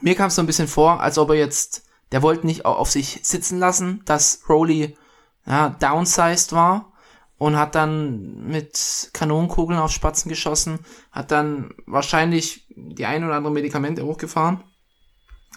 mir 0.00 0.14
kam 0.14 0.28
es 0.28 0.34
so 0.34 0.42
ein 0.42 0.46
bisschen 0.46 0.66
vor, 0.68 1.00
als 1.00 1.18
ob 1.18 1.28
er 1.30 1.36
jetzt, 1.36 1.84
der 2.12 2.22
wollte 2.22 2.46
nicht 2.46 2.64
au- 2.64 2.72
auf 2.74 2.90
sich 2.90 3.20
sitzen 3.22 3.58
lassen, 3.58 4.02
dass 4.06 4.40
Rowley 4.48 4.96
ja, 5.46 5.68
downsized 5.70 6.52
war 6.52 6.92
und 7.38 7.56
hat 7.56 7.74
dann 7.74 8.46
mit 8.46 9.10
Kanonenkugeln 9.12 9.78
auf 9.78 9.92
Spatzen 9.92 10.28
geschossen, 10.28 10.80
hat 11.12 11.30
dann 11.30 11.74
wahrscheinlich 11.86 12.66
die 12.70 13.06
ein 13.06 13.24
oder 13.24 13.34
andere 13.34 13.52
Medikamente 13.52 14.04
hochgefahren. 14.04 14.62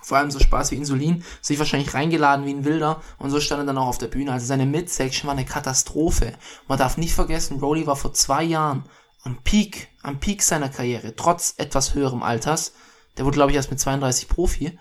Vor 0.01 0.17
allem 0.17 0.31
so 0.31 0.39
Spaß 0.39 0.71
wie 0.71 0.75
Insulin, 0.75 1.23
sich 1.41 1.59
wahrscheinlich 1.59 1.93
reingeladen 1.93 2.45
wie 2.45 2.53
ein 2.53 2.65
Wilder 2.65 3.01
und 3.17 3.31
so 3.31 3.39
stand 3.39 3.61
er 3.61 3.65
dann 3.65 3.77
auch 3.77 3.87
auf 3.87 3.97
der 3.97 4.07
Bühne. 4.07 4.31
Also 4.31 4.45
seine 4.45 4.65
Midsection 4.65 5.27
war 5.27 5.35
eine 5.35 5.45
Katastrophe. 5.45 6.33
Man 6.67 6.77
darf 6.77 6.97
nicht 6.97 7.13
vergessen, 7.13 7.59
Rowley 7.59 7.85
war 7.85 7.95
vor 7.95 8.13
zwei 8.13 8.43
Jahren 8.43 8.83
am 9.23 9.41
Peak, 9.43 9.89
am 10.01 10.19
Peak 10.19 10.41
seiner 10.41 10.69
Karriere, 10.69 11.15
trotz 11.15 11.55
etwas 11.57 11.93
höherem 11.93 12.23
Alters. 12.23 12.73
Der 13.19 13.25
wurde, 13.25 13.35
glaube 13.35 13.51
ich, 13.51 13.57
erst 13.57 13.69
mit 13.69 13.81
32 13.81 14.29
Profi. 14.29 14.79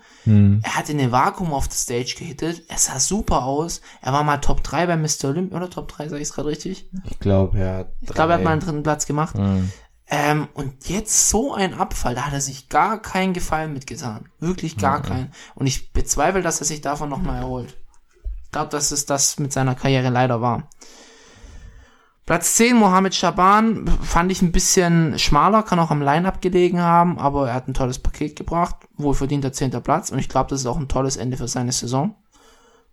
Er 0.63 0.77
hat 0.77 0.87
in 0.87 0.97
eine 0.97 1.11
Vakuum 1.11 1.51
auf 1.51 1.67
der 1.67 1.75
Stage 1.75 2.15
gehittet. 2.17 2.63
Er 2.69 2.77
sah 2.77 2.97
super 2.97 3.43
aus. 3.43 3.81
Er 4.01 4.13
war 4.13 4.23
mal 4.23 4.37
Top 4.37 4.63
3 4.63 4.87
bei 4.87 4.95
Mr. 4.95 5.25
Olympia, 5.25 5.57
oder 5.57 5.69
Top 5.69 5.89
3, 5.89 6.07
sage 6.07 6.21
ich 6.21 6.29
es 6.29 6.33
gerade 6.33 6.47
richtig? 6.47 6.89
Ich 7.03 7.19
glaube, 7.19 7.59
er 7.59 7.75
hat. 7.79 7.91
Ich 7.99 8.07
glaube, 8.07 8.31
er 8.31 8.37
hat 8.37 8.45
mal 8.45 8.51
einen 8.51 8.61
dritten 8.61 8.81
Platz 8.81 9.05
gemacht. 9.05 9.37
Mhm. 9.37 9.73
Ähm, 10.07 10.47
und 10.53 10.87
jetzt 10.87 11.29
so 11.29 11.53
ein 11.53 11.73
Abfall, 11.73 12.15
da 12.15 12.27
hat 12.27 12.33
er 12.33 12.39
sich 12.39 12.69
gar 12.69 13.01
keinen 13.01 13.33
Gefallen 13.33 13.73
mitgetan. 13.73 14.29
Wirklich 14.39 14.77
gar 14.77 15.01
keinen. 15.01 15.33
Und 15.53 15.67
ich 15.67 15.91
bezweifle, 15.91 16.41
dass 16.41 16.61
er 16.61 16.65
sich 16.65 16.79
davon 16.79 17.09
nochmal 17.09 17.41
erholt. 17.41 17.77
Ich 18.45 18.51
glaube, 18.51 18.69
dass 18.69 18.91
es 18.91 19.05
das 19.05 19.37
mit 19.37 19.51
seiner 19.51 19.75
Karriere 19.75 20.09
leider 20.09 20.39
war. 20.39 20.69
Platz 22.29 22.53
10, 22.57 22.77
Mohamed 22.77 23.15
Shaban, 23.15 23.87
fand 23.87 24.31
ich 24.31 24.43
ein 24.43 24.51
bisschen 24.51 25.17
schmaler, 25.17 25.63
kann 25.63 25.79
auch 25.79 25.89
am 25.89 26.03
Line-Up 26.03 26.43
gelegen 26.43 26.79
haben, 26.79 27.17
aber 27.17 27.47
er 27.47 27.55
hat 27.55 27.67
ein 27.67 27.73
tolles 27.73 27.97
Paket 27.97 28.35
gebracht, 28.35 28.75
wohlverdienter 28.97 29.51
10. 29.51 29.71
Platz 29.81 30.11
und 30.11 30.19
ich 30.19 30.29
glaube, 30.29 30.47
das 30.51 30.59
ist 30.59 30.67
auch 30.67 30.77
ein 30.77 30.87
tolles 30.87 31.17
Ende 31.17 31.37
für 31.37 31.47
seine 31.47 31.71
Saison. 31.71 32.13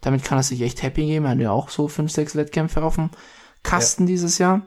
Damit 0.01 0.25
kann 0.25 0.39
er 0.39 0.43
sich 0.43 0.63
echt 0.63 0.83
happy 0.83 1.05
geben, 1.05 1.27
er 1.27 1.33
hat 1.33 1.39
ja 1.39 1.51
auch 1.51 1.69
so 1.69 1.87
5, 1.87 2.11
6 2.11 2.37
Wettkämpfe 2.37 2.83
auf 2.83 2.95
dem 2.95 3.11
Kasten 3.63 4.07
dieses 4.07 4.39
Jahr. 4.39 4.63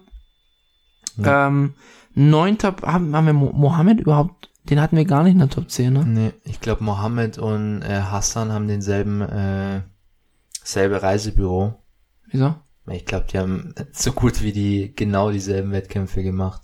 Ähm, 1.17 1.73
neunter, 2.13 2.75
haben, 2.83 3.15
haben 3.15 3.25
wir 3.25 3.33
Mo 3.33 3.51
Mohammed 3.51 4.01
überhaupt, 4.01 4.51
den 4.65 4.79
hatten 4.79 4.97
wir 4.97 5.05
gar 5.05 5.23
nicht 5.23 5.33
in 5.33 5.39
der 5.39 5.49
Top 5.49 5.71
10, 5.71 5.93
ne? 5.93 6.05
Nee, 6.05 6.33
ich 6.43 6.59
glaube, 6.59 6.83
Mohammed 6.83 7.39
und 7.39 7.81
äh, 7.81 8.01
Hassan 8.01 8.51
haben 8.51 8.67
denselben, 8.67 9.21
äh, 9.21 9.81
selbe 10.63 11.01
Reisebüro. 11.01 11.73
Wieso? 12.27 12.53
Ich 12.91 13.05
glaube, 13.05 13.27
die 13.31 13.37
haben 13.37 13.73
so 13.91 14.11
gut 14.11 14.41
wie 14.41 14.51
die 14.51 14.93
genau 14.95 15.31
dieselben 15.31 15.71
Wettkämpfe 15.71 16.23
gemacht. 16.23 16.61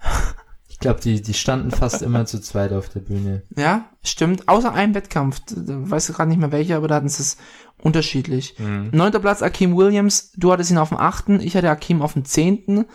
Ich 0.74 0.80
glaube, 0.80 1.00
die, 1.00 1.22
die 1.22 1.34
standen 1.34 1.70
fast 1.70 2.02
immer 2.02 2.26
zu 2.26 2.40
zweit 2.40 2.72
auf 2.72 2.88
der 2.88 2.98
Bühne. 3.00 3.44
Ja, 3.56 3.88
stimmt. 4.02 4.48
Außer 4.48 4.74
einem 4.74 4.94
Wettkampf. 4.94 5.40
Da 5.46 5.54
Weiß 5.88 6.08
ich 6.08 6.16
gerade 6.16 6.28
nicht 6.28 6.40
mehr 6.40 6.50
welcher, 6.50 6.76
aber 6.76 6.88
da 6.88 6.96
hatten 6.96 7.08
sie 7.08 7.22
es 7.22 7.36
unterschiedlich. 7.80 8.56
Neunter 8.58 9.20
Platz 9.20 9.40
Akeem 9.40 9.76
Williams. 9.76 10.32
Du 10.32 10.52
hattest 10.52 10.72
ihn 10.72 10.78
auf 10.78 10.88
dem 10.88 10.98
achten. 10.98 11.38
Ich 11.40 11.56
hatte 11.56 11.70
Akeem 11.70 12.02
auf 12.02 12.14
dem 12.14 12.24
zehnten. 12.24 12.86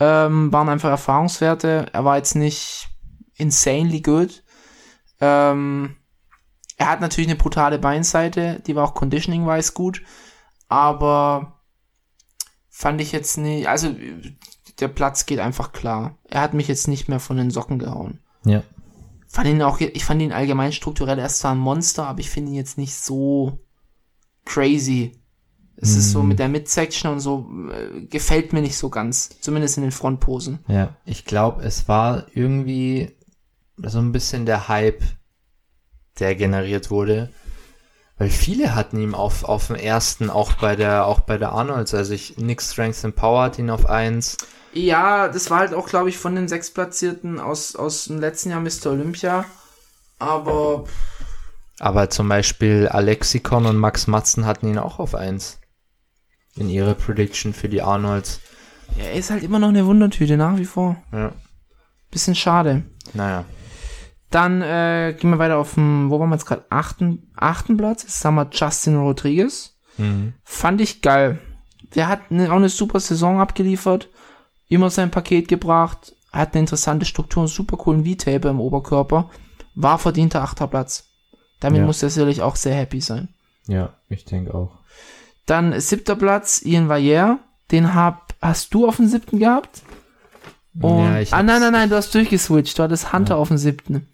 Ähm, 0.00 0.52
waren 0.52 0.68
einfach 0.68 0.90
Erfahrungswerte. 0.90 1.86
Er 1.92 2.04
war 2.04 2.16
jetzt 2.16 2.34
nicht 2.34 2.88
insanely 3.36 4.00
good. 4.00 4.42
Ähm, 5.20 5.96
er 6.76 6.90
hat 6.90 7.00
natürlich 7.00 7.30
eine 7.30 7.38
brutale 7.38 7.78
Beinseite. 7.78 8.60
Die 8.66 8.74
war 8.74 8.84
auch 8.84 8.94
conditioning-wise 8.94 9.72
gut. 9.72 10.02
Aber 10.68 11.59
fand 12.80 12.98
ich 13.02 13.12
jetzt 13.12 13.36
nicht, 13.36 13.68
also 13.68 13.94
der 14.80 14.88
Platz 14.88 15.26
geht 15.26 15.38
einfach 15.38 15.72
klar. 15.72 16.16
Er 16.24 16.40
hat 16.40 16.54
mich 16.54 16.66
jetzt 16.66 16.88
nicht 16.88 17.08
mehr 17.08 17.20
von 17.20 17.36
den 17.36 17.50
Socken 17.50 17.78
gehauen 17.78 18.20
Ja. 18.44 18.62
fand 19.28 19.48
ihn 19.48 19.60
auch, 19.60 19.80
ich 19.80 20.02
fand 20.02 20.22
ihn 20.22 20.32
allgemein 20.32 20.72
strukturell 20.72 21.18
erst 21.18 21.40
zwar 21.40 21.52
ein 21.52 21.58
Monster, 21.58 22.06
aber 22.06 22.20
ich 22.20 22.30
finde 22.30 22.52
ihn 22.52 22.56
jetzt 22.56 22.78
nicht 22.78 22.94
so 22.94 23.58
crazy. 24.46 25.12
Es 25.76 25.94
ist 25.96 26.10
so 26.10 26.22
mit 26.22 26.38
der 26.38 26.48
Midsection 26.48 27.10
und 27.12 27.20
so, 27.20 27.50
äh, 27.70 28.02
gefällt 28.06 28.52
mir 28.54 28.60
nicht 28.62 28.76
so 28.76 28.88
ganz. 28.90 29.30
Zumindest 29.40 29.76
in 29.76 29.82
den 29.82 29.92
Frontposen. 29.92 30.58
Ja, 30.68 30.96
ich 31.04 31.24
glaube, 31.24 31.62
es 31.62 31.86
war 31.88 32.26
irgendwie 32.34 33.16
so 33.76 33.98
ein 33.98 34.12
bisschen 34.12 34.44
der 34.46 34.68
Hype, 34.68 35.02
der 36.18 36.34
generiert 36.34 36.90
wurde. 36.90 37.30
Weil 38.20 38.28
viele 38.28 38.74
hatten 38.74 39.00
ihn 39.00 39.14
auf, 39.14 39.44
auf 39.44 39.68
dem 39.68 39.76
ersten, 39.76 40.28
auch 40.28 40.52
bei 40.52 40.76
der, 40.76 41.06
auch 41.06 41.20
bei 41.20 41.38
der 41.38 41.52
Arnolds. 41.52 41.94
Also 41.94 42.12
ich, 42.12 42.36
Nick 42.36 42.60
Strength 42.60 43.02
and 43.06 43.16
Power 43.16 43.44
hat 43.44 43.58
ihn 43.58 43.70
auf 43.70 43.86
eins. 43.86 44.36
Ja, 44.74 45.28
das 45.28 45.48
war 45.48 45.60
halt 45.60 45.72
auch, 45.72 45.88
glaube 45.88 46.10
ich, 46.10 46.18
von 46.18 46.34
den 46.34 46.46
sechs 46.46 46.70
Platzierten 46.70 47.40
aus, 47.40 47.76
aus 47.76 48.04
dem 48.04 48.20
letzten 48.20 48.50
Jahr 48.50 48.60
Mr. 48.60 48.90
Olympia. 48.90 49.46
Aber 50.18 50.84
Aber 51.78 52.10
zum 52.10 52.28
Beispiel 52.28 52.88
Alexikon 52.88 53.64
und 53.64 53.78
Max 53.78 54.06
Matzen 54.06 54.44
hatten 54.44 54.68
ihn 54.68 54.76
auch 54.76 54.98
auf 54.98 55.14
eins. 55.14 55.58
In 56.56 56.68
ihrer 56.68 56.92
Prediction 56.92 57.54
für 57.54 57.70
die 57.70 57.80
Arnolds. 57.80 58.40
er 58.98 59.14
ist 59.14 59.30
halt 59.30 59.44
immer 59.44 59.58
noch 59.58 59.68
eine 59.68 59.86
Wundertüte, 59.86 60.36
nach 60.36 60.58
wie 60.58 60.66
vor. 60.66 61.02
Ja. 61.10 61.32
Bisschen 62.10 62.34
schade. 62.34 62.82
Naja. 63.14 63.46
Dann 64.30 64.62
äh, 64.62 65.14
gehen 65.18 65.30
wir 65.30 65.38
weiter 65.38 65.58
auf 65.58 65.74
den, 65.74 66.08
wo 66.10 66.20
waren 66.20 66.28
wir 66.28 66.36
jetzt 66.36 66.46
gerade? 66.46 66.64
Achten, 66.70 67.30
achten 67.34 67.76
Platz. 67.76 68.04
Jetzt 68.04 68.24
haben 68.24 68.36
wir 68.36 68.48
Justin 68.52 68.96
Rodriguez. 68.96 69.76
Mhm. 69.98 70.34
Fand 70.44 70.80
ich 70.80 71.02
geil. 71.02 71.40
Der 71.94 72.06
hat 72.08 72.30
ne, 72.30 72.50
auch 72.50 72.56
eine 72.56 72.68
super 72.68 73.00
Saison 73.00 73.40
abgeliefert. 73.40 74.08
Immer 74.68 74.90
sein 74.90 75.10
Paket 75.10 75.48
gebracht. 75.48 76.14
Hat 76.32 76.52
eine 76.54 76.60
interessante 76.60 77.06
Struktur, 77.06 77.42
einen 77.42 77.48
super 77.48 77.76
coolen 77.76 78.04
V-Tape 78.04 78.48
im 78.48 78.60
Oberkörper. 78.60 79.30
War 79.74 79.98
verdienter 79.98 80.42
achter 80.42 80.68
Platz. 80.68 81.08
Damit 81.58 81.80
Ja. 81.80 81.86
muss 81.86 82.02
er 82.02 82.10
sicherlich 82.10 82.40
auch 82.42 82.54
sehr 82.54 82.74
happy 82.74 83.00
sein. 83.00 83.28
Ja, 83.66 83.94
ich 84.08 84.24
denke 84.24 84.54
auch. 84.54 84.70
Dann 85.46 85.78
siebter 85.80 86.14
Platz, 86.14 86.62
Ian 86.62 86.88
Valliere. 86.88 87.38
Den 87.72 87.94
hab, 87.94 88.34
hast 88.40 88.72
du 88.74 88.86
auf 88.86 88.96
dem 88.96 89.08
siebten 89.08 89.40
gehabt? 89.40 89.82
Und, 90.78 90.98
ja, 91.04 91.20
ich 91.20 91.32
ah, 91.32 91.42
nein, 91.42 91.60
nein, 91.60 91.72
nein, 91.72 91.88
du 91.90 91.96
hast 91.96 92.14
durchgeswitcht. 92.14 92.78
Du 92.78 92.82
hattest 92.82 93.12
Hunter 93.12 93.36
auf 93.36 93.48
dem 93.48 93.58
siebten. 93.58 94.06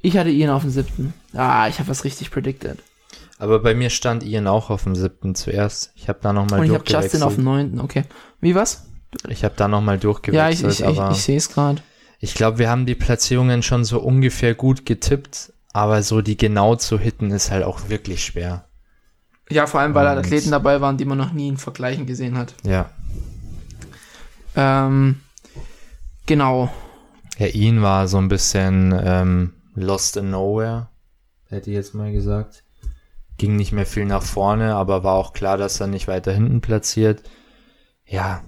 Ich 0.00 0.16
hatte 0.16 0.30
Ian 0.30 0.50
auf 0.50 0.62
dem 0.62 0.70
siebten. 0.70 1.12
Ah, 1.34 1.68
ich 1.68 1.78
habe 1.78 1.88
was 1.88 2.04
richtig 2.04 2.30
predicted. 2.30 2.78
Aber 3.38 3.58
bei 3.60 3.74
mir 3.74 3.90
stand 3.90 4.22
Ian 4.22 4.46
auch 4.46 4.70
auf 4.70 4.84
dem 4.84 4.94
siebten 4.94 5.34
zuerst. 5.34 5.92
Ich 5.94 6.08
habe 6.08 6.18
da 6.22 6.32
nochmal 6.32 6.60
Und 6.60 6.66
ich 6.66 6.72
habe 6.72 6.78
durchgewechselt. 6.84 7.12
Justin 7.12 7.22
auf 7.22 7.34
dem 7.34 7.44
neunten. 7.44 7.80
Okay. 7.80 8.04
Wie 8.40 8.54
was? 8.54 8.86
Ich 9.28 9.44
habe 9.44 9.54
da 9.56 9.68
nochmal 9.68 9.96
Ja, 9.96 10.00
durchgewechselt, 10.00 10.72
ich, 10.72 10.80
ich, 10.80 10.86
ich, 10.86 10.98
aber 10.98 11.10
ich 11.12 11.22
sehe 11.22 11.36
es 11.36 11.48
gerade. 11.50 11.82
ich 12.20 12.34
glaube, 12.34 12.58
wir 12.58 12.70
haben 12.70 12.86
die 12.86 12.94
Platzierungen 12.94 13.62
schon 13.62 13.84
so 13.84 14.00
ungefähr 14.00 14.54
gut 14.54 14.86
getippt, 14.86 15.52
aber 15.72 16.02
so 16.02 16.22
die 16.22 16.36
genau 16.36 16.76
zu 16.76 16.98
hitten 16.98 17.30
ist 17.30 17.50
halt 17.50 17.64
auch 17.64 17.88
wirklich 17.88 18.24
schwer. 18.24 18.66
Ja, 19.50 19.66
vor 19.66 19.80
allem, 19.80 19.94
weil 19.94 20.06
Und- 20.06 20.18
Athleten 20.24 20.50
dabei 20.52 20.80
waren, 20.80 20.96
die 20.96 21.04
man 21.04 21.18
noch 21.18 21.32
nie 21.32 21.48
in 21.48 21.56
Vergleichen 21.56 22.06
gesehen 22.06 22.38
hat. 22.38 22.54
Ja. 22.62 22.90
Ähm, 24.56 25.20
genau. 26.30 26.70
Ja, 27.38 27.48
Ian 27.48 27.82
war 27.82 28.06
so 28.06 28.16
ein 28.18 28.28
bisschen 28.28 28.96
ähm, 29.04 29.54
lost 29.74 30.16
in 30.16 30.30
nowhere, 30.30 30.88
hätte 31.48 31.70
ich 31.70 31.74
jetzt 31.74 31.92
mal 31.92 32.12
gesagt. 32.12 32.62
Ging 33.36 33.56
nicht 33.56 33.72
mehr 33.72 33.84
viel 33.84 34.04
nach 34.04 34.22
vorne, 34.22 34.76
aber 34.76 35.02
war 35.02 35.14
auch 35.14 35.32
klar, 35.32 35.56
dass 35.58 35.80
er 35.80 35.88
nicht 35.88 36.06
weiter 36.06 36.32
hinten 36.32 36.60
platziert. 36.60 37.24
Ja, 38.06 38.44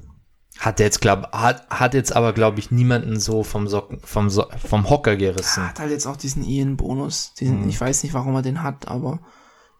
Hat 0.59 0.79
jetzt, 0.79 1.01
glaub, 1.01 1.33
hat, 1.33 1.69
hat 1.71 1.95
jetzt 1.95 2.15
aber, 2.15 2.33
glaube 2.33 2.61
ich, 2.61 2.71
niemanden 2.71 3.19
so 3.19 3.43
vom 3.43 3.67
Socken, 3.67 3.99
vom, 4.05 4.31
so 4.31 4.47
vom 4.65 4.89
Hocker 4.89 5.17
gerissen. 5.17 5.69
Hat 5.69 5.81
halt 5.81 5.91
jetzt 5.91 6.07
auch 6.07 6.17
diesen 6.17 6.45
Ian-Bonus. 6.45 7.35
Diesen, 7.35 7.69
Ich 7.69 7.81
weiß 7.81 8.05
nicht, 8.05 8.15
warum 8.15 8.37
er 8.37 8.43
den 8.43 8.63
hat, 8.63 8.87
aber 8.87 9.19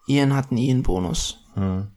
Ian 0.07 0.35
hat 0.35 0.51
einen 0.51 0.57
Ian-Bonus. 0.57 1.37
Hm. 1.53 1.87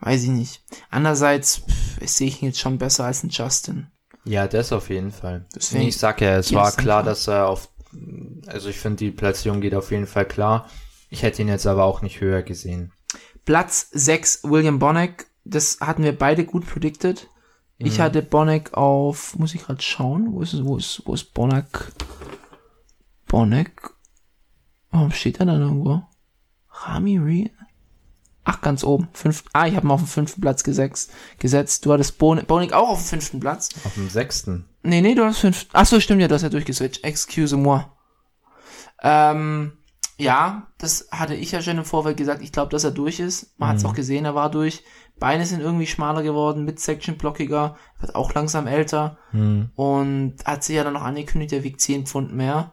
Weiß 0.00 0.24
ich 0.24 0.30
nicht. 0.30 0.64
Andererseits 0.90 1.62
sehe 2.04 2.26
ich 2.26 2.42
ihn 2.42 2.46
jetzt 2.46 2.58
schon 2.58 2.78
besser 2.78 3.04
als 3.04 3.22
einen 3.22 3.30
Justin. 3.30 3.92
Ja, 4.26 4.48
das 4.48 4.72
auf 4.72 4.90
jeden 4.90 5.12
Fall. 5.12 5.46
Deswegen 5.54 5.88
ich 5.88 5.96
sag 5.96 6.20
ja, 6.20 6.36
es 6.36 6.52
war 6.52 6.72
klar, 6.72 7.02
dass 7.02 7.28
er 7.28 7.48
auf, 7.48 7.68
also 8.46 8.68
ich 8.68 8.76
finde, 8.76 8.96
die 8.96 9.10
Platzierung 9.12 9.60
geht 9.60 9.74
auf 9.74 9.90
jeden 9.92 10.06
Fall 10.06 10.26
klar. 10.26 10.68
Ich 11.08 11.22
hätte 11.22 11.42
ihn 11.42 11.48
jetzt 11.48 11.66
aber 11.66 11.84
auch 11.84 12.02
nicht 12.02 12.20
höher 12.20 12.42
gesehen. 12.42 12.92
Platz 13.44 13.88
6 13.92 14.42
William 14.44 14.80
Bonneck. 14.80 15.26
Das 15.44 15.78
hatten 15.80 16.02
wir 16.02 16.18
beide 16.18 16.44
gut 16.44 16.66
predicted. 16.66 17.28
Mhm. 17.78 17.86
Ich 17.86 18.00
hatte 18.00 18.22
Bonneck 18.22 18.74
auf, 18.74 19.38
muss 19.38 19.54
ich 19.54 19.62
gerade 19.62 19.80
schauen, 19.80 20.32
wo 20.32 20.42
ist 20.42 20.64
wo 20.64 20.76
ist, 20.76 21.02
wo 21.04 21.14
ist 21.14 21.32
Bonneck? 21.32 21.92
Bonneck? 23.28 23.90
Warum 24.90 25.12
steht 25.12 25.38
er 25.38 25.46
da 25.46 25.58
irgendwo? 25.58 26.02
Rami 26.68 27.18
Reed? 27.18 27.52
Ach, 28.48 28.60
ganz 28.60 28.84
oben. 28.84 29.08
Fünf, 29.12 29.42
ah, 29.52 29.66
ich 29.66 29.74
habe 29.74 29.86
ihn 29.86 29.90
auf 29.90 30.00
den 30.00 30.06
fünften 30.06 30.40
Platz 30.40 30.62
gesetzt. 30.62 31.10
gesetzt. 31.40 31.84
Du 31.84 31.92
hattest 31.92 32.16
Bonneck, 32.18 32.46
Bonneck 32.46 32.72
auch 32.72 32.90
auf 32.90 33.00
den 33.00 33.06
fünften 33.08 33.40
Platz. 33.40 33.70
Auf 33.84 33.94
dem 33.94 34.08
sechsten. 34.08 34.66
Nee, 34.84 35.00
nee, 35.00 35.16
du 35.16 35.24
hast 35.24 35.38
fünf. 35.38 35.66
Ach 35.72 35.84
so, 35.84 35.98
stimmt 35.98 36.20
ja, 36.22 36.28
du 36.28 36.34
hast 36.36 36.42
ja 36.42 36.48
durchgeswitcht. 36.48 37.02
Excuse-moi. 37.02 37.84
Ähm, 39.02 39.72
ja, 40.16 40.68
das 40.78 41.08
hatte 41.10 41.34
ich 41.34 41.50
ja 41.52 41.60
schon 41.60 41.76
im 41.76 41.84
Vorfeld 41.84 42.16
gesagt. 42.16 42.40
Ich 42.40 42.52
glaube, 42.52 42.70
dass 42.70 42.84
er 42.84 42.92
durch 42.92 43.18
ist. 43.18 43.58
Man 43.58 43.70
hat 43.70 43.76
es 43.78 43.84
auch 43.84 43.94
gesehen, 43.94 44.24
er 44.24 44.36
war 44.36 44.50
durch. 44.50 44.84
Beine 45.18 45.44
sind 45.44 45.60
irgendwie 45.60 45.86
schmaler 45.86 46.22
geworden, 46.22 46.64
Midsection 46.64 47.16
blockiger, 47.16 47.76
wird 48.00 48.14
auch 48.14 48.32
langsam 48.34 48.66
älter 48.66 49.18
Hm. 49.30 49.70
und 49.74 50.36
hat 50.44 50.62
sich 50.62 50.76
ja 50.76 50.84
dann 50.84 50.92
noch 50.92 51.02
angekündigt, 51.02 51.52
er 51.54 51.64
wiegt 51.64 51.80
10 51.80 52.06
Pfund 52.06 52.34
mehr, 52.34 52.72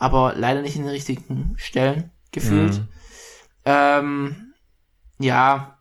aber 0.00 0.34
leider 0.36 0.60
nicht 0.60 0.74
in 0.74 0.82
den 0.82 0.90
richtigen 0.90 1.54
Stellen 1.56 2.10
gefühlt. 2.32 2.78
Mhm. 2.78 2.88
Ähm, 3.64 4.53
ja, 5.18 5.78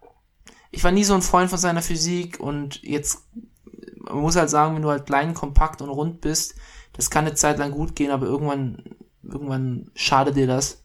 ich 0.71 0.83
war 0.83 0.91
nie 0.91 1.03
so 1.03 1.13
ein 1.13 1.21
Freund 1.21 1.49
von 1.49 1.59
seiner 1.59 1.81
Physik 1.81 2.39
und 2.39 2.81
jetzt, 2.83 3.27
man 3.97 4.21
muss 4.21 4.35
halt 4.35 4.49
sagen, 4.49 4.75
wenn 4.75 4.81
du 4.81 4.89
halt 4.89 5.05
klein, 5.05 5.33
kompakt 5.33 5.81
und 5.81 5.89
rund 5.89 6.21
bist, 6.21 6.55
das 6.93 7.09
kann 7.09 7.25
eine 7.25 7.35
Zeit 7.35 7.57
lang 7.57 7.71
gut 7.71 7.95
gehen, 7.95 8.11
aber 8.11 8.25
irgendwann, 8.25 8.83
irgendwann 9.23 9.91
schadet 9.95 10.35
dir 10.35 10.47
das. 10.47 10.83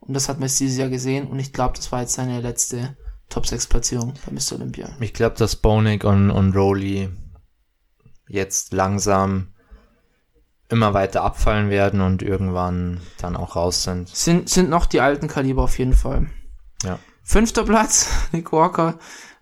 Und 0.00 0.14
das 0.14 0.28
hat 0.28 0.38
man 0.38 0.48
jetzt 0.48 0.60
dieses 0.60 0.78
Jahr 0.78 0.88
gesehen 0.88 1.26
und 1.26 1.38
ich 1.38 1.52
glaube, 1.52 1.74
das 1.76 1.90
war 1.90 2.00
jetzt 2.00 2.14
seine 2.14 2.40
letzte 2.40 2.96
Top 3.28 3.46
6 3.46 3.66
Platzierung 3.66 4.14
bei 4.24 4.32
Mr. 4.32 4.56
Olympia. 4.56 4.88
Ich 5.00 5.12
glaube, 5.12 5.36
dass 5.36 5.56
Bonig 5.56 6.04
und, 6.04 6.30
und 6.30 6.54
Rowley 6.54 7.10
jetzt 8.28 8.72
langsam 8.72 9.48
immer 10.68 10.94
weiter 10.94 11.22
abfallen 11.22 11.70
werden 11.70 12.00
und 12.00 12.22
irgendwann 12.22 13.00
dann 13.18 13.36
auch 13.36 13.56
raus 13.56 13.82
sind. 13.82 14.08
Sind, 14.08 14.48
sind 14.48 14.70
noch 14.70 14.86
die 14.86 15.00
alten 15.00 15.28
Kaliber 15.28 15.62
auf 15.62 15.78
jeden 15.78 15.92
Fall. 15.92 16.28
Ja. 16.82 16.98
Fünfter 17.28 17.64
Platz, 17.64 18.08
Nick 18.32 18.52
Walker. 18.52 18.98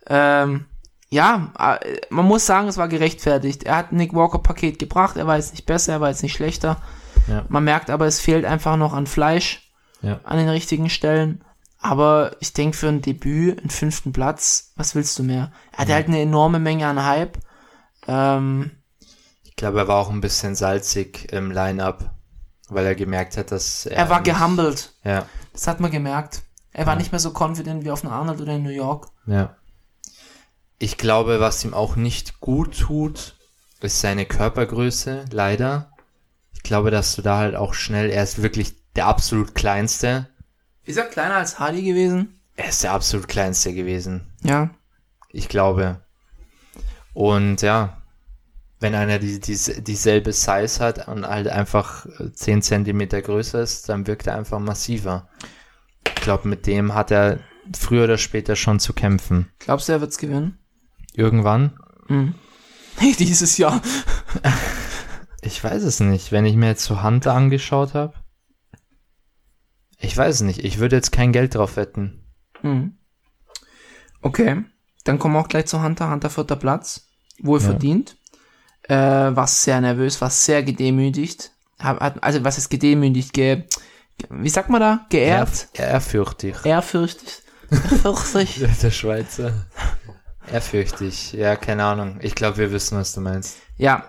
Ähm, 0.06 0.64
ja, 1.10 1.52
äh, 1.58 2.00
man 2.10 2.24
muss 2.24 2.46
sagen, 2.46 2.66
es 2.66 2.78
war 2.78 2.88
gerechtfertigt. 2.88 3.62
Er 3.64 3.76
hat 3.76 3.92
ein 3.92 3.96
Nick 3.96 4.14
Walker 4.14 4.38
Paket 4.38 4.78
gebracht, 4.78 5.16
er 5.16 5.26
war 5.26 5.36
jetzt 5.36 5.52
nicht 5.52 5.66
besser, 5.66 5.92
er 5.92 6.00
war 6.00 6.08
jetzt 6.08 6.22
nicht 6.22 6.32
schlechter. 6.34 6.80
Ja. 7.28 7.44
Man 7.48 7.64
merkt 7.64 7.90
aber, 7.90 8.06
es 8.06 8.20
fehlt 8.20 8.44
einfach 8.46 8.76
noch 8.76 8.92
an 8.94 9.06
Fleisch 9.06 9.70
Ja. 10.02 10.18
an 10.24 10.38
den 10.38 10.48
richtigen 10.48 10.88
Stellen. 10.90 11.44
Aber 11.78 12.34
ich 12.40 12.54
denke, 12.54 12.76
für 12.76 12.88
ein 12.88 13.02
Debüt, 13.02 13.60
einen 13.60 13.68
fünften 13.70 14.12
Platz, 14.12 14.72
was 14.76 14.94
willst 14.94 15.18
du 15.18 15.22
mehr? 15.22 15.52
Er 15.72 15.78
hatte 15.80 15.92
halt 15.92 16.08
eine 16.08 16.20
enorme 16.22 16.58
Menge 16.58 16.86
an 16.86 17.04
Hype. 17.04 17.38
Ähm, 18.08 18.70
Ich 19.42 19.54
glaube, 19.56 19.78
er 19.80 19.88
war 19.88 19.96
auch 19.96 20.10
ein 20.10 20.22
bisschen 20.22 20.54
salzig 20.54 21.30
im 21.32 21.50
Line-Up, 21.50 22.10
weil 22.70 22.86
er 22.86 22.94
gemerkt 22.94 23.36
hat, 23.36 23.52
dass 23.52 23.84
er. 23.86 23.98
er 23.98 24.08
war 24.10 24.22
gehumbelt. 24.22 24.94
Ja, 25.04 25.26
Das 25.52 25.66
hat 25.66 25.80
man 25.80 25.90
gemerkt. 25.90 26.42
Er 26.74 26.86
war 26.86 26.96
nicht 26.96 27.12
mehr 27.12 27.20
so 27.20 27.32
confident 27.32 27.84
wie 27.84 27.90
auf 27.90 28.04
einem 28.04 28.12
Arnold 28.12 28.40
oder 28.40 28.54
in 28.54 28.64
New 28.64 28.70
York. 28.70 29.08
ja. 29.26 29.56
Ich 30.80 30.98
glaube, 30.98 31.38
was 31.38 31.64
ihm 31.64 31.72
auch 31.72 31.94
nicht 31.94 32.40
gut 32.40 32.78
tut, 32.78 33.36
ist 33.80 34.00
seine 34.00 34.26
Körpergröße, 34.26 35.24
leider. 35.30 35.92
Ich 36.52 36.64
glaube, 36.64 36.90
dass 36.90 37.14
du 37.14 37.22
da 37.22 37.38
halt 37.38 37.54
auch 37.54 37.74
schnell, 37.74 38.10
er 38.10 38.24
ist 38.24 38.42
wirklich 38.42 38.74
der 38.96 39.06
absolut 39.06 39.54
kleinste. 39.54 40.28
Ist 40.84 40.98
er 40.98 41.04
kleiner 41.04 41.36
als 41.36 41.60
Hardy 41.60 41.82
gewesen? 41.82 42.40
Er 42.56 42.68
ist 42.68 42.82
der 42.82 42.92
absolut 42.92 43.28
kleinste 43.28 43.72
gewesen. 43.72 44.26
Ja. 44.42 44.70
Ich 45.30 45.48
glaube. 45.48 46.00
Und 47.14 47.62
ja, 47.62 48.02
wenn 48.80 48.94
einer 48.94 49.18
die, 49.18 49.40
die, 49.40 49.56
dieselbe 49.82 50.32
Size 50.32 50.80
hat 50.80 51.08
und 51.08 51.26
halt 51.26 51.48
einfach 51.48 52.04
äh, 52.18 52.32
10 52.32 52.62
Zentimeter 52.62 53.22
größer 53.22 53.62
ist, 53.62 53.88
dann 53.88 54.06
wirkt 54.06 54.26
er 54.26 54.36
einfach 54.36 54.58
massiver. 54.58 55.28
Ich 56.08 56.14
glaube, 56.22 56.48
mit 56.48 56.66
dem 56.66 56.94
hat 56.94 57.10
er 57.10 57.40
früher 57.76 58.04
oder 58.04 58.18
später 58.18 58.56
schon 58.56 58.80
zu 58.80 58.92
kämpfen. 58.92 59.50
Glaubst 59.58 59.88
du, 59.88 59.92
er 59.92 60.00
wird's 60.00 60.18
gewinnen? 60.18 60.58
Irgendwann? 61.14 61.78
Hm. 62.08 62.34
Nee, 63.00 63.14
dieses 63.18 63.58
Jahr. 63.58 63.80
Ich 65.42 65.62
weiß 65.62 65.82
es 65.82 66.00
nicht. 66.00 66.32
Wenn 66.32 66.46
ich 66.46 66.56
mir 66.56 66.68
jetzt 66.68 66.84
so 66.84 67.02
Hunter 67.02 67.34
angeschaut 67.34 67.94
habe. 67.94 68.14
Ich 69.98 70.16
weiß 70.16 70.36
es 70.36 70.40
nicht. 70.42 70.64
Ich 70.64 70.78
würde 70.78 70.96
jetzt 70.96 71.12
kein 71.12 71.32
Geld 71.32 71.54
drauf 71.54 71.76
wetten. 71.76 72.24
Hm. 72.60 72.98
Okay. 74.22 74.64
Dann 75.04 75.18
kommen 75.18 75.34
wir 75.34 75.40
auch 75.40 75.48
gleich 75.48 75.66
zu 75.66 75.82
Hunter. 75.82 76.10
Hunter 76.10 76.30
vierter 76.30 76.56
Platz. 76.56 77.08
Wohl 77.40 77.60
Ja. 77.60 77.66
verdient. 77.66 78.16
Äh, 78.82 78.94
war 78.96 79.46
sehr 79.46 79.80
nervös, 79.80 80.20
war 80.20 80.30
sehr 80.30 80.62
gedemütigt. 80.62 81.52
Hab, 81.78 82.22
also, 82.24 82.44
was 82.44 82.58
ist 82.58 82.68
gedemütigt? 82.68 83.32
Ge, 83.32 83.64
wie 84.30 84.48
sagt 84.48 84.70
man 84.70 84.80
da? 84.80 85.06
Geehrt? 85.10 85.68
Er, 85.74 85.88
ehrfürchtig. 85.88 86.56
Ehrfürchtig? 86.64 87.42
Ehrfürchtig? 88.04 88.68
Der 88.82 88.90
Schweizer. 88.90 89.52
Ehrfürchtig. 90.52 91.32
Ja, 91.32 91.56
keine 91.56 91.84
Ahnung. 91.84 92.18
Ich 92.20 92.34
glaube, 92.34 92.58
wir 92.58 92.72
wissen, 92.72 92.98
was 92.98 93.12
du 93.14 93.20
meinst. 93.20 93.56
ja. 93.76 94.04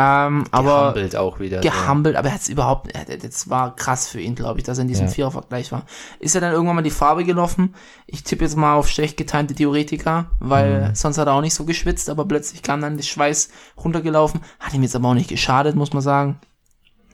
Ähm, 0.00 0.44
aber 0.52 0.92
Gehumbelt 0.92 1.16
auch 1.16 1.40
wieder. 1.40 1.60
gehumbelt, 1.60 2.14
aber 2.14 2.28
er 2.28 2.34
hat's 2.34 2.48
überhaupt, 2.48 2.92
er- 2.94 3.16
das 3.18 3.50
war 3.50 3.74
krass 3.74 4.06
für 4.06 4.20
ihn, 4.20 4.36
glaube 4.36 4.60
ich, 4.60 4.64
dass 4.64 4.78
er 4.78 4.82
in 4.82 4.86
diesem 4.88 5.06
Ja. 5.06 5.12
Vierervergleich 5.12 5.72
war. 5.72 5.86
Ist 6.20 6.36
er 6.36 6.40
dann 6.40 6.52
irgendwann 6.52 6.76
mal 6.76 6.82
die 6.82 6.90
Farbe 6.92 7.24
gelaufen? 7.24 7.74
Ich 8.06 8.22
tippe 8.22 8.44
jetzt 8.44 8.56
mal 8.56 8.76
auf 8.76 8.88
schlecht 8.88 9.16
getimte 9.16 9.56
Theoretiker, 9.56 10.30
weil 10.38 10.90
Mhm. 10.90 10.94
sonst 10.94 11.18
hat 11.18 11.26
er 11.26 11.32
auch 11.32 11.40
nicht 11.40 11.54
so 11.54 11.64
geschwitzt, 11.64 12.10
aber 12.10 12.26
plötzlich 12.26 12.62
kam 12.62 12.80
dann 12.80 12.96
der 12.96 13.02
Schweiß 13.02 13.48
runtergelaufen. 13.82 14.40
Hat 14.60 14.72
ihm 14.72 14.84
jetzt 14.84 14.94
aber 14.94 15.08
auch 15.08 15.14
nicht 15.14 15.30
geschadet, 15.30 15.74
muss 15.74 15.92
man 15.92 16.02
sagen. 16.02 16.38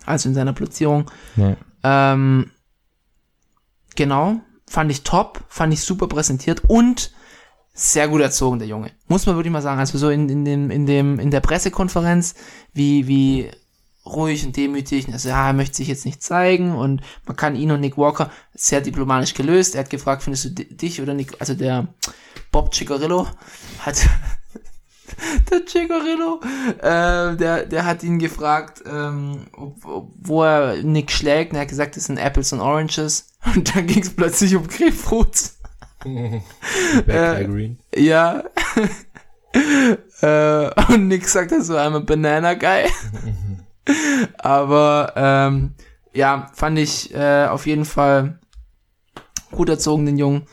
Also 0.04 0.28
in 0.28 0.34
seiner 0.34 0.52
Platzierung. 0.52 1.10
Nee. 1.36 1.56
Ähm, 1.84 2.50
genau, 3.94 4.40
fand 4.66 4.90
ich 4.90 5.04
top, 5.04 5.44
fand 5.48 5.72
ich 5.72 5.82
super 5.82 6.08
präsentiert 6.08 6.62
und 6.66 7.12
sehr 7.74 8.08
gut 8.08 8.20
erzogen, 8.20 8.58
der 8.58 8.68
Junge. 8.68 8.92
Muss 9.08 9.26
man 9.26 9.36
wirklich 9.36 9.52
mal 9.52 9.60
sagen. 9.60 9.80
Also 9.80 9.98
so 9.98 10.08
in, 10.08 10.28
in 10.28 10.44
dem, 10.44 10.70
in 10.70 10.86
dem, 10.86 11.18
in 11.18 11.30
der 11.30 11.40
Pressekonferenz, 11.40 12.34
wie, 12.72 13.06
wie 13.06 13.50
ruhig 14.06 14.44
und 14.46 14.56
demütig, 14.56 15.08
also 15.12 15.28
ja, 15.30 15.46
er 15.48 15.52
möchte 15.54 15.76
sich 15.76 15.88
jetzt 15.88 16.04
nicht 16.04 16.22
zeigen 16.22 16.74
und 16.74 17.00
man 17.26 17.36
kann 17.36 17.56
ihn 17.56 17.70
und 17.70 17.80
Nick 17.80 17.96
Walker 17.96 18.30
sehr 18.52 18.80
diplomatisch 18.80 19.34
gelöst. 19.34 19.74
Er 19.74 19.80
hat 19.80 19.90
gefragt, 19.90 20.22
findest 20.22 20.44
du 20.44 20.48
di- 20.50 20.76
dich 20.76 21.00
oder 21.00 21.14
Nick, 21.14 21.36
also 21.40 21.54
der 21.54 21.88
Bob 22.52 22.74
Chicarillo 22.74 23.26
hat 23.80 24.06
der 25.50 25.62
Chicarillo, 25.66 26.40
äh, 26.78 27.36
der, 27.36 27.66
der 27.66 27.84
hat 27.84 28.02
ihn 28.02 28.18
gefragt, 28.18 28.82
ähm, 28.86 29.46
ob, 29.52 29.84
ob, 29.84 30.12
wo 30.20 30.44
er 30.44 30.82
Nick 30.82 31.10
schlägt. 31.10 31.52
Und 31.52 31.56
er 31.56 31.62
hat 31.62 31.68
gesagt, 31.68 31.96
das 31.96 32.04
sind 32.04 32.18
Apples 32.18 32.52
und 32.52 32.60
Oranges. 32.60 33.28
Und 33.54 33.74
dann 33.74 33.86
ging 33.86 34.02
es 34.02 34.14
plötzlich 34.14 34.56
um 34.56 34.66
Grapefruits. 34.66 35.58
Backfire 36.04 37.46
Green. 37.46 37.78
Ja. 37.94 38.42
äh, 40.22 40.70
und 40.92 41.08
Nick 41.08 41.28
sagt 41.28 41.52
dann 41.52 41.62
so, 41.62 41.76
I'm 41.76 41.94
a 41.94 41.98
banana 41.98 42.54
guy. 42.54 42.86
Aber 44.38 45.12
ähm, 45.14 45.74
ja, 46.14 46.50
fand 46.54 46.78
ich 46.78 47.14
äh, 47.14 47.46
auf 47.46 47.66
jeden 47.66 47.84
Fall 47.84 48.38
gut 49.50 49.68
erzogen, 49.68 50.06
den 50.06 50.16
Jungen. 50.18 50.46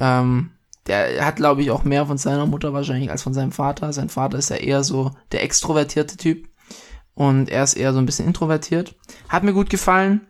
Ähm, 0.00 0.50
der 0.88 1.24
hat, 1.24 1.36
glaube 1.36 1.62
ich, 1.62 1.70
auch 1.70 1.84
mehr 1.84 2.06
von 2.06 2.18
seiner 2.18 2.46
Mutter 2.46 2.72
wahrscheinlich 2.72 3.10
als 3.10 3.22
von 3.22 3.34
seinem 3.34 3.52
Vater. 3.52 3.92
Sein 3.92 4.08
Vater 4.08 4.38
ist 4.38 4.50
ja 4.50 4.56
eher 4.56 4.82
so 4.82 5.12
der 5.32 5.42
extrovertierte 5.42 6.16
Typ. 6.16 6.48
Und 7.14 7.50
er 7.50 7.64
ist 7.64 7.74
eher 7.74 7.92
so 7.92 7.98
ein 7.98 8.06
bisschen 8.06 8.26
introvertiert. 8.26 8.94
Hat 9.28 9.42
mir 9.42 9.52
gut 9.52 9.70
gefallen. 9.70 10.22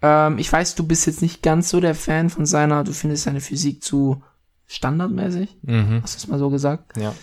Ähm, 0.00 0.38
ich 0.38 0.52
weiß, 0.52 0.74
du 0.74 0.86
bist 0.86 1.06
jetzt 1.06 1.22
nicht 1.22 1.42
ganz 1.42 1.68
so 1.68 1.80
der 1.80 1.94
Fan 1.94 2.30
von 2.30 2.46
seiner, 2.46 2.84
du 2.84 2.92
findest 2.92 3.24
seine 3.24 3.40
Physik 3.40 3.82
zu 3.82 4.22
standardmäßig. 4.66 5.58
Mhm. 5.62 6.00
Hast 6.02 6.14
du 6.14 6.18
es 6.18 6.26
mal 6.28 6.38
so 6.38 6.50
gesagt? 6.50 6.96
Ja. 6.96 7.14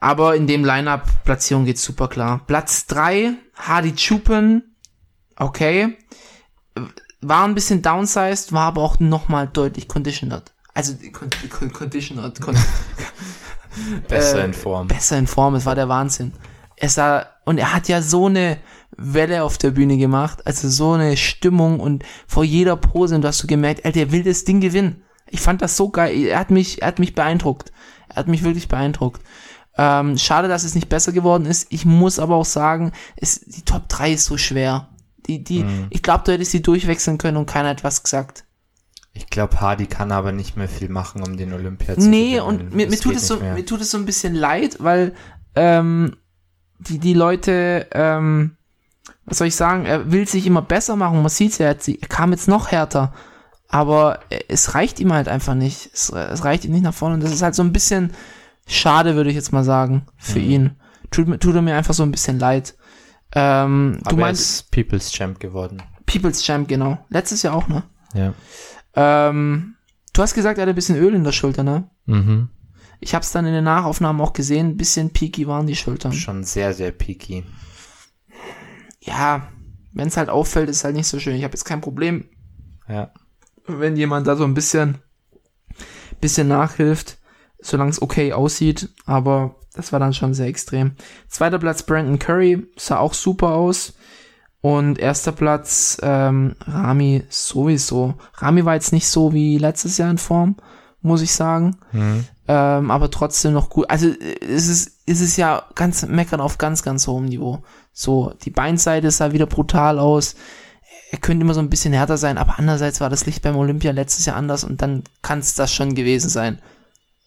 Aber 0.00 0.36
in 0.36 0.46
dem 0.46 0.64
Line-Up, 0.64 1.24
Platzierung 1.24 1.64
geht 1.64 1.78
super 1.78 2.08
klar. 2.08 2.42
Platz 2.46 2.86
3, 2.86 3.34
Hardy 3.54 3.94
Chupen, 3.94 4.76
okay. 5.36 5.96
War 7.20 7.44
ein 7.44 7.54
bisschen 7.54 7.82
downsized, 7.82 8.52
war 8.52 8.66
aber 8.66 8.82
auch 8.82 9.00
nochmal 9.00 9.48
deutlich 9.48 9.88
conditioned. 9.88 10.52
Also, 10.78 10.94
con 11.12 11.28
con 11.50 11.72
conditioned, 11.72 12.40
con 12.40 12.56
Besser 14.08 14.40
Äh, 14.40 14.44
in 14.46 14.54
Form. 14.54 14.88
besser 14.88 15.18
in 15.18 15.26
Form, 15.26 15.54
es 15.54 15.66
war 15.66 15.74
der 15.74 15.88
Wahnsinn. 15.88 16.32
er 16.76 16.88
sah, 16.88 17.26
und 17.44 17.58
er 17.58 17.74
hat 17.74 17.88
ja 17.88 18.00
so 18.02 18.26
eine 18.26 18.58
Welle 18.96 19.42
auf 19.42 19.58
der 19.58 19.70
Bühne 19.72 19.96
gemacht, 19.98 20.46
also 20.46 20.68
so 20.68 20.92
eine 20.92 21.16
Stimmung 21.16 21.80
und 21.80 22.04
vor 22.26 22.44
jeder 22.44 22.76
Pose, 22.76 23.14
und 23.16 23.22
du 23.22 23.28
hast 23.28 23.38
so 23.38 23.46
gemerkt, 23.46 23.84
Alter, 23.84 24.00
er 24.00 24.12
will 24.12 24.22
das 24.22 24.44
Ding 24.44 24.60
gewinnen. 24.60 25.02
Ich 25.28 25.40
fand 25.40 25.60
das 25.60 25.76
so 25.76 25.90
geil. 25.90 26.16
Er 26.26 26.38
hat 26.38 26.50
mich, 26.50 26.80
er 26.82 26.88
hat 26.88 26.98
mich 26.98 27.14
beeindruckt. 27.14 27.72
Er 28.08 28.16
hat 28.16 28.28
mich 28.28 28.42
wirklich 28.44 28.68
beeindruckt. 28.68 29.20
Ähm, 29.76 30.16
schade, 30.16 30.48
dass 30.48 30.64
es 30.64 30.74
nicht 30.74 30.88
besser 30.88 31.12
geworden 31.12 31.44
ist. 31.46 31.66
Ich 31.70 31.84
muss 31.84 32.18
aber 32.18 32.36
auch 32.36 32.44
sagen, 32.46 32.92
es, 33.16 33.40
die 33.40 33.62
Top 33.62 33.88
3 33.88 34.12
ist 34.14 34.24
so 34.24 34.38
schwer. 34.38 34.88
Die, 35.26 35.44
die, 35.44 35.64
Mhm. 35.64 35.86
ich 35.90 36.02
glaube, 36.02 36.24
du 36.24 36.32
hättest 36.32 36.52
sie 36.52 36.62
durchwechseln 36.62 37.18
können 37.18 37.36
und 37.36 37.46
keiner 37.46 37.68
hat 37.68 37.84
was 37.84 38.02
gesagt. 38.02 38.44
Ich 39.12 39.26
glaube, 39.28 39.60
Hardy 39.60 39.86
kann 39.86 40.12
aber 40.12 40.32
nicht 40.32 40.56
mehr 40.56 40.68
viel 40.68 40.88
machen, 40.88 41.22
um 41.22 41.36
den 41.36 41.52
Olympia 41.52 41.94
zu 41.96 42.08
Nee, 42.08 42.36
gewinnen. 42.36 42.42
und 42.46 42.74
mir, 42.74 42.88
mir, 42.88 42.98
tut 42.98 43.16
es 43.16 43.26
so, 43.26 43.38
mehr. 43.38 43.54
mir 43.54 43.66
tut 43.66 43.80
es 43.80 43.90
so 43.90 43.98
ein 43.98 44.04
bisschen 44.06 44.34
leid, 44.34 44.76
weil 44.80 45.14
ähm, 45.56 46.16
die, 46.78 46.98
die 46.98 47.14
Leute, 47.14 47.88
ähm, 47.92 48.56
was 49.24 49.38
soll 49.38 49.48
ich 49.48 49.56
sagen, 49.56 49.84
er 49.86 50.12
will 50.12 50.28
sich 50.28 50.46
immer 50.46 50.62
besser 50.62 50.94
machen. 50.96 51.18
Man 51.20 51.28
sieht 51.28 51.58
ja, 51.58 51.66
er 51.66 51.70
hat 51.70 51.88
er 51.88 51.96
kam 52.08 52.30
jetzt 52.32 52.48
noch 52.48 52.70
härter. 52.70 53.12
Aber 53.70 54.20
es 54.48 54.74
reicht 54.74 54.98
ihm 55.00 55.12
halt 55.12 55.28
einfach 55.28 55.54
nicht. 55.54 55.90
Es, 55.92 56.08
es 56.10 56.44
reicht 56.44 56.64
ihm 56.64 56.72
nicht 56.72 56.84
nach 56.84 56.94
vorne. 56.94 57.16
Und 57.16 57.22
das 57.22 57.32
ist 57.32 57.42
halt 57.42 57.54
so 57.54 57.62
ein 57.62 57.72
bisschen 57.72 58.12
schade, 58.66 59.14
würde 59.14 59.28
ich 59.30 59.36
jetzt 59.36 59.52
mal 59.52 59.64
sagen, 59.64 60.06
für 60.16 60.38
Mhm. 60.38 60.50
ihn. 60.50 60.70
Tut, 61.10 61.28
mir- 61.28 61.38
tut 61.38 61.54
er 61.54 61.60
mir 61.62 61.74
einfach 61.76 61.92
so 61.94 62.02
ein 62.02 62.10
bisschen 62.10 62.38
leid. 62.38 62.76
Ähm, 63.34 63.98
aber 64.02 64.10
du 64.10 64.16
er 64.16 64.20
meinst 64.20 64.40
ist 64.40 64.70
People's 64.70 65.12
Champ 65.12 65.38
geworden. 65.40 65.82
People's 66.06 66.42
Champ, 66.42 66.66
genau. 66.68 66.96
Letztes 67.10 67.42
Jahr 67.42 67.54
auch, 67.54 67.68
ne? 67.68 67.82
Ja. 68.14 68.32
Ähm, 69.00 69.76
du 70.12 70.22
hast 70.22 70.34
gesagt, 70.34 70.58
er 70.58 70.62
hat 70.62 70.68
ein 70.68 70.74
bisschen 70.74 70.96
Öl 70.96 71.14
in 71.14 71.22
der 71.24 71.32
Schulter, 71.32 71.62
ne? 71.62 71.88
Mhm. 72.06 72.48
Ich 73.00 73.14
habe 73.14 73.22
es 73.22 73.30
dann 73.30 73.46
in 73.46 73.52
den 73.52 73.62
Nachaufnahmen 73.64 74.20
auch 74.20 74.32
gesehen, 74.32 74.70
ein 74.70 74.76
bisschen 74.76 75.10
peaky 75.10 75.46
waren 75.46 75.68
die 75.68 75.76
Schultern. 75.76 76.12
Schon 76.12 76.42
sehr, 76.42 76.74
sehr 76.74 76.90
peaky. 76.90 77.44
Ja, 79.00 79.48
wenn 79.92 80.08
es 80.08 80.16
halt 80.16 80.28
auffällt, 80.28 80.68
ist 80.68 80.82
halt 80.84 80.96
nicht 80.96 81.06
so 81.06 81.18
schön. 81.20 81.36
Ich 81.36 81.44
habe 81.44 81.52
jetzt 81.54 81.64
kein 81.64 81.80
Problem, 81.80 82.24
Ja. 82.88 83.12
wenn 83.66 83.96
jemand 83.96 84.26
da 84.26 84.34
so 84.36 84.44
ein 84.44 84.54
bisschen, 84.54 84.98
bisschen 86.20 86.48
nachhilft, 86.48 87.18
solange 87.60 87.90
es 87.90 88.02
okay 88.02 88.32
aussieht, 88.32 88.88
aber 89.06 89.54
das 89.74 89.92
war 89.92 90.00
dann 90.00 90.12
schon 90.14 90.34
sehr 90.34 90.46
extrem. 90.48 90.92
Zweiter 91.28 91.58
Platz 91.60 91.84
Brandon 91.84 92.18
Curry, 92.18 92.66
sah 92.76 92.98
auch 92.98 93.14
super 93.14 93.50
aus. 93.54 93.94
Und 94.60 94.98
erster 94.98 95.32
Platz 95.32 95.98
ähm, 96.02 96.56
Rami 96.66 97.24
sowieso. 97.28 98.14
Rami 98.34 98.64
war 98.64 98.74
jetzt 98.74 98.92
nicht 98.92 99.08
so 99.08 99.32
wie 99.32 99.56
letztes 99.58 99.98
Jahr 99.98 100.10
in 100.10 100.18
Form, 100.18 100.56
muss 101.00 101.22
ich 101.22 101.32
sagen. 101.32 101.76
Mhm. 101.92 102.24
ähm, 102.48 102.90
aber 102.90 103.10
trotzdem 103.10 103.52
noch 103.52 103.70
gut. 103.70 103.88
Also 103.88 104.08
es 104.40 104.66
ist, 104.68 104.98
es 105.06 105.20
ist 105.20 105.36
ja 105.36 105.62
ganz 105.76 106.04
meckern 106.06 106.40
auf 106.40 106.58
ganz, 106.58 106.82
ganz 106.82 107.06
hohem 107.06 107.26
Niveau. 107.26 107.62
So, 107.92 108.32
die 108.44 108.50
Beinseite 108.50 109.10
sah 109.10 109.32
wieder 109.32 109.46
brutal 109.46 109.98
aus. 109.98 110.34
Er 111.12 111.18
könnte 111.18 111.44
immer 111.44 111.54
so 111.54 111.60
ein 111.60 111.70
bisschen 111.70 111.92
härter 111.94 112.16
sein, 112.18 112.36
aber 112.36 112.58
andererseits 112.58 113.00
war 113.00 113.10
das 113.10 113.26
Licht 113.26 113.42
beim 113.42 113.56
Olympia 113.56 113.92
letztes 113.92 114.26
Jahr 114.26 114.36
anders 114.36 114.64
und 114.64 114.82
dann 114.82 115.04
kann 115.22 115.38
es 115.38 115.54
das 115.54 115.72
schon 115.72 115.94
gewesen 115.94 116.28
sein. 116.30 116.60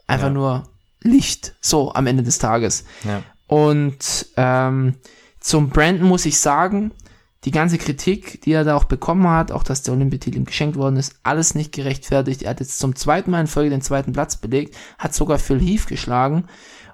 Einfach 0.06 0.28
Ja. 0.28 0.34
nur 0.34 0.64
Licht, 1.02 1.56
so 1.62 1.94
am 1.94 2.08
Ende 2.08 2.24
des 2.24 2.38
Tages. 2.38 2.84
Ja. 3.06 3.24
Und 3.48 4.28
ähm, 4.38 4.96
zum 5.40 5.70
Brandon 5.70 6.08
muss 6.08 6.26
ich 6.26 6.40
sagen, 6.40 6.92
die 7.44 7.52
ganze 7.52 7.78
Kritik, 7.78 8.42
die 8.42 8.52
er 8.52 8.64
da 8.64 8.76
auch 8.76 8.84
bekommen 8.84 9.28
hat, 9.28 9.52
auch 9.52 9.64
dass 9.64 9.82
der 9.82 9.94
Olympiatitel 9.94 10.38
ihm 10.38 10.46
geschenkt 10.46 10.76
worden 10.76 10.98
ist, 10.98 11.16
alles 11.24 11.56
nicht 11.56 11.72
gerechtfertigt. 11.72 12.44
Er 12.44 12.52
hat 12.52 12.60
jetzt 12.60 12.78
zum 12.78 12.96
zweiten 12.96 13.32
Mal 13.32 13.42
in 13.42 13.48
Folge 13.48 13.72
den 13.72 13.82
zweiten 13.82 14.14
Platz 14.14 14.36
belegt, 14.36 14.76
hat 15.00 15.14
sogar 15.14 15.40
Phil 15.40 15.60
Heath 15.60 15.88
geschlagen 15.88 16.46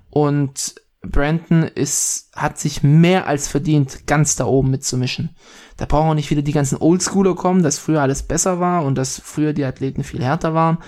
und 0.09 0.75
Brandon 1.01 1.63
ist, 1.63 2.29
hat 2.35 2.57
sich 2.57 2.83
mehr 2.83 3.27
als 3.27 3.47
verdient, 3.47 4.07
ganz 4.07 4.35
da 4.35 4.45
oben 4.45 4.71
mitzumischen. 4.71 5.35
Da 5.77 5.85
brauchen 5.85 6.09
auch 6.09 6.15
nicht 6.15 6.31
wieder 6.31 6.41
die 6.41 6.53
ganzen 6.53 6.77
Oldschooler 6.77 7.35
kommen, 7.35 7.63
dass 7.63 7.79
früher 7.79 8.01
alles 8.01 8.23
besser 8.23 8.59
war 8.59 8.83
und 8.83 8.97
dass 8.97 9.21
früher 9.23 9.53
die 9.53 9.65
Athleten 9.65 10.03
viel 10.03 10.23
härter 10.23 10.53
waren. 10.53 10.79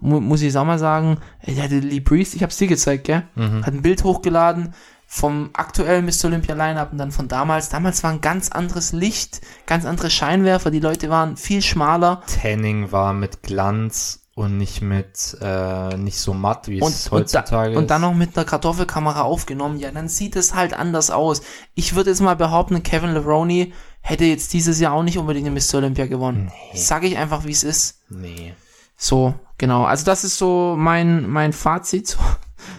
Mu 0.00 0.20
muss 0.20 0.40
ich 0.40 0.46
jetzt 0.46 0.56
auch 0.56 0.64
mal 0.64 0.80
sagen, 0.80 1.18
ey, 1.40 1.54
der 1.54 1.64
hatte 1.64 1.78
Lee 1.78 2.00
Priest, 2.00 2.34
ich 2.34 2.42
hab's 2.42 2.56
dir 2.56 2.66
gezeigt, 2.66 3.04
gell? 3.04 3.22
Mhm. 3.36 3.64
Hat 3.64 3.72
ein 3.72 3.82
Bild 3.82 4.02
hochgeladen 4.02 4.74
vom 5.14 5.50
aktuellen 5.52 6.06
Mr. 6.06 6.24
Olympia 6.24 6.54
Lineup 6.54 6.90
und 6.90 6.96
dann 6.96 7.12
von 7.12 7.28
damals. 7.28 7.68
Damals 7.68 8.02
war 8.02 8.12
ein 8.12 8.22
ganz 8.22 8.48
anderes 8.48 8.92
Licht, 8.92 9.42
ganz 9.66 9.84
andere 9.84 10.08
Scheinwerfer, 10.08 10.70
die 10.70 10.80
Leute 10.80 11.10
waren 11.10 11.36
viel 11.36 11.60
schmaler 11.60 12.22
Tanning 12.40 12.92
war 12.92 13.12
mit 13.12 13.42
Glanz 13.42 14.22
und 14.34 14.56
nicht 14.56 14.80
mit, 14.80 15.36
äh, 15.42 15.98
nicht 15.98 16.18
so 16.18 16.32
matt, 16.32 16.66
wie 16.68 16.80
und, 16.80 16.88
es 16.88 17.08
und, 17.08 17.12
da, 17.12 17.40
heutzutage 17.40 17.76
und 17.76 17.90
dann 17.90 18.02
ist. 18.02 18.08
noch 18.08 18.14
mit 18.14 18.38
einer 18.38 18.46
Kartoffelkamera 18.46 19.20
aufgenommen. 19.20 19.78
Ja, 19.78 19.90
dann 19.90 20.08
sieht 20.08 20.34
es 20.34 20.54
halt 20.54 20.72
anders 20.72 21.10
aus. 21.10 21.42
Ich 21.74 21.94
würde 21.94 22.08
jetzt 22.08 22.22
mal 22.22 22.34
behaupten, 22.34 22.82
Kevin 22.82 23.12
Levroni 23.12 23.74
hätte 24.00 24.24
jetzt 24.24 24.54
dieses 24.54 24.80
Jahr 24.80 24.94
auch 24.94 25.02
nicht 25.02 25.18
unbedingt 25.18 25.46
den 25.46 25.52
Mr. 25.52 25.74
Olympia 25.74 26.06
gewonnen. 26.06 26.50
Nee. 26.72 26.78
Sag 26.78 27.04
ich 27.04 27.18
einfach, 27.18 27.44
wie 27.44 27.52
es 27.52 27.64
ist. 27.64 28.00
Nee. 28.08 28.54
So, 28.96 29.34
genau. 29.58 29.84
Also 29.84 30.06
das 30.06 30.24
ist 30.24 30.38
so 30.38 30.74
mein, 30.74 31.28
mein 31.28 31.52
Fazit. 31.52 32.16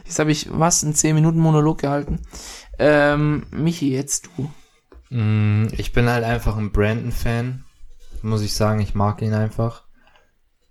Jetzt 0.05 0.19
habe 0.19 0.31
ich 0.31 0.47
was, 0.51 0.83
einen 0.83 0.95
10 0.95 1.15
Minuten 1.15 1.39
Monolog 1.39 1.79
gehalten. 1.79 2.21
Ähm, 2.79 3.45
Michi, 3.51 3.93
jetzt 3.93 4.29
du. 4.37 4.51
Mm, 5.15 5.67
Ich 5.71 5.93
bin 5.93 6.09
halt 6.09 6.23
einfach 6.23 6.57
ein 6.57 6.71
Brandon-Fan, 6.71 7.63
muss 8.21 8.41
ich 8.41 8.53
sagen. 8.53 8.79
Ich 8.79 8.95
mag 8.95 9.21
ihn 9.21 9.33
einfach. 9.33 9.83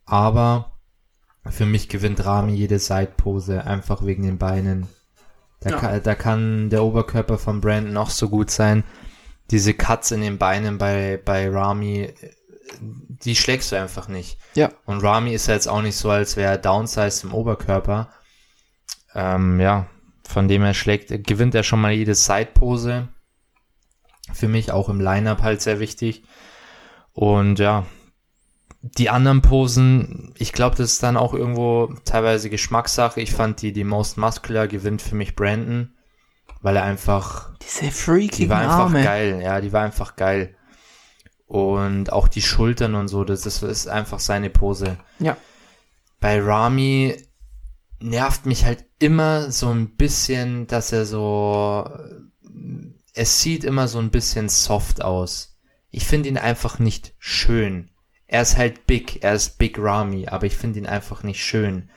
Aber 0.04 0.72
für 1.48 1.66
mich 1.66 1.88
gewinnt 1.88 2.24
Rami 2.24 2.54
jede 2.54 2.78
Seitpose 2.78 3.64
einfach 3.64 4.04
wegen 4.04 4.22
den 4.22 4.38
Beinen. 4.38 4.88
Da, 5.60 5.70
Ja. 5.70 5.78
kann, 5.78 6.02
da 6.02 6.14
kann 6.14 6.70
der 6.70 6.82
Oberkörper 6.84 7.38
von 7.38 7.60
Brandon 7.60 7.92
noch 7.92 8.10
so 8.10 8.28
gut 8.28 8.50
sein. 8.50 8.84
Diese 9.50 9.74
Cuts 9.74 10.10
in 10.12 10.20
den 10.20 10.38
Beinen 10.38 10.78
bei, 10.78 11.20
bei 11.24 11.48
Rami, 11.48 12.12
die 12.80 13.36
schlägst 13.36 13.70
du 13.70 13.76
einfach 13.76 14.08
nicht. 14.08 14.38
Ja. 14.54 14.70
Und 14.86 15.02
Rami 15.02 15.34
ist 15.34 15.46
ja 15.46 15.54
jetzt 15.54 15.68
auch 15.68 15.82
nicht 15.82 15.96
so, 15.96 16.10
als 16.10 16.36
wäre 16.36 16.52
er 16.52 16.58
downsized 16.58 17.24
im 17.24 17.34
Oberkörper. 17.34 18.08
Ähm, 19.14 19.60
ja, 19.60 19.86
von 20.26 20.48
dem 20.48 20.62
er 20.62 20.74
schlägt, 20.74 21.26
gewinnt 21.26 21.54
er 21.54 21.62
schon 21.62 21.80
mal 21.80 21.92
jede 21.92 22.14
Sidepose. 22.14 23.08
Für 24.32 24.48
mich 24.48 24.72
auch 24.72 24.88
im 24.88 25.00
Lineup 25.00 25.42
halt 25.42 25.60
sehr 25.60 25.80
wichtig. 25.80 26.22
Und 27.12 27.58
ja, 27.58 27.86
die 28.80 29.10
anderen 29.10 29.42
Posen, 29.42 30.34
ich 30.38 30.52
glaube, 30.52 30.76
das 30.76 30.92
ist 30.92 31.02
dann 31.02 31.16
auch 31.16 31.34
irgendwo 31.34 31.94
teilweise 32.04 32.50
Geschmackssache. 32.50 33.20
Ich 33.20 33.32
fand 33.32 33.62
die, 33.62 33.72
die 33.72 33.84
Most 33.84 34.16
Muscular 34.16 34.66
gewinnt 34.66 35.02
für 35.02 35.14
mich 35.14 35.36
Brandon, 35.36 35.94
weil 36.62 36.76
er 36.76 36.84
einfach 36.84 37.50
Diese 37.62 37.86
die 37.86 37.90
freakigen 37.90 38.50
war 38.50 38.60
einfach 38.60 38.78
Arme. 38.78 39.04
geil, 39.04 39.40
ja, 39.42 39.60
die 39.60 39.72
war 39.72 39.84
einfach 39.84 40.16
geil. 40.16 40.56
Und 41.46 42.12
auch 42.12 42.28
die 42.28 42.42
Schultern 42.42 42.94
und 42.94 43.08
so, 43.08 43.24
das 43.24 43.44
ist, 43.44 43.62
ist 43.62 43.86
einfach 43.86 44.18
seine 44.18 44.50
Pose. 44.50 44.96
Ja. 45.18 45.36
Bei 46.18 46.40
Rami 46.40 47.16
nervt 48.02 48.46
mich 48.46 48.64
halt 48.64 48.84
immer 48.98 49.50
so 49.50 49.68
ein 49.68 49.96
bisschen, 49.96 50.66
dass 50.66 50.92
er 50.92 51.06
so, 51.06 51.88
es 53.14 53.40
sieht 53.40 53.64
immer 53.64 53.88
so 53.88 53.98
ein 53.98 54.10
bisschen 54.10 54.48
soft 54.48 55.02
aus. 55.02 55.58
Ich 55.90 56.04
finde 56.04 56.28
ihn 56.28 56.38
einfach 56.38 56.78
nicht 56.78 57.14
schön. 57.18 57.90
Er 58.26 58.42
ist 58.42 58.56
halt 58.56 58.86
big, 58.86 59.22
er 59.22 59.34
ist 59.34 59.58
Big 59.58 59.78
Rami, 59.78 60.26
aber 60.26 60.46
ich 60.46 60.56
finde 60.56 60.78
ihn 60.78 60.86
einfach 60.86 61.22
nicht 61.22 61.44
schön. 61.44 61.90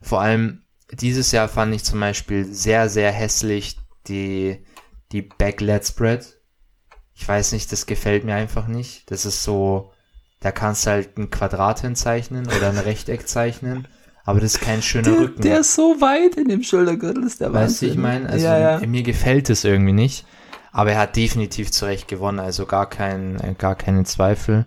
Vor 0.00 0.20
allem 0.20 0.62
dieses 0.90 1.32
Jahr 1.32 1.48
fand 1.48 1.74
ich 1.74 1.84
zum 1.84 2.00
Beispiel 2.00 2.44
sehr, 2.44 2.88
sehr 2.88 3.12
hässlich 3.12 3.76
die, 4.08 4.64
die 5.12 5.22
Backlet 5.22 5.86
Spread. 5.86 6.38
Ich 7.14 7.28
weiß 7.28 7.52
nicht, 7.52 7.70
das 7.72 7.86
gefällt 7.86 8.24
mir 8.24 8.34
einfach 8.34 8.66
nicht. 8.66 9.10
Das 9.10 9.26
ist 9.26 9.42
so, 9.42 9.92
da 10.40 10.50
kannst 10.50 10.86
du 10.86 10.90
halt 10.90 11.18
ein 11.18 11.30
Quadrat 11.30 11.80
hinzeichnen 11.80 12.46
oder 12.46 12.70
ein 12.70 12.78
Rechteck 12.78 13.28
zeichnen, 13.28 13.86
aber 14.24 14.40
das 14.40 14.54
ist 14.54 14.60
kein 14.60 14.82
schöner 14.82 15.10
Der, 15.10 15.20
Rücken. 15.20 15.42
der 15.42 15.60
ist 15.60 15.74
so 15.74 16.00
weit 16.00 16.36
in 16.36 16.48
dem 16.48 16.62
Schultergürtel, 16.62 17.24
ist 17.24 17.40
der 17.40 17.52
Weißt 17.52 17.82
du, 17.82 17.86
ich 17.86 17.96
meine, 17.96 18.28
also 18.28 18.44
ja, 18.44 18.78
ja. 18.80 18.86
mir 18.86 19.02
gefällt 19.02 19.50
es 19.50 19.64
irgendwie 19.64 19.92
nicht, 19.92 20.24
aber 20.72 20.92
er 20.92 20.98
hat 21.00 21.16
definitiv 21.16 21.70
zu 21.70 21.84
Recht 21.86 22.08
gewonnen, 22.08 22.38
also 22.40 22.66
gar 22.66 22.88
kein, 22.88 23.56
gar 23.58 23.74
keine 23.74 24.04
Zweifel. 24.04 24.66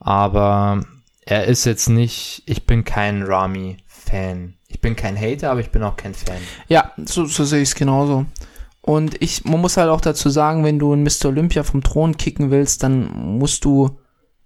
Aber 0.00 0.82
er 1.24 1.44
ist 1.46 1.64
jetzt 1.64 1.88
nicht, 1.88 2.42
ich 2.46 2.66
bin 2.66 2.84
kein 2.84 3.22
Rami-Fan. 3.22 4.54
Ich 4.68 4.80
bin 4.80 4.96
kein 4.96 5.16
Hater, 5.18 5.50
aber 5.50 5.60
ich 5.60 5.70
bin 5.70 5.82
auch 5.82 5.96
kein 5.96 6.14
Fan. 6.14 6.38
Ja, 6.68 6.92
so, 7.04 7.24
so 7.26 7.44
sehe 7.44 7.62
ich 7.62 7.68
es 7.70 7.74
genauso. 7.74 8.26
Und 8.80 9.22
ich, 9.22 9.44
man 9.44 9.60
muss 9.60 9.76
halt 9.76 9.90
auch 9.90 10.00
dazu 10.00 10.28
sagen, 10.28 10.64
wenn 10.64 10.78
du 10.80 10.92
einen 10.92 11.04
Mr. 11.04 11.26
Olympia 11.26 11.62
vom 11.62 11.82
Thron 11.84 12.16
kicken 12.16 12.50
willst, 12.50 12.82
dann 12.82 13.04
musst 13.38 13.64
du 13.64 13.98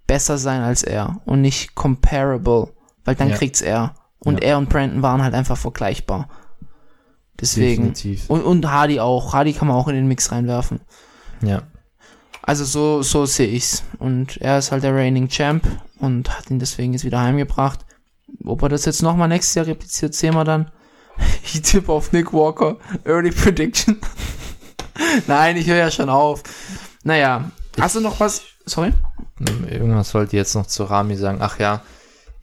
besser 0.07 0.37
sein 0.37 0.61
als 0.61 0.83
er 0.83 1.23
und 1.25 1.41
nicht 1.41 1.75
comparable, 1.75 2.69
weil 3.05 3.15
dann 3.15 3.31
Ja. 3.31 3.37
kriegt's 3.37 3.63
er. 3.63 3.95
Und 4.21 4.43
Ja. 4.43 4.51
er 4.51 4.59
und 4.59 4.69
Brandon 4.69 5.03
waren 5.03 5.23
halt 5.23 5.35
einfach 5.35 5.57
vergleichbar. 5.57 6.29
Deswegen. 7.41 7.93
Definitiv. 7.95 8.31
Und, 8.31 8.43
und 8.43 8.71
Hardy 8.71 8.99
auch. 9.01 9.33
Hardy 9.35 9.53
kann 9.53 9.69
man 9.69 9.77
auch 9.77 9.89
in 9.89 9.95
den 9.95 10.09
Mix 10.09 10.33
reinwerfen. 10.33 10.81
Ja. 11.43 11.63
Also 12.43 12.65
so, 12.65 13.03
so 13.03 13.27
sehe 13.27 13.49
ich's. 13.49 13.83
Und 13.99 14.39
er 14.39 14.59
ist 14.59 14.73
halt 14.73 14.83
der 14.85 14.95
reigning 14.95 15.29
Champ 15.29 15.67
und 15.99 16.31
hat 16.37 16.51
ihn 16.51 16.59
deswegen 16.59 16.93
jetzt 16.93 17.05
wieder 17.05 17.21
heimgebracht. 17.21 17.85
Ob 18.45 18.63
er 18.63 18.69
das 18.69 18.85
jetzt 18.85 19.03
nochmal 19.03 19.29
nächstes 19.29 19.55
Jahr 19.55 19.67
repliziert, 19.67 20.15
sehen 20.15 20.35
wir 20.35 20.45
dann. 20.45 20.71
Ich 21.45 21.63
tippe 21.63 21.93
auf 21.93 22.13
Nick 22.13 22.33
Walker. 22.33 22.77
Early 23.05 23.31
Prediction. 23.31 23.99
Nein, 25.27 25.57
ich 25.57 25.67
höre 25.67 25.77
ja 25.77 25.91
schon 25.91 26.09
auf. 26.11 26.43
Naja, 27.05 27.51
hast 27.81 27.97
du 27.97 28.01
noch 28.01 28.19
was? 28.21 28.43
Sorry? 28.67 28.93
Irgendwas 29.71 30.13
wollte 30.15 30.31
ich 30.37 30.39
jetzt 30.39 30.55
noch 30.55 30.67
zu 30.67 30.85
Rami 30.85 31.17
sagen. 31.17 31.39
Ach 31.41 31.59
ja, 31.59 31.83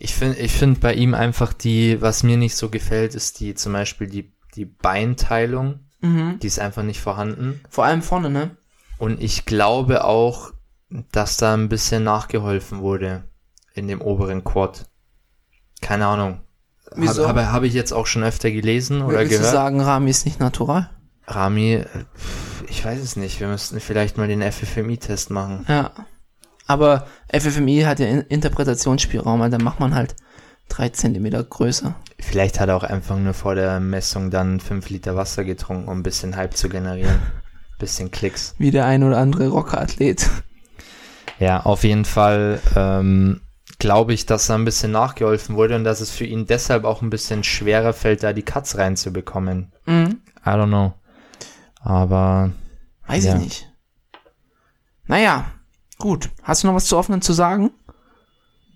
ich 0.04 0.16
finde 0.16 0.38
ich 0.38 0.52
finde 0.52 0.82
bei 0.82 0.94
ihm 0.94 1.14
einfach 1.14 1.54
die, 1.54 2.02
was 2.02 2.24
mir 2.24 2.36
nicht 2.36 2.58
so 2.58 2.70
gefällt, 2.70 3.16
ist 3.16 3.40
die 3.40 3.56
zum 3.56 3.72
Beispiel 3.72 4.08
die, 4.08 4.34
die 4.54 4.66
Beinteilung. 4.66 5.80
Mhm. 6.02 6.40
Die 6.42 6.48
ist 6.48 6.60
einfach 6.60 6.84
nicht 6.84 7.00
vorhanden. 7.00 7.62
Vor 7.70 7.86
allem 7.86 8.02
vorne, 8.02 8.30
ne? 8.30 8.58
Und 8.98 9.24
ich 9.24 9.46
glaube 9.46 10.04
auch, 10.04 10.52
dass 11.14 11.38
da 11.38 11.54
ein 11.54 11.70
bisschen 11.70 12.04
nachgeholfen 12.04 12.82
wurde 12.82 13.24
in 13.74 13.88
dem 13.88 14.02
oberen 14.02 14.44
Quad. 14.44 14.90
Keine 15.80 16.08
Ahnung. 16.08 16.42
Wieso? 16.96 17.26
Habe 17.26 17.54
hab 17.54 17.64
ich 17.64 17.74
jetzt 17.74 17.94
auch 17.94 18.06
schon 18.06 18.24
öfter 18.24 18.52
gelesen 18.52 19.04
oder 19.04 19.20
Willst 19.20 19.32
du 19.32 19.38
gehört. 19.38 19.54
sagen, 19.54 19.80
Rami 19.80 20.10
ist 20.10 20.26
nicht 20.26 20.42
natural? 20.42 20.90
Rami, 21.28 21.76
äh, 21.76 21.86
ich 22.68 22.84
weiß 22.84 23.00
es 23.00 23.16
nicht. 23.16 23.40
Wir 23.40 23.48
müssten 23.48 23.80
vielleicht 23.80 24.18
mal 24.18 24.28
den 24.28 24.42
FFMI-Test 24.42 25.30
machen. 25.30 25.66
Ja. 25.70 25.92
Aber 26.68 27.07
FFMI 27.31 27.81
hat 27.81 27.99
ja 27.99 28.07
In 28.07 28.22
Interpretationsspielraum, 28.22 29.40
weil 29.40 29.49
dann 29.49 29.64
macht 29.64 29.80
man 29.80 29.94
halt 29.95 30.15
drei 30.69 30.90
Zentimeter 30.90 31.44
größer. 31.44 31.95
Vielleicht 32.19 32.60
hat 32.60 32.69
er 32.69 32.77
auch 32.77 32.84
einfach 32.84 33.18
nur 33.18 33.34
vor 33.34 33.56
der 33.56 33.80
Messung 33.80 34.31
dann 34.31 34.60
fünf 34.60 34.90
Liter 34.90 35.15
Wasser 35.15 35.44
getrunken, 35.44 35.90
um 35.90 35.99
ein 35.99 36.03
bisschen 36.03 36.35
Hype 36.35 36.56
zu 36.56 36.69
generieren. 36.69 37.19
bisschen 37.80 38.11
Klicks. 38.11 38.56
Wie 38.57 38.72
der 38.72 38.85
ein 38.85 39.03
oder 39.03 39.18
andere 39.18 39.49
Rockerathlet. 39.49 40.30
Ja, 41.40 41.61
auf 41.61 41.84
jeden 41.84 42.06
Fall 42.06 42.61
ähm, 42.76 43.41
glaube 43.80 44.14
ich, 44.14 44.26
dass 44.26 44.48
da 44.48 44.56
ein 44.56 44.64
bisschen 44.64 44.91
nachgeholfen 44.91 45.56
wurde 45.57 45.76
und 45.76 45.84
dass 45.84 45.99
es 45.99 46.11
für 46.11 46.23
ihn 46.23 46.45
deshalb 46.45 46.85
auch 46.85 47.02
ein 47.02 47.10
bisschen 47.10 47.44
schwerer 47.44 47.91
fällt, 47.91 48.23
da 48.23 48.31
die 48.31 48.44
Cuts 48.44 48.77
reinzubekommen. 48.77 49.73
Mhm. 49.85 50.22
I 50.45 50.49
don't 50.49 50.68
know. 50.68 50.94
Aber 51.81 52.52
Weiß 53.07 53.26
Ja. 53.26 53.35
ich 53.35 53.41
nicht. 53.41 53.69
Naja, 55.06 55.45
gut. 56.04 56.30
Hast 56.44 56.64
du 56.64 56.68
noch 56.68 56.76
was 56.76 56.86
zu 56.88 56.98
offenen 56.98 57.22
zu 57.22 57.32
sagen? 57.32 57.72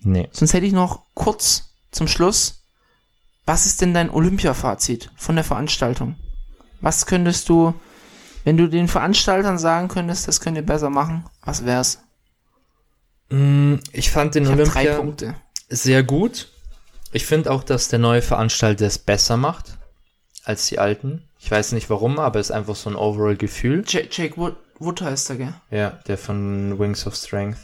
nee. 0.01 0.29
Sonst 0.31 0.53
hätte 0.53 0.65
ich 0.65 0.71
noch 0.71 1.01
kurz 1.13 1.73
zum 1.91 2.07
Schluss. 2.07 2.63
Was 3.45 3.65
ist 3.65 3.81
denn 3.81 3.93
dein 3.93 4.09
Olympia-Fazit 4.09 5.11
von 5.17 5.35
der 5.35 5.43
Veranstaltung? 5.43 6.15
Was 6.79 7.05
könntest 7.05 7.49
du, 7.49 7.73
wenn 8.45 8.55
du 8.55 8.69
den 8.69 8.87
Veranstaltern 8.87 9.57
sagen 9.57 9.89
könntest, 9.89 10.27
das 10.27 10.39
könnt 10.39 10.55
ihr 10.55 10.65
besser 10.65 10.89
machen, 10.89 11.25
was 11.43 11.65
wär's? 11.65 11.99
Mm, 13.29 13.75
Ich 13.91 14.09
fand 14.09 14.35
den 14.35 14.43
Ich 14.45 14.49
Olympia 14.49 15.35
sehr 15.69 16.03
gut. 16.03 16.49
Ich 17.11 17.25
finde 17.25 17.51
auch, 17.51 17.63
dass 17.63 17.89
der 17.89 17.99
neue 17.99 18.21
Veranstalter 18.21 18.85
es 18.85 18.97
besser 18.99 19.35
macht 19.35 19.77
als 20.45 20.67
die 20.67 20.79
alten. 20.79 21.23
Ich 21.39 21.51
weiß 21.51 21.73
nicht 21.73 21.89
warum, 21.89 22.19
aber 22.19 22.39
es 22.39 22.47
ist 22.49 22.55
einfach 22.55 22.75
so 22.77 22.89
ein 22.89 22.95
Overall-Gefühl. 22.95 23.83
Jake 23.87 24.37
Wood, 24.37 24.55
Wood 24.79 25.01
heißt 25.01 25.31
er, 25.31 25.35
gell? 25.37 25.53
Ja, 25.71 25.89
der 26.07 26.17
von 26.17 26.77
Wings 26.79 27.07
of 27.07 27.15
Strength. 27.15 27.57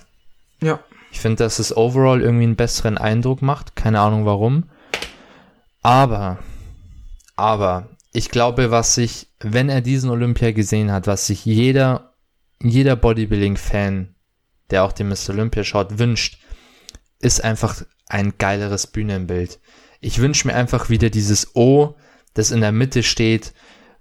Ja. 0.61 0.79
Ich 1.11 1.19
finde, 1.19 1.43
dass 1.43 1.59
es 1.59 1.75
overall 1.75 2.21
irgendwie 2.21 2.43
einen 2.43 2.55
besseren 2.55 2.97
Eindruck 2.97 3.41
macht. 3.41 3.75
Keine 3.75 3.99
Ahnung 3.99 4.25
warum. 4.25 4.69
Aber, 5.81 6.39
aber, 7.35 7.89
ich 8.13 8.29
glaube, 8.29 8.71
was 8.71 8.95
sich, 8.95 9.27
wenn 9.39 9.69
er 9.69 9.81
diesen 9.81 10.09
Olympia 10.09 10.51
gesehen 10.51 10.91
hat, 10.91 11.07
was 11.07 11.27
sich 11.27 11.45
jeder, 11.45 12.13
jeder 12.61 12.95
Bodybuilding-Fan, 12.95 14.15
der 14.71 14.83
auch 14.83 14.93
den 14.93 15.09
Mr. 15.09 15.29
Olympia 15.31 15.63
schaut, 15.63 15.99
wünscht, 15.99 16.39
ist 17.19 17.43
einfach 17.43 17.83
ein 18.07 18.33
geileres 18.37 18.87
Bühnenbild. 18.87 19.59
Ich 19.99 20.19
wünsche 20.19 20.47
mir 20.47 20.55
einfach 20.55 20.89
wieder 20.89 21.09
dieses 21.09 21.55
O, 21.55 21.95
das 22.33 22.51
in 22.51 22.61
der 22.61 22.71
Mitte 22.71 23.03
steht, 23.03 23.53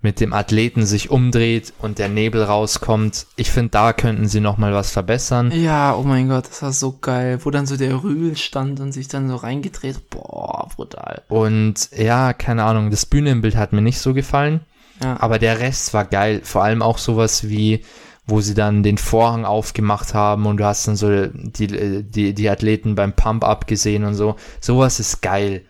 mit 0.03 0.21
dem 0.21 0.33
Athleten 0.33 0.85
sich 0.85 1.11
umdreht 1.11 1.73
und 1.81 1.99
der 1.99 2.09
Nebel 2.09 2.43
rauskommt. 2.43 3.27
Ich 3.37 3.51
finde, 3.51 3.71
da 3.71 3.93
könnten 3.93 4.27
sie 4.27 4.41
noch 4.41 4.59
mal 4.59 4.75
was 4.75 4.91
verbessern. 4.91 5.53
Ja, 5.53 5.95
oh 5.95 6.03
mein 6.03 6.29
Gott, 6.29 6.49
das 6.49 6.61
war 6.63 6.73
so 6.73 6.99
geil. 7.01 7.39
Wo 7.43 7.51
dann 7.51 7.67
so 7.67 7.77
der 7.77 8.03
Rühl 8.03 8.37
stand 8.37 8.81
und 8.81 8.93
sich 8.93 9.07
dann 9.09 9.29
so 9.29 9.37
reingedreht. 9.37 10.11
Boah, 10.11 10.69
brutal. 10.75 11.23
Und 11.29 11.89
ja, 11.97 12.33
keine 12.33 12.65
Ahnung, 12.65 12.91
das 12.91 13.07
Bühnenbild 13.07 13.57
hat 13.57 13.73
mir 13.73 13.81
nicht 13.83 14.01
so 14.01 14.13
gefallen, 14.13 14.61
Ja. 15.03 15.17
aber 15.21 15.39
der 15.39 15.61
Rest 15.61 15.95
war 15.95 16.05
geil. 16.05 16.41
Vor 16.43 16.65
allem 16.65 16.83
auch 16.83 16.99
sowas 16.99 17.49
wie, 17.49 17.85
wo 18.27 18.41
sie 18.41 18.55
dann 18.55 18.83
den 18.83 18.99
Vorhang 18.99 19.45
aufgemacht 19.45 20.15
haben 20.15 20.47
und 20.47 20.57
du 20.57 20.65
hast 20.65 20.87
dann 20.89 20.97
so 20.97 21.27
die, 21.27 22.03
die, 22.03 22.35
die 22.35 22.51
Athleten 22.51 22.95
beim 22.97 23.13
Pump-Up 23.13 23.67
gesehen 23.67 24.05
und 24.05 24.15
so. 24.15 24.37
Sowas 24.61 24.99
ist 25.01 25.23
geil. 25.23 25.63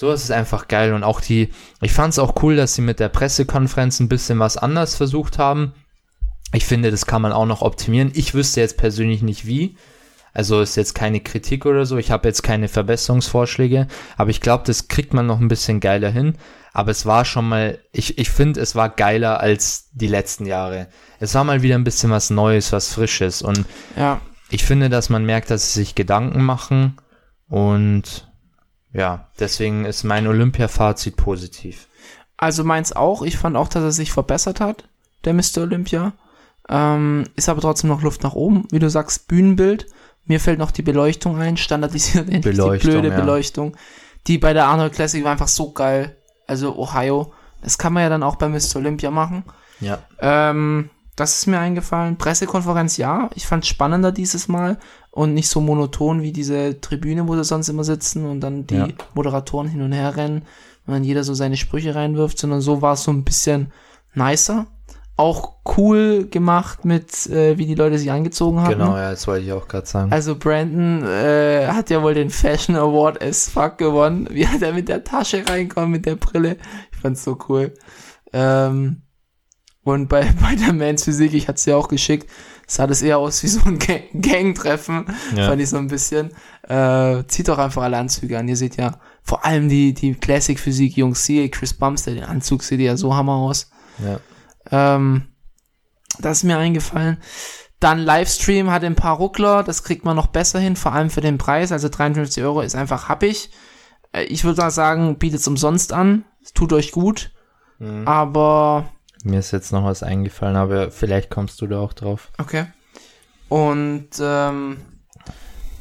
Sowas 0.00 0.22
ist 0.22 0.30
einfach 0.30 0.66
geil 0.66 0.94
und 0.94 1.04
auch 1.04 1.20
die, 1.20 1.50
ich 1.82 1.92
fand 1.92 2.14
es 2.14 2.18
auch 2.18 2.42
cool, 2.42 2.56
dass 2.56 2.74
sie 2.74 2.80
mit 2.80 3.00
der 3.00 3.10
Pressekonferenz 3.10 4.00
ein 4.00 4.08
bisschen 4.08 4.38
was 4.38 4.56
anders 4.56 4.94
versucht 4.94 5.36
haben. 5.36 5.74
Ich 6.54 6.64
finde, 6.64 6.90
das 6.90 7.04
kann 7.04 7.20
man 7.20 7.32
auch 7.32 7.44
noch 7.44 7.60
optimieren. 7.60 8.10
Ich 8.14 8.32
wüsste 8.32 8.62
jetzt 8.62 8.78
persönlich 8.78 9.20
nicht 9.20 9.44
wie. 9.44 9.76
Also 10.32 10.62
ist 10.62 10.76
jetzt 10.76 10.94
keine 10.94 11.20
Kritik 11.20 11.66
oder 11.66 11.84
so. 11.84 11.98
Ich 11.98 12.10
habe 12.10 12.26
jetzt 12.26 12.42
keine 12.42 12.68
Verbesserungsvorschläge, 12.68 13.88
aber 14.16 14.30
ich 14.30 14.40
glaube, 14.40 14.64
das 14.64 14.88
kriegt 14.88 15.12
man 15.12 15.26
noch 15.26 15.38
ein 15.38 15.48
bisschen 15.48 15.80
geiler 15.80 16.08
hin. 16.08 16.38
Aber 16.72 16.92
es 16.92 17.04
war 17.04 17.26
schon 17.26 17.46
mal, 17.46 17.78
ich, 17.92 18.16
ich 18.16 18.30
finde, 18.30 18.58
es 18.62 18.74
war 18.74 18.88
geiler 18.88 19.40
als 19.40 19.90
die 19.92 20.06
letzten 20.06 20.46
Jahre. 20.46 20.86
Es 21.18 21.34
war 21.34 21.44
mal 21.44 21.60
wieder 21.60 21.74
ein 21.74 21.84
bisschen 21.84 22.10
was 22.10 22.30
Neues, 22.30 22.72
was 22.72 22.94
Frisches. 22.94 23.42
Und 23.42 23.66
ja. 23.98 24.22
ich 24.48 24.64
finde, 24.64 24.88
dass 24.88 25.10
man 25.10 25.26
merkt, 25.26 25.50
dass 25.50 25.74
sie 25.74 25.80
sich 25.80 25.94
Gedanken 25.94 26.42
machen. 26.42 26.96
Und 27.50 28.29
ja, 28.92 29.28
deswegen 29.38 29.84
ist 29.84 30.04
mein 30.04 30.26
Olympia-Fazit 30.26 31.16
positiv. 31.16 31.86
Also 32.36 32.64
meins 32.64 32.92
auch. 32.92 33.22
Ich 33.22 33.36
fand 33.36 33.56
auch, 33.56 33.68
dass 33.68 33.82
er 33.82 33.92
sich 33.92 34.12
verbessert 34.12 34.60
hat, 34.60 34.84
der 35.24 35.34
Mr. 35.34 35.58
Olympia. 35.58 36.12
Ähm, 36.68 37.24
ist 37.36 37.48
aber 37.48 37.60
trotzdem 37.60 37.90
noch 37.90 38.02
Luft 38.02 38.22
nach 38.22 38.34
oben. 38.34 38.66
Wie 38.70 38.78
du 38.78 38.88
sagst, 38.88 39.28
Bühnenbild. 39.28 39.86
Mir 40.24 40.40
fällt 40.40 40.58
noch 40.58 40.70
die 40.70 40.82
Beleuchtung 40.82 41.38
ein, 41.38 41.56
standardisiert 41.56 42.28
endlich 42.30 42.56
Beleuchtung, 42.56 42.90
die 42.90 42.98
blöde 42.98 43.08
ja. 43.08 43.20
Beleuchtung. 43.20 43.76
Die 44.26 44.38
bei 44.38 44.52
der 44.52 44.66
Arnold 44.66 44.92
Classic 44.92 45.22
war 45.24 45.32
einfach 45.32 45.48
so 45.48 45.72
geil. 45.72 46.16
Also 46.46 46.76
Ohio. 46.76 47.32
Das 47.62 47.78
kann 47.78 47.92
man 47.92 48.02
ja 48.02 48.08
dann 48.08 48.22
auch 48.22 48.36
bei 48.36 48.48
Mr. 48.48 48.76
Olympia 48.76 49.10
machen. 49.10 49.44
Ja. 49.80 49.98
Ähm, 50.18 50.90
das 51.16 51.38
ist 51.38 51.46
mir 51.46 51.58
eingefallen. 51.58 52.16
Pressekonferenz, 52.16 52.96
ja. 52.96 53.28
Ich 53.34 53.46
fand 53.46 53.66
spannender 53.66 54.12
dieses 54.12 54.48
Mal 54.48 54.78
und 55.10 55.34
nicht 55.34 55.48
so 55.48 55.60
monoton 55.60 56.22
wie 56.22 56.32
diese 56.32 56.80
Tribüne, 56.80 57.26
wo 57.26 57.34
sie 57.34 57.44
sonst 57.44 57.68
immer 57.68 57.84
sitzen 57.84 58.26
und 58.26 58.40
dann 58.40 58.66
die 58.66 58.76
Ja. 58.76 58.88
Moderatoren 59.14 59.68
hin 59.68 59.82
und 59.82 59.92
her 59.92 60.16
rennen 60.16 60.42
und 60.86 60.94
dann 60.94 61.04
jeder 61.04 61.24
so 61.24 61.34
seine 61.34 61.56
Sprüche 61.56 61.94
reinwirft, 61.94 62.38
sondern 62.38 62.60
so 62.60 62.80
war 62.82 62.94
es 62.94 63.02
so 63.04 63.10
ein 63.10 63.24
bisschen 63.24 63.72
nicer. 64.14 64.66
Auch 65.16 65.56
cool 65.76 66.28
gemacht 66.30 66.86
mit, 66.86 67.26
äh, 67.26 67.58
wie 67.58 67.66
die 67.66 67.74
Leute 67.74 67.98
sich 67.98 68.10
angezogen 68.10 68.60
haben. 68.60 68.70
Genau, 68.70 68.96
ja, 68.96 69.10
das 69.10 69.26
wollte 69.26 69.44
ich 69.44 69.52
auch 69.52 69.68
gerade 69.68 69.86
sagen. 69.86 70.10
Also 70.12 70.34
Brandon 70.34 71.02
äh, 71.06 71.66
hat 71.66 71.90
ja 71.90 72.02
wohl 72.02 72.14
den 72.14 72.30
Fashion 72.30 72.74
Award 72.74 73.22
as 73.22 73.50
fuck 73.50 73.76
gewonnen. 73.76 74.28
Wie 74.30 74.46
hat 74.46 74.62
er 74.62 74.72
mit 74.72 74.88
der 74.88 75.04
Tasche 75.04 75.44
reinkommt, 75.46 75.90
mit 75.90 76.06
der 76.06 76.16
Brille. 76.16 76.56
Ich 76.92 76.98
fand's 76.98 77.22
so 77.22 77.36
cool. 77.50 77.74
Ähm, 78.32 79.02
und 79.82 80.08
bei, 80.08 80.22
bei 80.40 80.54
der 80.54 80.72
Mans 80.72 81.04
Physik, 81.04 81.34
ich 81.34 81.48
hatte 81.48 81.70
ja 81.70 81.76
auch 81.76 81.88
geschickt, 81.88 82.30
sah 82.70 82.86
das 82.86 83.02
eher 83.02 83.18
aus 83.18 83.42
wie 83.42 83.48
so 83.48 83.60
ein 83.66 83.78
Gang 83.78 84.04
Gangtreffen. 84.14 85.06
Ja. 85.36 85.48
Fand 85.48 85.60
ich 85.60 85.68
so 85.68 85.76
ein 85.76 85.88
bisschen. 85.88 86.30
Äh, 86.68 87.24
zieht 87.26 87.48
doch 87.48 87.58
einfach 87.58 87.82
alle 87.82 87.98
Anzüge 87.98 88.38
an. 88.38 88.48
Ihr 88.48 88.56
seht 88.56 88.76
ja, 88.76 89.00
vor 89.22 89.44
allem 89.44 89.68
die, 89.68 89.92
die 89.92 90.14
Classic 90.14 90.58
Physik 90.58 90.96
Jungs 90.96 91.24
hier, 91.24 91.50
Chris 91.50 91.74
Bumstead, 91.74 92.16
den 92.16 92.24
Anzug 92.24 92.62
sieht 92.62 92.80
ja 92.80 92.96
so 92.96 93.14
hammer 93.14 93.34
aus. 93.34 93.70
Ja. 93.98 94.20
Ähm, 94.70 95.26
das 96.20 96.38
ist 96.38 96.44
mir 96.44 96.58
eingefallen. 96.58 97.18
Dann 97.80 97.98
Livestream 97.98 98.70
hat 98.70 98.84
ein 98.84 98.94
paar 98.94 99.16
Ruckler, 99.16 99.62
das 99.62 99.82
kriegt 99.82 100.04
man 100.04 100.14
noch 100.14 100.26
besser 100.26 100.58
hin, 100.60 100.76
vor 100.76 100.92
allem 100.92 101.10
für 101.10 101.22
den 101.22 101.38
Preis. 101.38 101.72
Also 101.72 101.88
53 101.88 102.42
Euro 102.44 102.60
ist 102.60 102.76
einfach 102.76 103.08
happig. 103.08 103.50
Äh, 104.12 104.24
Ich 104.24 104.44
würde 104.44 104.60
mal 104.60 104.70
sagen, 104.70 105.18
bietet 105.18 105.40
es 105.40 105.48
umsonst 105.48 105.92
an. 105.92 106.24
Tut 106.54 106.72
euch 106.72 106.92
gut. 106.92 107.32
Mhm. 107.78 108.06
Aber, 108.06 108.90
Mir 109.24 109.38
ist 109.38 109.50
jetzt 109.50 109.72
noch 109.72 109.84
was 109.84 110.02
eingefallen, 110.02 110.56
aber 110.56 110.90
vielleicht 110.90 111.30
kommst 111.30 111.60
du 111.60 111.66
da 111.66 111.80
auch 111.80 111.92
drauf. 111.92 112.30
okay. 112.38 112.66
Und, 113.48 114.10
ähm, 114.20 114.76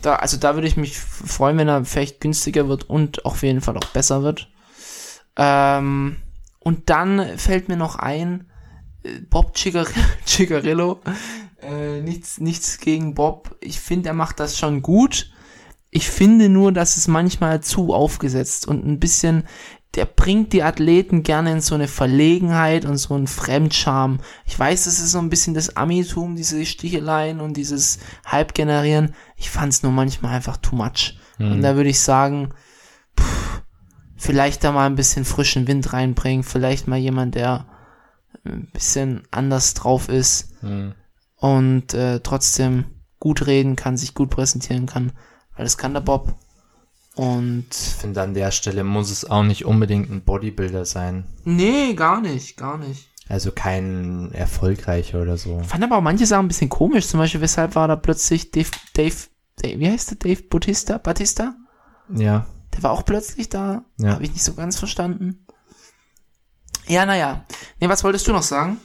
da, 0.01 0.15
also 0.15 0.37
da 0.37 0.55
würde 0.55 0.67
ich 0.67 0.77
mich 0.77 0.97
freuen, 0.97 1.57
wenn 1.57 1.67
er 1.67 1.85
vielleicht 1.85 2.19
günstiger 2.19 2.67
wird 2.67 2.89
und 2.89 3.25
auf 3.25 3.43
jeden 3.43 3.61
Fall 3.61 3.77
auch 3.77 3.87
besser 3.87 4.23
wird. 4.23 4.49
Ähm, 5.35 6.17
und 6.59 6.89
dann 6.89 7.37
fällt 7.37 7.69
mir 7.69 7.77
noch 7.77 7.95
ein, 7.95 8.49
äh, 9.03 9.19
Bob 9.29 9.57
Cigar 9.57 9.85
Cigarillo. 10.25 10.99
Äh, 11.61 12.01
nichts, 12.01 12.39
nichts 12.39 12.79
gegen 12.79 13.13
Bob. 13.13 13.55
Ich 13.61 13.79
finde, 13.79 14.09
er 14.09 14.15
macht 14.15 14.39
das 14.39 14.57
schon 14.57 14.81
gut. 14.81 15.31
Ich 15.91 16.09
finde 16.09 16.49
nur, 16.49 16.71
dass 16.71 16.97
es 16.97 17.07
manchmal 17.07 17.61
zu 17.61 17.93
aufgesetzt 17.93 18.67
und 18.67 18.85
ein 18.85 18.99
bisschen, 18.99 19.43
der 19.95 20.05
bringt 20.05 20.53
die 20.53 20.63
Athleten 20.63 21.23
gerne 21.23 21.51
in 21.51 21.61
so 21.61 21.73
eine 21.75 21.87
Verlegenheit 21.87 22.85
und 22.85 22.97
so 22.97 23.15
einen 23.15 23.27
Fremdscham. 23.27 24.19
Ich 24.45 24.57
weiß, 24.57 24.85
das 24.85 24.99
ist 24.99 25.11
so 25.11 25.17
ein 25.19 25.29
bisschen 25.29 25.55
das 25.55 25.75
Amitum, 25.75 26.35
diese 26.35 26.63
Sticheleien 26.65 27.39
und 27.39 27.57
dieses 27.57 27.99
Hype-Generieren. 28.31 29.15
Ich 29.35 29.49
fand 29.49 29.73
es 29.73 29.81
nur 29.83 29.91
manchmal 29.91 30.35
einfach 30.35 30.57
too 30.57 30.75
much. 30.75 31.17
Und 31.39 31.61
da 31.61 31.75
würde 31.75 31.89
ich 31.89 32.01
sagen, 32.01 32.49
pff, 33.19 33.61
vielleicht 34.15 34.63
da 34.63 34.71
mal 34.71 34.85
ein 34.85 34.95
bisschen 34.95 35.25
frischen 35.25 35.67
Wind 35.67 35.91
reinbringen, 35.93 36.43
vielleicht 36.43 36.87
mal 36.87 36.97
jemand, 36.99 37.35
der 37.35 37.65
ein 38.45 38.69
bisschen 38.71 39.23
anders 39.31 39.73
drauf 39.73 40.07
ist 40.09 40.53
Hm. 40.61 40.93
und 41.37 41.93
äh, 41.93 42.19
trotzdem 42.19 42.85
gut 43.19 43.47
reden 43.47 43.75
kann, 43.75 43.97
sich 43.97 44.13
gut 44.13 44.29
präsentieren 44.29 44.85
kann, 44.85 45.13
weil 45.55 45.65
das 45.65 45.77
kann 45.77 45.93
der 45.93 46.01
Bob. 46.01 46.35
Und 47.19 47.65
Ich 47.71 47.95
finde, 47.95 48.21
an 48.21 48.33
der 48.33 48.51
Stelle 48.51 48.85
muss 48.85 49.11
es 49.11 49.29
auch 49.29 49.43
nicht 49.43 49.65
unbedingt 49.65 50.09
ein 50.09 50.21
Bodybuilder 50.21 50.85
sein. 50.85 51.25
nee, 51.43 51.93
gar 51.93 52.21
nicht, 52.21 52.55
gar 52.55 52.77
nicht. 52.77 53.07
Also 53.27 53.51
kein 53.51 54.31
erfolgreicher 54.31 55.21
oder 55.21 55.37
so. 55.37 55.59
Ich 55.61 55.67
fand 55.67 55.83
aber 55.83 55.97
auch 55.97 56.01
manche 56.01 56.25
Sachen 56.25 56.45
ein 56.45 56.47
bisschen 56.47 56.69
komisch. 56.69 57.07
Zum 57.07 57.19
Beispiel, 57.19 57.41
weshalb 57.41 57.75
war 57.75 57.87
da 57.87 57.95
plötzlich 57.95 58.51
Dave, 58.51 58.69
Dave, 58.95 59.15
Dave 59.61 59.79
wie 59.79 59.89
heißt 59.89 60.11
der? 60.11 60.17
Dave 60.17 60.43
Bautista? 60.43 60.97
Batista? 60.97 61.55
Ja. 62.15 62.47
Der 62.73 62.83
war 62.83 62.91
auch 62.91 63.03
plötzlich 63.05 63.49
da. 63.49 63.83
Ja. 63.97 64.13
Habe 64.13 64.23
ich 64.23 64.31
nicht 64.31 64.43
so 64.43 64.53
ganz 64.53 64.79
verstanden. 64.79 65.45
Ja, 66.87 67.05
naja. 67.05 67.43
Nee, 67.79 67.89
was 67.89 68.03
wolltest 68.03 68.27
du 68.27 68.31
noch 68.31 68.43
sagen? 68.43 68.77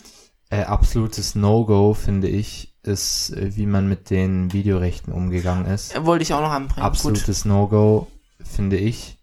Äh, 0.51 0.65
absolutes 0.65 1.35
No-Go, 1.35 1.95
finde 1.95 2.29
ich, 2.29 2.75
ist, 2.83 3.31
äh, 3.31 3.57
wie 3.57 3.65
man 3.67 3.89
mit 3.89 4.11
den 4.11 4.53
Videorechten 4.53 5.13
umgegangen 5.13 5.65
ist. 5.67 5.95
Wollte 6.05 6.23
ich 6.23 6.35
auch 6.35 6.43
noch 6.43 6.51
anbringen. 6.51 6.85
Absolutes 6.85 7.47
No-Go, 7.47 8.09
finde 8.45 8.77
ich, 8.77 9.19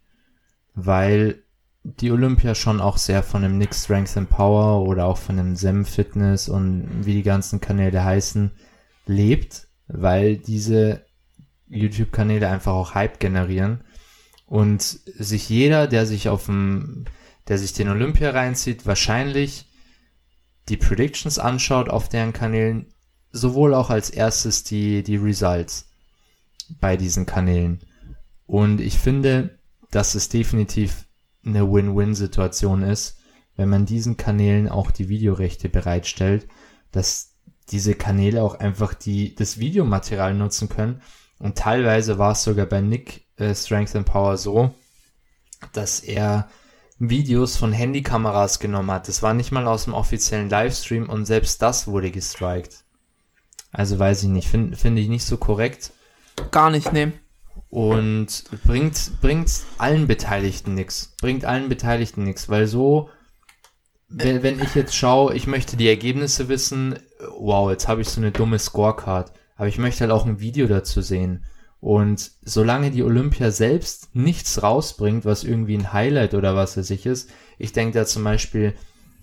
weil 0.74 1.44
die 1.84 2.12
Olympia 2.12 2.54
schon 2.54 2.80
auch 2.80 2.98
sehr 2.98 3.24
von 3.24 3.42
dem 3.42 3.58
Nick 3.58 3.74
Strength 3.74 4.18
and 4.18 4.30
Power 4.30 4.88
oder 4.88 5.06
auch 5.06 5.18
von 5.18 5.38
dem 5.38 5.56
Sem 5.56 5.86
Fitness 5.86 6.48
und 6.48 7.06
wie 7.06 7.14
die 7.14 7.24
ganzen 7.24 7.60
Kanäle 7.60 8.04
heißen, 8.04 8.52
lebt, 9.08 9.68
weil 9.88 10.38
diese 10.38 11.06
YouTube-Kanäle 11.70 12.48
einfach 12.50 12.74
auch 12.74 12.94
Hype 12.94 13.20
generieren 13.20 13.82
und 14.46 14.82
sich 14.82 15.50
jeder, 15.50 15.88
der 15.88 16.06
sich 16.06 16.30
auf 16.30 16.46
dem, 16.46 17.06
der 17.48 17.58
sich 17.58 17.74
den 17.74 17.90
Olympia 17.90 18.32
reinzieht, 18.32 18.86
wahrscheinlich 18.86 19.66
die 20.70 20.78
Predictions 20.78 21.40
anschaut 21.40 21.90
auf 21.90 22.10
deren 22.10 22.34
Kanälen, 22.34 22.94
sowohl 23.32 23.74
auch 23.74 23.90
als 23.90 24.10
erstes 24.10 24.64
die, 24.64 25.04
die 25.04 25.16
Results 25.16 25.90
bei 26.80 26.98
diesen 26.98 27.26
Kanälen. 27.26 27.82
Und 28.52 28.82
ich 28.82 29.00
finde, 29.00 29.58
dass 29.92 30.14
es 30.14 30.28
definitiv 30.28 31.06
eine 31.46 31.72
Win-Win-Situation 31.72 32.84
ist, 32.84 33.18
wenn 33.56 33.70
man 33.70 33.86
diesen 33.86 34.18
Kanälen 34.18 34.68
auch 34.68 34.92
die 34.92 35.08
Videorechte 35.08 35.70
bereitstellt, 35.70 36.50
dass 36.92 37.38
diese 37.70 37.96
Kanäle 37.96 38.44
auch 38.44 38.56
einfach 38.56 38.94
die, 38.94 39.36
das 39.36 39.58
Videomaterial 39.58 40.34
nutzen 40.34 40.68
können. 40.68 41.02
Und 41.40 41.60
teilweise 41.60 42.18
war 42.18 42.34
es 42.34 42.44
sogar 42.44 42.66
bei 42.66 42.82
Nick 42.82 43.26
äh, 43.38 43.56
Strength 43.56 43.96
and 43.96 44.06
Power 44.06 44.36
so, 44.36 44.76
dass 45.72 46.02
er 46.02 46.50
Videos 47.00 47.56
von 47.56 47.72
Handykameras 47.72 48.60
genommen 48.60 48.92
hat. 48.92 49.08
Das 49.08 49.24
war 49.24 49.34
nicht 49.34 49.54
mal 49.54 49.66
aus 49.66 49.86
dem 49.86 49.94
offiziellen 49.94 50.50
Livestream 50.50 51.08
und 51.08 51.24
selbst 51.24 51.62
das 51.62 51.88
wurde 51.88 52.12
gestrikt. 52.12 52.84
Also 53.72 53.98
weiß 53.98 54.24
ich 54.24 54.30
nicht, 54.30 54.50
finde 54.50 54.76
find 54.76 55.00
ich 55.00 55.08
nicht 55.08 55.24
so 55.24 55.38
korrekt 55.38 55.94
Gar 56.50 56.72
nicht, 56.72 56.92
nee. 56.92 57.12
Und 57.72 58.44
bringt, 58.66 59.22
bringt 59.22 59.50
allen 59.78 60.06
Beteiligten 60.06 60.76
nix. 60.76 61.16
Bringt 61.22 61.46
allen 61.46 61.70
Beteiligten 61.70 62.24
nix, 62.24 62.50
weil 62.50 62.68
so, 62.68 63.10
wenn, 64.10 64.44
wenn 64.44 64.60
ich 64.60 64.76
jetzt 64.76 64.94
schaue, 64.94 65.34
ich 65.34 65.48
möchte 65.48 65.78
die 65.78 65.88
Ergebnisse 65.88 66.50
wissen, 66.50 67.00
wow, 67.40 67.72
jetzt 67.72 67.88
habe 67.88 68.02
ich 68.02 68.10
so 68.10 68.20
eine 68.20 68.32
dumme 68.32 68.60
Scorecard, 68.60 69.32
aber 69.56 69.70
ich 69.70 69.78
möchte 69.78 70.02
halt 70.02 70.12
auch 70.12 70.26
ein 70.26 70.42
Video 70.42 70.68
dazu 70.68 71.02
sehen. 71.02 71.46
Und 71.80 72.32
solange 72.44 72.92
die 72.92 73.04
Olympia 73.04 73.52
selbst 73.52 74.14
nichts 74.14 74.62
rausbringt, 74.62 75.24
was 75.24 75.46
irgendwie 75.46 75.78
ein 75.78 75.94
Highlight 75.94 76.34
oder 76.34 76.56
was 76.58 76.76
weiß 76.76 76.90
ich 76.90 77.06
ist, 77.06 77.30
ich 77.58 77.72
denke 77.72 77.98
da 77.98 78.06
zum 78.06 78.26
Beispiel, 78.26 78.76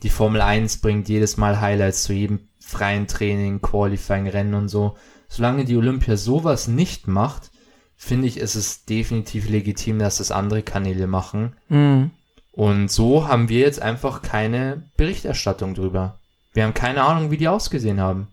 die 0.02 0.08
Formel 0.08 0.40
1 0.40 0.78
bringt 0.78 1.08
jedes 1.10 1.36
Mal 1.36 1.60
Highlights 1.60 2.04
zu 2.04 2.14
jedem 2.14 2.48
freien 2.58 3.06
Training, 3.06 3.60
Qualifying, 3.60 4.26
Rennen 4.26 4.54
und 4.54 4.68
so. 4.68 4.96
Solange 5.28 5.66
die 5.66 5.76
Olympia 5.76 6.16
sowas 6.16 6.66
nicht 6.66 7.08
macht, 7.08 7.50
finde 7.98 8.28
ich, 8.28 8.38
ist 8.38 8.54
es 8.54 8.86
definitiv 8.86 9.50
legitim, 9.50 9.98
dass 9.98 10.18
das 10.18 10.30
andere 10.30 10.62
Kanäle 10.62 11.06
machen. 11.06 11.52
Mhm. 11.68 12.10
Und 12.52 12.90
so 12.90 13.28
haben 13.28 13.48
wir 13.48 13.60
jetzt 13.60 13.82
einfach 13.82 14.22
keine 14.22 14.84
Berichterstattung 14.96 15.74
drüber. 15.74 16.18
Wir 16.54 16.64
haben 16.64 16.74
keine 16.74 17.02
Ahnung, 17.02 17.30
wie 17.30 17.36
die 17.36 17.48
ausgesehen 17.48 18.00
haben. 18.00 18.28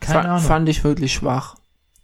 Keine 0.00 0.22
Fa 0.22 0.28
Ahnung. 0.28 0.42
Fand 0.44 0.68
ich 0.68 0.82
wirklich 0.82 1.12
schwach. 1.12 1.54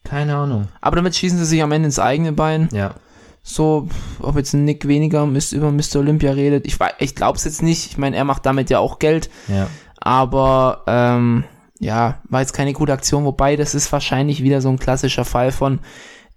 Keine 0.05 0.37
Ahnung. 0.37 0.69
Aber 0.81 0.97
damit 0.97 1.17
schießen 1.17 1.39
sie 1.39 1.45
sich 1.45 1.63
am 1.63 1.73
Ende 1.73 1.87
ins 1.87 1.99
eigene 1.99 2.33
Bein. 2.33 2.69
Ja. 2.73 2.95
So, 3.43 3.89
ob 4.21 4.37
jetzt 4.37 4.53
ein 4.55 4.65
Nick 4.65 4.87
weniger 4.87 5.25
über 5.25 5.71
Mr. 5.73 5.97
Olympia 5.97 6.33
redet, 6.33 6.67
ich, 6.67 6.79
wei- 6.81 6.95
ich 6.99 7.15
glaube 7.15 7.37
es 7.39 7.45
jetzt 7.45 7.63
nicht. 7.63 7.87
Ich 7.91 7.99
meine, 7.99 8.17
er 8.17 8.25
macht 8.25 8.45
damit 8.47 8.71
ja 8.71 8.79
auch 8.79 8.99
Geld. 8.99 9.31
Ja. 9.49 9.69
Aber 9.99 10.85
ähm, 10.87 11.45
ja, 11.79 12.21
war 12.29 12.41
jetzt 12.41 12.53
keine 12.53 12.73
gute 12.73 12.93
Aktion. 12.93 13.25
Wobei, 13.25 13.57
das 13.57 13.75
ist 13.75 13.91
wahrscheinlich 13.93 14.43
wieder 14.43 14.61
so 14.61 14.69
ein 14.71 14.79
klassischer 14.79 15.25
Fall 15.25 15.53
von 15.53 15.81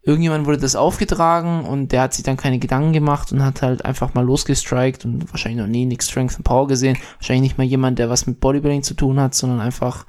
irgendjemand 0.03 0.45
wurde 0.45 0.57
das 0.57 0.76
aufgetragen 0.76 1.65
und 1.65 1.91
der 1.91 2.02
hat 2.02 2.14
sich 2.14 2.23
dann 2.23 2.38
keine 2.38 2.60
Gedanken 2.60 2.94
gemacht 2.94 3.32
und 3.32 3.44
hat 3.44 3.61
halt 3.61 3.86
einfach 3.86 4.14
mal 4.14 4.26
losgestrikt 4.26 5.06
und 5.06 5.32
wahrscheinlich 5.32 5.61
noch 5.61 5.68
nie 5.68 5.86
Nick 5.86 6.03
Strength 6.03 6.38
and 6.38 6.44
Power 6.44 6.68
gesehen. 6.68 6.98
Wahrscheinlich 7.18 7.52
nicht 7.52 7.57
mal 7.57 7.64
jemand, 7.64 7.99
der 7.99 8.10
was 8.10 8.26
mit 8.26 8.40
Bodybuilding 8.40 8.84
zu 8.84 8.95
tun 8.95 9.19
hat, 9.19 9.36
sondern 9.36 9.60
einfach 9.60 10.06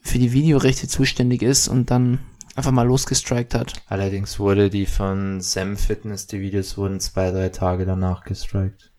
für 0.00 0.18
die 0.18 0.32
Videorechte 0.32 0.88
zuständig 0.88 1.42
ist 1.42 1.68
und 1.68 1.90
dann 1.90 2.20
einfach 2.54 2.70
mal 2.70 2.86
losgestrikt 2.86 3.54
hat. 3.54 3.74
Allerdings 3.88 4.38
wurde 4.38 4.70
die 4.70 4.86
von 4.86 5.40
Sam 5.40 5.76
Fitness, 5.76 6.26
die 6.26 6.40
Videos 6.40 6.76
wurden 6.76 7.00
zwei, 7.00 7.30
drei 7.30 7.48
Tage 7.48 7.86
danach 7.86 8.24
gestrikt. 8.24 8.91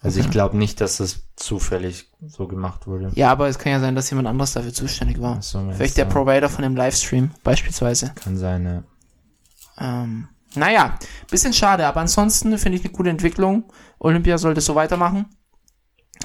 Also 0.00 0.20
ich 0.20 0.30
glaube 0.30 0.56
nicht, 0.56 0.80
dass 0.80 0.98
das 0.98 1.22
zufällig 1.34 2.08
so 2.24 2.46
gemacht 2.46 2.86
wurde. 2.86 3.10
Ja, 3.14 3.32
aber 3.32 3.48
es 3.48 3.58
kann 3.58 3.72
ja 3.72 3.80
sein, 3.80 3.96
dass 3.96 4.10
jemand 4.10 4.28
anderes 4.28 4.52
dafür 4.52 4.72
zuständig 4.72 5.20
war. 5.20 5.42
So, 5.42 5.72
Vielleicht 5.72 5.96
der? 5.96 6.04
Provider 6.04 6.48
von 6.48 6.62
dem 6.62 6.76
Livestream 6.76 7.32
beispielsweise. 7.42 8.12
Kann 8.14 8.36
sein, 8.36 8.64
ja. 8.64 8.82
Ähm, 10.02 10.28
naja, 10.54 10.98
bisschen 11.30 11.52
schade, 11.52 11.86
aber 11.86 12.00
ansonsten 12.00 12.56
finde 12.58 12.78
ich 12.78 12.84
eine 12.84 12.92
gute 12.92 13.10
Entwicklung. 13.10 13.64
Olympia 13.98 14.38
sollte 14.38 14.60
so 14.60 14.76
weitermachen. 14.76 15.26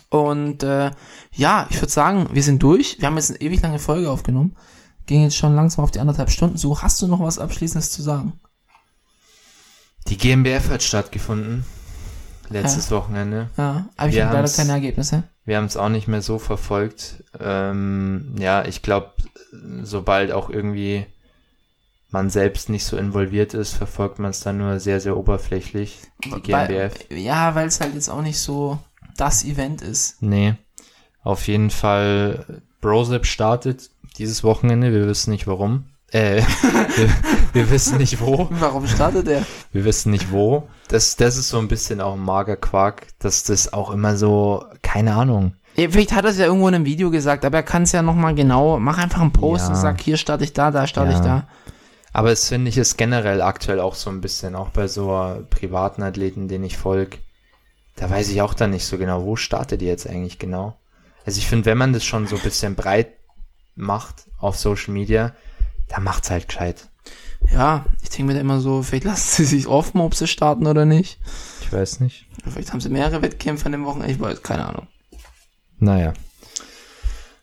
Und 0.10 0.62
äh, 0.62 0.92
ja, 1.32 1.68
ich 1.70 1.78
würde 1.78 1.92
sagen, 1.92 2.30
wir 2.32 2.44
sind 2.44 2.62
durch. 2.62 3.00
Wir 3.00 3.08
haben 3.08 3.18
jetzt 3.18 3.32
eine 3.32 3.42
ewig 3.42 3.62
lange 3.62 3.80
Folge 3.80 4.10
aufgenommen. 4.10 4.56
Ging 5.08 5.24
jetzt 5.24 5.36
schon 5.36 5.56
langsam 5.56 5.84
auf 5.84 5.92
die 5.92 6.00
anderthalb 6.00 6.30
Stunden 6.30 6.58
zu. 6.58 6.82
Hast 6.82 7.02
du 7.02 7.08
noch 7.08 7.20
was 7.20 7.40
Abschließendes 7.40 7.92
zu 7.92 8.04
sagen? 8.04 8.40
Die 10.08 10.18
GmbF 10.18 10.70
hat 10.70 10.84
stattgefunden. 10.84 11.66
Letztes 12.62 12.92
Wochenende. 12.92 13.50
Ja, 13.58 13.88
aber 13.98 14.10
ich 14.10 14.22
habe 14.22 14.36
leider 14.36 14.50
keine 14.50 14.72
Ergebnisse. 14.74 15.24
Wir 15.46 15.58
haben 15.58 15.66
es 15.66 15.78
auch 15.78 15.90
nicht 15.90 16.08
mehr 16.08 16.22
so 16.22 16.40
verfolgt. 16.40 17.24
Ähm, 17.40 18.36
ja, 18.38 18.66
ich 18.66 18.82
glaube, 18.82 19.12
sobald 19.82 20.32
auch 20.32 20.50
irgendwie 20.50 21.06
man 22.10 22.30
selbst 22.30 22.70
nicht 22.70 22.86
so 22.86 22.96
involviert 22.96 23.54
ist, 23.56 23.74
verfolgt 23.74 24.20
man 24.20 24.32
es 24.32 24.42
dann 24.42 24.60
nur 24.60 24.80
sehr, 24.80 25.00
sehr 25.02 25.18
oberflächlich. 25.18 26.00
Die 26.24 26.30
GmbF. 26.30 26.94
Weil, 27.10 27.18
ja, 27.18 27.56
weil 27.56 27.68
es 27.68 27.82
halt 27.82 27.96
jetzt 27.96 28.10
auch 28.10 28.22
nicht 28.22 28.40
so 28.40 28.78
das 29.18 29.44
Event 29.44 29.82
ist. 29.82 30.22
Nee. 30.22 30.56
Auf 31.24 31.48
jeden 31.48 31.72
Fall, 31.72 32.62
Brosep 32.82 33.26
startet 33.26 33.90
dieses 34.18 34.44
Wochenende. 34.44 34.94
Wir 34.94 35.08
wissen 35.08 35.32
nicht 35.32 35.48
warum. 35.48 35.86
Äh, 36.14 36.44
wir, 36.96 37.10
wir 37.54 37.72
wissen 37.72 37.98
nicht 37.98 38.22
wo. 38.22 38.48
Warum 38.52 38.88
startet 38.88 39.28
er? 39.28 39.46
Wir 39.72 39.84
wissen 39.84 40.12
nicht 40.12 40.32
wo. 40.32 40.68
Das, 40.88 41.16
das 41.16 41.38
ist 41.38 41.50
so 41.50 41.58
ein 41.58 41.68
bisschen 41.68 42.02
auch 42.02 42.14
ein 42.14 42.20
mager 42.20 42.56
Quark, 42.56 43.08
dass 43.20 43.44
das 43.44 43.74
auch 43.74 43.90
immer 43.92 44.16
so, 44.16 44.64
keine 44.84 45.16
Ahnung. 45.16 45.56
Vielleicht 45.76 46.12
hat 46.14 46.24
er 46.26 46.30
es 46.32 46.38
ja 46.38 46.46
irgendwo 46.46 46.68
in 46.68 46.76
einem 46.76 46.86
Video 46.86 47.10
gesagt, 47.10 47.44
aber 47.46 47.58
er 47.58 47.64
kann 47.64 47.82
es 47.84 47.92
ja 47.94 48.04
nochmal 48.04 48.36
genau, 48.36 48.78
mach 48.80 49.00
einfach 49.00 49.22
einen 49.22 49.34
Post 49.34 49.64
Ja. 49.64 49.70
und 49.70 49.76
sag, 49.76 50.00
hier 50.02 50.18
starte 50.18 50.44
ich 50.44 50.54
da, 50.54 50.70
da 50.70 50.86
starte 50.86 51.14
Ja. 51.14 51.18
ich 51.18 51.24
da. 51.24 51.48
Aber 52.12 52.32
es 52.32 52.48
finde 52.48 52.70
ich 52.70 52.78
ist 52.78 52.96
generell 52.96 53.42
aktuell 53.42 53.80
auch 53.80 53.96
so 53.96 54.12
ein 54.12 54.22
bisschen, 54.22 54.54
auch 54.56 54.70
bei 54.70 54.88
so 54.88 55.44
privaten 55.50 56.04
Athleten, 56.04 56.48
denen 56.48 56.64
ich 56.64 56.78
folge, 56.78 57.18
da 57.96 58.08
weiß 58.08 58.30
ich 58.30 58.40
auch 58.44 58.54
dann 58.54 58.70
nicht 58.70 58.86
so 58.86 59.00
genau, 59.00 59.24
wo 59.26 59.36
startet 59.36 59.82
ihr 59.82 59.88
jetzt 59.88 60.08
eigentlich 60.08 60.38
genau. 60.38 60.76
Also 61.26 61.40
ich 61.40 61.48
finde, 61.48 61.66
wenn 61.66 61.78
man 61.80 61.92
das 61.92 62.04
schon 62.06 62.28
so 62.28 62.36
ein 62.36 62.42
bisschen 62.44 62.76
breit 62.76 63.08
macht 63.76 64.28
auf 64.38 64.58
Social 64.60 64.94
Media, 64.94 65.32
dann 65.90 66.04
macht's 66.04 66.30
halt 66.30 66.48
gescheit. 66.48 66.90
Ja, 67.52 67.86
ich 68.02 68.10
denke 68.10 68.26
mir 68.26 68.34
da 68.36 68.40
immer 68.40 68.60
so, 68.62 68.84
vielleicht 68.84 69.04
lassen 69.06 69.44
sie 69.44 69.46
sich 69.46 69.68
offen, 69.68 70.00
ob 70.02 70.16
sie 70.16 70.28
starten 70.28 70.66
oder 70.68 70.86
nicht. 70.86 71.20
Ich 71.62 71.72
weiß 71.74 72.00
nicht. 72.00 72.26
Vielleicht 72.50 72.72
haben 72.72 72.82
sie 72.82 72.90
mehrere 72.90 73.22
Wettkämpfe 73.22 73.66
an 73.66 73.74
dem 73.74 73.86
Wochenende, 73.86 74.14
ich 74.14 74.20
weiß, 74.20 74.42
keine 74.44 74.66
Ahnung. 74.68 74.88
Naja. 75.80 76.14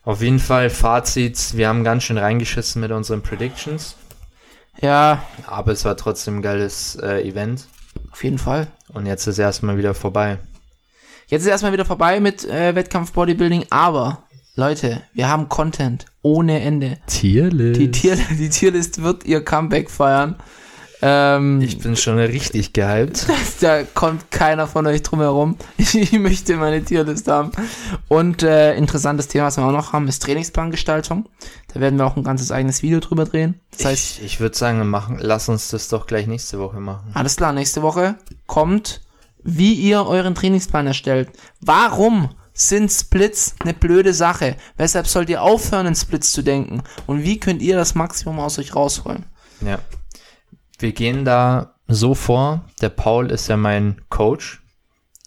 Auf 0.03 0.21
jeden 0.21 0.39
Fall 0.39 0.69
Fazit, 0.71 1.55
wir 1.55 1.67
haben 1.67 1.83
ganz 1.83 2.03
schön 2.03 2.17
reingeschissen 2.17 2.81
mit 2.81 2.91
unseren 2.91 3.21
Predictions, 3.21 3.95
Ja, 4.81 5.23
aber 5.45 5.71
es 5.73 5.85
war 5.85 5.95
trotzdem 5.95 6.37
ein 6.37 6.41
geiles 6.41 6.95
äh, 6.95 7.21
Event 7.21 7.67
auf 8.11 8.23
jeden 8.23 8.39
Fall. 8.39 8.67
und 8.93 9.05
jetzt 9.05 9.27
ist 9.27 9.37
erstmal 9.37 9.77
wieder 9.77 9.93
vorbei. 9.93 10.39
Jetzt 11.27 11.43
ist 11.43 11.47
erstmal 11.49 11.71
wieder 11.73 11.85
vorbei 11.85 12.19
mit 12.19 12.43
äh, 12.45 12.73
Wettkampf 12.73 13.11
Bodybuilding, 13.11 13.67
aber 13.69 14.23
Leute, 14.55 15.01
wir 15.13 15.29
haben 15.29 15.47
Content 15.47 16.05
ohne 16.21 16.59
Ende. 16.59 16.97
Tierlist. 17.07 17.79
Die, 17.79 17.89
Tier, 17.89 18.17
die 18.31 18.49
Tierlist 18.49 19.01
wird 19.01 19.25
ihr 19.25 19.43
Comeback 19.43 19.89
feiern. 19.89 20.35
Ähm, 21.01 21.61
Ich 21.61 21.79
bin 21.79 21.95
schon 21.95 22.19
richtig 22.19 22.73
gehypt. 22.73 23.27
da 23.61 23.83
kommt 23.83 24.29
keiner 24.29 24.67
von 24.67 24.85
euch 24.87 25.03
drum 25.03 25.21
herum. 25.21 25.55
Ich 25.77 26.11
möchte 26.11 26.57
meine 26.57 26.83
Tierliste 26.83 27.31
haben. 27.31 27.51
Und 28.09 28.43
äh, 28.43 28.75
interessantes 28.75 29.29
Thema, 29.29 29.45
was 29.45 29.57
wir 29.57 29.63
auch 29.63 29.71
noch 29.71 29.93
haben, 29.93 30.09
ist 30.09 30.21
Trainingsplangestaltung. 30.21 31.29
Da 31.73 31.79
werden 31.79 31.97
wir 31.97 32.05
auch 32.05 32.17
ein 32.17 32.23
ganzes 32.23 32.51
eigenes 32.51 32.83
Video 32.83 32.99
drüber 32.99 33.23
drehen. 33.23 33.59
Das 33.77 33.85
heißt, 33.85 34.19
ich 34.19 34.25
ich 34.25 34.39
würde 34.41 34.57
sagen, 34.57 34.85
machen, 34.89 35.17
lass 35.21 35.47
uns 35.47 35.69
das 35.69 35.87
doch 35.87 36.05
gleich 36.07 36.27
nächste 36.27 36.59
Woche 36.59 36.81
machen. 36.81 37.09
alles 37.13 37.37
klar, 37.37 37.53
nächste 37.53 37.81
Woche 37.81 38.15
kommt, 38.47 39.01
wie 39.43 39.73
ihr 39.73 40.05
euren 40.05 40.35
Trainingsplan 40.35 40.87
erstellt. 40.87 41.29
Warum 41.61 42.29
sind 42.53 42.91
Splits 42.91 43.55
eine 43.59 43.73
blöde 43.73 44.13
Sache? 44.13 44.55
Weshalb 44.77 45.07
sollt 45.07 45.29
ihr 45.29 45.41
aufhören, 45.41 45.87
in 45.87 45.95
Splits 45.95 46.31
zu 46.31 46.41
denken? 46.41 46.83
Und 47.07 47.23
wie 47.23 47.39
könnt 47.39 47.61
ihr 47.61 47.75
das 47.75 47.95
Maximum 47.95 48.39
aus 48.39 48.59
euch 48.59 48.75
rausholen? 48.75 49.25
Ja. 49.61 49.79
Wir 50.79 50.91
gehen 50.91 51.25
da 51.25 51.75
so 51.87 52.15
vor. 52.15 52.65
Der 52.81 52.89
Paul 52.89 53.31
ist 53.31 53.47
ja 53.47 53.57
mein 53.57 54.01
Coach 54.09 54.61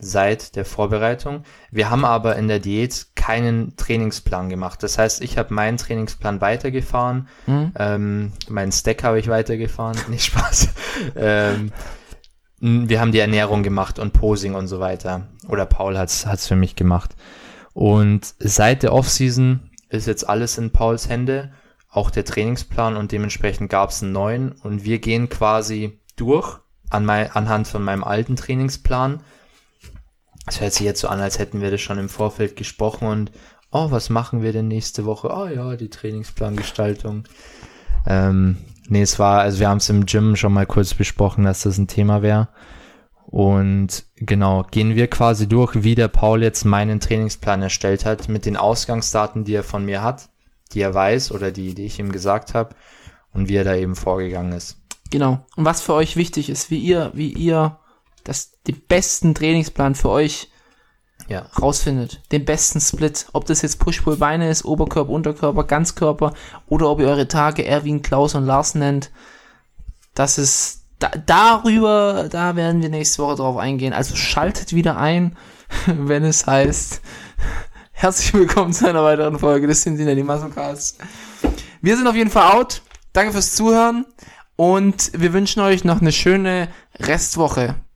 seit 0.00 0.56
der 0.56 0.64
Vorbereitung. 0.64 1.44
Wir 1.70 1.90
haben 1.90 2.04
aber 2.04 2.36
in 2.36 2.48
der 2.48 2.58
Diät 2.58 3.06
keinen 3.14 3.76
Trainingsplan 3.76 4.48
gemacht. 4.48 4.82
Das 4.82 4.98
heißt, 4.98 5.22
ich 5.22 5.38
habe 5.38 5.54
meinen 5.54 5.78
Trainingsplan 5.78 6.40
weitergefahren. 6.40 7.28
Hm? 7.46 7.72
Ähm, 7.78 8.32
meinen 8.48 8.72
Stack 8.72 9.04
habe 9.04 9.18
ich 9.18 9.28
weitergefahren. 9.28 9.96
Nicht 10.08 10.26
Spaß. 10.26 10.68
ähm, 11.16 11.72
wir 12.64 12.98
haben 12.98 13.12
die 13.12 13.18
Ernährung 13.18 13.62
gemacht 13.62 13.98
und 13.98 14.14
Posing 14.14 14.54
und 14.54 14.68
so 14.68 14.80
weiter. 14.80 15.26
Oder 15.48 15.66
Paul 15.66 15.98
hat's 15.98 16.24
hat's 16.24 16.46
für 16.46 16.56
mich 16.56 16.76
gemacht. 16.76 17.14
Und 17.74 18.34
seit 18.38 18.82
der 18.82 18.94
Offseason 18.94 19.70
ist 19.90 20.06
jetzt 20.06 20.26
alles 20.26 20.56
in 20.56 20.70
Pauls 20.70 21.08
Hände, 21.08 21.52
auch 21.90 22.10
der 22.10 22.24
Trainingsplan 22.24 22.96
und 22.96 23.12
dementsprechend 23.12 23.68
gab's 23.68 24.02
einen 24.02 24.12
neuen 24.12 24.52
und 24.52 24.84
wir 24.84 24.98
gehen 24.98 25.28
quasi 25.28 26.00
durch 26.16 26.58
an 26.88 27.04
mein, 27.04 27.30
anhand 27.32 27.68
von 27.68 27.84
meinem 27.84 28.02
alten 28.02 28.36
Trainingsplan. 28.36 29.20
Es 30.46 30.60
hört 30.60 30.72
sich 30.72 30.86
jetzt 30.86 31.00
so 31.00 31.08
an, 31.08 31.20
als 31.20 31.38
hätten 31.38 31.60
wir 31.60 31.70
das 31.70 31.82
schon 31.82 31.98
im 31.98 32.08
Vorfeld 32.08 32.56
gesprochen 32.56 33.08
und 33.08 33.30
oh, 33.72 33.90
was 33.90 34.08
machen 34.08 34.42
wir 34.42 34.52
denn 34.52 34.68
nächste 34.68 35.04
Woche? 35.04 35.28
Oh 35.30 35.46
ja, 35.46 35.76
die 35.76 35.90
Trainingsplangestaltung. 35.90 37.24
Ähm, 38.06 38.56
nee, 38.88 39.02
es 39.02 39.18
war, 39.18 39.40
also 39.40 39.60
wir 39.60 39.68
haben 39.68 39.78
es 39.78 39.88
im 39.88 40.06
Gym 40.06 40.36
schon 40.36 40.52
mal 40.52 40.66
kurz 40.66 40.94
besprochen, 40.94 41.44
dass 41.44 41.62
das 41.62 41.78
ein 41.78 41.88
Thema 41.88 42.22
wäre. 42.22 42.48
Und 43.26 44.04
genau, 44.16 44.64
gehen 44.70 44.94
wir 44.94 45.08
quasi 45.08 45.48
durch, 45.48 45.82
wie 45.82 45.94
der 45.94 46.08
Paul 46.08 46.42
jetzt 46.42 46.64
meinen 46.64 47.00
Trainingsplan 47.00 47.62
erstellt 47.62 48.04
hat, 48.04 48.28
mit 48.28 48.46
den 48.46 48.56
Ausgangsdaten, 48.56 49.44
die 49.44 49.54
er 49.54 49.64
von 49.64 49.84
mir 49.84 50.02
hat, 50.02 50.28
die 50.72 50.80
er 50.80 50.94
weiß 50.94 51.32
oder 51.32 51.50
die, 51.50 51.74
die 51.74 51.86
ich 51.86 51.98
ihm 51.98 52.12
gesagt 52.12 52.54
habe 52.54 52.76
und 53.32 53.48
wie 53.48 53.56
er 53.56 53.64
da 53.64 53.74
eben 53.74 53.96
vorgegangen 53.96 54.52
ist. 54.52 54.78
Genau. 55.10 55.44
Und 55.56 55.64
was 55.64 55.80
für 55.80 55.94
euch 55.94 56.16
wichtig 56.16 56.48
ist, 56.48 56.70
wie 56.70 56.78
ihr, 56.78 57.10
wie 57.14 57.32
ihr 57.32 57.78
das, 58.22 58.60
den 58.62 58.80
besten 58.86 59.34
Trainingsplan 59.34 59.94
für 59.94 60.10
euch 60.10 60.50
Ja. 61.28 61.46
rausfindet. 61.60 62.20
Den 62.32 62.44
besten 62.44 62.80
Split. 62.80 63.26
Ob 63.32 63.46
das 63.46 63.62
jetzt 63.62 63.78
Push-Pull-Beine 63.78 64.50
ist, 64.50 64.64
Oberkörper, 64.64 65.10
Unterkörper, 65.10 65.64
Ganzkörper 65.64 66.34
oder 66.68 66.90
ob 66.90 67.00
ihr 67.00 67.08
eure 67.08 67.28
Tage 67.28 67.64
Erwin, 67.64 68.02
Klaus 68.02 68.34
und 68.34 68.44
Lars 68.44 68.74
nennt. 68.74 69.10
Das 70.14 70.38
ist, 70.38 70.84
da, 70.98 71.10
darüber, 71.26 72.28
da 72.30 72.56
werden 72.56 72.82
wir 72.82 72.88
nächste 72.88 73.22
Woche 73.22 73.36
drauf 73.36 73.56
eingehen. 73.56 73.92
Also 73.92 74.16
schaltet 74.16 74.74
wieder 74.74 74.96
ein, 74.96 75.36
wenn 75.86 76.24
es 76.24 76.46
heißt, 76.46 77.00
herzlich 77.92 78.34
willkommen 78.34 78.72
zu 78.72 78.88
einer 78.88 79.02
weiteren 79.02 79.38
Folge 79.38 79.66
des 79.66 79.82
Cincinnati 79.82 80.22
Musclecast. 80.22 80.98
Wir 81.80 81.96
sind 81.96 82.06
auf 82.06 82.16
jeden 82.16 82.30
Fall 82.30 82.52
out. 82.52 82.82
Danke 83.12 83.32
fürs 83.32 83.54
Zuhören 83.54 84.06
und 84.56 85.10
wir 85.14 85.32
wünschen 85.32 85.60
euch 85.60 85.84
noch 85.84 86.00
eine 86.00 86.12
schöne 86.12 86.68
Restwoche. 86.98 87.76